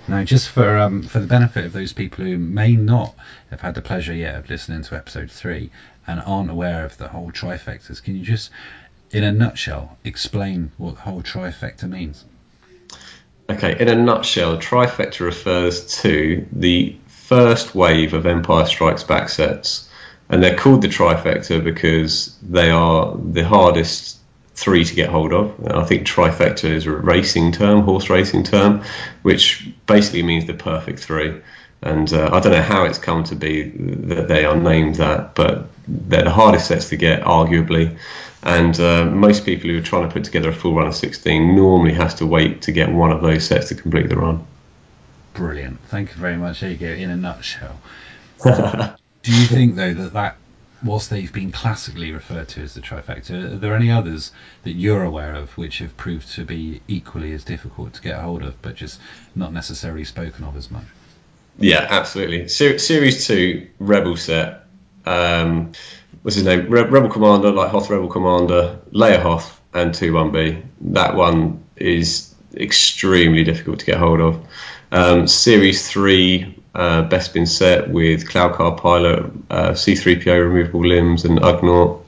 [0.08, 3.14] Now, just for um, for the benefit of those people who may not
[3.50, 5.70] have had the pleasure yet of listening to episode three
[6.08, 8.50] and aren't aware of the whole trifectas, can you just,
[9.12, 12.24] in a nutshell, explain what the whole trifecta means?
[13.52, 19.88] Okay, in a nutshell, trifecta refers to the first wave of Empire Strikes Back sets.
[20.30, 24.16] and they're called the trifecta because they are the hardest
[24.54, 25.54] three to get hold of.
[25.66, 28.82] I think trifecta is a racing term, horse racing term,
[29.20, 31.40] which basically means the perfect three.
[31.82, 33.70] And uh, I don't know how it's come to be
[34.06, 37.98] that they are named that, but they're the hardest sets to get, arguably.
[38.42, 41.56] And uh, most people who are trying to put together a full run of 16
[41.56, 44.46] normally has to wait to get one of those sets to complete the run.
[45.34, 45.80] Brilliant.
[45.88, 46.60] Thank you very much.
[46.60, 46.86] There you go.
[46.86, 47.80] In a nutshell.
[48.44, 50.36] Do you think though that that
[50.84, 54.32] whilst they've been classically referred to as the trifecta, are there any others
[54.64, 58.42] that you're aware of which have proved to be equally as difficult to get hold
[58.42, 59.00] of, but just
[59.34, 60.84] not necessarily spoken of as much?
[61.58, 62.48] Yeah, absolutely.
[62.48, 64.64] Ser- Series two Rebel set.
[65.04, 65.72] Um,
[66.22, 66.68] what's his name?
[66.68, 70.62] Re- Rebel Commander, like Hoth Rebel Commander, Leia Hoth, and two one B.
[70.80, 74.46] That one is extremely difficult to get hold of.
[74.90, 81.38] Um, Series three uh, Bespin set with Cloud Car Pilot, uh, C3PO removable limbs, and
[81.38, 82.00] Ugnaught.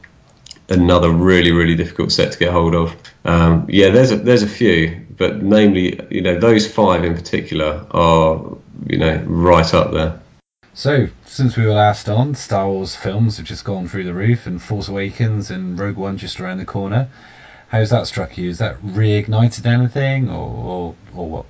[0.68, 2.96] Another really really difficult set to get hold of.
[3.26, 7.86] Um, yeah, there's a, there's a few, but namely, you know, those five in particular
[7.90, 10.20] are you know right up there.
[10.74, 14.46] So, since we were last on, Star Wars films have just gone through the roof,
[14.46, 17.08] and Force Awakens and Rogue One just around the corner.
[17.68, 18.48] How's that struck you?
[18.48, 21.46] Has that reignited anything, or or, or what?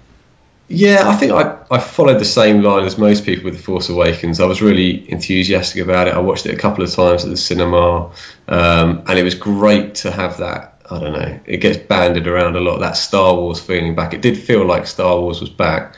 [0.69, 3.91] Yeah, I think I, I followed the same line as most people with The Force
[3.91, 4.41] Awakens.
[4.41, 6.15] I was really enthusiastic about it.
[6.15, 8.13] I watched it a couple of times at the cinema,
[8.49, 10.74] um, and it was great to have that.
[10.91, 14.13] I don't know, it gets banded around a lot, that Star Wars feeling back.
[14.13, 15.97] It did feel like Star Wars was back.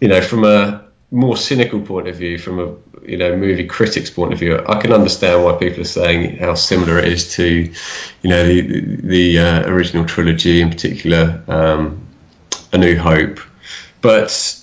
[0.00, 2.74] You know, from a more cynical point of view, from a
[3.06, 6.54] you know movie critics point of view, I can understand why people are saying how
[6.54, 12.06] similar it is to, you know, the the uh, original trilogy, in particular, um,
[12.72, 13.40] A New Hope.
[14.02, 14.56] But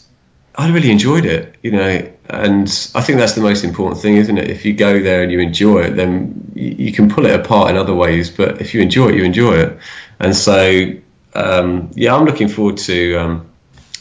[0.55, 4.37] I really enjoyed it, you know, and I think that's the most important thing, isn't
[4.37, 4.49] it?
[4.49, 7.77] If you go there and you enjoy it, then you, can pull it apart in
[7.77, 8.29] other ways.
[8.29, 9.77] But if you enjoy it, you enjoy it.
[10.19, 10.91] And so,
[11.33, 13.49] um, yeah, I'm looking forward to um,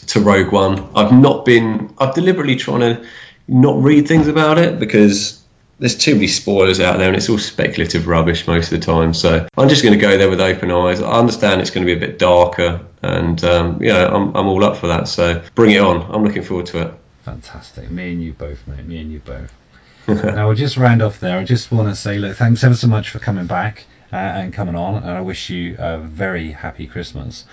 [0.07, 0.89] to Rogue One.
[0.95, 1.93] I've not been.
[1.97, 3.07] I've deliberately trying to
[3.47, 5.41] not read things about it because
[5.79, 9.13] there's too many spoilers out there and it's all speculative rubbish most of the time.
[9.13, 11.01] So I'm just going to go there with open eyes.
[11.01, 14.63] I understand it's going to be a bit darker, and um, yeah, I'm, I'm all
[14.63, 15.07] up for that.
[15.07, 16.01] So bring it on.
[16.13, 16.93] I'm looking forward to it.
[17.27, 17.91] Fantastic.
[17.91, 18.85] Me and you both, mate.
[18.85, 19.53] Me and you both.
[20.07, 21.37] now we'll just round off there.
[21.37, 24.53] I just want to say, look, thanks ever so much for coming back uh, and
[24.53, 27.43] coming on, and I wish you a very happy Christmas.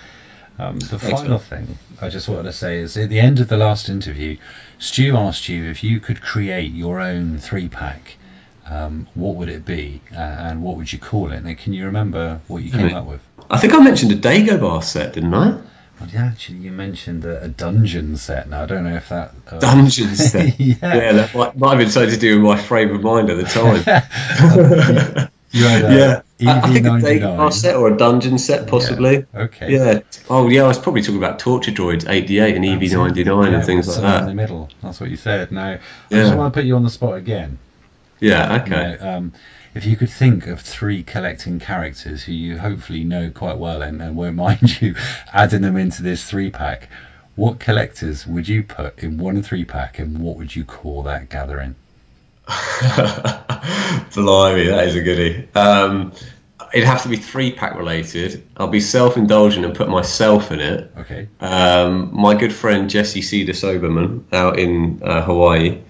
[0.57, 1.39] Um, the Thanks, final man.
[1.39, 4.37] thing I just wanted to say is at the end of the last interview,
[4.79, 8.15] Stu asked you if you could create your own three pack,
[8.67, 11.43] um, what would it be uh, and what would you call it?
[11.43, 12.95] Now, can you remember what you came Hmm.
[12.95, 13.21] up with?
[13.49, 15.57] I think I mentioned a Dagobah set, didn't I?
[15.99, 18.49] Well, yeah, actually, you mentioned a, a dungeon set.
[18.49, 19.31] Now, I don't know if that.
[19.49, 20.59] Uh, Dungeon set.
[20.59, 20.75] yeah.
[20.81, 23.37] yeah, that might, might have been something to do with my frame of mind at
[23.37, 23.43] the
[25.19, 25.29] time.
[25.55, 27.53] You had a yeah, I, I think a EV99.
[27.53, 29.25] Set or a dungeon set, possibly.
[29.33, 29.71] Okay.
[29.71, 30.01] Yeah.
[30.29, 30.63] Oh, yeah.
[30.63, 34.23] I was probably talking about Torture Droids 88 and EV99 Yeah, and things like that.
[34.23, 34.69] in the middle.
[34.83, 35.53] That's what you said.
[35.53, 35.79] Now, I
[36.11, 37.57] just want to put you on the spot again.
[38.19, 38.61] Yeah.
[38.63, 38.97] Okay.
[38.99, 39.33] Now, um,
[39.75, 44.01] if you could think of three collecting characters who you hopefully know quite well and,
[44.01, 44.95] and won't mind you
[45.31, 46.89] adding them into this three pack,
[47.35, 51.29] what collectors would you put in one three pack and what would you call that
[51.29, 51.75] gathering?
[54.15, 55.49] Blimey, that is a goodie.
[55.53, 56.13] Um,
[56.73, 58.47] it'd have to be three pack related.
[58.55, 60.91] I'll be self indulgent and put myself in it.
[60.99, 61.27] Okay.
[61.41, 65.81] Um, my good friend Jesse Cedar Soberman out in uh, Hawaii,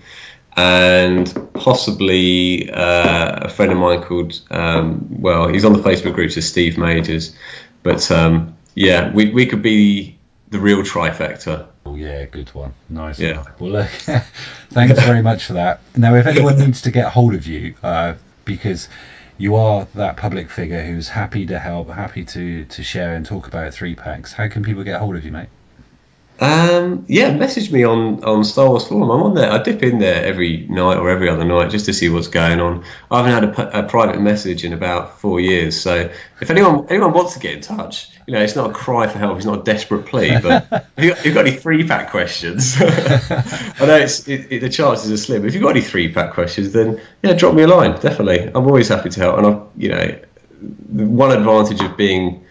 [0.56, 6.35] and possibly uh, a friend of mine called, um, well, he's on the Facebook groups
[6.35, 7.35] so Steve Majors.
[7.84, 10.17] But um, yeah, we, we could be
[10.50, 11.67] the real trifecta.
[11.85, 12.74] Oh yeah, good one.
[12.90, 13.19] Nice.
[13.19, 13.38] Yeah.
[13.38, 13.53] one.
[13.59, 13.90] Well, look,
[14.69, 15.82] thanks very much for that.
[15.95, 18.88] Now, if anyone needs to get hold of you, uh, because
[19.38, 23.48] you are that public figure who's happy to help, happy to, to share and talk
[23.48, 25.50] about three packs, how can people get hold of you, mate?
[26.38, 29.09] Um, yeah, message me on, on Star Wars Forum.
[29.09, 29.49] I'm on there.
[29.49, 32.59] I dip in there every night or every other night just to see what's going
[32.59, 32.83] on.
[33.09, 35.80] I haven't had a, a private message in about four years.
[35.80, 36.09] So
[36.41, 39.17] if anyone anyone wants to get in touch, you know, it's not a cry for
[39.17, 39.38] help.
[39.38, 40.38] It's not a desperate plea.
[40.41, 44.59] But if you if you've got any three pack questions, I know it's it, it,
[44.59, 45.45] the chances are slim.
[45.45, 47.93] If you've got any three pack questions, then yeah, drop me a line.
[47.93, 49.38] Definitely, I'm always happy to help.
[49.38, 50.19] And I, you know,
[50.89, 52.45] one advantage of being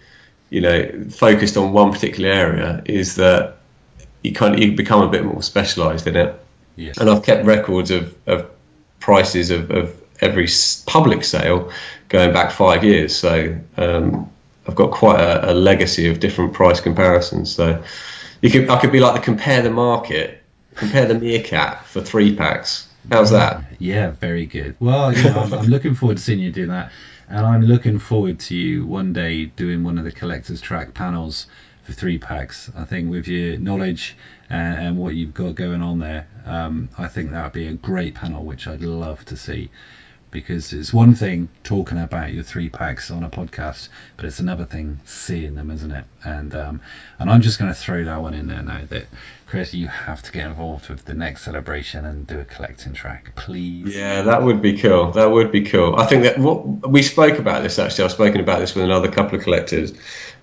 [0.49, 3.54] you know focused on one particular area is that
[4.25, 6.39] you kind of you become a bit more specialised in it.
[6.75, 6.93] Yeah.
[6.99, 8.49] And I've kept records of, of
[8.99, 10.47] prices of, of every
[10.85, 11.71] public sale
[12.09, 13.15] going back five years.
[13.15, 14.29] So um,
[14.67, 17.53] I've got quite a, a legacy of different price comparisons.
[17.53, 17.83] So
[18.41, 20.41] you could I could be like the compare the market,
[20.75, 22.89] compare the meerkat for three packs.
[23.11, 23.63] How's that?
[23.79, 24.75] Yeah, very good.
[24.79, 26.91] Well, you know, I'm, I'm looking forward to seeing you do that,
[27.29, 31.45] and I'm looking forward to you one day doing one of the collectors track panels
[31.85, 32.69] for three packs.
[32.75, 34.17] I think with your knowledge
[34.49, 37.73] and, and what you've got going on there, um, I think that would be a
[37.73, 39.69] great panel, which I'd love to see.
[40.31, 44.65] Because it's one thing talking about your three packs on a podcast, but it's another
[44.65, 46.03] thing seeing them, isn't it?
[46.25, 46.81] And um,
[47.19, 49.05] and I'm just going to throw that one in there now that
[49.47, 53.33] Chris, you have to get involved with the next celebration and do a collecting track,
[53.35, 53.95] please.
[53.95, 55.11] Yeah, that would be cool.
[55.11, 55.95] That would be cool.
[55.95, 58.05] I think that what we spoke about this actually.
[58.05, 59.93] I've spoken about this with another couple of collectors,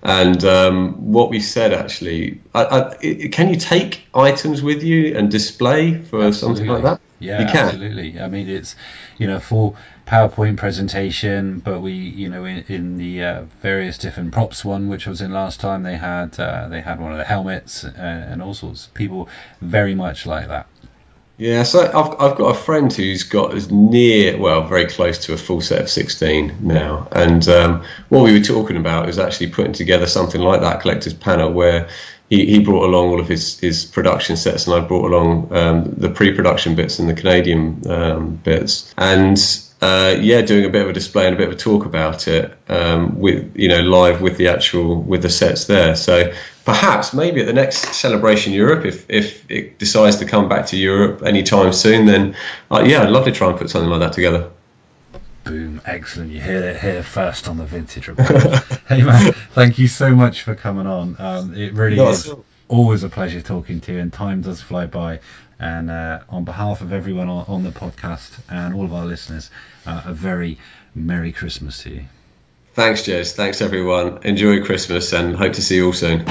[0.03, 2.41] and um, what we said actually.
[2.53, 6.99] I, I, can you take items with you and display for something like that?
[7.19, 7.67] Yeah, you can.
[7.67, 8.19] absolutely.
[8.19, 8.75] I mean, it's
[9.17, 14.33] you know full PowerPoint presentation, but we you know in, in the uh, various different
[14.33, 17.23] props one, which was in last time, they had uh, they had one of the
[17.23, 18.87] helmets uh, and all sorts.
[18.87, 19.29] People
[19.61, 20.67] very much like that.
[21.37, 25.33] Yeah, so I've, I've got a friend who's got as near, well, very close to
[25.33, 27.07] a full set of 16 now.
[27.11, 31.15] And um, what we were talking about is actually putting together something like that collector's
[31.15, 31.89] panel where
[32.29, 35.95] he, he brought along all of his, his production sets and I brought along um,
[35.97, 38.93] the pre production bits and the Canadian um, bits.
[38.95, 39.37] And
[39.83, 42.29] uh, yeah, doing a bit of a display and a bit of a talk about
[42.29, 45.97] it um, with you know live with the actual with the sets there.
[45.97, 46.31] So
[46.63, 50.77] perhaps maybe at the next Celebration Europe, if if it decides to come back to
[50.77, 52.37] Europe anytime soon, then
[52.71, 54.51] uh, yeah, I'd love to try and put something like that together.
[55.43, 56.31] Boom, excellent.
[56.31, 58.31] You hear it here first on the Vintage Report.
[58.87, 61.17] hey man, thank you so much for coming on.
[61.19, 62.33] Um, it really Not is
[62.69, 65.19] always a pleasure talking to you, and time does fly by.
[65.63, 69.49] And uh, on behalf of everyone on, on the podcast and all of our listeners,
[69.85, 70.57] uh, a very
[70.93, 72.05] Merry Christmas to you.
[72.73, 73.31] Thanks, Jez.
[73.31, 74.23] Thanks everyone.
[74.23, 76.25] Enjoy Christmas and hope to see you all soon.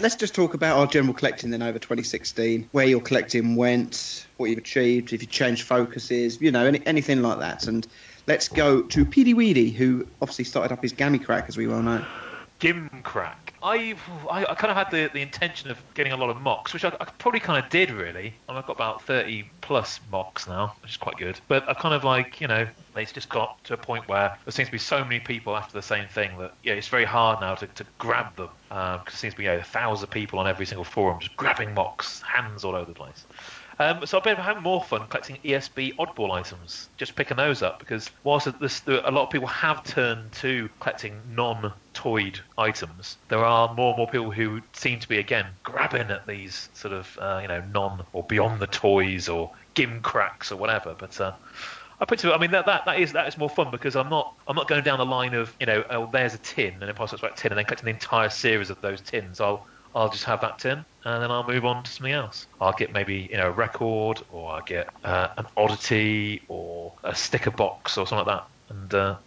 [0.00, 4.50] Let's just talk about our general collecting then over 2016, where your collecting went, what
[4.50, 7.68] you've achieved, if you changed focuses, you know, any, anything like that.
[7.68, 7.86] And
[8.26, 11.82] let's go to Petey Weedy, who obviously started up his Gammy Crack, as we well
[11.82, 12.04] know.
[12.58, 13.43] Gimcrack.
[13.64, 13.94] I,
[14.30, 16.84] I, I kind of had the, the intention of getting a lot of mocks, which
[16.84, 18.34] I, I probably kind of did really.
[18.46, 21.40] And I've got about 30 plus mocks now, which is quite good.
[21.48, 24.52] But I kind of like, you know, it's just got to a point where there
[24.52, 27.40] seems to be so many people after the same thing that, yeah, it's very hard
[27.40, 28.50] now to, to grab them.
[28.70, 31.20] Um, because there seems to be you know, a thousand people on every single forum
[31.20, 33.24] just grabbing mocks, hands all over the place.
[33.78, 37.78] Um, so I've been having more fun collecting ESB oddball items, just picking those up
[37.78, 43.74] because whilst this, a lot of people have turned to collecting non-toyed items, there are
[43.74, 47.40] more and more people who seem to be again grabbing at these sort of uh,
[47.42, 50.94] you know non or beyond the toys or gimcracks or whatever.
[50.96, 51.32] But uh,
[52.00, 52.34] I put to it.
[52.34, 54.68] I mean that, that that is that is more fun because I'm not I'm not
[54.68, 57.50] going down the line of you know oh there's a tin and Impossible Strike tin
[57.50, 59.40] and then collecting the entire series of those tins.
[59.40, 62.46] I'll I'll just have that tin and then I'll move on to something else.
[62.60, 67.14] I'll get maybe you know a record or I'll get uh, an oddity or a
[67.14, 68.94] sticker box or something like that and.
[68.94, 69.18] Uh,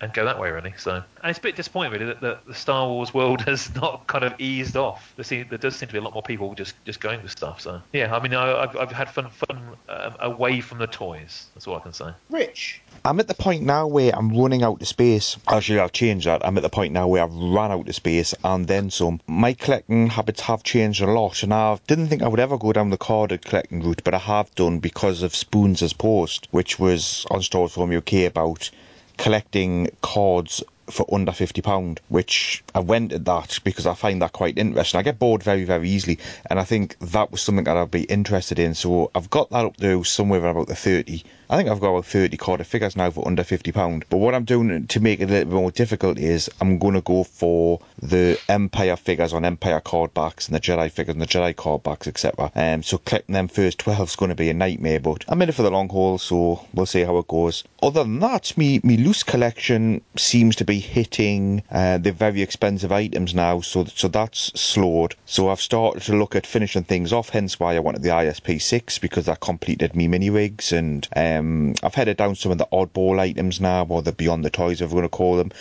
[0.00, 0.74] and, and go that way really.
[0.78, 4.06] So, and it's a bit disappointing really that the, the Star Wars world has not
[4.06, 5.12] kind of eased off.
[5.16, 7.32] There, seem, there does seem to be a lot more people just, just going with
[7.32, 7.60] stuff.
[7.60, 11.46] So, yeah, I mean, I, I've, I've had fun fun um, away from the toys.
[11.54, 12.10] That's all I can say.
[12.30, 12.80] Rich.
[13.04, 15.36] I'm at the point now where I'm running out of space.
[15.48, 16.44] Actually, I've changed that.
[16.44, 19.20] I'm at the point now where I've run out of space and then some.
[19.26, 22.72] My collecting habits have changed a lot, and I didn't think I would ever go
[22.72, 26.78] down the carded collecting route, but I have done because of Spoons as Post, which
[26.78, 28.70] was on Stores From UK about
[29.16, 34.32] collecting cards for under fifty pound, which I went at that because I find that
[34.32, 34.98] quite interesting.
[34.98, 38.02] I get bored very, very easily, and I think that was something that I'd be
[38.02, 38.74] interested in.
[38.74, 41.24] So I've got that up to somewhere about the thirty.
[41.48, 44.04] I think I've got about thirty carded figures now for under fifty pound.
[44.08, 46.94] But what I'm doing to make it a little bit more difficult is I'm going
[46.94, 51.22] to go for the Empire figures on Empire card backs and the Jedi figures and
[51.22, 52.50] the Jedi card backs, etc.
[52.54, 55.48] Um, so collecting them first twelve is going to be a nightmare, but I'm in
[55.48, 57.64] it for the long haul, so we'll see how it goes.
[57.82, 62.92] Other than that, me me loose collection seems to be hitting uh, the very expensive
[62.92, 65.14] items now, so so that's slowed.
[65.24, 67.30] So I've started to look at finishing things off.
[67.30, 71.74] Hence why I wanted the ISP six because that completed me mini rigs, and um,
[71.82, 74.90] I've headed down some of the oddball items now, or the beyond the toys, if
[74.90, 75.52] we're going to call them.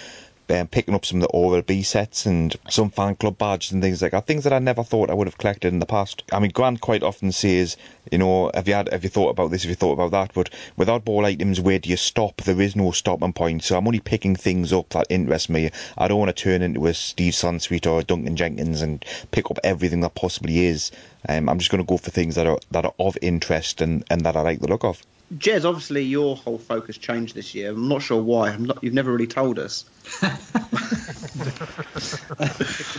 [0.47, 3.81] Um, picking up some of the Oral B sets and some fan club badges and
[3.81, 4.27] things like that.
[4.27, 6.21] Things that I never thought I would have collected in the past.
[6.31, 7.77] I mean, Grant quite often says,
[8.11, 9.63] you know, have you had, have you thought about this?
[9.63, 10.33] Have you thought about that?
[10.35, 12.43] But with oddball items, where do you stop?
[12.43, 13.63] There is no stopping point.
[13.63, 15.71] So I'm only picking things up that interest me.
[15.97, 19.49] I don't want to turn into a Steve Sansweet or a Duncan Jenkins and pick
[19.49, 20.91] up everything that possibly is.
[21.27, 24.03] Um, I'm just going to go for things that are that are of interest and,
[24.11, 25.01] and that I like the look of.
[25.33, 27.71] Jez, obviously your whole focus changed this year.
[27.71, 28.49] I'm not sure why.
[28.51, 29.85] I'm not, you've never really told us.
[30.19, 30.31] Can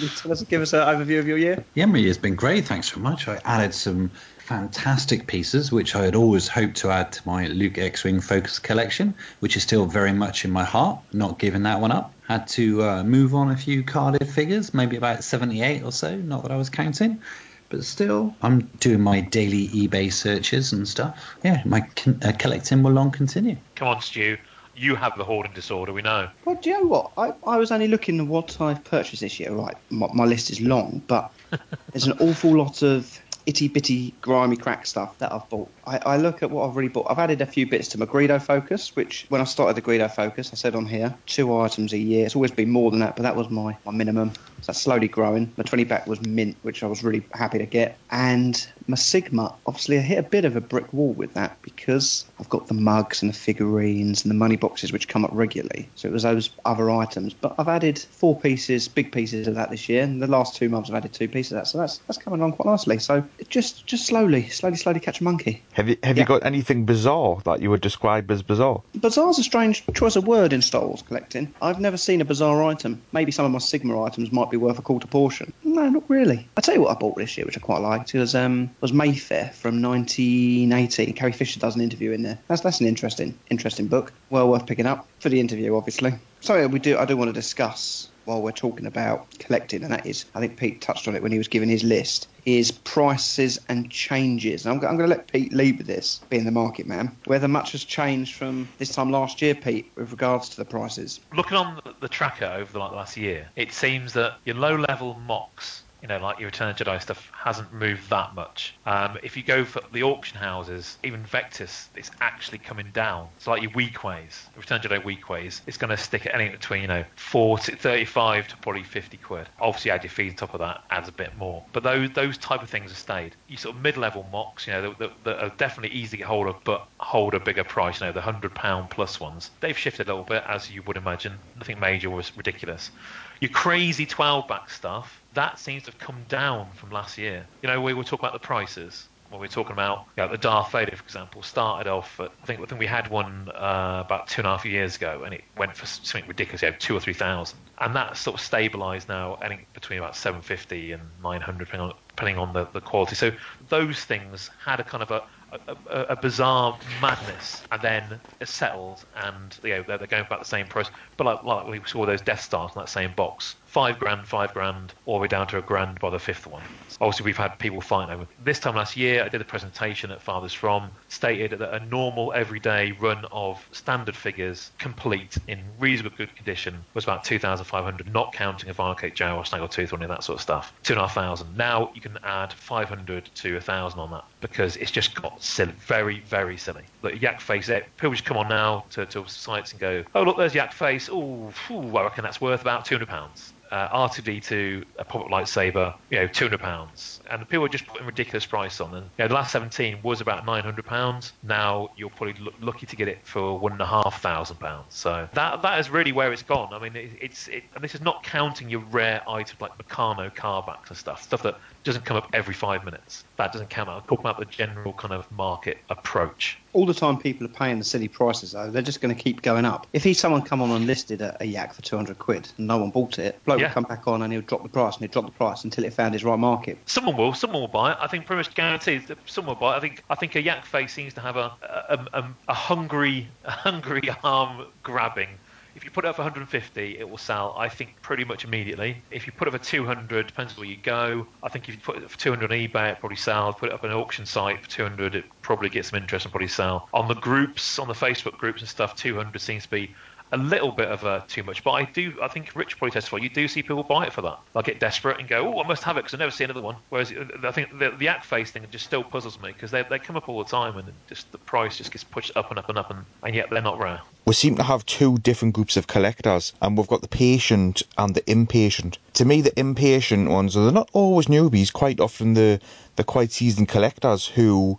[0.03, 1.65] you tell us, give us an overview of your year?
[1.75, 2.67] Yeah, my year's been great.
[2.67, 3.29] Thanks very much.
[3.29, 7.79] I added some fantastic pieces, which I had always hoped to add to my Luke
[7.79, 10.99] X-Wing Focus collection, which is still very much in my heart.
[11.13, 12.13] Not giving that one up.
[12.27, 16.17] Had to uh, move on a few carded figures, maybe about 78 or so.
[16.17, 17.23] Not that I was counting.
[17.69, 21.37] But still, I'm doing my daily eBay searches and stuff.
[21.43, 23.57] Yeah, my con- uh, collecting will long continue.
[23.75, 24.37] Come on, Stu.
[24.77, 26.29] You have the hoarding disorder, we know.
[26.45, 27.13] Well, do you know what?
[27.17, 29.53] I, I was only looking at what I've purchased this year.
[29.53, 31.33] Right, my, my list is long, but
[31.93, 35.71] there's an awful lot of itty bitty gimcrack stuff that I've bought.
[35.87, 37.07] I, I look at what I've really bought.
[37.09, 40.13] I've added a few bits to my Greedo Focus, which when I started the Greedo
[40.13, 42.27] Focus, I said on here two items a year.
[42.27, 44.33] It's always been more than that, but that was my, my minimum.
[44.63, 45.53] So that's slowly growing.
[45.57, 47.99] My 20 back was mint, which I was really happy to get.
[48.11, 52.25] And my Sigma, obviously, I hit a bit of a brick wall with that because
[52.41, 55.89] I've got the mugs and the figurines and the money boxes which come up regularly.
[55.95, 57.35] So it was those other items.
[57.35, 60.03] But I've added four pieces, big pieces of that this year.
[60.03, 61.67] And the last two months I've added two pieces of that.
[61.69, 62.99] So that's that's coming along quite nicely.
[62.99, 65.63] So just just slowly, slowly, slowly catch a monkey.
[65.77, 68.81] Have you have you got anything bizarre that you would describe as bizarre?
[68.99, 71.53] Bizarre is a strange choice of word in Star Wars collecting.
[71.61, 73.03] I've never seen a bizarre item.
[73.13, 75.53] Maybe some of my Sigma items might be worth a quarter portion.
[75.63, 76.49] No, not really.
[76.57, 78.15] I tell you what I bought this year, which I quite liked.
[78.15, 81.13] It was um was Mayfair from 1980.
[81.13, 82.39] Carrie Fisher does an interview in there.
[82.49, 84.15] That's that's an interesting interesting book.
[84.31, 86.15] Well worth picking up for the interview, obviously.
[86.41, 90.05] Something we do I do want to discuss while we're talking about collecting, and that
[90.05, 93.59] is, I think Pete touched on it when he was giving his list, is prices
[93.69, 94.67] and changes.
[94.67, 97.49] And I'm, I'm going to let Pete lead with this, being the market man, whether
[97.49, 101.21] much has changed from this time last year, Pete, with regards to the prices.
[101.35, 106.17] Looking on the- tracker over the last year, it seems that your low-level mocks, you
[106.17, 108.75] know, like your Return of Jedi stuff, hasn't moved that much.
[108.87, 113.29] Um, if you go for the auction houses, even Vectis, it's actually coming down.
[113.39, 116.83] So like your Weequays, Return of Jedi Weequays, it's going to stick at anything between
[116.83, 119.49] you know 40, 35 to probably 50 quid.
[119.61, 121.65] Obviously, add your fees on top of that, adds a bit more.
[121.73, 123.35] But those those type of things have stayed.
[123.49, 126.27] You sort of mid-level mocks, you know, that, that, that are definitely easy to get
[126.27, 128.01] hold of, but hold a bigger price.
[128.01, 130.97] You know, the hundred pound plus ones, they've shifted a little bit, as you would
[130.97, 131.33] imagine.
[131.57, 132.93] Nothing major was ridiculous.
[133.41, 137.47] Your crazy 12 back stuff, that seems to have come down from last year.
[137.63, 139.09] You know, we were talking about the prices.
[139.29, 142.31] When we were talking about you know, the Darth Vader, for example, started off at,
[142.43, 145.25] I think, I think we had one uh, about two and a half years ago,
[145.25, 148.41] and it went for something ridiculous, you know, two or three thousand, and that's sort
[148.41, 152.39] of stabilised now, I think between about seven fifty and nine hundred, depending on, depending
[152.39, 153.17] on the, the quality.
[153.17, 153.33] So
[153.69, 158.49] those things had a kind of a, a, a, a bizarre madness, and then it
[158.49, 160.89] settled, and you know they're, they're going about the same price.
[161.17, 164.55] But like, like we saw those Death Stars in that same box, five grand, five
[164.55, 166.63] grand, all the way down to a grand by the fifth one.
[166.99, 168.27] Obviously, we've had people fighting over.
[168.43, 172.33] This time last year, I did a presentation at Fathers From, stated that a normal
[172.33, 178.71] everyday run of standard figures, complete in reasonably good condition, was about 2,500, not counting
[178.71, 180.73] a Vinyl Cape Jawa or Snaggletooth or any of that sort of stuff.
[180.83, 181.55] Two and a half thousand.
[181.55, 185.75] Now you can add 500 to a 1,000 on that because it's just got silly,
[185.81, 186.85] very, very silly.
[187.03, 190.39] Look, Yak Face, people just come on now to, to sites and go, oh, look,
[190.39, 191.11] there's Yak Face.
[191.13, 196.45] Oh, I reckon that's worth about £200 uh, R2D2, a pop-up lightsaber, you know, two
[196.47, 199.05] hundred pounds, and people are just putting ridiculous price on them.
[199.19, 201.33] You know, the last seventeen was about nine hundred pounds.
[201.43, 204.95] Now you're probably l- lucky to get it for one and a half thousand pounds.
[204.95, 206.73] So that that is really where it's gone.
[206.73, 210.35] I mean, it, it's it, and this is not counting your rare items like Meccano
[210.35, 213.25] carbacks and stuff, stuff that doesn't come up every five minutes.
[213.39, 213.89] That doesn't count.
[213.89, 216.59] I'm talking about the general kind of market approach.
[216.77, 219.41] All the time people are paying the silly prices, though, they're just going to keep
[219.41, 219.87] going up.
[219.95, 222.77] If he's someone come on and listed a, a yak for 200 quid and no
[222.77, 223.69] one bought it, bloke Yeah.
[223.69, 225.85] will come back on and he'll drop the price and he'll drop the price until
[225.85, 226.77] it found his right market.
[226.85, 227.33] Someone will.
[227.33, 227.99] Someone will buy it.
[227.99, 229.79] I think pretty much guaranteed that someone will buy it.
[229.79, 230.05] I think.
[230.11, 231.51] I think a yak face seems to have a
[231.89, 235.29] a, a, a hungry, a hungry arm grabbing.
[235.77, 237.55] If you put it up for 150, it will sell.
[237.59, 239.03] I think pretty much immediately.
[239.11, 241.27] If you put it for 200, depends where you go.
[241.43, 243.53] I think if you put it for 200 on eBay, it probably sell.
[243.53, 246.33] Put it up on an auction site for 200, it probably gets some interest and
[246.33, 246.89] probably sell.
[246.95, 249.95] On the groups, on the Facebook groups and stuff, 200 seems to be
[250.33, 251.63] a little bit of a too much.
[251.63, 253.19] But I do, I think Rich probably testify.
[253.19, 254.39] You do see people buy it for that.
[254.53, 256.63] They'll get desperate and go, "Oh, I must have it because I never see another
[256.63, 259.71] one." Whereas uh, I think the, the yak face thing just still puzzles me because
[259.71, 262.51] they they come up all the time and just the price just gets pushed up
[262.51, 264.01] and up and up, and, and yet they're not rare.
[264.27, 268.15] We seem to have two different groups of collectors, and we've got the patient and
[268.15, 268.99] the impatient.
[269.15, 272.61] To me, the impatient ones, are they're not always newbies, quite often the,
[272.97, 274.79] the quite seasoned collectors who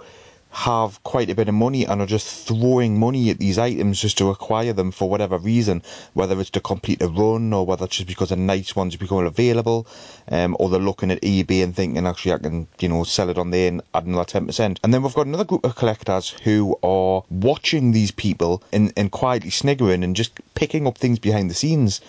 [0.49, 4.17] have quite a bit of money and are just throwing money at these items just
[4.17, 7.97] to acquire them for whatever reason, whether it's to complete a run or whether it's
[7.97, 9.85] just because a nice one's become available,
[10.29, 13.37] um, or they're looking at eBay and thinking actually I can, you know, sell it
[13.37, 14.79] on there and add another ten percent.
[14.83, 19.11] And then we've got another group of collectors who are watching these people and, and
[19.11, 22.01] quietly sniggering and just picking up things behind the scenes.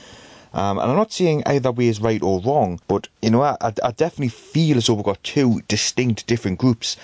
[0.54, 3.56] Um, and I'm not saying either way is right or wrong, but you know, I,
[3.60, 6.96] I definitely feel as though we've got two distinct different groups.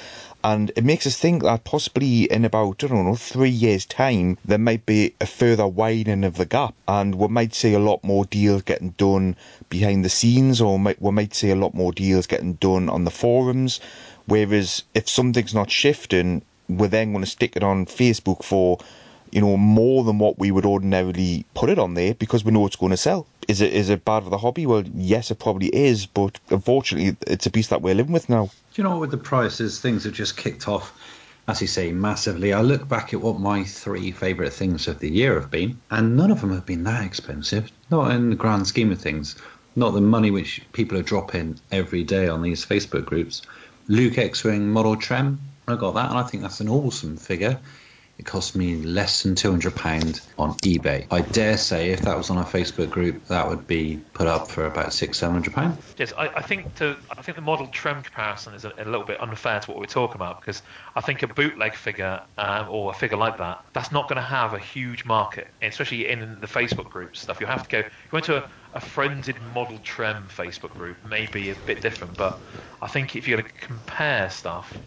[0.47, 4.37] And it makes us think that possibly in about, I don't know, three years' time,
[4.45, 6.75] there might be a further widening of the gap.
[6.87, 9.37] And we might see a lot more deals getting done
[9.71, 13.11] behind the scenes, or we might see a lot more deals getting done on the
[13.11, 13.81] forums.
[14.27, 18.79] Whereas if something's not shifting, we're then going to stick it on Facebook for,
[19.35, 22.67] you know, more than what we would ordinarily put it on there because we know
[22.67, 23.27] it's going to sell.
[23.49, 24.65] Is it is it bad for the hobby?
[24.65, 28.45] Well, yes, it probably is, but unfortunately, it's a beast that we're living with now.
[28.45, 29.01] Do you know what?
[29.01, 30.97] With the prices, things have just kicked off,
[31.49, 32.53] as you say, massively.
[32.53, 36.17] I look back at what my three favourite things of the year have been, and
[36.17, 37.73] none of them have been that expensive.
[37.91, 39.35] Not in the grand scheme of things.
[39.75, 43.43] Not the money which people are dropping every day on these Facebook groups.
[43.89, 47.59] Luke X-Wing Model Trem, I got that, and I think that's an awesome figure.
[48.19, 51.07] It cost me less than £200 on eBay.
[51.11, 54.49] I dare say if that was on a Facebook group, that would be put up
[54.49, 55.95] for about six, seven hundred pounds.
[55.99, 59.05] Yes, I, I think to I think the model trem comparison is a, a little
[59.05, 60.63] bit unfair to what we're talking about because
[60.95, 64.23] I think a bootleg figure um, or a figure like that that's not going to
[64.23, 67.41] have a huge market, especially in the Facebook group stuff.
[67.41, 67.79] You have to go.
[67.79, 72.41] You went to a, a frenzied model trem Facebook group, maybe a bit different, but
[72.81, 74.81] I think if you're going to compare stuff.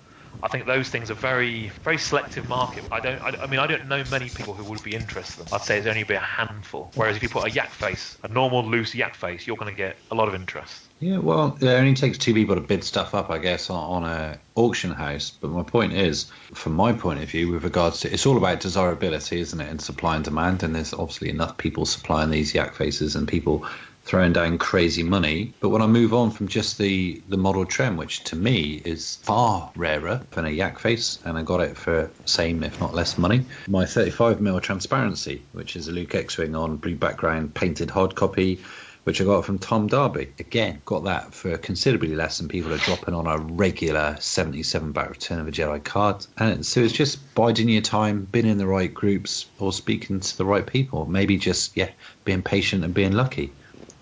[0.43, 2.83] I think those things are very, very selective market.
[2.91, 5.41] I don't, I, I mean, I don't know many people who would be interested.
[5.41, 5.55] in them.
[5.55, 6.91] I'd say there's only be a handful.
[6.95, 9.77] Whereas if you put a yak face, a normal loose yak face, you're going to
[9.77, 10.83] get a lot of interest.
[10.99, 14.09] Yeah, well, it only takes two people to bid stuff up, I guess, on, on
[14.09, 15.31] a auction house.
[15.31, 18.59] But my point is, from my point of view, with regards to it's all about
[18.59, 20.63] desirability, isn't it, and supply and demand.
[20.63, 23.67] And there's obviously enough people supplying these yak faces and people
[24.07, 25.53] throwing down crazy money.
[25.59, 29.17] But when I move on from just the the model trem, which to me is
[29.23, 33.17] far rarer than a yak face, and I got it for same if not less
[33.17, 38.61] money, my 35mm transparency, which is a Luke X-wing on blue background painted hard copy.
[39.03, 40.33] Which I got from Tom Darby.
[40.37, 45.09] Again, got that for considerably less than people are dropping on a regular 77 back
[45.11, 46.27] Return of a Jedi card.
[46.37, 50.37] And so it's just biding your time, being in the right groups, or speaking to
[50.37, 51.05] the right people.
[51.05, 51.89] Maybe just, yeah,
[52.25, 53.53] being patient and being lucky.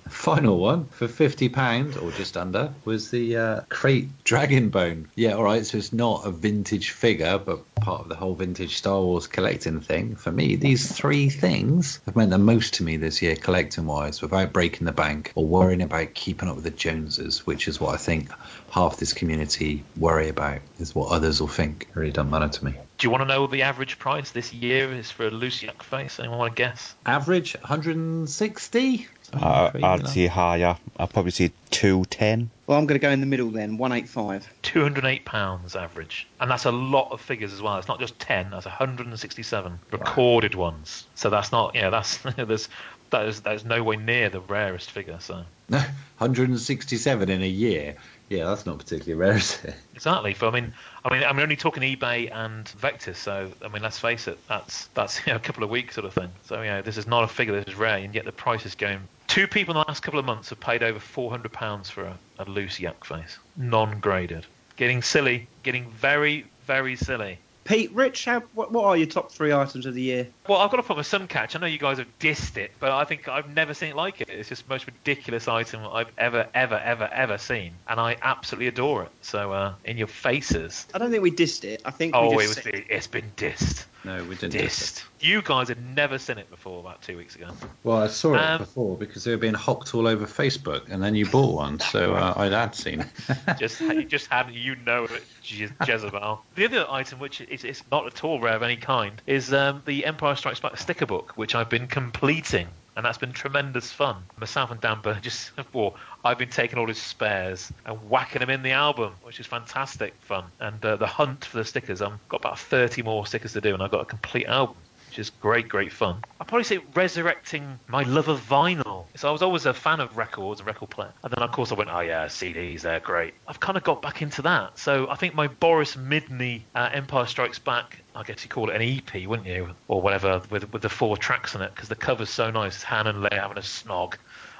[0.09, 5.09] Final one for fifty pound or just under was the uh, Krayt dragon bone.
[5.15, 5.65] Yeah, all right.
[5.65, 9.81] So it's not a vintage figure, but part of the whole vintage Star Wars collecting
[9.81, 10.15] thing.
[10.15, 14.21] For me, these three things have meant the most to me this year, collecting wise,
[14.21, 17.95] without breaking the bank or worrying about keeping up with the Joneses, which is what
[17.95, 18.31] I think
[18.71, 20.59] half this community worry about.
[20.79, 21.87] Is what others will think.
[21.89, 22.73] It really doesn't matter to me.
[22.97, 25.61] Do you want to know what the average price this year is for a loose
[25.61, 26.19] yak face?
[26.19, 26.95] Anyone want to guess?
[27.05, 29.07] Average 160.
[29.41, 30.77] Uh, I'd say higher.
[30.97, 32.49] I'd probably say 210.
[32.67, 34.47] Well, I'm going to go in the middle then, 185.
[34.61, 37.77] Two hundred eight pounds average, and that's a lot of figures as well.
[37.77, 41.05] It's not just ten; that's 167 recorded ones.
[41.15, 42.69] So that's not, yeah, that's there's
[43.11, 45.19] that is that is nowhere near the rarest figure.
[45.19, 47.95] So 167 in a year.
[48.29, 49.75] Yeah, that's not particularly rare, is it?
[49.93, 50.33] exactly.
[50.33, 50.73] For I mean,
[51.03, 53.17] I mean, I'm only talking eBay and Vectis.
[53.17, 56.05] So I mean, let's face it, that's that's you know, a couple of weeks sort
[56.05, 56.31] of thing.
[56.43, 58.75] So yeah, this is not a figure that is rare, and yet the price is
[58.75, 59.01] going.
[59.27, 62.17] Two people in the last couple of months have paid over 400 pounds for a,
[62.39, 64.45] a loose yak face, non-graded.
[64.75, 67.39] Getting silly, getting very, very silly.
[67.65, 70.27] Pete, Rich, how, what, what are your top three items of the year?
[70.47, 71.55] Well, I've got to put my sun catch.
[71.55, 74.21] I know you guys have dissed it, but I think I've never seen it like
[74.21, 74.29] it.
[74.29, 78.67] It's just the most ridiculous item I've ever, ever, ever, ever seen, and I absolutely
[78.67, 79.09] adore it.
[79.21, 80.85] So, uh, in your faces.
[80.93, 81.81] I don't think we dissed it.
[81.85, 83.85] I think Oh, we it was, said- it's been dissed.
[84.05, 84.53] No, we didn't.
[84.53, 85.03] Dissed.
[85.19, 87.49] You guys had never seen it before about two weeks ago.
[87.83, 91.01] Well, I saw it Um, before because they were being hocked all over Facebook, and
[91.03, 93.07] then you bought one, so uh, I'd had seen it.
[93.59, 96.43] just you just hadn't you know it Je- Jezebel.
[96.53, 99.81] The other item which is, is not at all rare of any kind is um,
[99.85, 102.67] the Empire Strikes Back sticker book, which I've been completing.
[102.95, 104.23] And that's been tremendous fun.
[104.39, 108.63] Myself and Dan Burgess, well, I've been taking all his spares and whacking them in
[108.63, 110.45] the album, which is fantastic fun.
[110.59, 113.73] And uh, the hunt for the stickers, I've got about 30 more stickers to do,
[113.73, 114.77] and I've got a complete album
[115.19, 116.23] is great, great fun.
[116.39, 119.05] I'd probably say resurrecting my love of vinyl.
[119.15, 121.13] So I was always a fan of records and record player.
[121.23, 123.33] And then, of course, I went, oh, yeah, CDs, they're great.
[123.47, 124.77] I've kind of got back into that.
[124.77, 128.75] So I think my Boris Midney uh, Empire Strikes Back, I guess you call it
[128.75, 129.69] an EP, wouldn't you?
[129.87, 132.83] Or whatever, with, with the four tracks on it, because the cover's so nice.
[132.83, 134.15] Han and Leia having a snog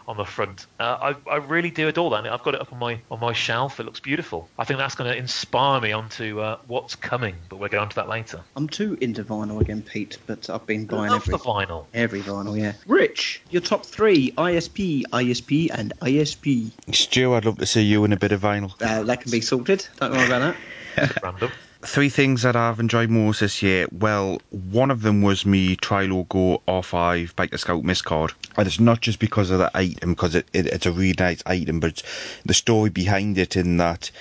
[0.08, 0.66] on the front.
[0.80, 2.28] Uh, I, I really do adore that.
[2.28, 3.80] I've got it up on my on my shelf.
[3.80, 4.50] It looks beautiful.
[4.58, 7.96] I think that's going to inspire me onto uh, what's coming, but we'll get onto
[7.96, 8.42] that later.
[8.56, 11.86] I'm too into vinyl again, Pete, but I've been buying Love every, the vinyl.
[11.94, 12.74] every vinyl, yeah.
[12.88, 16.72] Rich, your top three ISP, ISP, and ISP.
[16.94, 18.72] Stu, I'd love to see you in a bit of vinyl.
[18.82, 19.88] Uh, that can be sorted.
[20.00, 20.56] Don't worry about
[20.96, 21.20] that.
[21.24, 21.52] Random.
[21.82, 23.86] Three things that I've enjoyed most this year.
[23.92, 28.34] Well, one of them was me Tri-Logo R5 Biker Scout Miss card.
[28.58, 31.44] And it's not just because of that item, because it, it, it's a really nice
[31.46, 32.02] item, but
[32.46, 34.12] the story behind it in that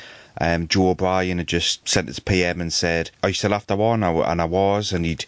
[0.40, 4.02] um, Joe O'Brien had just sent his PM and said, "Are you still after one?"
[4.02, 5.24] And I, and I was, and he'd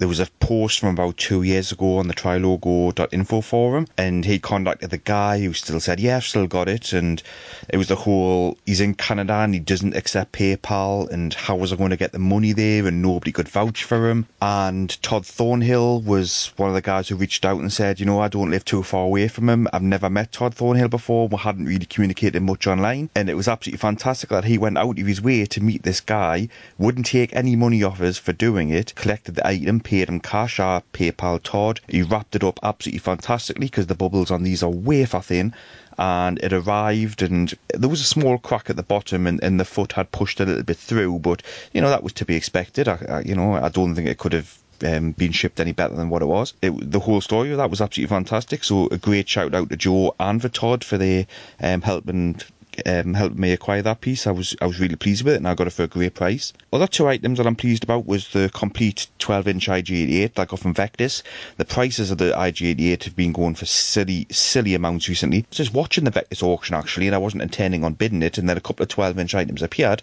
[0.00, 4.38] there was a post from about two years ago on the trilogo.info forum, and he
[4.38, 7.22] contacted the guy who still said, "Yeah, I've still got it," and
[7.68, 11.70] it was the whole he's in Canada and he doesn't accept PayPal, and how was
[11.70, 14.26] I going to get the money there, and nobody could vouch for him.
[14.40, 18.20] And Todd Thornhill was one of the guys who reached out and said, "You know,
[18.20, 19.68] I don't live too far away from him.
[19.70, 21.28] I've never met Todd Thornhill before.
[21.28, 24.98] We hadn't really communicated much online, and it was absolutely fantastic that he went out
[24.98, 26.48] of his way to meet this guy,
[26.78, 30.60] wouldn't take any money off us for doing it, collected the item, paid him cash,
[30.60, 31.80] I PayPal Todd.
[31.88, 35.52] He wrapped it up absolutely fantastically because the bubbles on these are wafer thin.
[35.98, 39.64] And it arrived, and there was a small crack at the bottom, and, and the
[39.64, 41.18] foot had pushed a little bit through.
[41.18, 42.86] But you know that was to be expected.
[42.86, 45.96] I, I, you know, I don't think it could have um, been shipped any better
[45.96, 46.54] than what it was.
[46.62, 48.62] It, the whole story of that was absolutely fantastic.
[48.62, 51.26] So a great shout out to Joe and for Todd for their
[51.60, 52.40] um, helping
[52.86, 54.26] um, helped me acquire that piece.
[54.26, 56.14] I was I was really pleased with it, and I got it for a great
[56.14, 56.52] price.
[56.72, 60.60] Other two items that I'm pleased about was the complete 12-inch IG88 that I got
[60.60, 61.22] from Vectis.
[61.56, 65.46] The prices of the IG88 have been going for silly silly amounts recently.
[65.50, 68.56] Just watching the Vectis auction actually, and I wasn't intending on bidding it, and then
[68.56, 70.02] a couple of 12-inch items appeared.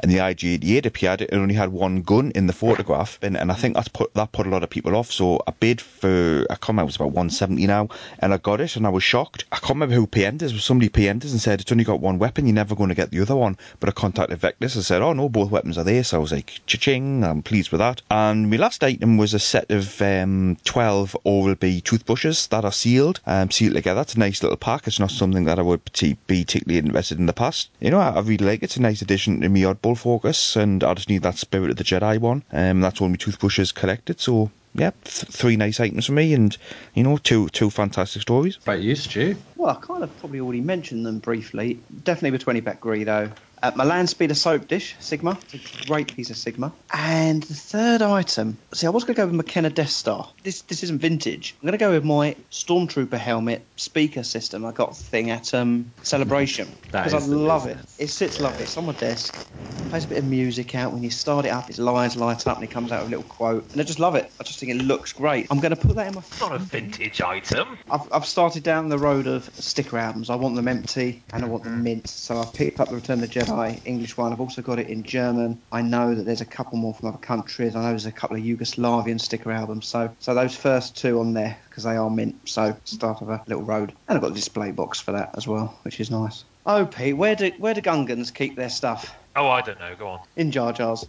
[0.00, 1.22] And the IG88 appeared.
[1.22, 4.32] It only had one gun in the photograph, and, and I think that's put that
[4.32, 5.10] put a lot of people off.
[5.12, 7.88] So I bid for I can't remember it was about 170 now,
[8.18, 9.44] and I got it, and I was shocked.
[9.52, 10.62] I can't remember who PM'd us.
[10.62, 12.46] Somebody PM'd us and said it's only got one weapon.
[12.46, 13.56] You're never going to get the other one.
[13.80, 16.04] But I contacted Vectis and said, oh no, both weapons are there.
[16.04, 18.02] So I was like, cha-ching, I'm pleased with that.
[18.10, 22.72] And my last item was a set of um, 12 Oral B toothbrushes that are
[22.72, 24.00] sealed, um, sealed together.
[24.00, 24.86] It's a nice little pack.
[24.86, 26.14] It's not something that I would be
[26.44, 27.70] particularly interested in the past.
[27.80, 28.64] You know, I, I really like it.
[28.64, 31.76] It's a nice addition to my oddball focus, and I just need that Spirit of
[31.76, 32.42] the Jedi one.
[32.52, 34.20] Um, that's all my toothbrushes collected.
[34.20, 36.56] So yeah, th- three nice items for me, and
[36.94, 38.58] you know, two two fantastic stories.
[38.62, 39.36] About you, Stu?
[39.56, 41.80] Well, I kind of probably already mentioned them briefly.
[42.04, 43.32] Definitely with 20 back Greedo.
[43.62, 45.38] Uh, my land speeder soap dish, Sigma.
[45.52, 46.72] It's a great piece of Sigma.
[46.92, 50.28] And the third item, see, I was going to go with Meccano Death Star.
[50.42, 51.54] This this isn't vintage.
[51.62, 54.64] I'm going to go with my Stormtrooper helmet speaker system.
[54.64, 57.78] I got the thing at um, Celebration That because I is the love it.
[57.98, 58.64] It sits lovely.
[58.64, 59.46] It's on my desk.
[59.90, 60.92] Plays a bit of music out.
[60.92, 63.16] When you start it up, its lines light up and it comes out with a
[63.16, 63.70] little quote.
[63.72, 64.30] And I just love it.
[64.40, 65.46] I just think it looks great.
[65.50, 66.22] I'm going to put that in my.
[66.40, 67.78] Not a vintage item.
[67.88, 70.30] I've, I've started down the road of sticker albums.
[70.30, 72.08] I want them empty and I want them mint.
[72.08, 73.51] So I've picked up the Return of the Jedi
[73.84, 74.32] English one.
[74.32, 75.60] I've also got it in German.
[75.70, 77.74] I know that there's a couple more from other countries.
[77.76, 79.86] I know there's a couple of Yugoslavian sticker albums.
[79.86, 82.48] So so those first two on there because they are mint.
[82.48, 83.92] So start of a little road.
[84.08, 86.44] And I've got a display box for that as well, which is nice.
[86.64, 89.14] Oh, Pete, where do where do Gungans keep their stuff?
[89.34, 89.94] Oh, I don't know.
[89.98, 90.20] Go on.
[90.36, 91.06] In Jar Jars.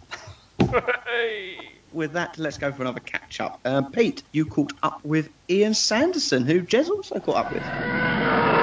[1.92, 3.60] With that, let's go for another catch up.
[3.64, 8.53] Uh, Pete, you caught up with Ian Sanderson, who Jez also caught up with.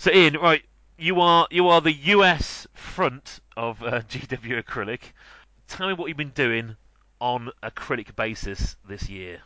[0.00, 0.62] So Ian, right,
[0.98, 5.00] you are you are the US front of uh, GW Acrylic.
[5.68, 6.74] Tell me what you've been doing
[7.20, 9.40] on acrylic basis this year.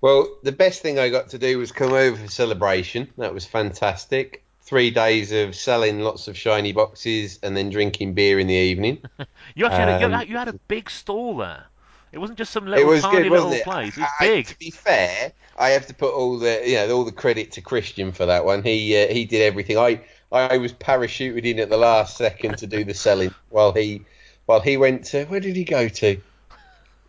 [0.00, 3.08] Well, the best thing I got to do was come over for celebration.
[3.18, 4.42] That was fantastic.
[4.62, 8.98] Three days of selling lots of shiny boxes and then drinking beer in the evening.
[9.54, 11.66] You actually had, a, you, Um, had, you had a big stall there.
[12.14, 13.66] It wasn't just some it little was tiny good, little it?
[13.66, 13.98] place.
[13.98, 14.46] It was I- big.
[14.46, 17.62] to be fair, I have to put all the you know all the credit to
[17.62, 18.62] Christian for that one.
[18.62, 19.78] He uh, he did everything.
[19.78, 24.06] I I was parachuted in at the last second to do the selling while he
[24.46, 26.20] while he went to where did he go to?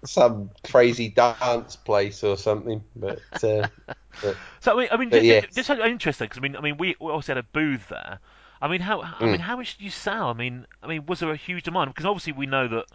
[0.06, 2.84] Some crazy dance place or something.
[2.96, 3.68] But, uh,
[4.22, 5.46] but So I mean, I mean, just, yes.
[5.54, 8.20] just interesting because I mean, I mean, we we also had a booth there.
[8.62, 9.28] I mean, how I Mm.
[9.28, 10.30] mean, how much did you sell?
[10.30, 11.92] I mean, I mean, was there a huge demand?
[11.92, 12.86] Because obviously we know that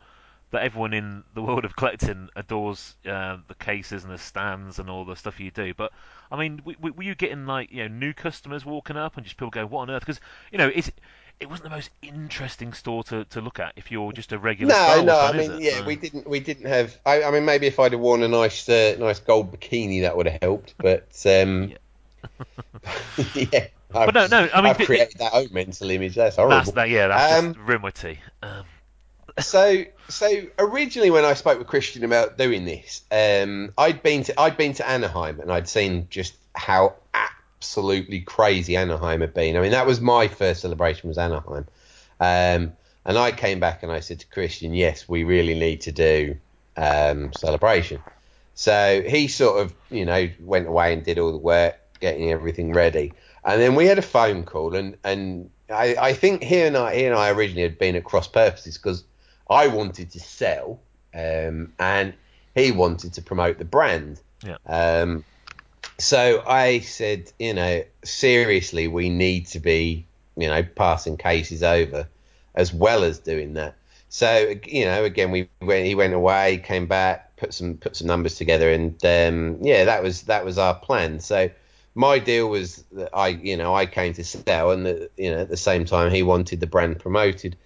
[0.51, 4.91] that everyone in the world of collecting adores uh, the cases and the stands and
[4.91, 5.73] all the stuff you do.
[5.75, 5.93] But
[6.31, 9.25] I mean, w- w- were you getting like you know new customers walking up and
[9.25, 10.20] just people going, "What on earth?" Because
[10.51, 10.91] you know, it's
[11.39, 14.75] it wasn't the most interesting store to, to look at if you're just a regular
[14.75, 15.19] no, no.
[15.19, 15.62] I fan, mean, it?
[15.62, 16.97] yeah, So- we didn't we didn't have.
[17.07, 20.17] I, I mean, maybe if I'd have worn a nice uh, nice gold bikini, that
[20.17, 20.75] would have helped.
[20.79, 21.73] But um,
[23.35, 23.69] yeah.
[23.93, 26.15] But no, no, I mean, I've created that own mental image.
[26.15, 26.59] That's horrible.
[26.59, 26.91] That's that.
[26.91, 28.20] Yeah, that's Um, just ruin my tea.
[28.41, 28.62] Um,
[29.41, 34.41] so so originally when I spoke with Christian about doing this, um, I'd been to
[34.41, 39.57] I'd been to Anaheim and I'd seen just how absolutely crazy Anaheim had been.
[39.57, 41.67] I mean that was my first celebration was Anaheim,
[42.19, 42.73] um,
[43.05, 46.36] and I came back and I said to Christian, yes, we really need to do
[46.77, 48.01] um, celebration.
[48.55, 52.73] So he sort of you know went away and did all the work, getting everything
[52.73, 53.12] ready,
[53.44, 55.51] and then we had a phone call and and.
[55.73, 58.77] I, I think he and I, he and I originally had been at cross purposes
[58.77, 59.05] because
[59.51, 60.81] I wanted to sell,
[61.15, 62.15] um, and
[62.55, 64.20] he wanted to promote the brand.
[64.47, 64.57] Yeah.
[64.67, 65.25] Um,
[65.99, 70.07] so I said, you know, seriously, we need to be,
[70.37, 72.09] you know, passing cases over
[72.55, 73.75] as well as doing that.
[74.09, 78.07] So you know, again, we went, he went away, came back, put some put some
[78.07, 81.20] numbers together, and um, yeah, that was that was our plan.
[81.20, 81.51] So
[81.95, 85.41] my deal was that I, you know, I came to sell, and that, you know,
[85.41, 87.57] at the same time, he wanted the brand promoted.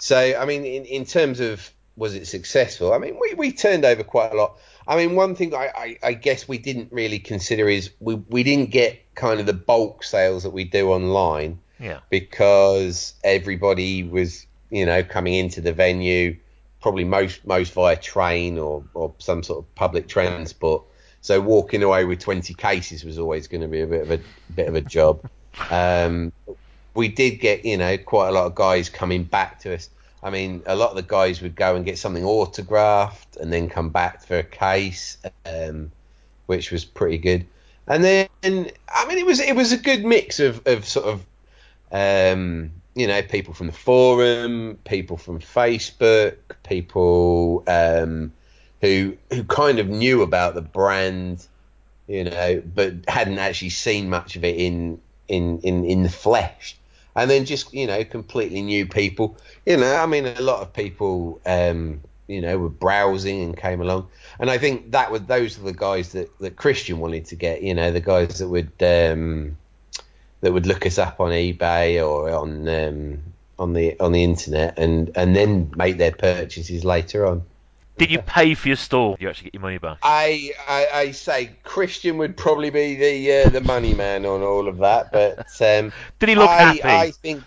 [0.00, 2.92] So I mean, in in terms of was it successful?
[2.92, 4.58] I mean, we, we turned over quite a lot.
[4.88, 8.42] I mean, one thing I, I, I guess we didn't really consider is we, we
[8.42, 12.00] didn't get kind of the bulk sales that we do online Yeah.
[12.08, 16.36] because everybody was, you know, coming into the venue,
[16.80, 20.84] probably most most via train or, or some sort of public transport.
[21.20, 24.20] So walking away with 20 cases was always going to be a bit of a
[24.54, 25.28] bit of a job.
[25.70, 26.32] Um,
[26.94, 29.90] we did get, you know, quite a lot of guys coming back to us.
[30.22, 33.68] I mean, a lot of the guys would go and get something autographed and then
[33.68, 35.90] come back for a case, um,
[36.46, 37.46] which was pretty good.
[37.86, 41.26] And then, I mean, it was it was a good mix of, of sort of,
[41.90, 48.32] um, you know, people from the forum, people from Facebook, people um,
[48.80, 51.46] who who kind of knew about the brand,
[52.06, 56.76] you know, but hadn't actually seen much of it in in in, in the flesh.
[57.16, 59.36] And then just you know, completely new people.
[59.66, 63.80] You know, I mean, a lot of people, um, you know, were browsing and came
[63.80, 64.08] along.
[64.38, 67.62] And I think that was those are the guys that, that Christian wanted to get.
[67.62, 69.56] You know, the guys that would um,
[70.40, 73.22] that would look us up on eBay or on um,
[73.58, 77.42] on the on the internet and and then make their purchases later on.
[78.00, 79.18] Did you pay for your store?
[79.20, 79.98] You actually get your money back.
[80.02, 84.68] I, I, I say Christian would probably be the uh, the money man on all
[84.68, 86.82] of that, but um, Did he look I, happy?
[86.82, 87.44] I think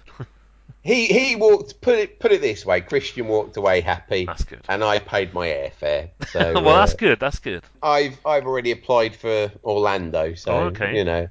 [0.84, 1.82] he he walked.
[1.82, 4.26] Put it put it this way: Christian walked away happy.
[4.26, 4.62] That's good.
[4.70, 6.10] And I paid my airfare.
[6.28, 7.20] So well, that's uh, good.
[7.20, 7.64] That's good.
[7.82, 10.96] I've I've already applied for Orlando, so Oh, okay.
[10.96, 11.30] you know,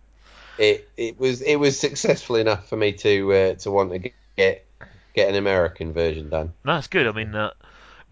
[0.58, 4.66] it it was it was successful enough for me to uh, to want to get
[5.14, 6.54] get an American version done.
[6.64, 7.06] That's good.
[7.06, 7.52] I mean, uh,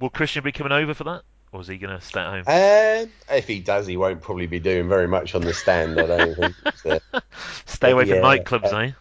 [0.01, 1.23] will Christian be coming over for that,
[1.53, 2.45] or is he going to stay at home?
[2.47, 6.01] Um, if he does, he won't probably be doing very much on the stand.
[6.01, 6.55] I don't think.
[6.77, 6.99] So,
[7.67, 8.93] Stay away from nightclubs, uh, eh?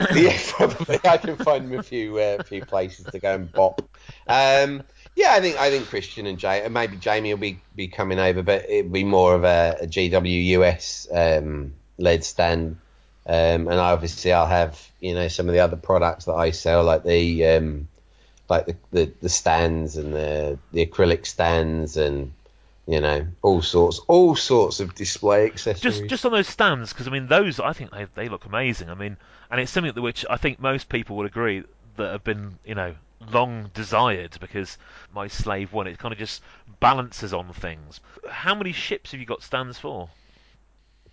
[0.14, 0.98] yeah, probably.
[1.04, 3.80] I can find him a few uh, few places to go and bop.
[4.26, 4.82] Um,
[5.14, 8.18] yeah, I think I think Christian and Jay, and maybe Jamie will be, be coming
[8.18, 12.78] over, but it'll be more of a, a GWUS um, led stand.
[13.26, 16.82] Um, and obviously, I'll have you know some of the other products that I sell,
[16.82, 17.88] like the um,
[18.48, 22.32] like the, the, the stands and the the acrylic stands and
[22.86, 25.98] you know all sorts all sorts of display accessories.
[25.98, 28.90] Just just on those stands, because I mean, those I think they they look amazing.
[28.90, 29.16] I mean,
[29.50, 31.64] and it's something that which I think most people would agree
[31.96, 32.94] that have been you know
[33.32, 34.76] long desired because
[35.14, 36.42] my slave one it kind of just
[36.80, 38.00] balances on things.
[38.28, 40.10] How many ships have you got stands for?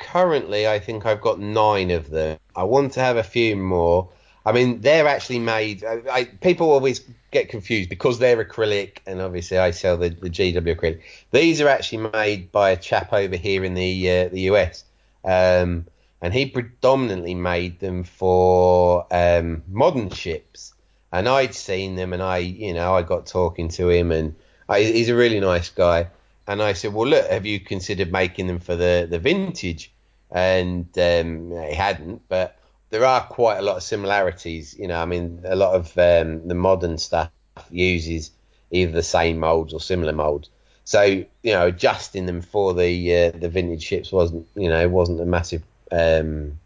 [0.02, 2.38] currently I think I've got nine of them.
[2.56, 4.10] I want to have a few more.
[4.46, 5.84] I mean, they're actually made.
[5.84, 10.30] I, I, people always get confused because they're acrylic, and obviously I sell the, the
[10.30, 11.02] GW acrylic.
[11.32, 14.84] These are actually made by a chap over here in the uh, the US,
[15.24, 15.86] um,
[16.22, 20.74] and he predominantly made them for um, modern ships.
[21.14, 24.34] And I'd seen them, and I, you know, I got talking to him, and
[24.70, 26.08] I, he's a really nice guy.
[26.48, 29.92] And I said, well, look, have you considered making them for the, the vintage?
[30.32, 32.58] And um, he hadn't, but
[32.92, 34.78] there are quite a lot of similarities.
[34.78, 37.32] You know, I mean, a lot of um, the modern stuff
[37.72, 38.32] uses
[38.70, 40.50] either the same molds or similar molds.
[40.84, 45.22] So, you know, adjusting them for the uh, the vintage ships wasn't, you know, wasn't
[45.22, 46.60] a massive um,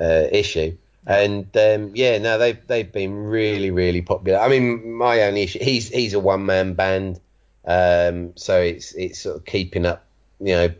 [0.00, 0.76] uh, issue.
[1.06, 4.38] And um, yeah, no, they've they've been really really popular.
[4.38, 7.18] I mean, my only issue he's he's a one man band,
[7.64, 10.04] um, so it's it's sort of keeping up,
[10.38, 10.74] you know,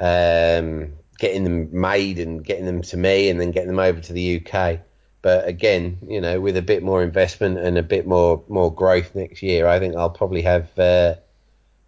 [0.00, 4.12] um, getting them made and getting them to me, and then getting them over to
[4.12, 4.80] the UK.
[5.22, 9.14] But again, you know, with a bit more investment and a bit more more growth
[9.14, 11.14] next year, I think I'll probably have uh,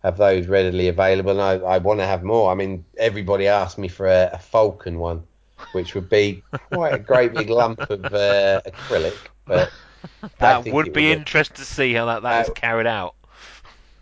[0.03, 1.33] have those readily available.
[1.33, 2.51] And I, I want to have more.
[2.51, 5.25] I mean, everybody asked me for a, a Falcon one,
[5.73, 6.43] which would be
[6.73, 9.17] quite a great big lump of uh, acrylic.
[9.47, 9.71] But
[10.39, 13.15] That think would be interesting to see how that, that is Uh, carried out.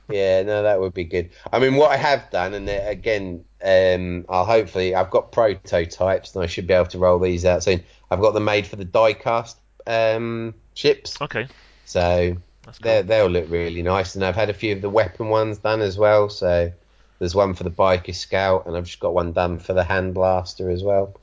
[0.08, 1.30] Yeah, no, that would be good.
[1.52, 6.34] I mean, what I have done, and uh, again, um, I'll hopefully, I've got prototypes,
[6.34, 7.82] and I should be able to roll these out soon.
[8.10, 11.20] I've got them made for the die-cast um, ships.
[11.20, 11.48] Okay.
[11.84, 12.36] So
[12.82, 15.80] they they'll look really nice, and I've had a few of the weapon ones done
[15.80, 16.28] as well.
[16.28, 16.72] So
[17.18, 20.14] there's one for the biker scout, and I've just got one done for the hand
[20.14, 21.14] blaster as well.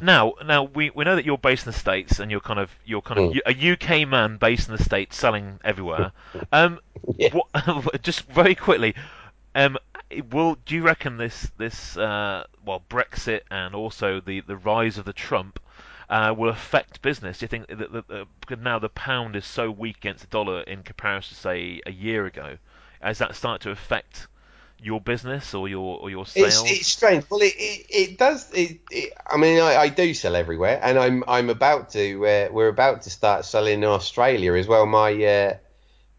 [0.00, 2.70] Now, now we, we know that you're based in the states, and you're kind of
[2.84, 6.12] you're kind of a UK man based in the states, selling everywhere.
[6.52, 6.78] Um,
[7.32, 8.94] what, just very quickly,
[9.58, 9.76] Um,
[10.30, 15.04] will do you reckon this this uh, well Brexit and also the the rise of
[15.04, 15.58] the Trump
[16.08, 17.38] uh, will affect business?
[17.38, 20.60] Do you think that, that, that now the pound is so weak against the dollar
[20.60, 22.56] in comparison to say a year ago,
[23.00, 24.28] has that started to affect
[24.80, 26.62] your business or your or your sales?
[26.62, 27.24] It's, it's strange.
[27.28, 28.52] Well, it, it, it does.
[28.52, 32.24] It, it, I mean, I, I do sell everywhere, and I'm I'm about to.
[32.24, 34.86] Uh, we're about to start selling in Australia as well.
[34.86, 35.56] My uh,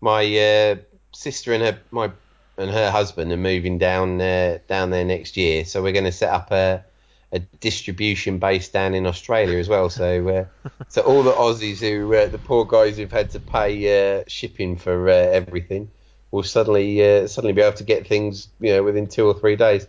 [0.02, 0.76] my uh,
[1.14, 2.12] sister and her my
[2.60, 6.12] and her husband are moving down uh, down there next year, so we're going to
[6.12, 6.84] set up a
[7.32, 9.90] a distribution base down in Australia as well.
[9.90, 14.20] So uh, so all the Aussies who uh, the poor guys who've had to pay
[14.20, 15.90] uh, shipping for uh, everything
[16.32, 19.56] will suddenly uh, suddenly be able to get things you know within two or three
[19.56, 19.88] days.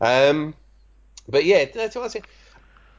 [0.00, 0.54] Um,
[1.28, 2.22] but yeah, that's what I say.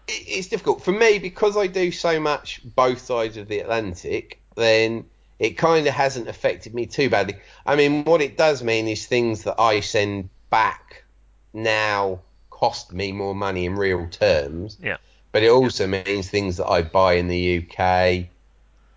[0.08, 4.42] It, it's difficult for me because I do so much both sides of the Atlantic.
[4.56, 5.06] Then
[5.40, 7.36] it kind of hasn't affected me too badly.
[7.66, 11.04] I mean, what it does mean is things that I send back
[11.54, 14.78] now cost me more money in real terms.
[14.82, 14.98] Yeah.
[15.32, 18.28] But it also means things that I buy in the UK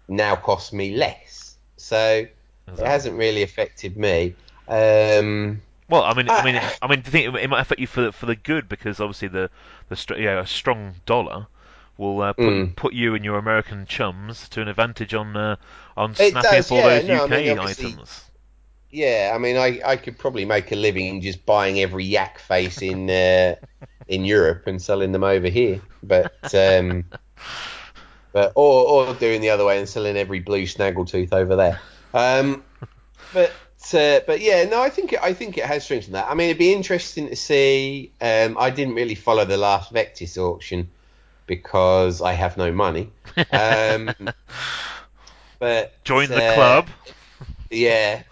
[0.06, 1.56] now cost me less.
[1.76, 2.26] So
[2.68, 4.34] it hasn't really affected me.
[4.68, 7.86] Um, Well, I mean, I mean, I mean, do you think it might affect you
[7.86, 9.50] for the, for the good because obviously the
[9.88, 11.46] the str- you know, a strong dollar
[11.96, 12.76] will uh, put Mm.
[12.76, 15.56] put you and your American chums to an advantage on uh,
[15.98, 18.24] on It snapping does, up all yeah, those no, I UK mean, items.
[18.90, 22.80] Yeah, I mean, I, I could probably make a living just buying every yak face
[22.80, 23.56] in uh,
[24.06, 27.04] in Europe and selling them over here, but um,
[28.32, 31.80] but or or doing the other way and selling every blue snaggletooth over there.
[32.14, 32.64] Um,
[33.34, 33.50] but
[33.92, 36.30] uh, but yeah, no, I think it, I think it has strengthened that.
[36.30, 38.12] I mean, it'd be interesting to see.
[38.22, 40.88] Um, I didn't really follow the last Vectis auction
[41.46, 43.10] because I have no money.
[43.52, 44.10] Um,
[45.58, 46.88] but Join the uh, club.
[47.70, 48.22] Yeah.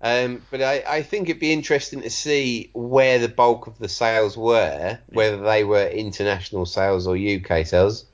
[0.00, 3.88] Um, but I, I think it'd be interesting to see where the bulk of the
[3.88, 8.04] sales were, whether they were international sales or UK sales.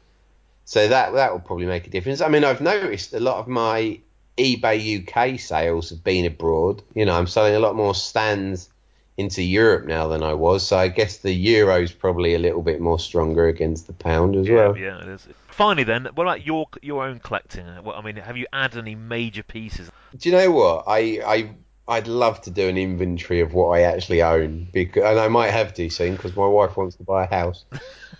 [0.65, 2.21] So that that will probably make a difference.
[2.21, 3.99] I mean, I've noticed a lot of my
[4.39, 6.83] eBay UK sales have been abroad.
[6.95, 8.69] You know, I'm selling a lot more stands
[9.17, 10.67] into Europe now than I was.
[10.67, 14.47] So I guess the euro's probably a little bit more stronger against the pound as
[14.47, 14.79] Yeah, well.
[14.79, 15.29] yeah, it is.
[15.51, 17.67] Finally, then, what about your your own collecting?
[17.83, 19.91] What, I mean, have you added any major pieces?
[20.17, 20.85] Do you know what?
[20.87, 21.51] I I
[21.89, 25.51] I'd love to do an inventory of what I actually own, because and I might
[25.51, 27.65] have to soon because my wife wants to buy a house,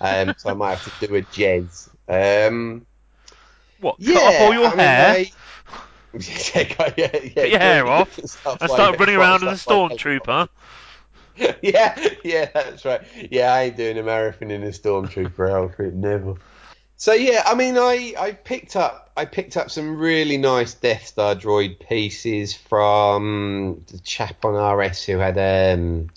[0.01, 1.89] um, so I might have to do a jez.
[2.09, 2.85] Um,
[3.81, 3.97] What?
[3.99, 5.33] yeah, cut off all your I mean, hair, I-
[6.19, 9.91] yeah, yeah, yeah, get your hair off, and start like- running around as a stuff
[9.91, 10.49] like- stormtrooper?
[11.63, 13.01] yeah, yeah, that's right.
[13.31, 16.35] Yeah, I ain't doing a marathon in a stormtrooper outfit, never.
[17.01, 21.07] So yeah, I mean, I, I picked up I picked up some really nice Death
[21.07, 26.11] Star droid pieces from the chap on RS who had um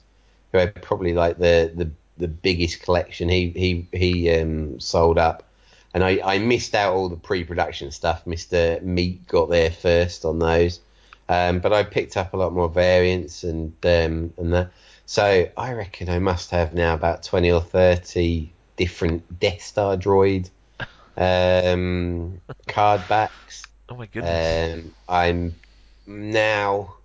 [0.51, 5.47] who had probably like the the, the biggest collection he he he um sold up.
[5.93, 8.25] And I, I missed out all the pre-production stuff.
[8.25, 8.81] Mr.
[8.81, 10.81] Meat got there first on those,
[11.29, 14.71] um, but I picked up a lot more variants and um, and that.
[15.05, 20.49] So I reckon I must have now about twenty or thirty different Death Star droid
[21.17, 23.63] um, card backs.
[23.89, 24.73] Oh my goodness!
[24.73, 25.55] Um, I'm
[26.07, 26.95] now.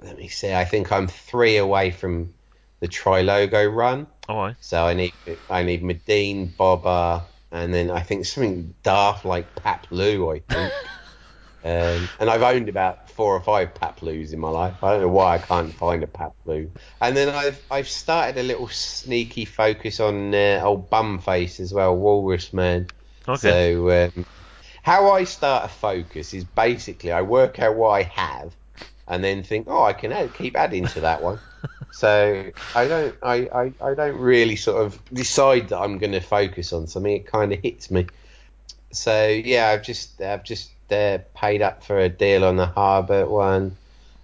[0.00, 0.52] Let me see.
[0.52, 2.34] I think I'm three away from
[2.80, 4.06] the tri logo run.
[4.28, 4.56] Oh, I.
[4.60, 5.14] So I need
[5.48, 10.36] I need Madine, Boba, and then I think something daft like Paploo.
[10.36, 10.72] I think.
[11.64, 14.74] um, and I've owned about four or five Paploos in my life.
[14.82, 16.70] I don't know why I can't find a Paploo.
[17.00, 21.96] And then I've I've started a little sneaky focus on uh, old Bumface as well,
[21.96, 22.88] Walrus Man.
[23.28, 23.74] Okay.
[23.74, 24.26] So um,
[24.82, 28.52] how I start a focus is basically I work out what I have,
[29.08, 31.38] and then think, oh, I can add, keep adding to that one.
[31.90, 36.20] so I don't I, I, I don't really sort of decide that I'm going to
[36.20, 37.12] focus on something.
[37.12, 38.06] It kind of hits me.
[38.92, 43.28] So yeah, I've just I've just uh, paid up for a deal on the Harbert
[43.28, 43.76] one.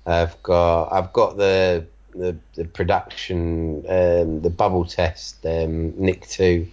[0.06, 6.68] I've got I've got the the, the production um, the bubble test um, Nick two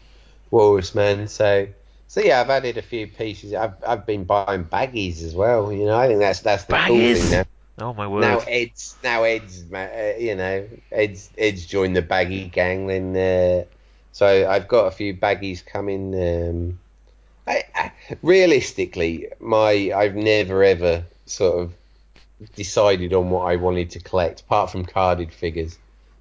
[0.50, 1.28] Walrus Man.
[1.28, 1.68] So
[2.16, 3.53] so yeah, I've added a few pieces.
[3.53, 5.69] I've I've been buying baggies as well.
[5.69, 7.44] You know, I think that's that's the cool thing now.
[7.77, 8.22] Oh my word!
[8.22, 12.88] Now Ed's now Ed's uh, you know Ed's Ed's joined the baggy gang.
[12.88, 13.66] Then uh,
[14.14, 16.16] so I've got a few baggies coming.
[16.16, 16.80] Um,
[17.48, 21.74] I, I, realistically, my I've never ever sort of
[22.56, 25.77] decided on what I wanted to collect, apart from carded figures.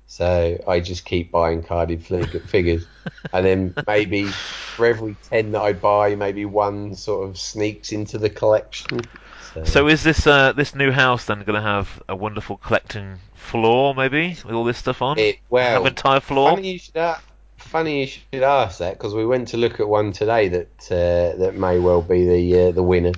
[0.06, 2.86] So I just keep buying carded fig- figures,
[3.32, 4.40] and then maybe
[4.76, 9.08] for every ten that I buy, maybe one sort of sneaks into the collection.
[9.36, 13.18] So, So is this uh, this new house then going to have a wonderful collecting
[13.34, 15.18] floor, maybe, with all this stuff on?
[15.18, 16.50] it, well, have an entire floor.
[16.50, 17.22] Funny you should, a-
[17.58, 21.38] funny you should ask that because we went to look at one today that uh,
[21.38, 23.12] that may well be the uh, the winner.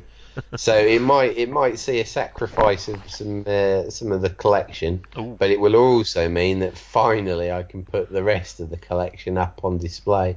[0.56, 5.05] So it might it might see a sacrifice of some uh, some of the collection,
[5.18, 5.36] Ooh.
[5.39, 9.39] but it will also mean that finally I can put the rest of the collection
[9.39, 10.36] up on display,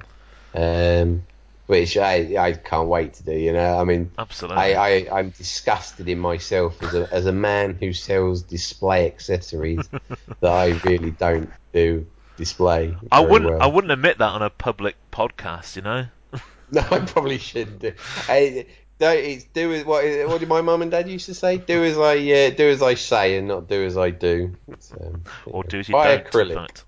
[0.54, 1.24] um,
[1.68, 3.34] which I I can't wait to do.
[3.34, 4.58] You know, I mean, Absolutely.
[4.58, 9.88] I, I I'm disgusted in myself as a as a man who sells display accessories
[10.42, 12.06] that I really don't do
[12.40, 12.96] display.
[13.12, 13.62] I wouldn't well.
[13.62, 16.08] I wouldn't admit that on a public podcast, you know.
[16.72, 17.94] No, I probably shouldn't do.
[18.28, 18.68] I,
[19.08, 21.58] it's do as what what did my mum and dad used to say?
[21.58, 24.56] Do as I uh, do as I say and not do as I do.
[24.68, 26.26] It's, um, or do as you buy don't.
[26.26, 26.54] acrylic.
[26.56, 26.86] fact.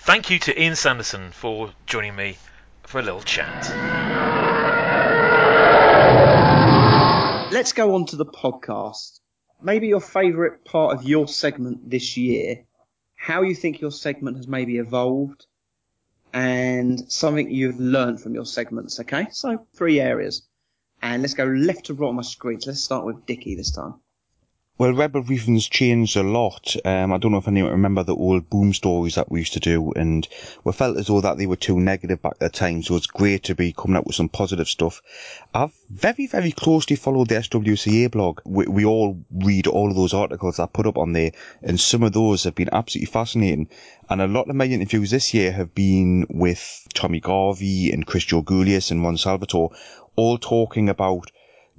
[0.00, 2.38] Thank you to Ian Sanderson for joining me
[2.84, 3.68] for a little chat.
[7.52, 9.20] Let's go on to the podcast.
[9.60, 12.64] Maybe your favourite part of your segment this year,
[13.16, 15.46] how you think your segment has maybe evolved,
[16.32, 19.26] and something you've learned from your segments, okay?
[19.30, 20.48] So, three areas.
[21.02, 22.60] And let's go left to right on my screen.
[22.60, 23.94] So let's start with Dickie this time.
[24.78, 26.76] Well, Rebel Briefing's changed a lot.
[26.84, 29.60] Um, I don't know if anyone remember the old boom stories that we used to
[29.60, 30.26] do, and
[30.62, 33.08] we felt as though that they were too negative back at the time, so it's
[33.08, 35.02] great to be coming up with some positive stuff.
[35.52, 38.40] I've very, very closely followed the SWCA blog.
[38.44, 42.04] We, we all read all of those articles I put up on there, and some
[42.04, 43.70] of those have been absolutely fascinating.
[44.08, 48.24] And a lot of my interviews this year have been with Tommy Garvey and Chris
[48.24, 49.72] Georgoulias and Ron Salvatore,
[50.18, 51.30] all talking about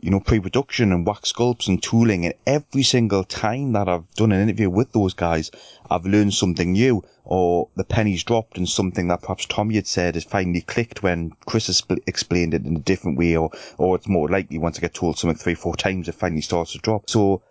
[0.02, 2.26] you know, pre-production and wax sculpts and tooling.
[2.26, 5.52] And every single time that I've done an interview with those guys,
[5.90, 10.16] I've learned something new or the pennies dropped and something that perhaps Tommy had said
[10.16, 13.98] has finally clicked when Chris has spl- explained it in a different way or, or
[13.98, 16.80] it's more likely once I get told something three, four times, it finally starts to
[16.80, 17.10] drop.
[17.10, 17.42] So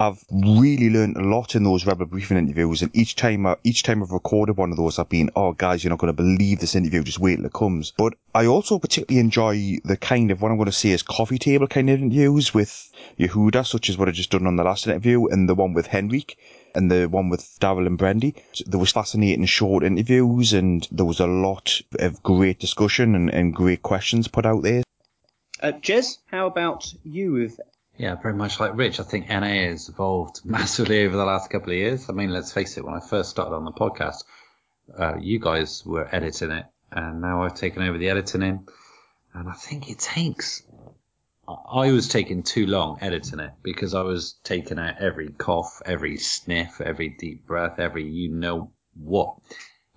[0.00, 3.84] I've really learned a lot in those Rebel Briefing interviews, and each time, I, each
[3.84, 6.58] time I've recorded one of those, I've been, oh guys, you're not going to believe
[6.58, 7.92] this interview, just wait till it comes.
[7.96, 11.38] But I also particularly enjoy the kind of what I'm going to say is coffee
[11.38, 14.86] table kind of interviews with Yehuda, such as what I just done on the last
[14.86, 16.38] interview, and the one with Henrik,
[16.74, 18.34] and the one with Daryl and Brandy.
[18.66, 23.54] There was fascinating short interviews, and there was a lot of great discussion and, and
[23.54, 24.82] great questions put out there.
[25.60, 27.60] Uh, Jez, how about you with
[27.96, 28.98] Yeah, very much like Rich.
[28.98, 32.08] I think NA has evolved massively over the last couple of years.
[32.08, 34.24] I mean, let's face it, when I first started on the podcast,
[34.98, 38.66] uh, you guys were editing it, and now I've taken over the editing in,
[39.32, 40.62] and I think it takes.
[41.46, 46.16] I was taking too long editing it because I was taking out every cough, every
[46.16, 49.36] sniff, every deep breath, every you know what.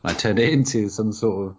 [0.04, 1.56] I turned it into some sort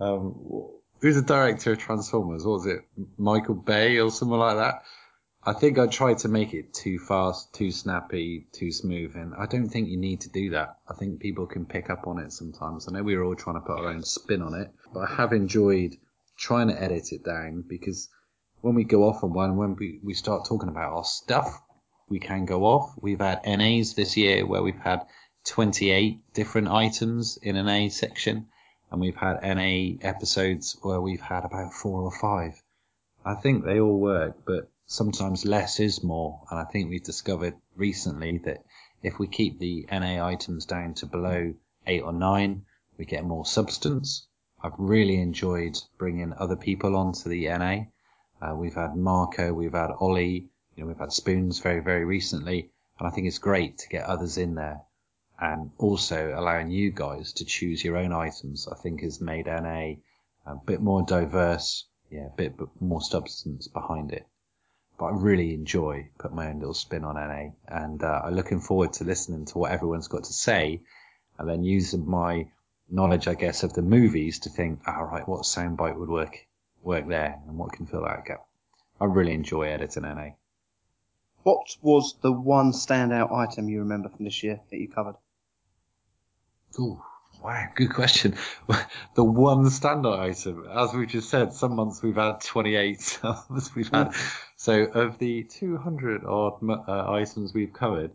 [0.00, 0.68] of um,
[1.00, 2.44] who's the director of Transformers?
[2.44, 2.80] What was it?
[3.18, 4.82] Michael Bay or something like that?
[5.48, 9.46] I think I tried to make it too fast, too snappy, too smooth, and I
[9.46, 10.78] don't think you need to do that.
[10.88, 12.88] I think people can pick up on it sometimes.
[12.88, 15.14] I know we were all trying to put our own spin on it, but I
[15.14, 15.98] have enjoyed
[16.36, 18.08] trying to edit it down because
[18.60, 21.62] when we go off on one, when we, we start talking about our stuff,
[22.08, 22.94] we can go off.
[23.00, 25.06] We've had NAs this year where we've had
[25.44, 28.48] 28 different items in an A section,
[28.90, 32.60] and we've had NA episodes where we've had about four or five.
[33.24, 36.40] I think they all work, but sometimes less is more.
[36.48, 38.64] And I think we've discovered recently that
[39.02, 41.54] if we keep the NA items down to below
[41.88, 42.64] eight or nine,
[42.96, 44.28] we get more substance.
[44.62, 47.86] I've really enjoyed bringing other people onto the NA.
[48.40, 52.70] Uh, we've had Marco, we've had Ollie, you know, we've had Spoons very, very recently.
[52.98, 54.82] And I think it's great to get others in there.
[55.40, 59.94] And also allowing you guys to choose your own items, I think has made NA
[60.46, 64.26] a bit more diverse, yeah, a bit more substance behind it
[64.98, 68.60] but I really enjoy putting my own little spin on NA, and uh, I'm looking
[68.60, 70.80] forward to listening to what everyone's got to say,
[71.38, 72.48] and then using my
[72.88, 76.46] knowledge, I guess, of the movies to think, all right, what soundbite would work
[76.82, 78.46] work there, and what can fill that gap.
[79.00, 80.30] I really enjoy editing NA.
[81.42, 85.16] what was the one standout item you remember from this year that you covered?
[86.78, 87.02] Ooh,
[87.46, 88.34] wow, good question.
[89.14, 93.72] the one standout item, as we just said, some months we've had 28, some months
[93.74, 94.14] we've had.
[94.56, 98.10] So of the 200 odd uh, items we've covered,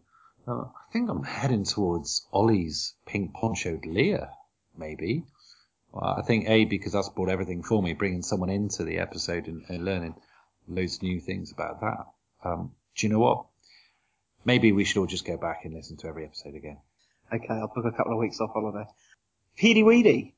[0.46, 4.30] uh, I think I'm heading towards Ollie's pink ponchoed Leia,
[4.78, 5.24] maybe.
[5.94, 9.48] Well, I think A, because that's brought everything for me, bringing someone into the episode
[9.48, 10.16] and, and learning
[10.68, 12.06] loads of new things about that.
[12.44, 13.46] Um, do you know what?
[14.44, 16.80] Maybe we should all just go back and listen to every episode again.
[17.34, 18.86] Okay, I'll book a couple of weeks off holiday.
[19.58, 20.34] Peedy Weedy.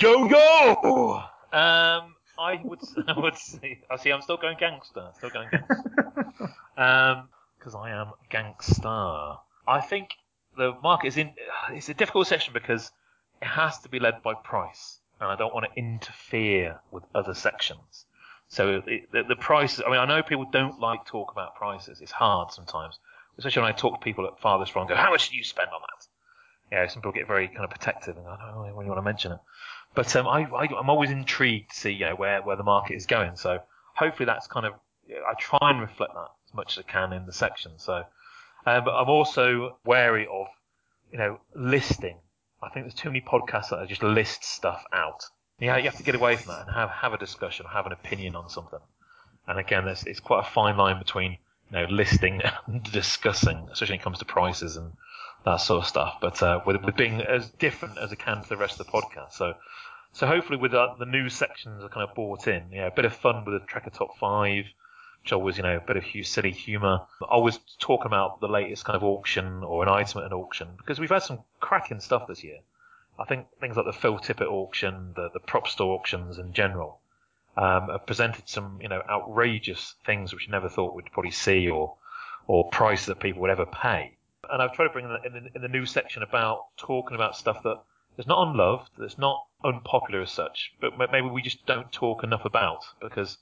[0.00, 1.22] Go go!
[1.52, 4.10] Um, I would, I would say, I see.
[4.10, 5.08] I'm still going gangster.
[5.16, 6.52] Still going gangster.
[6.76, 7.28] um,
[7.58, 9.36] because I am gangster.
[9.66, 10.10] I think
[10.56, 11.32] the market is in.
[11.70, 12.92] It's a difficult section because
[13.42, 17.34] it has to be led by price, and I don't want to interfere with other
[17.34, 18.06] sections.
[18.48, 19.82] So it, the, the prices.
[19.86, 22.00] I mean, I know people don't like talk about prices.
[22.00, 22.98] It's hard sometimes,
[23.38, 24.86] especially when I talk to people at farthest from.
[24.86, 26.06] Go, how much do you spend on that?
[26.72, 29.32] Yeah, some people get very kind of protective and I don't you want to mention
[29.32, 29.38] it.
[29.94, 32.94] But um, I, I, I'm always intrigued to see you know, where, where the market
[32.94, 33.36] is going.
[33.36, 33.60] So
[33.94, 34.74] hopefully that's kind of
[35.10, 37.72] I try and reflect that as much as I can in the section.
[37.78, 38.04] So,
[38.66, 40.46] um, but I'm also wary of
[41.12, 42.16] you know listing.
[42.62, 45.24] I think there's too many podcasts that just list stuff out.
[45.58, 47.92] Yeah, you have to get away from that and have have a discussion, have an
[47.92, 48.80] opinion on something.
[49.46, 51.32] And again, there's, it's quite a fine line between
[51.70, 54.92] you know listing and discussing, especially when it comes to prices and
[55.46, 56.18] that sort of stuff.
[56.20, 58.92] But uh, with, with being as different as it can to the rest of the
[58.92, 59.32] podcast.
[59.32, 59.54] So,
[60.12, 62.64] so hopefully with uh, the news sections are kind of brought in.
[62.72, 64.64] Yeah, a bit of fun with the Tracker Top Five,
[65.22, 67.06] which always you know a bit of silly humour.
[67.22, 70.98] Always talking about the latest kind of auction or an item at an auction because
[70.98, 72.58] we've had some cracking stuff this year.
[73.18, 77.00] I think things like the Phil Tippett auction, the the prop store auctions in general.
[77.58, 81.70] Um, have presented some, you know, outrageous things which you never thought we'd probably see,
[81.70, 81.94] or,
[82.46, 84.15] or prices that people would ever pay
[84.50, 87.80] and I've tried to bring in the, in the, section about talking about stuff that
[88.18, 92.44] is not unloved, that's not unpopular as such, but maybe we just don't talk enough
[92.44, 93.38] about because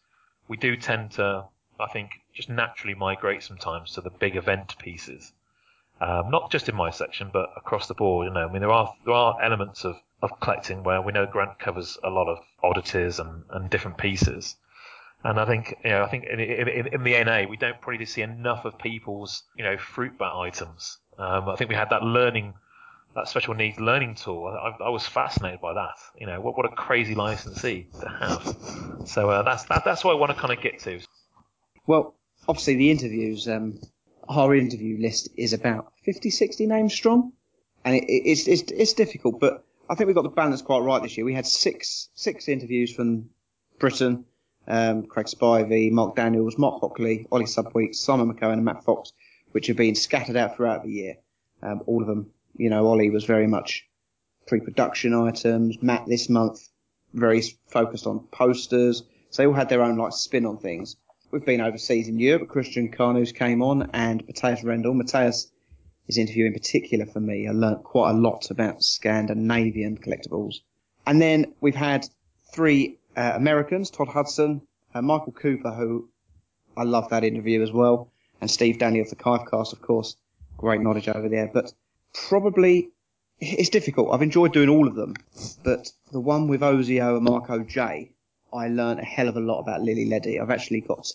[0.49, 1.44] we do tend to,
[1.78, 5.33] I think, just naturally migrate sometimes to the big event pieces.
[6.00, 8.26] Um, not just in my section, but across the board.
[8.26, 11.24] You know, I mean, there are there are elements of, of collecting where we know
[11.24, 14.57] Grant covers a lot of oddities and, and different pieces.
[15.25, 18.05] And I think, you know, I think in, in, in the NA we don't probably
[18.05, 20.99] see enough of people's, you know, fruit bat items.
[21.19, 22.53] Um, I think we had that learning,
[23.15, 24.47] that special needs learning tool.
[24.47, 25.94] I, I was fascinated by that.
[26.19, 29.09] You know, what, what a crazy licensee to have.
[29.09, 31.01] So uh, that's that, that's what I want to kind of get to.
[31.86, 32.15] Well,
[32.47, 33.81] obviously the interviews, um,
[34.28, 37.33] our interview list is about 50, 60 names strong,
[37.83, 41.03] and it, it's, it's it's difficult, but I think we got the balance quite right
[41.03, 41.25] this year.
[41.25, 43.31] We had six six interviews from
[43.78, 44.27] Britain
[44.67, 49.12] um, Craig Spivey, Mark Daniels, Mark Hockley, Ollie Subweek, Simon McCowan, and Matt Fox,
[49.52, 51.17] which have been scattered out throughout the year.
[51.62, 53.86] Um, all of them, you know, Ollie was very much
[54.47, 55.83] pre-production items.
[55.83, 56.68] Matt this month
[57.12, 59.02] very focused on posters.
[59.31, 60.97] So they all had their own like spin on things.
[61.31, 62.49] We've been overseas in Europe.
[62.49, 64.94] Christian Carnus came on and Matthias Rendell.
[64.94, 65.51] Matthias,
[66.07, 70.57] his interview in particular for me, I learnt quite a lot about Scandinavian collectibles.
[71.07, 72.07] And then we've had
[72.52, 74.62] three uh, Americans, Todd Hudson,
[74.94, 76.09] uh, Michael Cooper, who
[76.76, 78.10] I love that interview as well,
[78.41, 80.17] and Steve Danley of the Kivecast, of course.
[80.57, 81.51] Great knowledge over there.
[81.52, 81.73] But
[82.12, 82.91] probably
[83.41, 84.12] it's difficult.
[84.12, 85.15] I've enjoyed doing all of them,
[85.62, 88.12] but the one with Ozio and Marco J,
[88.52, 90.39] I learned a hell of a lot about Lili Ledy.
[90.41, 91.10] I've actually got,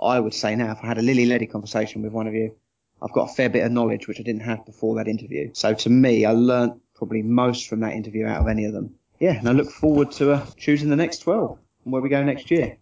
[0.00, 2.56] I would say now, if I had a Lili Ledy conversation with one of you,
[3.00, 5.50] I've got a fair bit of knowledge which I didn't have before that interview.
[5.52, 8.94] So to me, I learnt probably most from that interview out of any of them.
[9.18, 12.22] Yeah, and I look forward to uh, choosing the next 12 and where we go
[12.22, 12.76] next year.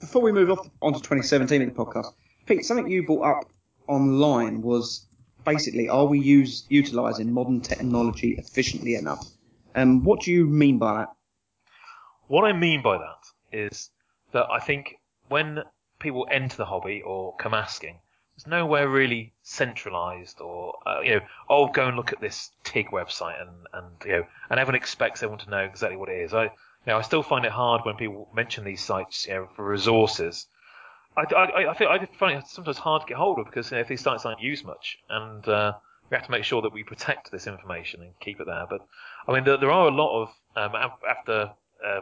[0.00, 2.12] Before we move off onto 2017 in the podcast,
[2.46, 3.50] Pete, something you brought up
[3.86, 5.06] online was
[5.44, 9.24] basically, are we use, utilising modern technology efficiently enough?
[9.74, 11.08] Um, what do you mean by that?
[12.26, 13.90] What I mean by that is
[14.32, 14.96] that I think
[15.28, 15.62] when
[16.00, 18.00] people enter the hobby or come asking,
[18.36, 22.88] there's nowhere really centralized or uh, you know oh go and look at this TIG
[22.88, 26.34] website and and you know and everyone expects everyone to know exactly what it is.
[26.34, 26.50] I you
[26.86, 30.46] know I still find it hard when people mention these sites you know for resources.
[31.16, 33.76] I, I, I feel I find it sometimes hard to get hold of because you
[33.76, 35.72] know, if these sites aren't used much and uh,
[36.10, 38.66] we have to make sure that we protect this information and keep it there.
[38.68, 38.86] But
[39.26, 41.52] I mean there, there are a lot of um, after
[41.84, 42.00] uh,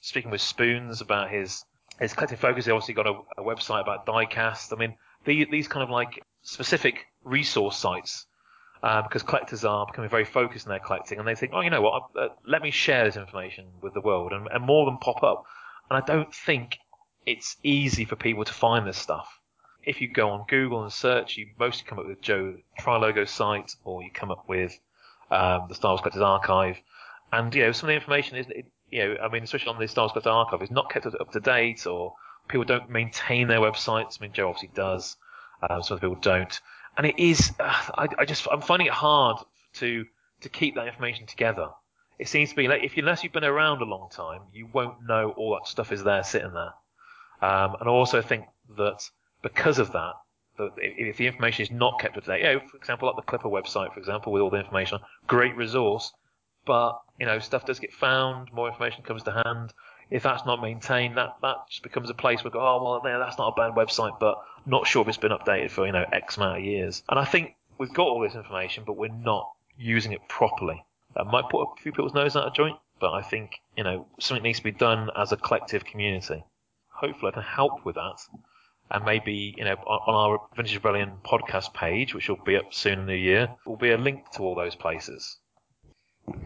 [0.00, 1.64] speaking with Spoons about his
[2.00, 4.72] his collective focus, he obviously got a, a website about diecast.
[4.72, 4.96] I mean
[5.28, 8.26] the, these kind of like specific resource sites
[8.82, 11.70] uh, because collectors are becoming very focused in their collecting and they think, oh, you
[11.70, 14.86] know what, uh, let me share this information with the world and, and more of
[14.86, 15.44] them pop up.
[15.90, 16.78] And I don't think
[17.26, 19.28] it's easy for people to find this stuff.
[19.84, 23.74] If you go on Google and search, you mostly come up with Joe Trilogo site
[23.84, 24.78] or you come up with
[25.30, 26.78] um, the Star Wars Collectors Archive.
[27.32, 29.78] And, you know, some of the information is, it, you know, I mean, especially on
[29.78, 32.14] the Star Wars Collectors Archive, is not kept up to date or
[32.48, 34.18] people don't maintain their websites.
[34.18, 35.16] I mean, Joe obviously does.
[35.68, 36.60] Um, some people don't,
[36.96, 37.52] and it is.
[37.58, 39.38] Uh, I, I, just I'm finding it hard
[39.74, 40.04] to
[40.40, 41.68] to keep that information together.
[42.18, 45.06] It seems to be like if unless you've been around a long time, you won't
[45.06, 46.74] know all that stuff is there sitting there.
[47.40, 48.46] Um, and I also think
[48.76, 49.08] that
[49.42, 50.14] because of that,
[50.56, 53.16] the, if the information is not kept up to date, you know, for example, like
[53.16, 56.12] the Clipper website, for example, with all the information, great resource,
[56.66, 59.72] but you know, stuff does get found, more information comes to hand.
[60.10, 63.18] If that's not maintained, that that just becomes a place where go, oh well, yeah,
[63.18, 66.04] that's not a bad website, but not sure if it's been updated for you know
[66.12, 67.02] X amount of years.
[67.08, 70.84] And I think we've got all this information, but we're not using it properly.
[71.14, 74.06] That might put a few people's nose out of joint, but I think you know
[74.18, 76.44] something needs to be done as a collective community.
[76.88, 78.18] Hopefully, I can help with that
[78.90, 83.00] and maybe you know on, our Vintage Rebellion podcast page, which will be up soon
[83.00, 85.38] in the year, will be a link to all those places.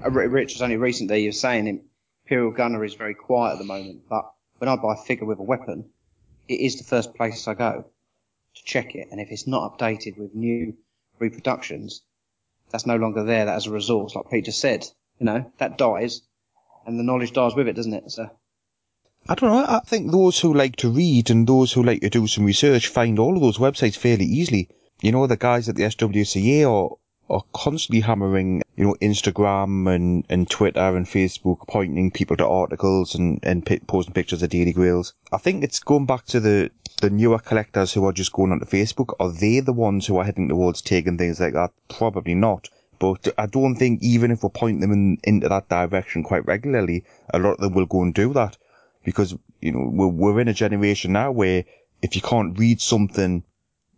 [0.05, 1.83] Uh, Rich was only recently you were saying
[2.25, 5.39] Imperial Gunnery is very quiet at the moment, but when I buy a figure with
[5.39, 5.91] a weapon,
[6.49, 7.85] it is the first place I go
[8.55, 10.75] to check it, and if it's not updated with new
[11.19, 12.03] reproductions,
[12.71, 13.47] that's no longer there.
[13.47, 14.87] That as a resource, like Pete just said,
[15.19, 16.23] you know, that dies,
[16.87, 18.11] and the knowledge dies with it, doesn't it?
[18.11, 18.31] So
[19.29, 19.65] I don't know.
[19.67, 22.89] I think those who like to read and those who like to do some research
[22.89, 24.69] find all of those websites fairly easily.
[25.01, 26.97] You know, the guys at the SWCA are,
[27.29, 33.15] are constantly hammering, you know, Instagram and, and Twitter and Facebook, pointing people to articles
[33.15, 35.13] and, and pi- posting pictures of Daily Grails.
[35.31, 36.71] I think it's going back to the,
[37.01, 39.15] the newer collectors who are just going onto Facebook.
[39.21, 41.73] Are they the ones who are heading towards taking things like that?
[41.89, 42.71] Probably not.
[42.99, 47.05] But I don't think even if we point them in, into that direction quite regularly,
[47.35, 48.57] a lot of them will go and do that
[49.05, 51.65] because you know we're, we're in a generation now where
[52.01, 53.43] if you can't read something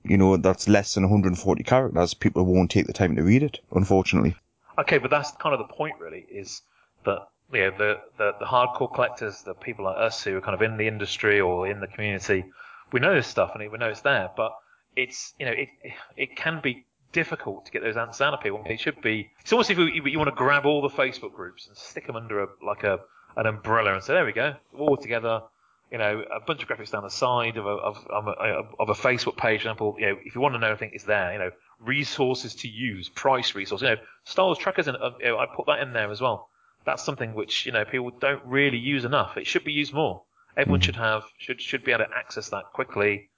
[0.04, 3.60] you know that's less than 140 characters people won't take the time to read it
[3.72, 4.34] unfortunately
[4.78, 6.62] Okay, but that's kind of the point, really, is
[7.04, 10.54] that you know, the, the the hardcore collectors, the people like us who are kind
[10.54, 12.44] of in the industry or in the community,
[12.92, 14.52] we know this stuff and we know it's there, but
[14.96, 15.68] it's you know it
[16.16, 18.62] it can be difficult to get those answers out of people.
[18.66, 19.30] It should be.
[19.40, 22.16] It's almost if you, you want to grab all the Facebook groups and stick them
[22.16, 23.00] under a like a
[23.36, 25.42] an umbrella and say, there we go, all together.
[25.90, 28.30] You know, a bunch of graphics down the side of a of, of, a,
[28.80, 29.96] of a Facebook page, for example.
[29.98, 31.32] You know, if you want to know anything, it's there.
[31.32, 33.88] You know, resources to use, price resources.
[33.88, 36.20] You know, Star Wars trackers, and uh, you know, I put that in there as
[36.20, 36.48] well.
[36.84, 39.36] That's something which you know people don't really use enough.
[39.36, 40.22] It should be used more.
[40.56, 43.30] Everyone should have should should be able to access that quickly.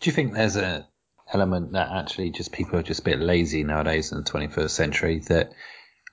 [0.00, 0.86] Do you think there's a
[1.32, 5.18] element that actually just people are just a bit lazy nowadays in the 21st century
[5.20, 5.52] that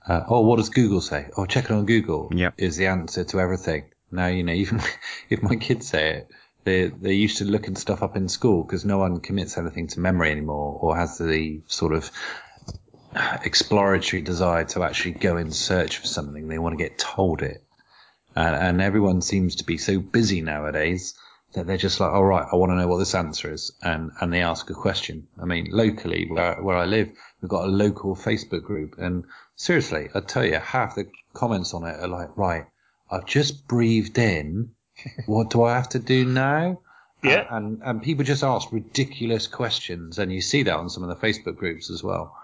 [0.08, 2.50] uh, oh what does Google say oh check it on Google Yeah.
[2.56, 4.80] is the answer to everything now you know even
[5.30, 6.30] if my kids say it
[6.64, 10.00] they they used to looking stuff up in school because no one commits anything to
[10.00, 12.10] memory anymore or has the sort of
[13.44, 17.62] exploratory desire to actually go in search for something they want to get told it
[18.34, 21.14] and, and everyone seems to be so busy nowadays
[21.54, 24.10] that they're just like, all right, I want to know what this answer is, and
[24.20, 25.28] and they ask a question.
[25.40, 27.10] I mean, locally where where I live,
[27.40, 29.24] we've got a local Facebook group, and
[29.56, 32.66] seriously, I tell you, half the comments on it are like, right,
[33.10, 34.73] I've just breathed in,
[35.26, 36.80] what do I have to do now?
[37.22, 37.46] Yeah.
[37.50, 41.26] and and people just ask ridiculous questions, and you see that on some of the
[41.26, 42.36] Facebook groups as well.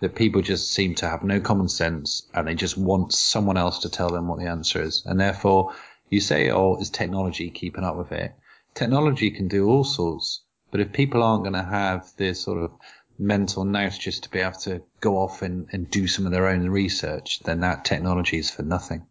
[0.00, 3.78] That people just seem to have no common sense, and they just want someone else
[3.80, 5.74] to tell them what the answer is, and therefore
[6.10, 8.34] you say, oh, is technology keeping up with it?
[8.76, 12.70] technology can do all sorts, but if people aren't going to have this sort of
[13.18, 16.46] mental nous just to be able to go off and, and do some of their
[16.46, 19.06] own research, then that technology is for nothing.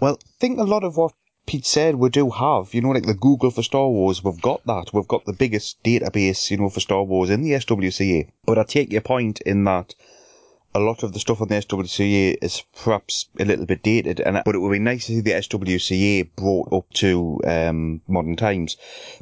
[0.00, 1.12] well I think a lot of what
[1.46, 4.64] Pete said we do have you know like the Google for Star Wars we've got
[4.66, 4.92] that.
[4.92, 8.64] We've got the biggest database you know for Star Wars in the SWCA but I
[8.64, 9.94] take your point in that
[10.74, 14.40] a lot of the stuff on the SWCA is perhaps a little bit dated, and
[14.44, 18.76] but it would be nice to see the SWCA brought up to um, modern times,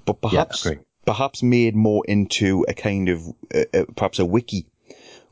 [0.04, 0.82] but perhaps agree.
[1.04, 4.66] perhaps made more into a kind of uh, uh, perhaps a wiki,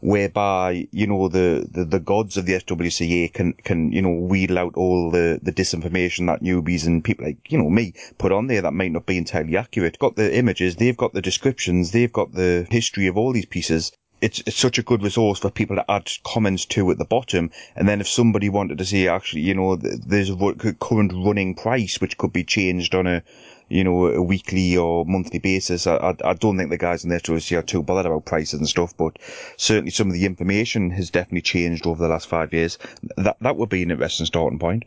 [0.01, 4.59] whereby you know the, the, the gods of the SWCA can can you know wheel
[4.59, 8.47] out all the, the disinformation that newbies and people like you know me put on
[8.47, 9.99] there that might not be entirely accurate.
[9.99, 13.93] Got the images, they've got the descriptions, they've got the history of all these pieces
[14.21, 17.51] it's it's such a good resource for people to add comments to at the bottom.
[17.77, 22.01] And then if somebody wanted to say, actually, you know, there's a current running price
[22.01, 23.23] which could be changed on a,
[23.69, 25.87] you know, a weekly or monthly basis.
[25.87, 28.59] I, I, I don't think the guys in the SWC are too bothered about prices
[28.59, 29.19] and stuff, but
[29.57, 32.79] certainly some of the information has definitely changed over the last five years.
[33.17, 34.85] That that would be an interesting starting point.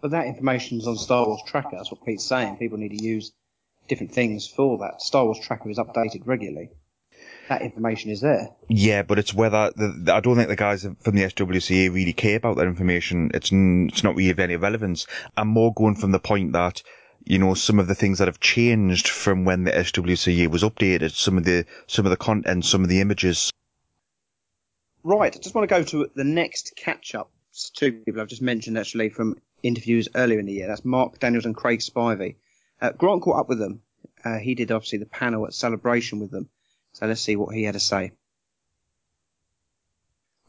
[0.00, 1.76] But that information is on Star Wars Tracker.
[1.76, 2.56] That's what Pete's saying.
[2.56, 3.32] People need to use
[3.88, 5.00] different things for that.
[5.00, 6.70] Star Wars Tracker is updated regularly.
[7.48, 8.50] That information is there.
[8.68, 12.36] Yeah, but it's whether the, I don't think the guys from the SWCA really care
[12.36, 13.30] about that information.
[13.34, 15.06] It's n- it's not really of any relevance.
[15.36, 16.82] I'm more going from the point that
[17.24, 21.12] you know some of the things that have changed from when the SWCA was updated.
[21.12, 23.50] Some of the some of the content, some of the images.
[25.02, 25.34] Right.
[25.34, 27.30] I just want to go to the next catch up.
[27.74, 30.66] Two people I've just mentioned actually from interviews earlier in the year.
[30.66, 32.36] That's Mark Daniels and Craig Spivey.
[32.80, 33.82] Uh, Grant caught up with them.
[34.24, 36.48] Uh, he did obviously the panel at Celebration with them.
[36.92, 38.12] So let's see what he had to say.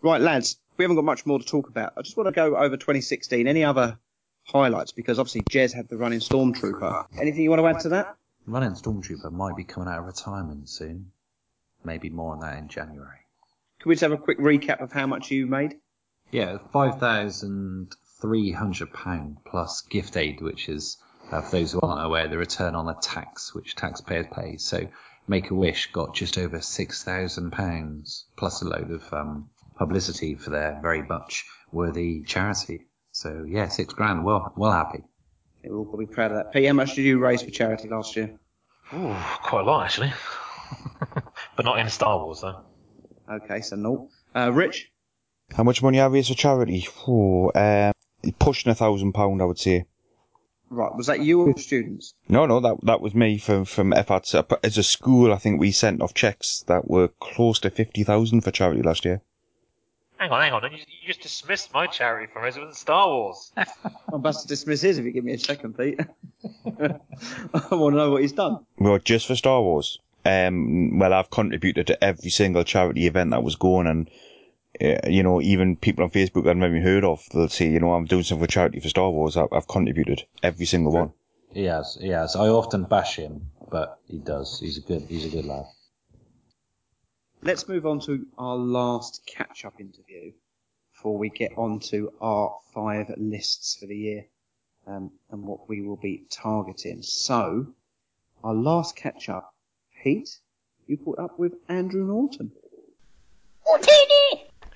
[0.02, 1.94] Right, lads, we haven't got much more to talk about.
[1.98, 3.48] I just want to go over 2016.
[3.48, 3.98] Any other
[4.45, 4.91] highlights?
[4.91, 7.07] Because obviously Jez had the running Stormtrooper.
[7.19, 8.15] Anything you want to add to that?
[8.45, 11.11] Running Stormtrooper might be coming out of retirement soon.
[11.83, 13.19] Maybe more on that in January.
[13.80, 15.75] Can we just have a quick recap of how much you made?
[16.32, 20.98] Yeah, five thousand three hundred pound plus gift aid, which is
[21.32, 24.57] uh, for those who aren't aware, the return on the tax which taxpayers pay.
[24.57, 24.88] So
[25.27, 30.35] Make a Wish got just over six thousand pounds plus a load of um, publicity
[30.35, 32.85] for their very much worthy charity.
[33.16, 34.26] So yeah, six grand.
[34.26, 35.00] Well, well happy.
[35.64, 36.52] Yeah, we'll all be proud of that.
[36.52, 38.38] Pete, how much did you raise for charity last year?
[38.94, 40.11] Ooh, quite a lot actually.
[41.56, 42.66] but not in Star Wars though.
[43.32, 44.10] Okay, so no.
[44.35, 44.92] Uh, Rich?
[45.56, 46.90] How much money have I raised for charity?
[47.08, 47.94] Oh, um,
[48.38, 49.85] pushing a thousand pound, I would say.
[50.69, 52.14] Right, was that you or your students?
[52.27, 54.35] No, no, that that was me from from FATS.
[54.61, 58.42] As a school, I think we sent off checks that were close to fifty thousand
[58.42, 59.22] for charity last year.
[60.18, 60.64] Hang on, hang on.
[60.72, 62.56] You, you just dismissed my charity from us.
[62.56, 63.52] It was Star Wars.
[63.58, 66.00] I'm about to dismiss his if you give me a second, Pete.
[66.66, 68.66] I want to know what he's done.
[68.77, 70.00] Well, just for Star Wars.
[70.24, 74.10] Um, well, I've contributed to every single charity event that was going, and
[74.82, 77.94] uh, you know, even people on Facebook I've never heard of, they'll say, you know,
[77.94, 79.38] I'm doing something for charity for Star Wars.
[79.38, 81.14] I've, I've contributed every single one.
[81.53, 82.35] He has, he has.
[82.35, 84.60] I often bash him, but he does.
[84.60, 85.66] He's a good, he's a good lad.
[87.45, 90.32] Let's move on to our last catch-up interview
[90.95, 94.25] before we get on to our five lists for the year
[94.88, 97.03] um, and what we will be targeting.
[97.03, 97.67] So,
[98.43, 99.53] our last catch-up,
[100.01, 100.40] Pete,
[100.88, 102.51] you caught up with Andrew Norton.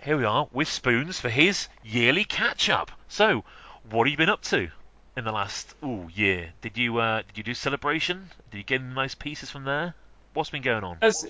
[0.04, 2.92] Here we are with Spoons for his yearly catch up.
[3.08, 3.44] So,
[3.90, 4.70] what have you been up to
[5.18, 6.54] in the last ooh, year?
[6.62, 8.30] Did you uh, did you do celebration?
[8.52, 9.96] Did you get nice pieces from there?
[10.36, 11.00] What's been going on?
[11.02, 11.26] As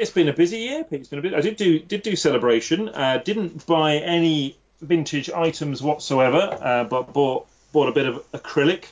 [0.00, 0.84] it's been a busy year.
[0.84, 1.00] Pete.
[1.00, 1.34] It's been a bit.
[1.34, 2.88] I did do did do celebration.
[2.88, 8.86] Uh, didn't buy any vintage items whatsoever, uh, but bought bought a bit of acrylic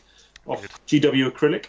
[0.46, 1.66] off GW acrylic.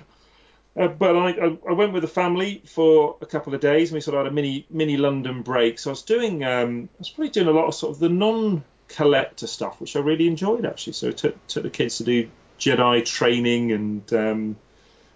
[0.78, 3.96] Uh, but I, I, I went with the family for a couple of days, and
[3.96, 5.80] we sort of had a mini mini London break.
[5.80, 8.10] So I was doing um, I was probably doing a lot of sort of the
[8.10, 10.94] non collector stuff, which I really enjoyed actually.
[10.94, 14.14] So I took took the kids to do Jedi training and.
[14.14, 14.56] Um,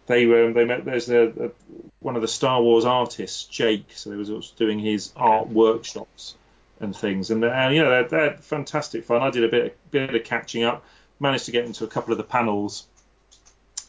[0.07, 1.51] they were they met there's a, a,
[1.99, 6.35] one of the Star Wars artists Jake so they was also doing his art workshops
[6.79, 7.31] and things.
[7.31, 9.21] And uh, you know they're, they're fantastic fun.
[9.21, 10.83] I did a bit bit of catching up
[11.19, 12.85] managed to get into a couple of the panels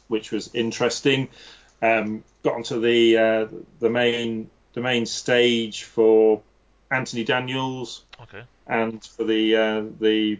[0.08, 1.28] which was interesting.
[1.82, 3.46] Um, got onto the uh,
[3.80, 6.42] the main the main stage for
[6.90, 8.42] Anthony Daniels Okay.
[8.66, 10.38] and for the uh, the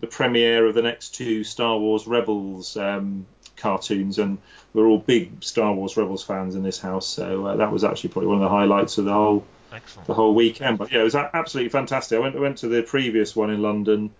[0.00, 4.38] the premiere of the next two Star Wars Rebels um, cartoons, and
[4.72, 8.10] we're all big Star Wars Rebels fans in this house, so uh, that was actually
[8.10, 10.06] probably one of the highlights of the whole Excellent.
[10.06, 10.78] the whole weekend.
[10.78, 12.16] But yeah, it was a- absolutely fantastic.
[12.16, 14.10] I went I went to the previous one in London,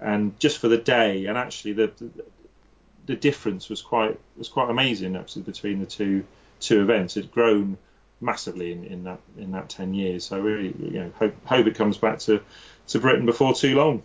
[0.00, 1.92] and just for the day, and actually the
[3.06, 6.24] the, difference was quite was quite amazing actually between the two
[6.60, 7.16] two events.
[7.16, 7.78] It'd grown
[8.20, 10.24] massively in, in that in that ten years.
[10.24, 12.40] So I really you know hope hope it comes back to
[12.88, 14.02] to Britain before too long.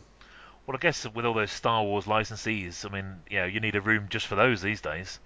[0.71, 3.75] Well, I guess with all those Star Wars licensees, I mean, you know, you need
[3.75, 5.19] a room just for those these days.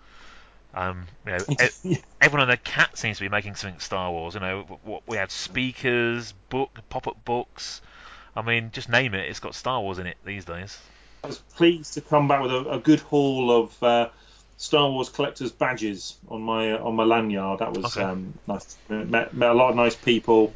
[0.73, 4.33] Um, you know, e- everyone and their cat seems to be making something Star Wars.
[4.33, 7.83] You know, what we had speakers, book, pop-up books.
[8.35, 10.79] I mean, just name it, it's got Star Wars in it these days.
[11.23, 14.09] I was pleased to come back with a, a good haul of uh,
[14.57, 17.59] Star Wars collectors badges on my uh, on my lanyard.
[17.59, 18.01] That was Okay.
[18.01, 18.77] um, nice.
[18.89, 20.55] Met, met a lot of nice people,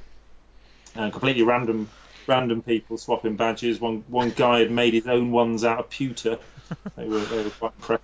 [0.95, 1.88] uh, completely random
[2.30, 3.80] random people swapping badges.
[3.80, 6.38] One one guy had made his own ones out of pewter.
[6.95, 8.03] They were they were quite impressed.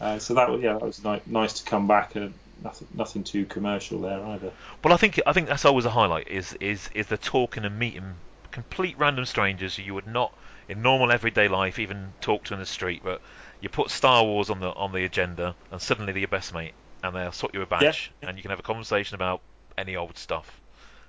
[0.00, 3.24] Uh, so that was yeah, that was ni- nice to come back and nothing nothing
[3.24, 4.50] too commercial there either.
[4.82, 7.78] Well, I think I think that's always a highlight is is is the talking and
[7.78, 8.14] meeting
[8.50, 10.32] complete random strangers who you would not
[10.68, 13.20] in normal everyday life even talk to in the street, but
[13.60, 16.74] you put Star Wars on the on the agenda and suddenly they're your best mate
[17.02, 19.40] and they'll sort you a badge and you can have a conversation about
[19.76, 20.60] any old stuff.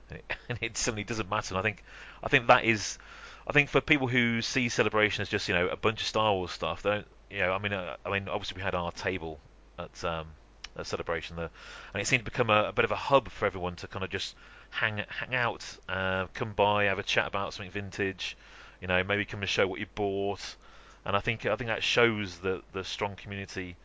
[0.10, 1.54] And it, and it suddenly doesn't matter.
[1.54, 1.84] And I think
[2.24, 2.98] I think that is
[3.48, 6.34] I think for people who see celebration as just you know a bunch of Star
[6.34, 8.92] Wars stuff, they don't you know I mean uh, I mean obviously we had our
[8.92, 9.40] table
[9.78, 10.28] at um,
[10.78, 11.50] at celebration there,
[11.94, 14.04] and it seemed to become a, a bit of a hub for everyone to kind
[14.04, 14.36] of just
[14.70, 18.38] hang hang out, uh, come by, have a chat about something vintage,
[18.82, 20.56] you know maybe come and show what you bought,
[21.06, 23.76] and I think I think that shows the the strong community.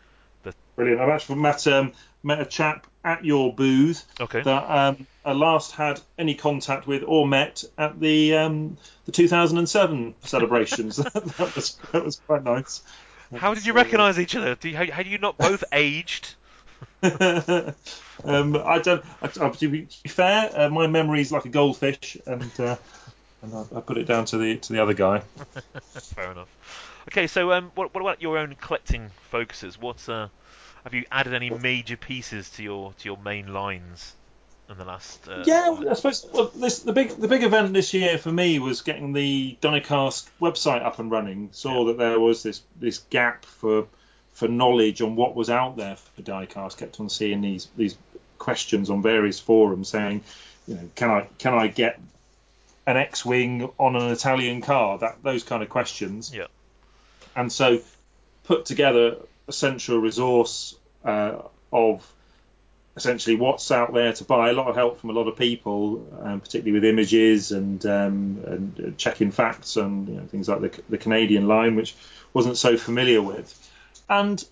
[0.42, 1.00] That Brilliant.
[1.00, 4.42] I've actually met um, met a chap at your booth Okay.
[4.42, 10.96] that um, last had any contact with or met at the um, the 2007 celebrations.
[10.96, 12.82] that was that was quite nice.
[13.34, 14.54] how did you recognise each other?
[14.54, 16.34] Do you, how, how do you not both aged?
[17.02, 19.04] um, I don't.
[19.22, 22.76] I, I, to be fair, uh, my memory is like a goldfish, and uh,
[23.42, 25.22] and I, I put it down to the to the other guy.
[25.90, 26.48] Fair enough.
[27.08, 29.78] Okay, so um, what, what about your own collecting focuses?
[29.78, 30.28] What uh,
[30.84, 34.14] have you added any major pieces to your to your main lines
[34.68, 35.28] in the last?
[35.28, 38.58] Uh, Yeah, I suppose well, this, the big the big event this year for me
[38.58, 41.50] was getting the Diecast website up and running.
[41.52, 43.86] Saw that there was this this gap for
[44.32, 46.78] for knowledge on what was out there for Diecast.
[46.78, 47.96] Kept on seeing these these
[48.38, 50.22] questions on various forums saying,
[50.66, 52.00] you know, can I can I get
[52.86, 54.98] an X-wing on an Italian car?
[54.98, 56.32] That those kind of questions.
[56.34, 56.46] Yeah.
[57.36, 57.80] And so
[58.44, 59.16] put together
[59.48, 62.13] a central resource uh, of
[62.96, 64.50] essentially what's out there to buy.
[64.50, 68.42] A lot of help from a lot of people, um, particularly with images and um,
[68.46, 71.94] and uh, checking facts and you know, things like the, the Canadian line, which
[72.32, 73.52] wasn't so familiar with.
[74.08, 74.44] And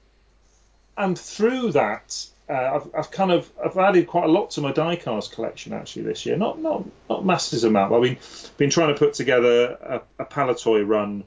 [0.97, 4.73] and through that, uh, I've, I've kind of I've added quite a lot to my
[4.73, 6.37] diecast collection actually this year.
[6.37, 7.91] Not not not masses amount.
[7.91, 8.19] But I've been
[8.57, 11.25] been trying to put together a, a Palitoy run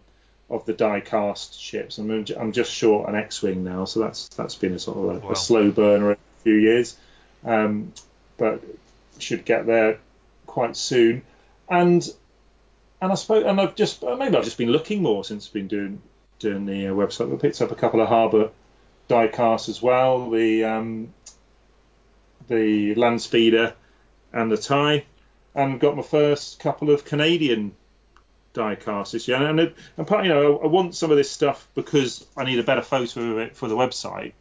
[0.49, 1.97] of the diecast ships.
[1.97, 5.25] I'm I'm just short an X-wing now, so that's that's been a sort of a,
[5.25, 5.31] Wow.
[5.31, 6.95] a slow burner few years,
[7.43, 7.91] um,
[8.37, 8.63] but
[9.19, 9.99] should get there
[10.45, 11.23] quite soon.
[11.67, 12.07] And
[13.01, 15.67] and I suppose and I've just maybe I've just been looking more since I've been
[15.67, 16.01] doing
[16.39, 17.33] doing the uh, website.
[17.33, 18.51] I picked up a couple of Harbert
[19.09, 20.29] diecasts as well.
[20.29, 21.13] The um,
[22.47, 23.73] the land speeder
[24.31, 25.05] and the tie,
[25.55, 27.75] and got my first couple of Canadian
[28.53, 29.37] diecasts this year.
[29.37, 32.59] And, it, and part, you know, I want some of this stuff because I need
[32.59, 34.33] a better photo of it for the website.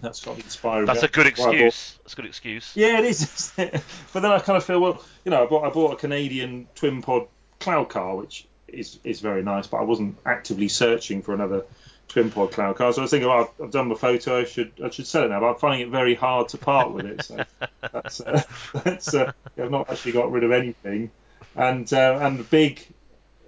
[0.00, 0.86] That's got inspiring.
[0.86, 1.98] That's a good Why I bought- excuse.
[2.02, 2.72] That's a good excuse.
[2.74, 3.52] yeah, it is.
[3.56, 3.82] it?
[4.12, 6.68] but then I kind of feel, well, you know, I bought I bought a Canadian
[6.74, 7.26] twin pod
[7.58, 11.64] cloud car, which is is very nice, but I wasn't actively searching for another
[12.08, 12.92] twin pod cloud car.
[12.92, 15.24] So I was thinking, well, I've, I've done my photo, I should I should sell
[15.24, 17.24] it now, but I'm finding it very hard to part with it.
[17.24, 17.44] So
[17.92, 18.42] that's uh,
[18.84, 21.10] that's uh, I've not actually got rid of anything,
[21.56, 22.86] and uh, and big.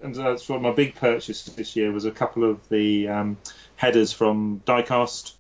[0.03, 3.37] And that's what my big purchase this year was a couple of the um,
[3.77, 5.35] headers from Diecast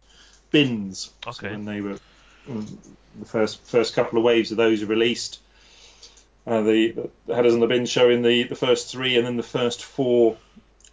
[0.52, 1.10] bins.
[1.32, 1.98] So when they were
[2.46, 5.40] the first first couple of waves of those are released.
[6.46, 9.44] Uh, the, the headers on the bin showing the, the first three and then the
[9.44, 10.36] first four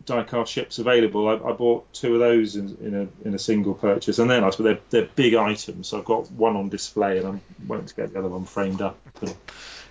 [0.05, 1.27] diecast ships available.
[1.27, 4.43] I, I bought two of those in, in a in a single purchase, and then
[4.43, 5.87] I suppose they're, they're big items.
[5.87, 8.81] So I've got one on display, and I'm waiting to get the other one framed
[8.81, 9.35] up and,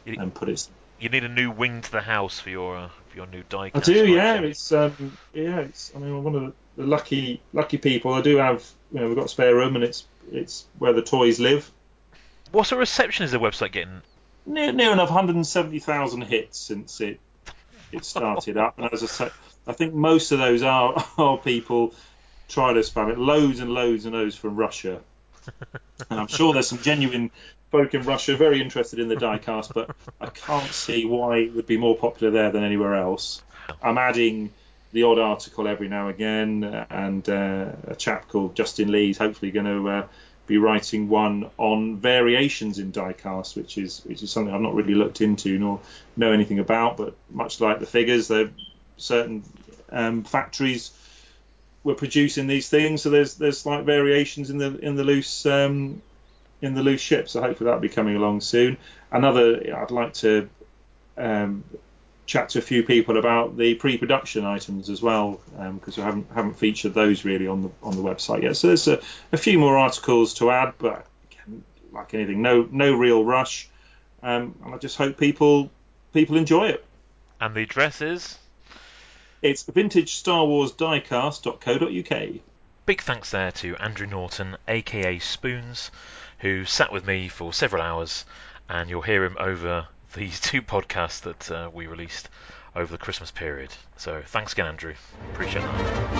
[0.06, 0.68] and put it.
[1.00, 3.70] You need a new wing to the house for your uh, for your new die.
[3.74, 4.40] I do, yeah.
[4.40, 5.60] It's um, yeah.
[5.60, 6.52] It's I mean, one of the
[6.84, 8.14] lucky lucky people.
[8.14, 11.40] I do have you know we've got spare room, and it's it's where the toys
[11.40, 11.70] live.
[12.52, 14.00] What sort of reception is the website getting?
[14.48, 17.20] near, near enough 170,000 hits since it
[17.90, 18.78] it started up.
[18.78, 19.32] And as I said,
[19.66, 21.94] I think most of those are are people
[22.48, 23.18] trying to spam it.
[23.18, 25.00] Loads and loads and loads from Russia.
[26.10, 27.30] And I'm sure there's some genuine
[27.72, 31.66] folk in Russia very interested in the diecast, but I can't see why it would
[31.66, 33.42] be more popular there than anywhere else.
[33.82, 34.52] I'm adding
[34.92, 39.18] the odd article every now and again, and uh, a chap called Justin Lee is
[39.18, 40.06] hopefully going to uh,
[40.46, 44.94] be writing one on variations in diecast, which is which is something I've not really
[44.94, 45.80] looked into nor
[46.16, 46.96] know anything about.
[46.96, 48.50] But much like the figures, there
[48.96, 49.44] certain
[49.90, 50.90] um, factories
[51.84, 56.00] were producing these things, so there's there's slight variations in the in the loose um,
[56.62, 57.28] in the loose ship.
[57.28, 58.78] So hopefully that'll be coming along soon.
[59.12, 60.48] Another, I'd like to
[61.16, 61.64] um,
[62.28, 65.40] chat to a few people about the pre-production items as well,
[65.74, 68.56] because we haven't haven't featured those really on the on the website yet.
[68.56, 69.00] So there's a,
[69.32, 73.68] a few more articles to add, but again, like anything, no no real rush.
[74.22, 75.70] Um, and I just hope people
[76.12, 76.84] people enjoy it.
[77.40, 78.36] And the address is
[79.42, 82.40] It's vintagestarwarsdiecast.co.uk.
[82.84, 85.90] Big thanks there to Andrew Norton, aka Spoons,
[86.40, 88.24] who sat with me for several hours,
[88.68, 89.86] and you'll hear him over
[90.18, 92.28] these two podcasts that uh, we released
[92.76, 93.70] over the Christmas period.
[93.96, 94.94] So thanks again, Andrew.
[95.32, 96.18] Appreciate that.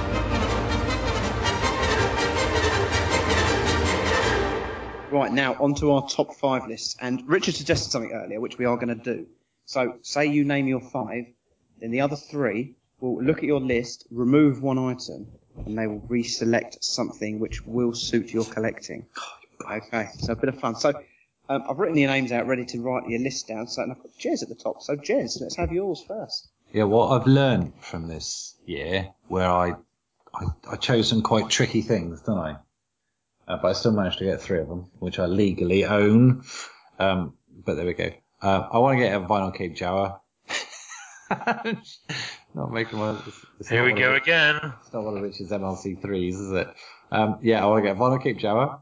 [5.10, 6.97] Right, now onto our top five lists.
[7.01, 9.27] And Richard suggested something earlier, which we are going to do.
[9.65, 11.25] So, say you name your five,
[11.81, 15.28] then the other three will look at your list, remove one item,
[15.65, 19.07] and they will reselect something which will suit your collecting.
[19.70, 20.75] Okay, so a bit of fun.
[20.75, 20.93] So,
[21.49, 23.67] um, I've written your names out, ready to write your list down.
[23.67, 24.83] So, and I've got Jez at the top.
[24.83, 26.49] So, Jez, let's have yours first.
[26.73, 29.75] Yeah, what I've learned from this year, where I,
[30.35, 32.57] I, I chose some quite tricky things, didn't I?
[33.47, 36.43] Uh, but I still managed to get three of them, which I legally own.
[36.99, 38.10] Um, but there we go.
[38.43, 40.20] Uh, I want to get a vinyl Cape Jawa.
[42.55, 43.23] not making one.
[43.27, 44.60] It's, it's Here not we go of, again.
[44.83, 46.68] It's not one of Richard's MLC threes, is it?
[47.10, 48.81] Um, yeah, I want to get a vinyl Cape Jawa.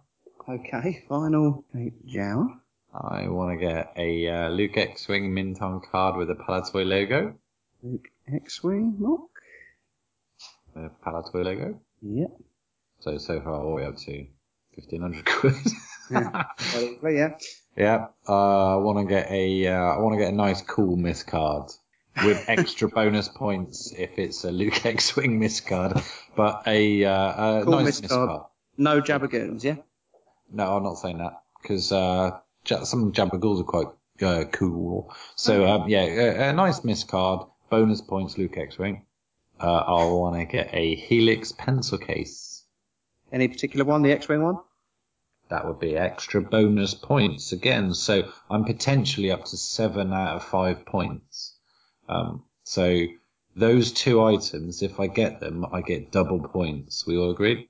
[0.48, 1.64] Okay, final
[2.04, 2.48] Jow.
[2.94, 7.34] I want to get a uh, Luke X-Wing Minton card with a Palitoy logo.
[7.82, 9.22] Luke X-Wing, Mark.
[10.76, 11.80] A Palitoy logo.
[12.00, 12.30] Yep.
[13.00, 14.26] So, so far, all the way up to
[14.76, 15.54] 1500 quid.
[16.12, 16.44] Yeah.
[16.58, 17.38] Probably, yeah.
[17.76, 20.96] Yeah, uh, I want to get a, uh, I want to get a nice cool
[20.96, 21.72] miss card
[22.24, 26.00] with extra bonus points if it's a Luke X-Wing miss card,
[26.36, 28.28] but a, uh, a Cool nice miss miss card.
[28.28, 28.42] card.
[28.78, 29.76] No Jabba goons, yeah?
[30.52, 33.88] No, I'm not saying that because uh, ja- some Jabba goons are quite
[34.22, 35.12] uh, cool.
[35.34, 39.04] So um, yeah, a, a nice miss card, bonus points, Luke X-Wing.
[39.60, 42.64] Uh, I want to get a Helix pencil case.
[43.32, 44.58] Any particular one, the X-Wing one?
[45.48, 47.94] That would be extra bonus points again.
[47.94, 51.54] So I'm potentially up to seven out of five points.
[52.08, 53.06] Um, so
[53.54, 57.06] those two items, if I get them, I get double points.
[57.06, 57.68] We all agree?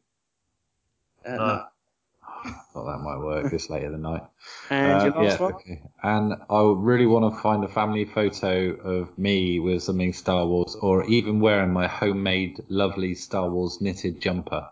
[1.24, 1.64] Uh, no.
[2.72, 4.22] Thought that might work this late in the night.
[4.70, 5.54] And Uh, yeah, one?
[5.54, 5.82] okay.
[6.02, 10.76] And I really want to find a family photo of me with something Star Wars,
[10.80, 14.68] or even wearing my homemade, lovely Star Wars knitted jumper,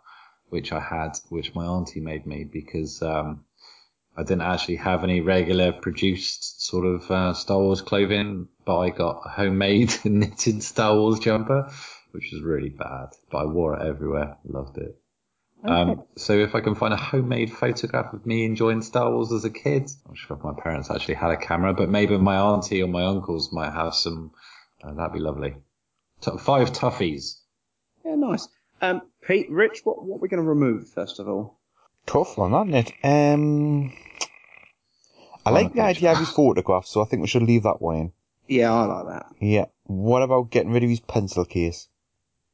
[0.50, 3.44] which I had, which my auntie made me because um,
[4.16, 8.90] I didn't actually have any regular produced sort of uh, Star Wars clothing, but I
[8.90, 11.70] got a homemade knitted Star Wars jumper,
[12.12, 14.36] which was really bad, but I wore it everywhere.
[14.44, 14.96] Loved it.
[15.64, 19.44] Um, so if I can find a homemade photograph of me enjoying Star Wars as
[19.44, 22.36] a kid, I'm not sure if my parents actually had a camera, but maybe my
[22.36, 24.32] auntie or my uncles might have some.
[24.82, 25.54] Uh, that'd be lovely.
[26.20, 27.38] T- five toughies.
[28.04, 28.46] Yeah, nice.
[28.82, 31.58] Um, Pete, Rich, what, what are we going to remove, first of all?
[32.06, 32.92] Tough one, isn't it?
[33.02, 33.90] Um,
[35.46, 37.96] I like the idea of his photograph, so I think we should leave that one
[37.96, 38.12] in.
[38.46, 39.26] Yeah, I like that.
[39.40, 39.64] Yeah.
[39.84, 41.88] What about getting rid of his pencil case?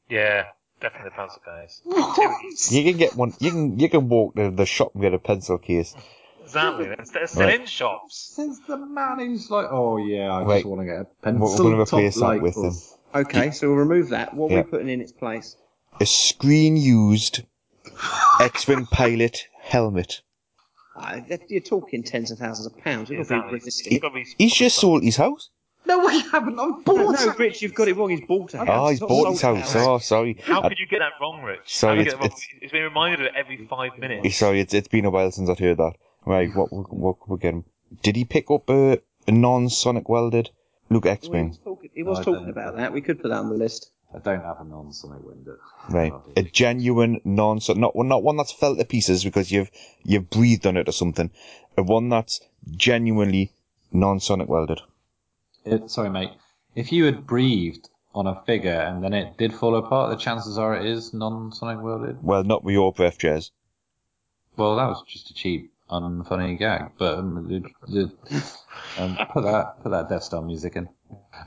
[0.09, 0.45] Yeah,
[0.81, 1.81] definitely the pencil case.
[2.73, 3.33] You can get one.
[3.39, 5.95] You can you can walk to the shop and get a pencil case.
[6.43, 6.87] Exactly.
[6.87, 7.61] They're, they're still Right.
[7.61, 8.33] in shops.
[8.35, 10.57] Says the man who's like, oh yeah, I Right.
[10.57, 11.59] just want to get a We're pencil.
[11.59, 12.75] going to top replace that light with them.
[13.15, 14.35] Okay, so we'll remove that.
[14.35, 14.63] What are Yeah.
[14.63, 15.57] we putting in its place?
[16.01, 17.43] a screen used
[18.41, 20.23] X-wing pilot helmet.
[20.97, 23.11] Uh, that- you're talking tens of thousands of pounds.
[23.11, 24.03] You've got to be realistic.
[24.39, 25.51] He's just sold his house.
[25.87, 26.59] No, I haven't.
[26.59, 28.11] I'm No, no, Rich, you've got it wrong.
[28.11, 28.79] He's bought a ah, house.
[28.79, 29.77] Oh, he's not bought his a house.
[29.77, 30.37] Oh, sorry.
[30.43, 31.61] How could you get that wrong, Rich?
[31.65, 32.61] Sorry, How could you get it's- that wrong?
[32.63, 34.37] it's been reminded of it every five minutes.
[34.37, 35.95] Sorry, it's, it's been a while since I've heard that.
[36.27, 37.65] Right, what what what we're getting?
[38.03, 40.51] Did he pick up a, a non-sonic welded
[40.91, 41.49] Luke Well, he X-wing?
[41.49, 42.93] was talking, he was I talking about that.
[42.93, 43.91] We could put that on the list.
[44.15, 45.57] I don't have a non-sonic window.
[45.89, 49.71] Right, a genuine non sonic not one not one that's fell to pieces because you've
[50.03, 51.31] you've breathed on it or something.
[51.79, 53.53] A one that's genuinely
[53.93, 54.81] non-sonic welded.
[55.65, 56.31] It, sorry, mate.
[56.75, 60.59] If you had breathed on a figure and then it did fall apart, the chances
[60.59, 62.23] are it is non-sonic welded.
[62.23, 63.51] Well, not with your breath, Jez.
[64.57, 66.93] Well, that was just a cheap, unfunny gag.
[66.99, 68.43] But um, the, the,
[68.99, 70.89] um, put that put that Death Star music in.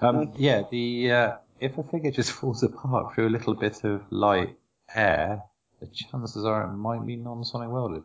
[0.01, 4.01] Um, yeah, the uh, if a figure just falls apart through a little bit of
[4.09, 4.58] light
[4.95, 5.43] air,
[5.80, 8.03] the chances are it might be non-sonic welded.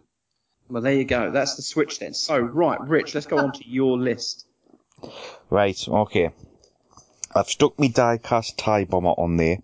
[0.69, 1.31] Well, there you go.
[1.31, 2.13] That's the switch then.
[2.13, 4.47] So, right, Rich, let's go on to your list.
[5.51, 6.31] Right, okay.
[7.35, 9.59] I've stuck my diecast tie bomber on there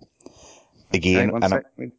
[0.92, 1.54] again, one and.
[1.54, 1.92] I'm,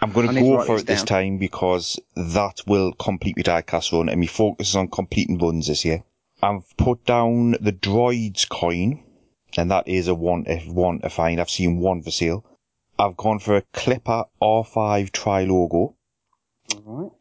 [0.00, 4.08] I'm going to go for it this time because that will complete my die-cast run,
[4.08, 6.04] and my focus is on completing runs this year.
[6.42, 9.02] I've put down the droids coin,
[9.56, 11.40] and that is a one if one to find.
[11.40, 12.44] I've seen one for sale.
[12.98, 15.94] I've gone for a Clipper R5 tri logo.
[16.74, 17.12] Alright.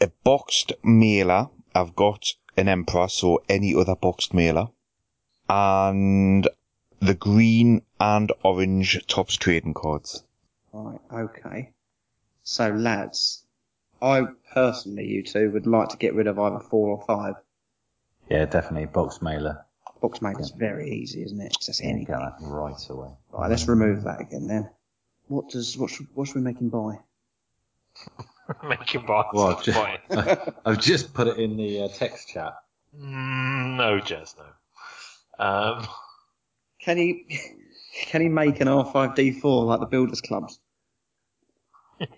[0.00, 1.48] A boxed mailer.
[1.74, 4.68] I've got an Emperor, or any other boxed mailer.
[5.48, 6.48] And
[7.00, 10.22] the green and orange Topps trading cards.
[10.72, 11.70] Right, okay.
[12.42, 13.44] So, lads,
[14.00, 17.34] I personally, you two, would like to get rid of either four or five.
[18.28, 19.64] Yeah, definitely box mailer.
[20.00, 21.52] Box maker's very easy, isn't it?
[21.56, 22.04] It's just anything.
[22.04, 23.08] Get that right away.
[23.32, 24.68] Right, let's remove that again then.
[25.28, 26.98] What does what should, what should we make him buy?
[28.68, 29.24] Make him buy.
[29.32, 30.50] Well, Stop just.
[30.66, 32.54] I've just put it in the uh, text chat.
[32.98, 35.44] Mm, no, Jez, no.
[35.44, 35.86] Um,
[36.80, 37.40] Can he
[38.06, 40.60] can he make an R5D4 like the builders clubs?
[41.98, 42.08] he's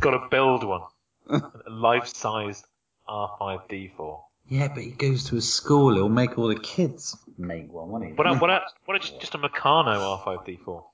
[0.00, 0.82] got to build one.
[1.28, 2.64] a life-sized
[3.08, 4.20] R5D4.
[4.48, 5.94] Yeah, but he goes to a school.
[5.94, 8.12] He'll make all the kids make one, won't he?
[8.12, 8.26] What?
[8.28, 8.50] a- What?
[8.50, 8.96] a- What?
[8.96, 10.84] a- Just a Meccano R5D4.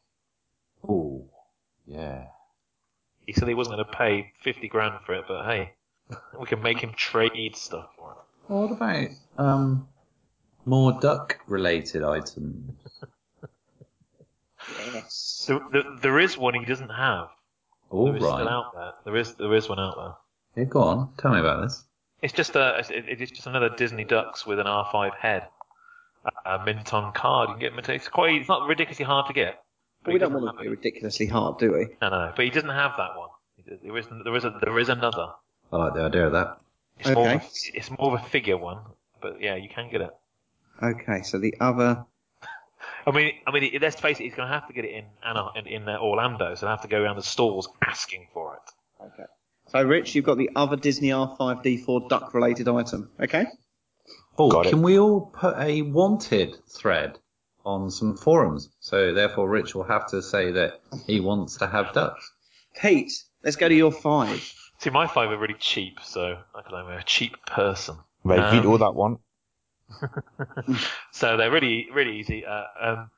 [0.88, 1.28] Oh,
[1.86, 2.24] yeah.
[3.32, 5.72] He said he wasn't going to pay fifty grand for it, but hey,
[6.38, 8.18] we can make him trade stuff for it.
[8.46, 9.88] Well, what about um
[10.66, 12.72] more duck-related items?
[14.92, 15.46] Yes.
[15.48, 17.28] There, there, there is one he doesn't have.
[17.88, 18.34] All there is right.
[18.34, 18.92] still out there.
[19.04, 20.64] There is there is one out there.
[20.64, 21.08] Yeah, go on.
[21.16, 21.84] Tell me about this.
[22.20, 25.48] It's just a it, it's just another Disney Ducks with an R5 head.
[26.44, 27.48] A, a mint on card.
[27.48, 27.88] You can get mint.
[27.88, 28.34] It's quite.
[28.34, 29.64] It's not ridiculously hard to get.
[30.04, 31.86] But we don't want it to be ridiculously hard, do we?
[32.00, 33.28] No, no, but he doesn't have that one.
[33.82, 35.28] There is there is a there is another.
[35.72, 36.58] I like the idea of that.
[36.98, 37.44] It's more of Okay.
[37.46, 38.78] a, it's more of a figure one,
[39.20, 40.10] but yeah, you can get it.
[40.82, 42.04] Okay, so the other.
[43.06, 45.04] I mean, I mean, let's face it, he's going to have to get it in
[45.24, 48.54] Anna, in, in uh, Orlando, so he'll have to go around the stalls asking for
[48.56, 49.04] it.
[49.06, 49.24] Okay.
[49.68, 53.10] So, Rich, you've got the other Disney R5D4 duck related item.
[53.20, 53.46] Okay?
[54.36, 54.70] Oh, Got it.
[54.70, 57.18] can we all put a wanted thread
[57.64, 58.70] on some forums?
[58.80, 62.30] So therefore, Rich will have to say that he wants to have ducks.
[62.80, 63.12] Pete,
[63.44, 64.40] let's go to your five.
[64.78, 67.96] See, my five are really cheap, so I can I'm a cheap person.
[68.24, 69.18] Right, Um, veto that one.
[71.12, 72.44] So they're really, really easy.
[72.46, 73.10] Uh, um,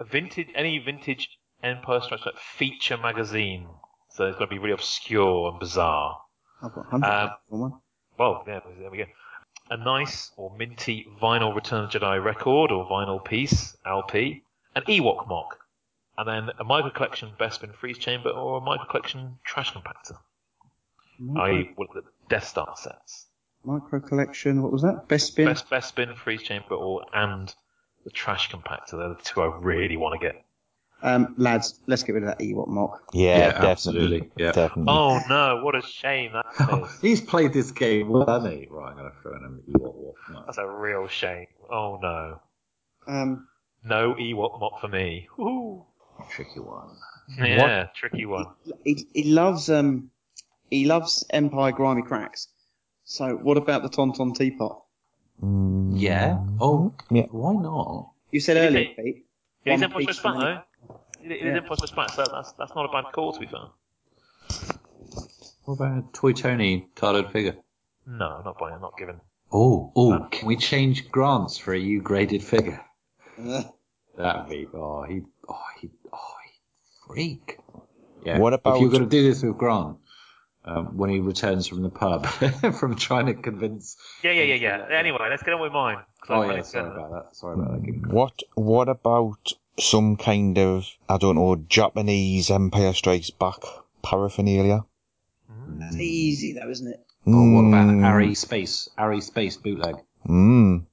[0.00, 1.28] a vintage, any vintage
[1.62, 3.66] Empire Strikes Back feature magazine.
[4.10, 6.20] So it's going to be really obscure and bizarre.
[6.62, 7.72] I've got 100 Um, one.
[8.18, 9.04] Well, yeah, there we go.
[9.70, 14.42] A nice or minty vinyl Return of the Jedi record or vinyl piece, LP.
[14.74, 15.58] An Ewok mock.
[16.18, 20.18] And then a Micro Collection Bespin Freeze Chamber or a Micro Collection Trash Compactor.
[21.36, 21.72] I.e.
[21.76, 23.26] what the Death Star sets.
[23.64, 25.08] Micro collection, what was that?
[25.08, 25.46] Best spin?
[25.46, 27.52] Best, best spin, freeze chamber, or and
[28.04, 28.92] the trash compactor.
[28.92, 30.44] They're the two I really want to get.
[31.02, 33.10] Um, lads, let's get rid of that Ewok mock.
[33.12, 33.70] Yeah, Yeah, definitely.
[33.70, 34.52] absolutely, yeah.
[34.52, 34.84] Definitely.
[34.92, 35.60] Oh no!
[35.62, 36.46] What a shame that
[36.90, 37.00] is.
[37.00, 38.66] He's played this game well, hasn't he?
[38.70, 40.16] Right, I'm going to throw in an Ewok Wolf.
[40.30, 40.42] No.
[40.46, 41.46] That's a real shame.
[41.70, 42.40] Oh no!
[43.06, 43.46] Um,
[43.84, 45.28] No Ewok mock for me.
[45.38, 45.84] Woohoo.
[46.30, 46.88] Tricky one.
[47.38, 48.46] Yeah, tricky one.
[48.84, 50.10] he, he loves um,
[50.70, 52.46] he loves Empire gimcracks.
[53.04, 54.82] So, what about the Tauntaun Teapot?
[55.44, 56.38] Mm, Yeah.
[56.60, 57.26] Oh, Yeah.
[57.30, 58.10] why not?
[58.32, 59.26] You said earlier, say- Pete.
[59.64, 60.18] It is one Empire piece
[61.26, 61.34] Strikes Back for me.
[61.34, 61.34] though.
[61.34, 61.56] It it is Yeah.
[61.60, 63.60] Empire Strikes Back, so that's that's not a bad call to be fair.
[65.64, 67.56] What about a Toy Tony carded figure?
[68.06, 68.74] No, I'm not buying.
[68.74, 69.20] I'm not giving.
[69.52, 72.84] Oh, oh, can we change Grants for a U graded figure?
[74.16, 76.50] That'd be, oh, he, oh, he, oh, he
[77.06, 77.58] freak.
[78.24, 78.38] Yeah.
[78.38, 79.98] What about If you're going to do this with Grant,
[80.64, 82.26] um, when he returns from the pub,
[82.78, 83.96] from trying to convince.
[84.22, 84.54] Yeah, yeah, yeah,
[84.88, 84.96] yeah.
[84.98, 85.98] Anyway, let's get on with mine.
[86.20, 87.36] 'cause I Oh, yeah, sorry about that.
[87.36, 88.12] Sorry about that.
[88.12, 93.58] What What about some kind of I don't know Japanese Empire Strikes Back
[94.02, 94.84] paraphernalia?
[95.68, 97.04] That's easy though, isn't it?
[97.26, 98.04] Oh, what about Mm.
[98.04, 98.88] Ari Space?
[98.96, 99.96] Ari Space bootleg?
[100.28, 100.84] Mm.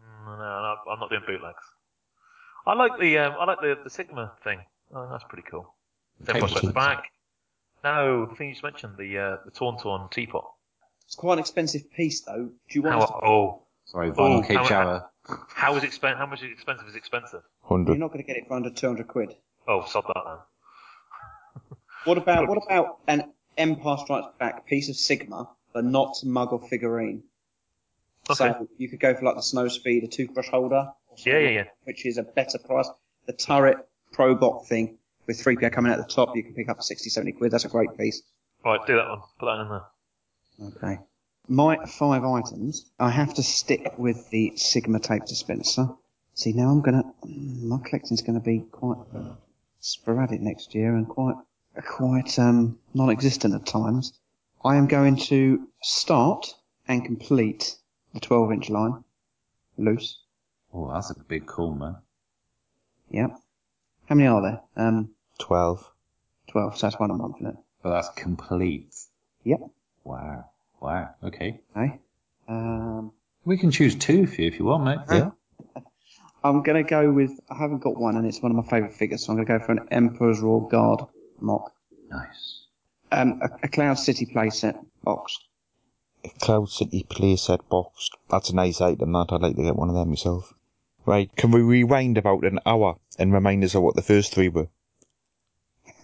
[0.00, 1.62] No, no, no, I'm not doing bootlegs.
[2.66, 4.60] I like the um, I like the, the Sigma thing.
[4.94, 5.72] Oh, that's pretty cool.
[6.20, 7.04] Then Table push that back.
[7.84, 10.44] No, the thing you just mentioned, the uh, the Tauntaun teapot.
[11.06, 12.50] It's quite an expensive piece though.
[12.68, 12.96] Do you want?
[12.96, 15.10] How, us to- oh, Sorry, Vinyl Oh, Cape how- Shower.
[15.48, 16.86] how is expen- How much is expensive?
[16.88, 17.42] Is expensive?
[17.68, 19.34] You're not going to get it for under 200 quid.
[19.68, 20.38] Oh, sod that then.
[22.04, 27.22] What about what about an Empire Strikes Back piece of Sigma, but not Muggle figurine?
[28.30, 28.34] Okay.
[28.52, 31.64] So you could go for like the Snow Speed, a toothbrush holder, Yeah, yeah, yeah.
[31.84, 32.88] which is a better price.
[33.26, 33.76] The turret
[34.14, 37.32] Probot thing with 3PO coming out the top, you can pick up for 60, 70
[37.32, 37.52] quid.
[37.52, 38.22] That's a great piece.
[38.64, 39.20] Right, do that one.
[39.38, 40.92] Put that in there.
[40.94, 41.02] Okay.
[41.52, 45.88] My five items, I have to stick with the Sigma tape dispenser.
[46.32, 48.98] See, now I'm gonna, my collecting's gonna be quite
[49.80, 51.34] sporadic next year and quite,
[51.84, 54.12] quite, um, non-existent at times.
[54.64, 56.54] I am going to start
[56.86, 57.74] and complete
[58.14, 59.02] the 12 inch line.
[59.76, 60.22] Loose.
[60.72, 61.96] Oh, that's a big call, man.
[63.10, 63.30] Yep.
[64.06, 64.60] How many are there?
[64.76, 65.90] Um, Twelve.
[66.46, 67.56] 12, so that's one a month, isn't it?
[67.82, 68.94] But that's complete.
[69.42, 69.68] Yep.
[70.04, 70.49] Wow.
[70.80, 71.10] Wow.
[71.22, 71.60] Okay.
[71.76, 71.98] Okay.
[72.48, 73.12] Um,
[73.44, 74.98] We can choose two for you if you want, mate.
[75.10, 75.30] Yeah.
[76.44, 78.94] I'm going to go with, I haven't got one and it's one of my favourite
[78.94, 81.02] figures, so I'm going to go for an Emperor's Royal Guard
[81.38, 81.72] mock.
[82.10, 82.64] Nice.
[83.12, 85.38] Um, a, a Cloud City playset box.
[86.24, 88.10] A Cloud City playset box.
[88.30, 89.12] That's a nice item.
[89.12, 90.54] That I'd like to get one of them myself.
[91.04, 91.34] Right.
[91.36, 94.68] Can we rewind about an hour and remind us of what the first three were?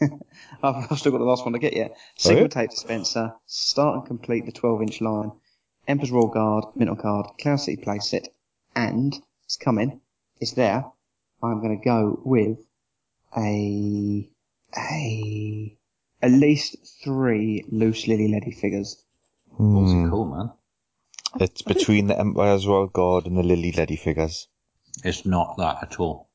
[0.62, 1.97] I've I've still got the last one to get yet.
[2.16, 2.49] Sigma yeah?
[2.49, 5.33] tape dispenser, start and complete the 12 inch line,
[5.89, 8.26] Emperor's Royal Guard, Mental Card, Cloud City playset,
[8.75, 10.00] and it's coming,
[10.41, 10.84] it's there.
[11.42, 12.58] I'm going to go with
[13.36, 14.28] a,
[14.76, 15.76] a,
[16.23, 19.02] at least three loose Lili Ledy figures.
[19.58, 20.10] Ballsy Hmm.
[20.10, 20.52] cool, man.
[21.39, 24.49] It's between the Empire's Royal Guard and the Lili Ledy figures.
[25.05, 26.28] It's not that at all.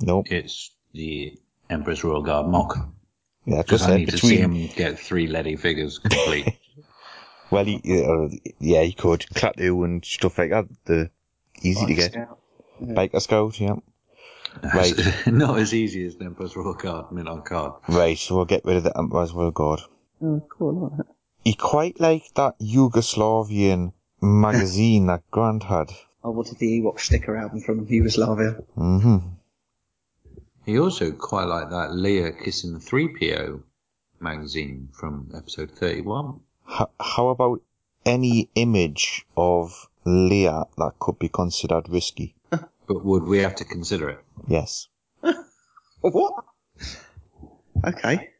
[0.00, 0.30] Nope.
[0.30, 1.38] It's the
[1.70, 2.76] Emperor's Royal Guard mock.
[3.44, 6.58] Yeah, Because I said need to see him get three Ledy figures complete.
[7.50, 8.30] Well, he, uh,
[8.60, 9.26] yeah, he could.
[9.34, 10.68] Klaatu and stuff like that.
[10.86, 11.10] The
[11.60, 12.12] easy to get.
[12.12, 12.38] Scout.
[12.80, 13.74] Biker Scout, yeah.
[14.74, 14.94] Right.
[15.26, 17.74] not as easy as the Emperor's Royal Guard mint on card.
[17.88, 19.80] Right, so we'll get rid of the Empire's Royal Guard.
[20.22, 20.96] Oh, cool.
[20.98, 21.02] I
[21.44, 25.90] he quite liked that Yugoslavian magazine that Grant had.
[26.24, 28.52] I wanted the Ewok sticker album from Yugoslavia.
[28.74, 29.18] hmm
[30.64, 33.62] He also quite liked that Leia kissing the 3PO
[34.20, 36.40] magazine from episode 31.
[36.70, 37.62] H- how about
[38.06, 42.34] any image of Leia that could be considered risky?
[42.86, 44.24] But would we have to consider it?
[44.48, 44.88] Yes.
[46.00, 46.44] What?
[47.84, 48.30] Okay.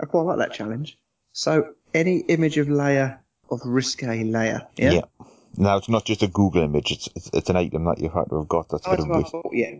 [0.00, 0.98] I quite like that challenge.
[1.32, 3.18] So, any image of Leia,
[3.50, 5.02] of risque Leia, yeah?
[5.56, 8.28] Now it's not just a Google image; it's it's, it's an item that you have
[8.30, 8.68] to have got.
[8.70, 9.32] That's oh, a Oh, bit of what I risk.
[9.32, 9.74] thought, yeah.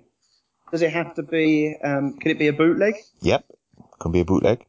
[0.71, 2.95] Does it have to be, um, can it be a bootleg?
[3.23, 3.45] Yep,
[4.01, 4.65] can be a bootleg.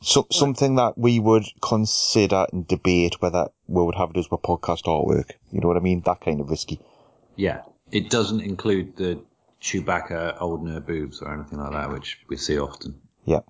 [0.00, 4.36] So, something that we would consider and debate whether we would have it as a
[4.36, 5.32] podcast artwork.
[5.50, 6.02] You know what I mean?
[6.02, 6.80] That kind of risky.
[7.34, 7.62] Yeah.
[7.90, 9.20] It doesn't include the
[9.60, 13.00] Chewbacca old nerd boobs or anything like that, which we see often.
[13.24, 13.40] Yeah.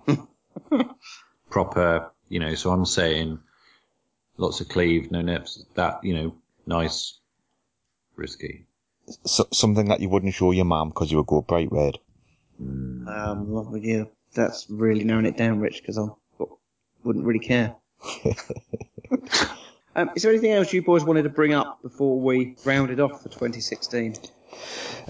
[1.50, 3.38] Proper, you know, so I'm saying
[4.36, 6.34] lots of cleave, no nips, that, you know,
[6.66, 7.18] nice,
[8.14, 8.65] risky.
[9.24, 11.98] So, something that you wouldn't show your mum because you would go bright red.
[12.58, 14.04] Um, well, yeah,
[14.34, 16.06] that's really narrowing it down, Rich, because I
[17.04, 17.76] wouldn't really care.
[19.94, 23.22] um, is there anything else you boys wanted to bring up before we rounded off
[23.22, 24.16] for 2016?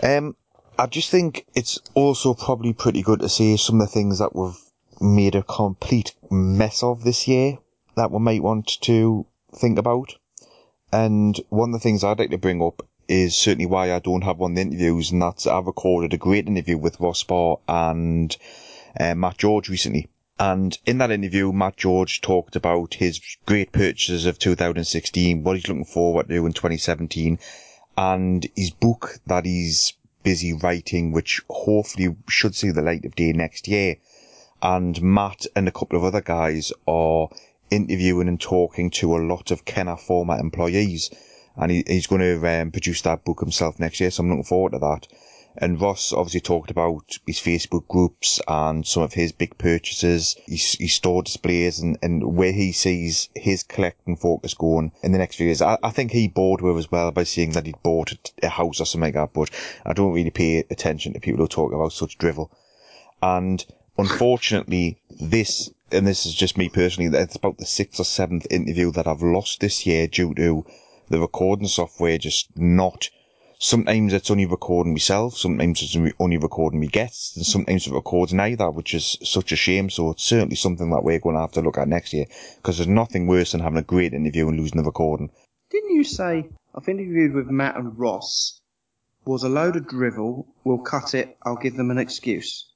[0.03, 0.37] Um,
[0.79, 4.37] I just think it's also probably pretty good to see some of the things that
[4.37, 4.59] we've
[5.01, 7.59] made a complete mess of this year
[7.97, 10.15] that we might want to think about.
[10.93, 14.25] And one of the things I'd like to bring up is certainly why I don't
[14.25, 17.59] have one of the interviews, and that's I've recorded a great interview with Ross Barr
[17.69, 18.37] and
[18.99, 20.09] uh, Matt George recently.
[20.39, 25.69] And in that interview, Matt George talked about his great purchases of 2016, what he's
[25.69, 27.39] looking forward to in 2017,
[27.97, 33.33] and his book that he's busy writing, which hopefully should see the light of day
[33.33, 33.97] next year.
[34.61, 37.29] And Matt and a couple of other guys are
[37.71, 41.11] interviewing and talking to a lot of Kenner former employees.
[41.57, 44.45] And he, he's going to um, produce that book himself next year, so I'm looking
[44.45, 45.09] forward to that.
[45.59, 50.75] And Ross obviously talked about his Facebook groups and some of his big purchases, his,
[50.75, 55.37] his store displays and, and where he sees his collecting focus going in the next
[55.37, 55.63] few years.
[55.63, 58.49] I, I think he bored with as well by seeing that he'd bought a, a
[58.51, 59.51] house or something like that, but
[59.87, 62.51] I don't really pay attention to people who talk about such drivel.
[63.23, 63.65] And
[63.97, 68.93] unfortunately, this, and this is just me personally, it's about the sixth or seventh interview
[68.93, 70.67] that I've lost this year due to
[71.09, 73.09] the recording software just not
[73.59, 78.33] sometimes it's only recording myself, sometimes it's only recording me guests, and sometimes it records
[78.33, 79.89] neither, which is such a shame.
[79.91, 82.27] So it's certainly something that we're going to have to look at next year,
[82.57, 85.31] because there's nothing worse than having a great interview and losing the recording.
[85.71, 88.61] Didn't you say, I've interviewed with Matt and Ross,
[89.25, 92.71] was a load of drivel, we'll cut it, I'll give them an excuse?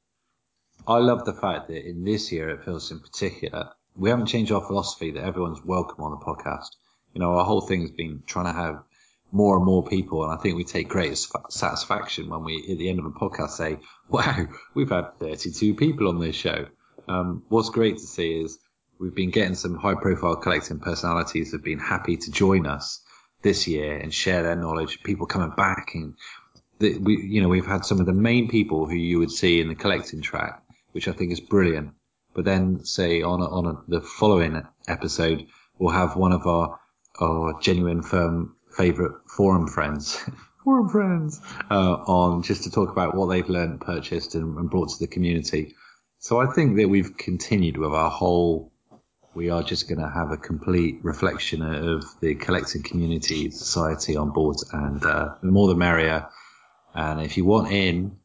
[0.88, 4.50] I love the fact that in this year at Phil's in particular, we haven't changed
[4.50, 6.70] our philosophy that everyone's welcome on the podcast.
[7.14, 8.82] You know, our whole thing has been trying to have
[9.32, 11.16] more and more people, and I think we take great
[11.50, 16.08] satisfaction when we, at the end of a podcast, say, "Wow, we've had 32 people
[16.08, 16.66] on this show."
[17.08, 18.58] Um, what's great to see is
[18.98, 23.00] we've been getting some high-profile collecting personalities have been happy to join us
[23.42, 25.02] this year and share their knowledge.
[25.02, 26.14] People coming back, and
[26.78, 29.60] the, we, you know, we've had some of the main people who you would see
[29.60, 31.92] in the collecting track, which I think is brilliant.
[32.34, 35.46] But then, say on a, on a, the following episode,
[35.78, 36.79] we'll have one of our
[37.20, 40.18] our genuine firm favorite forum friends,
[40.64, 41.40] forum friends,
[41.70, 45.06] uh, on just to talk about what they've learned, purchased, and, and brought to the
[45.06, 45.74] community.
[46.18, 48.72] So I think that we've continued with our whole.
[49.32, 54.30] We are just going to have a complete reflection of the collecting community, society on
[54.30, 56.26] board, and uh, the more the merrier.
[56.94, 58.18] And if you want in,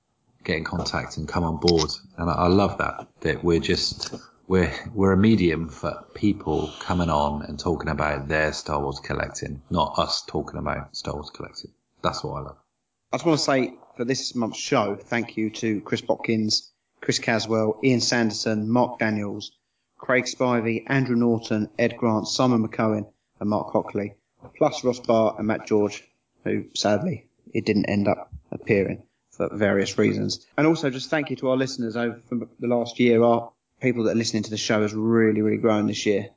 [0.44, 1.92] get in contact and come on board.
[2.18, 4.16] And I, I love that that we're just
[4.48, 9.62] we're we're a medium for people coming on and talking about their Star Wars collecting,
[9.70, 11.72] not us talking about Star Wars collecting.
[12.02, 12.58] That's what I love.
[13.12, 16.70] I just want to say for this month's show, thank you to Chris Botkins,
[17.02, 19.52] Chris Caswell, Ian Sanderson, Mark Daniels,
[19.98, 23.08] Craig Spivey, Andrew Norton, Ed Grant, Simon McCohen,
[23.40, 24.16] and Mark Hockley,
[24.58, 26.04] plus Ross Barr and Matt George,
[26.44, 30.46] who sadly it didn't end up appearing for various reasons.
[30.58, 33.24] And also just thank you to our listeners over the last year.
[33.24, 33.52] Our
[33.82, 36.30] people that are listening to the show has really, really grown this year,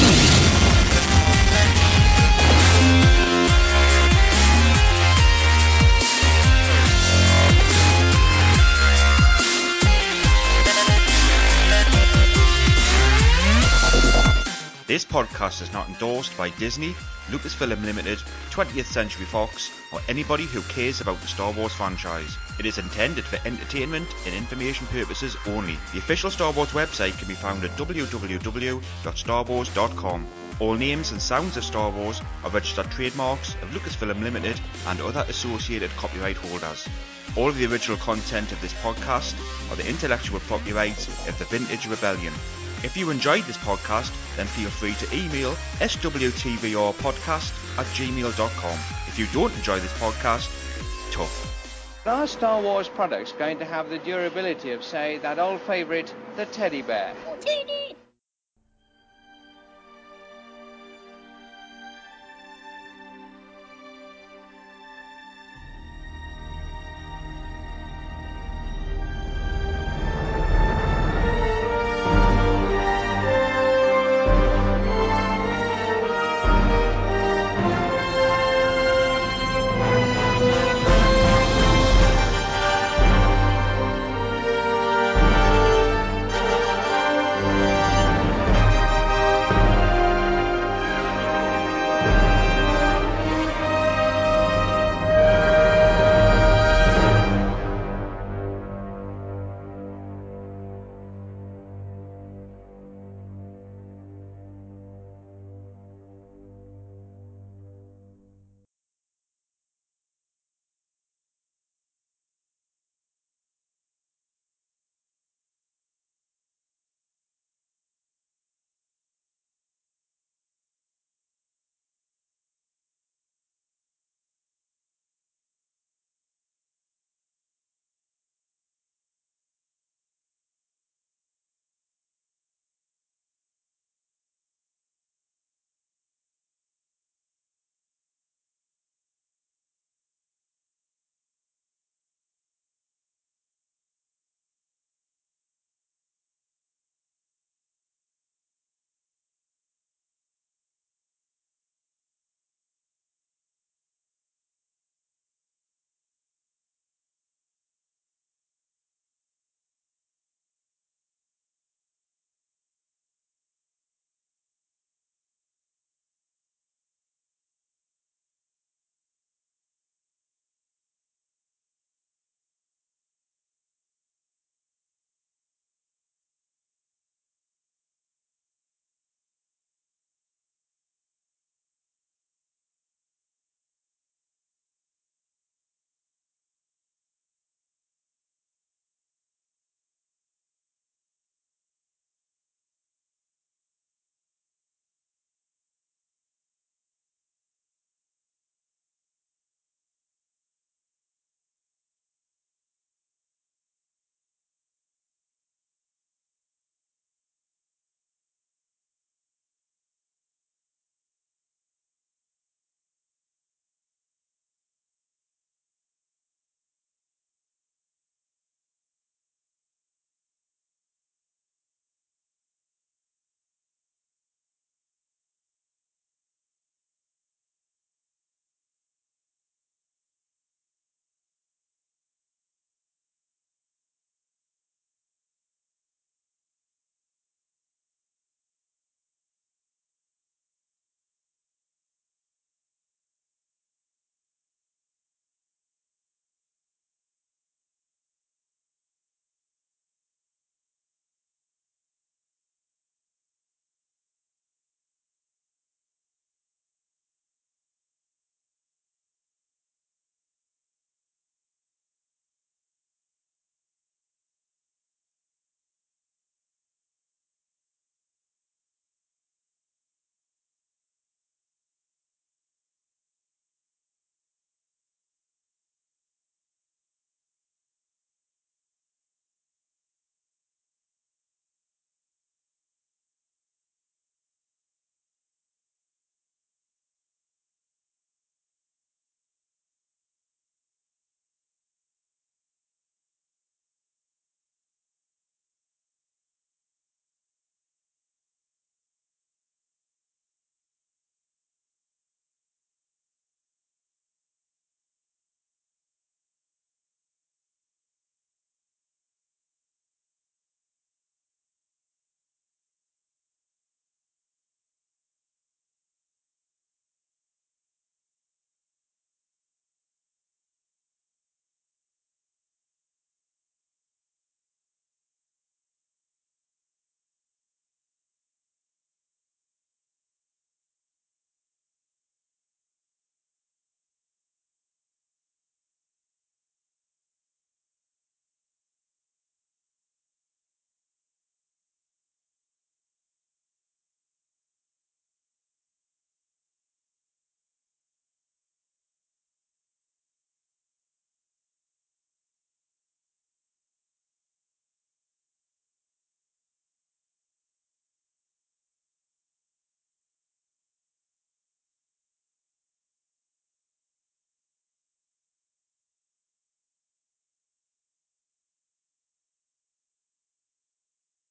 [14.93, 16.95] This podcast is not endorsed by Disney,
[17.31, 18.19] Lucasfilm Limited,
[18.51, 22.37] 20th Century Fox, or anybody who cares about the Star Wars franchise.
[22.59, 25.79] It is intended for entertainment and information purposes only.
[25.93, 30.27] The official Star Wars website can be found at www.starwars.com.
[30.61, 35.25] All names and sounds of Star Wars are registered trademarks of Lucasfilm Limited and other
[35.27, 36.87] associated copyright holders.
[37.35, 39.33] All of the original content of this podcast
[39.71, 42.35] are the intellectual property of the Vintage Rebellion.
[42.85, 48.79] If you enjoyed this podcast, then feel free to email swtvrpodcast at gmail.com.
[49.07, 50.51] If you don't enjoy this podcast,
[51.13, 51.49] tough.
[52.05, 56.47] Are Star Wars products going to have the durability of, say, that old favourite, the
[56.47, 57.15] teddy bear?
[57.29, 57.92] Oh, Teeny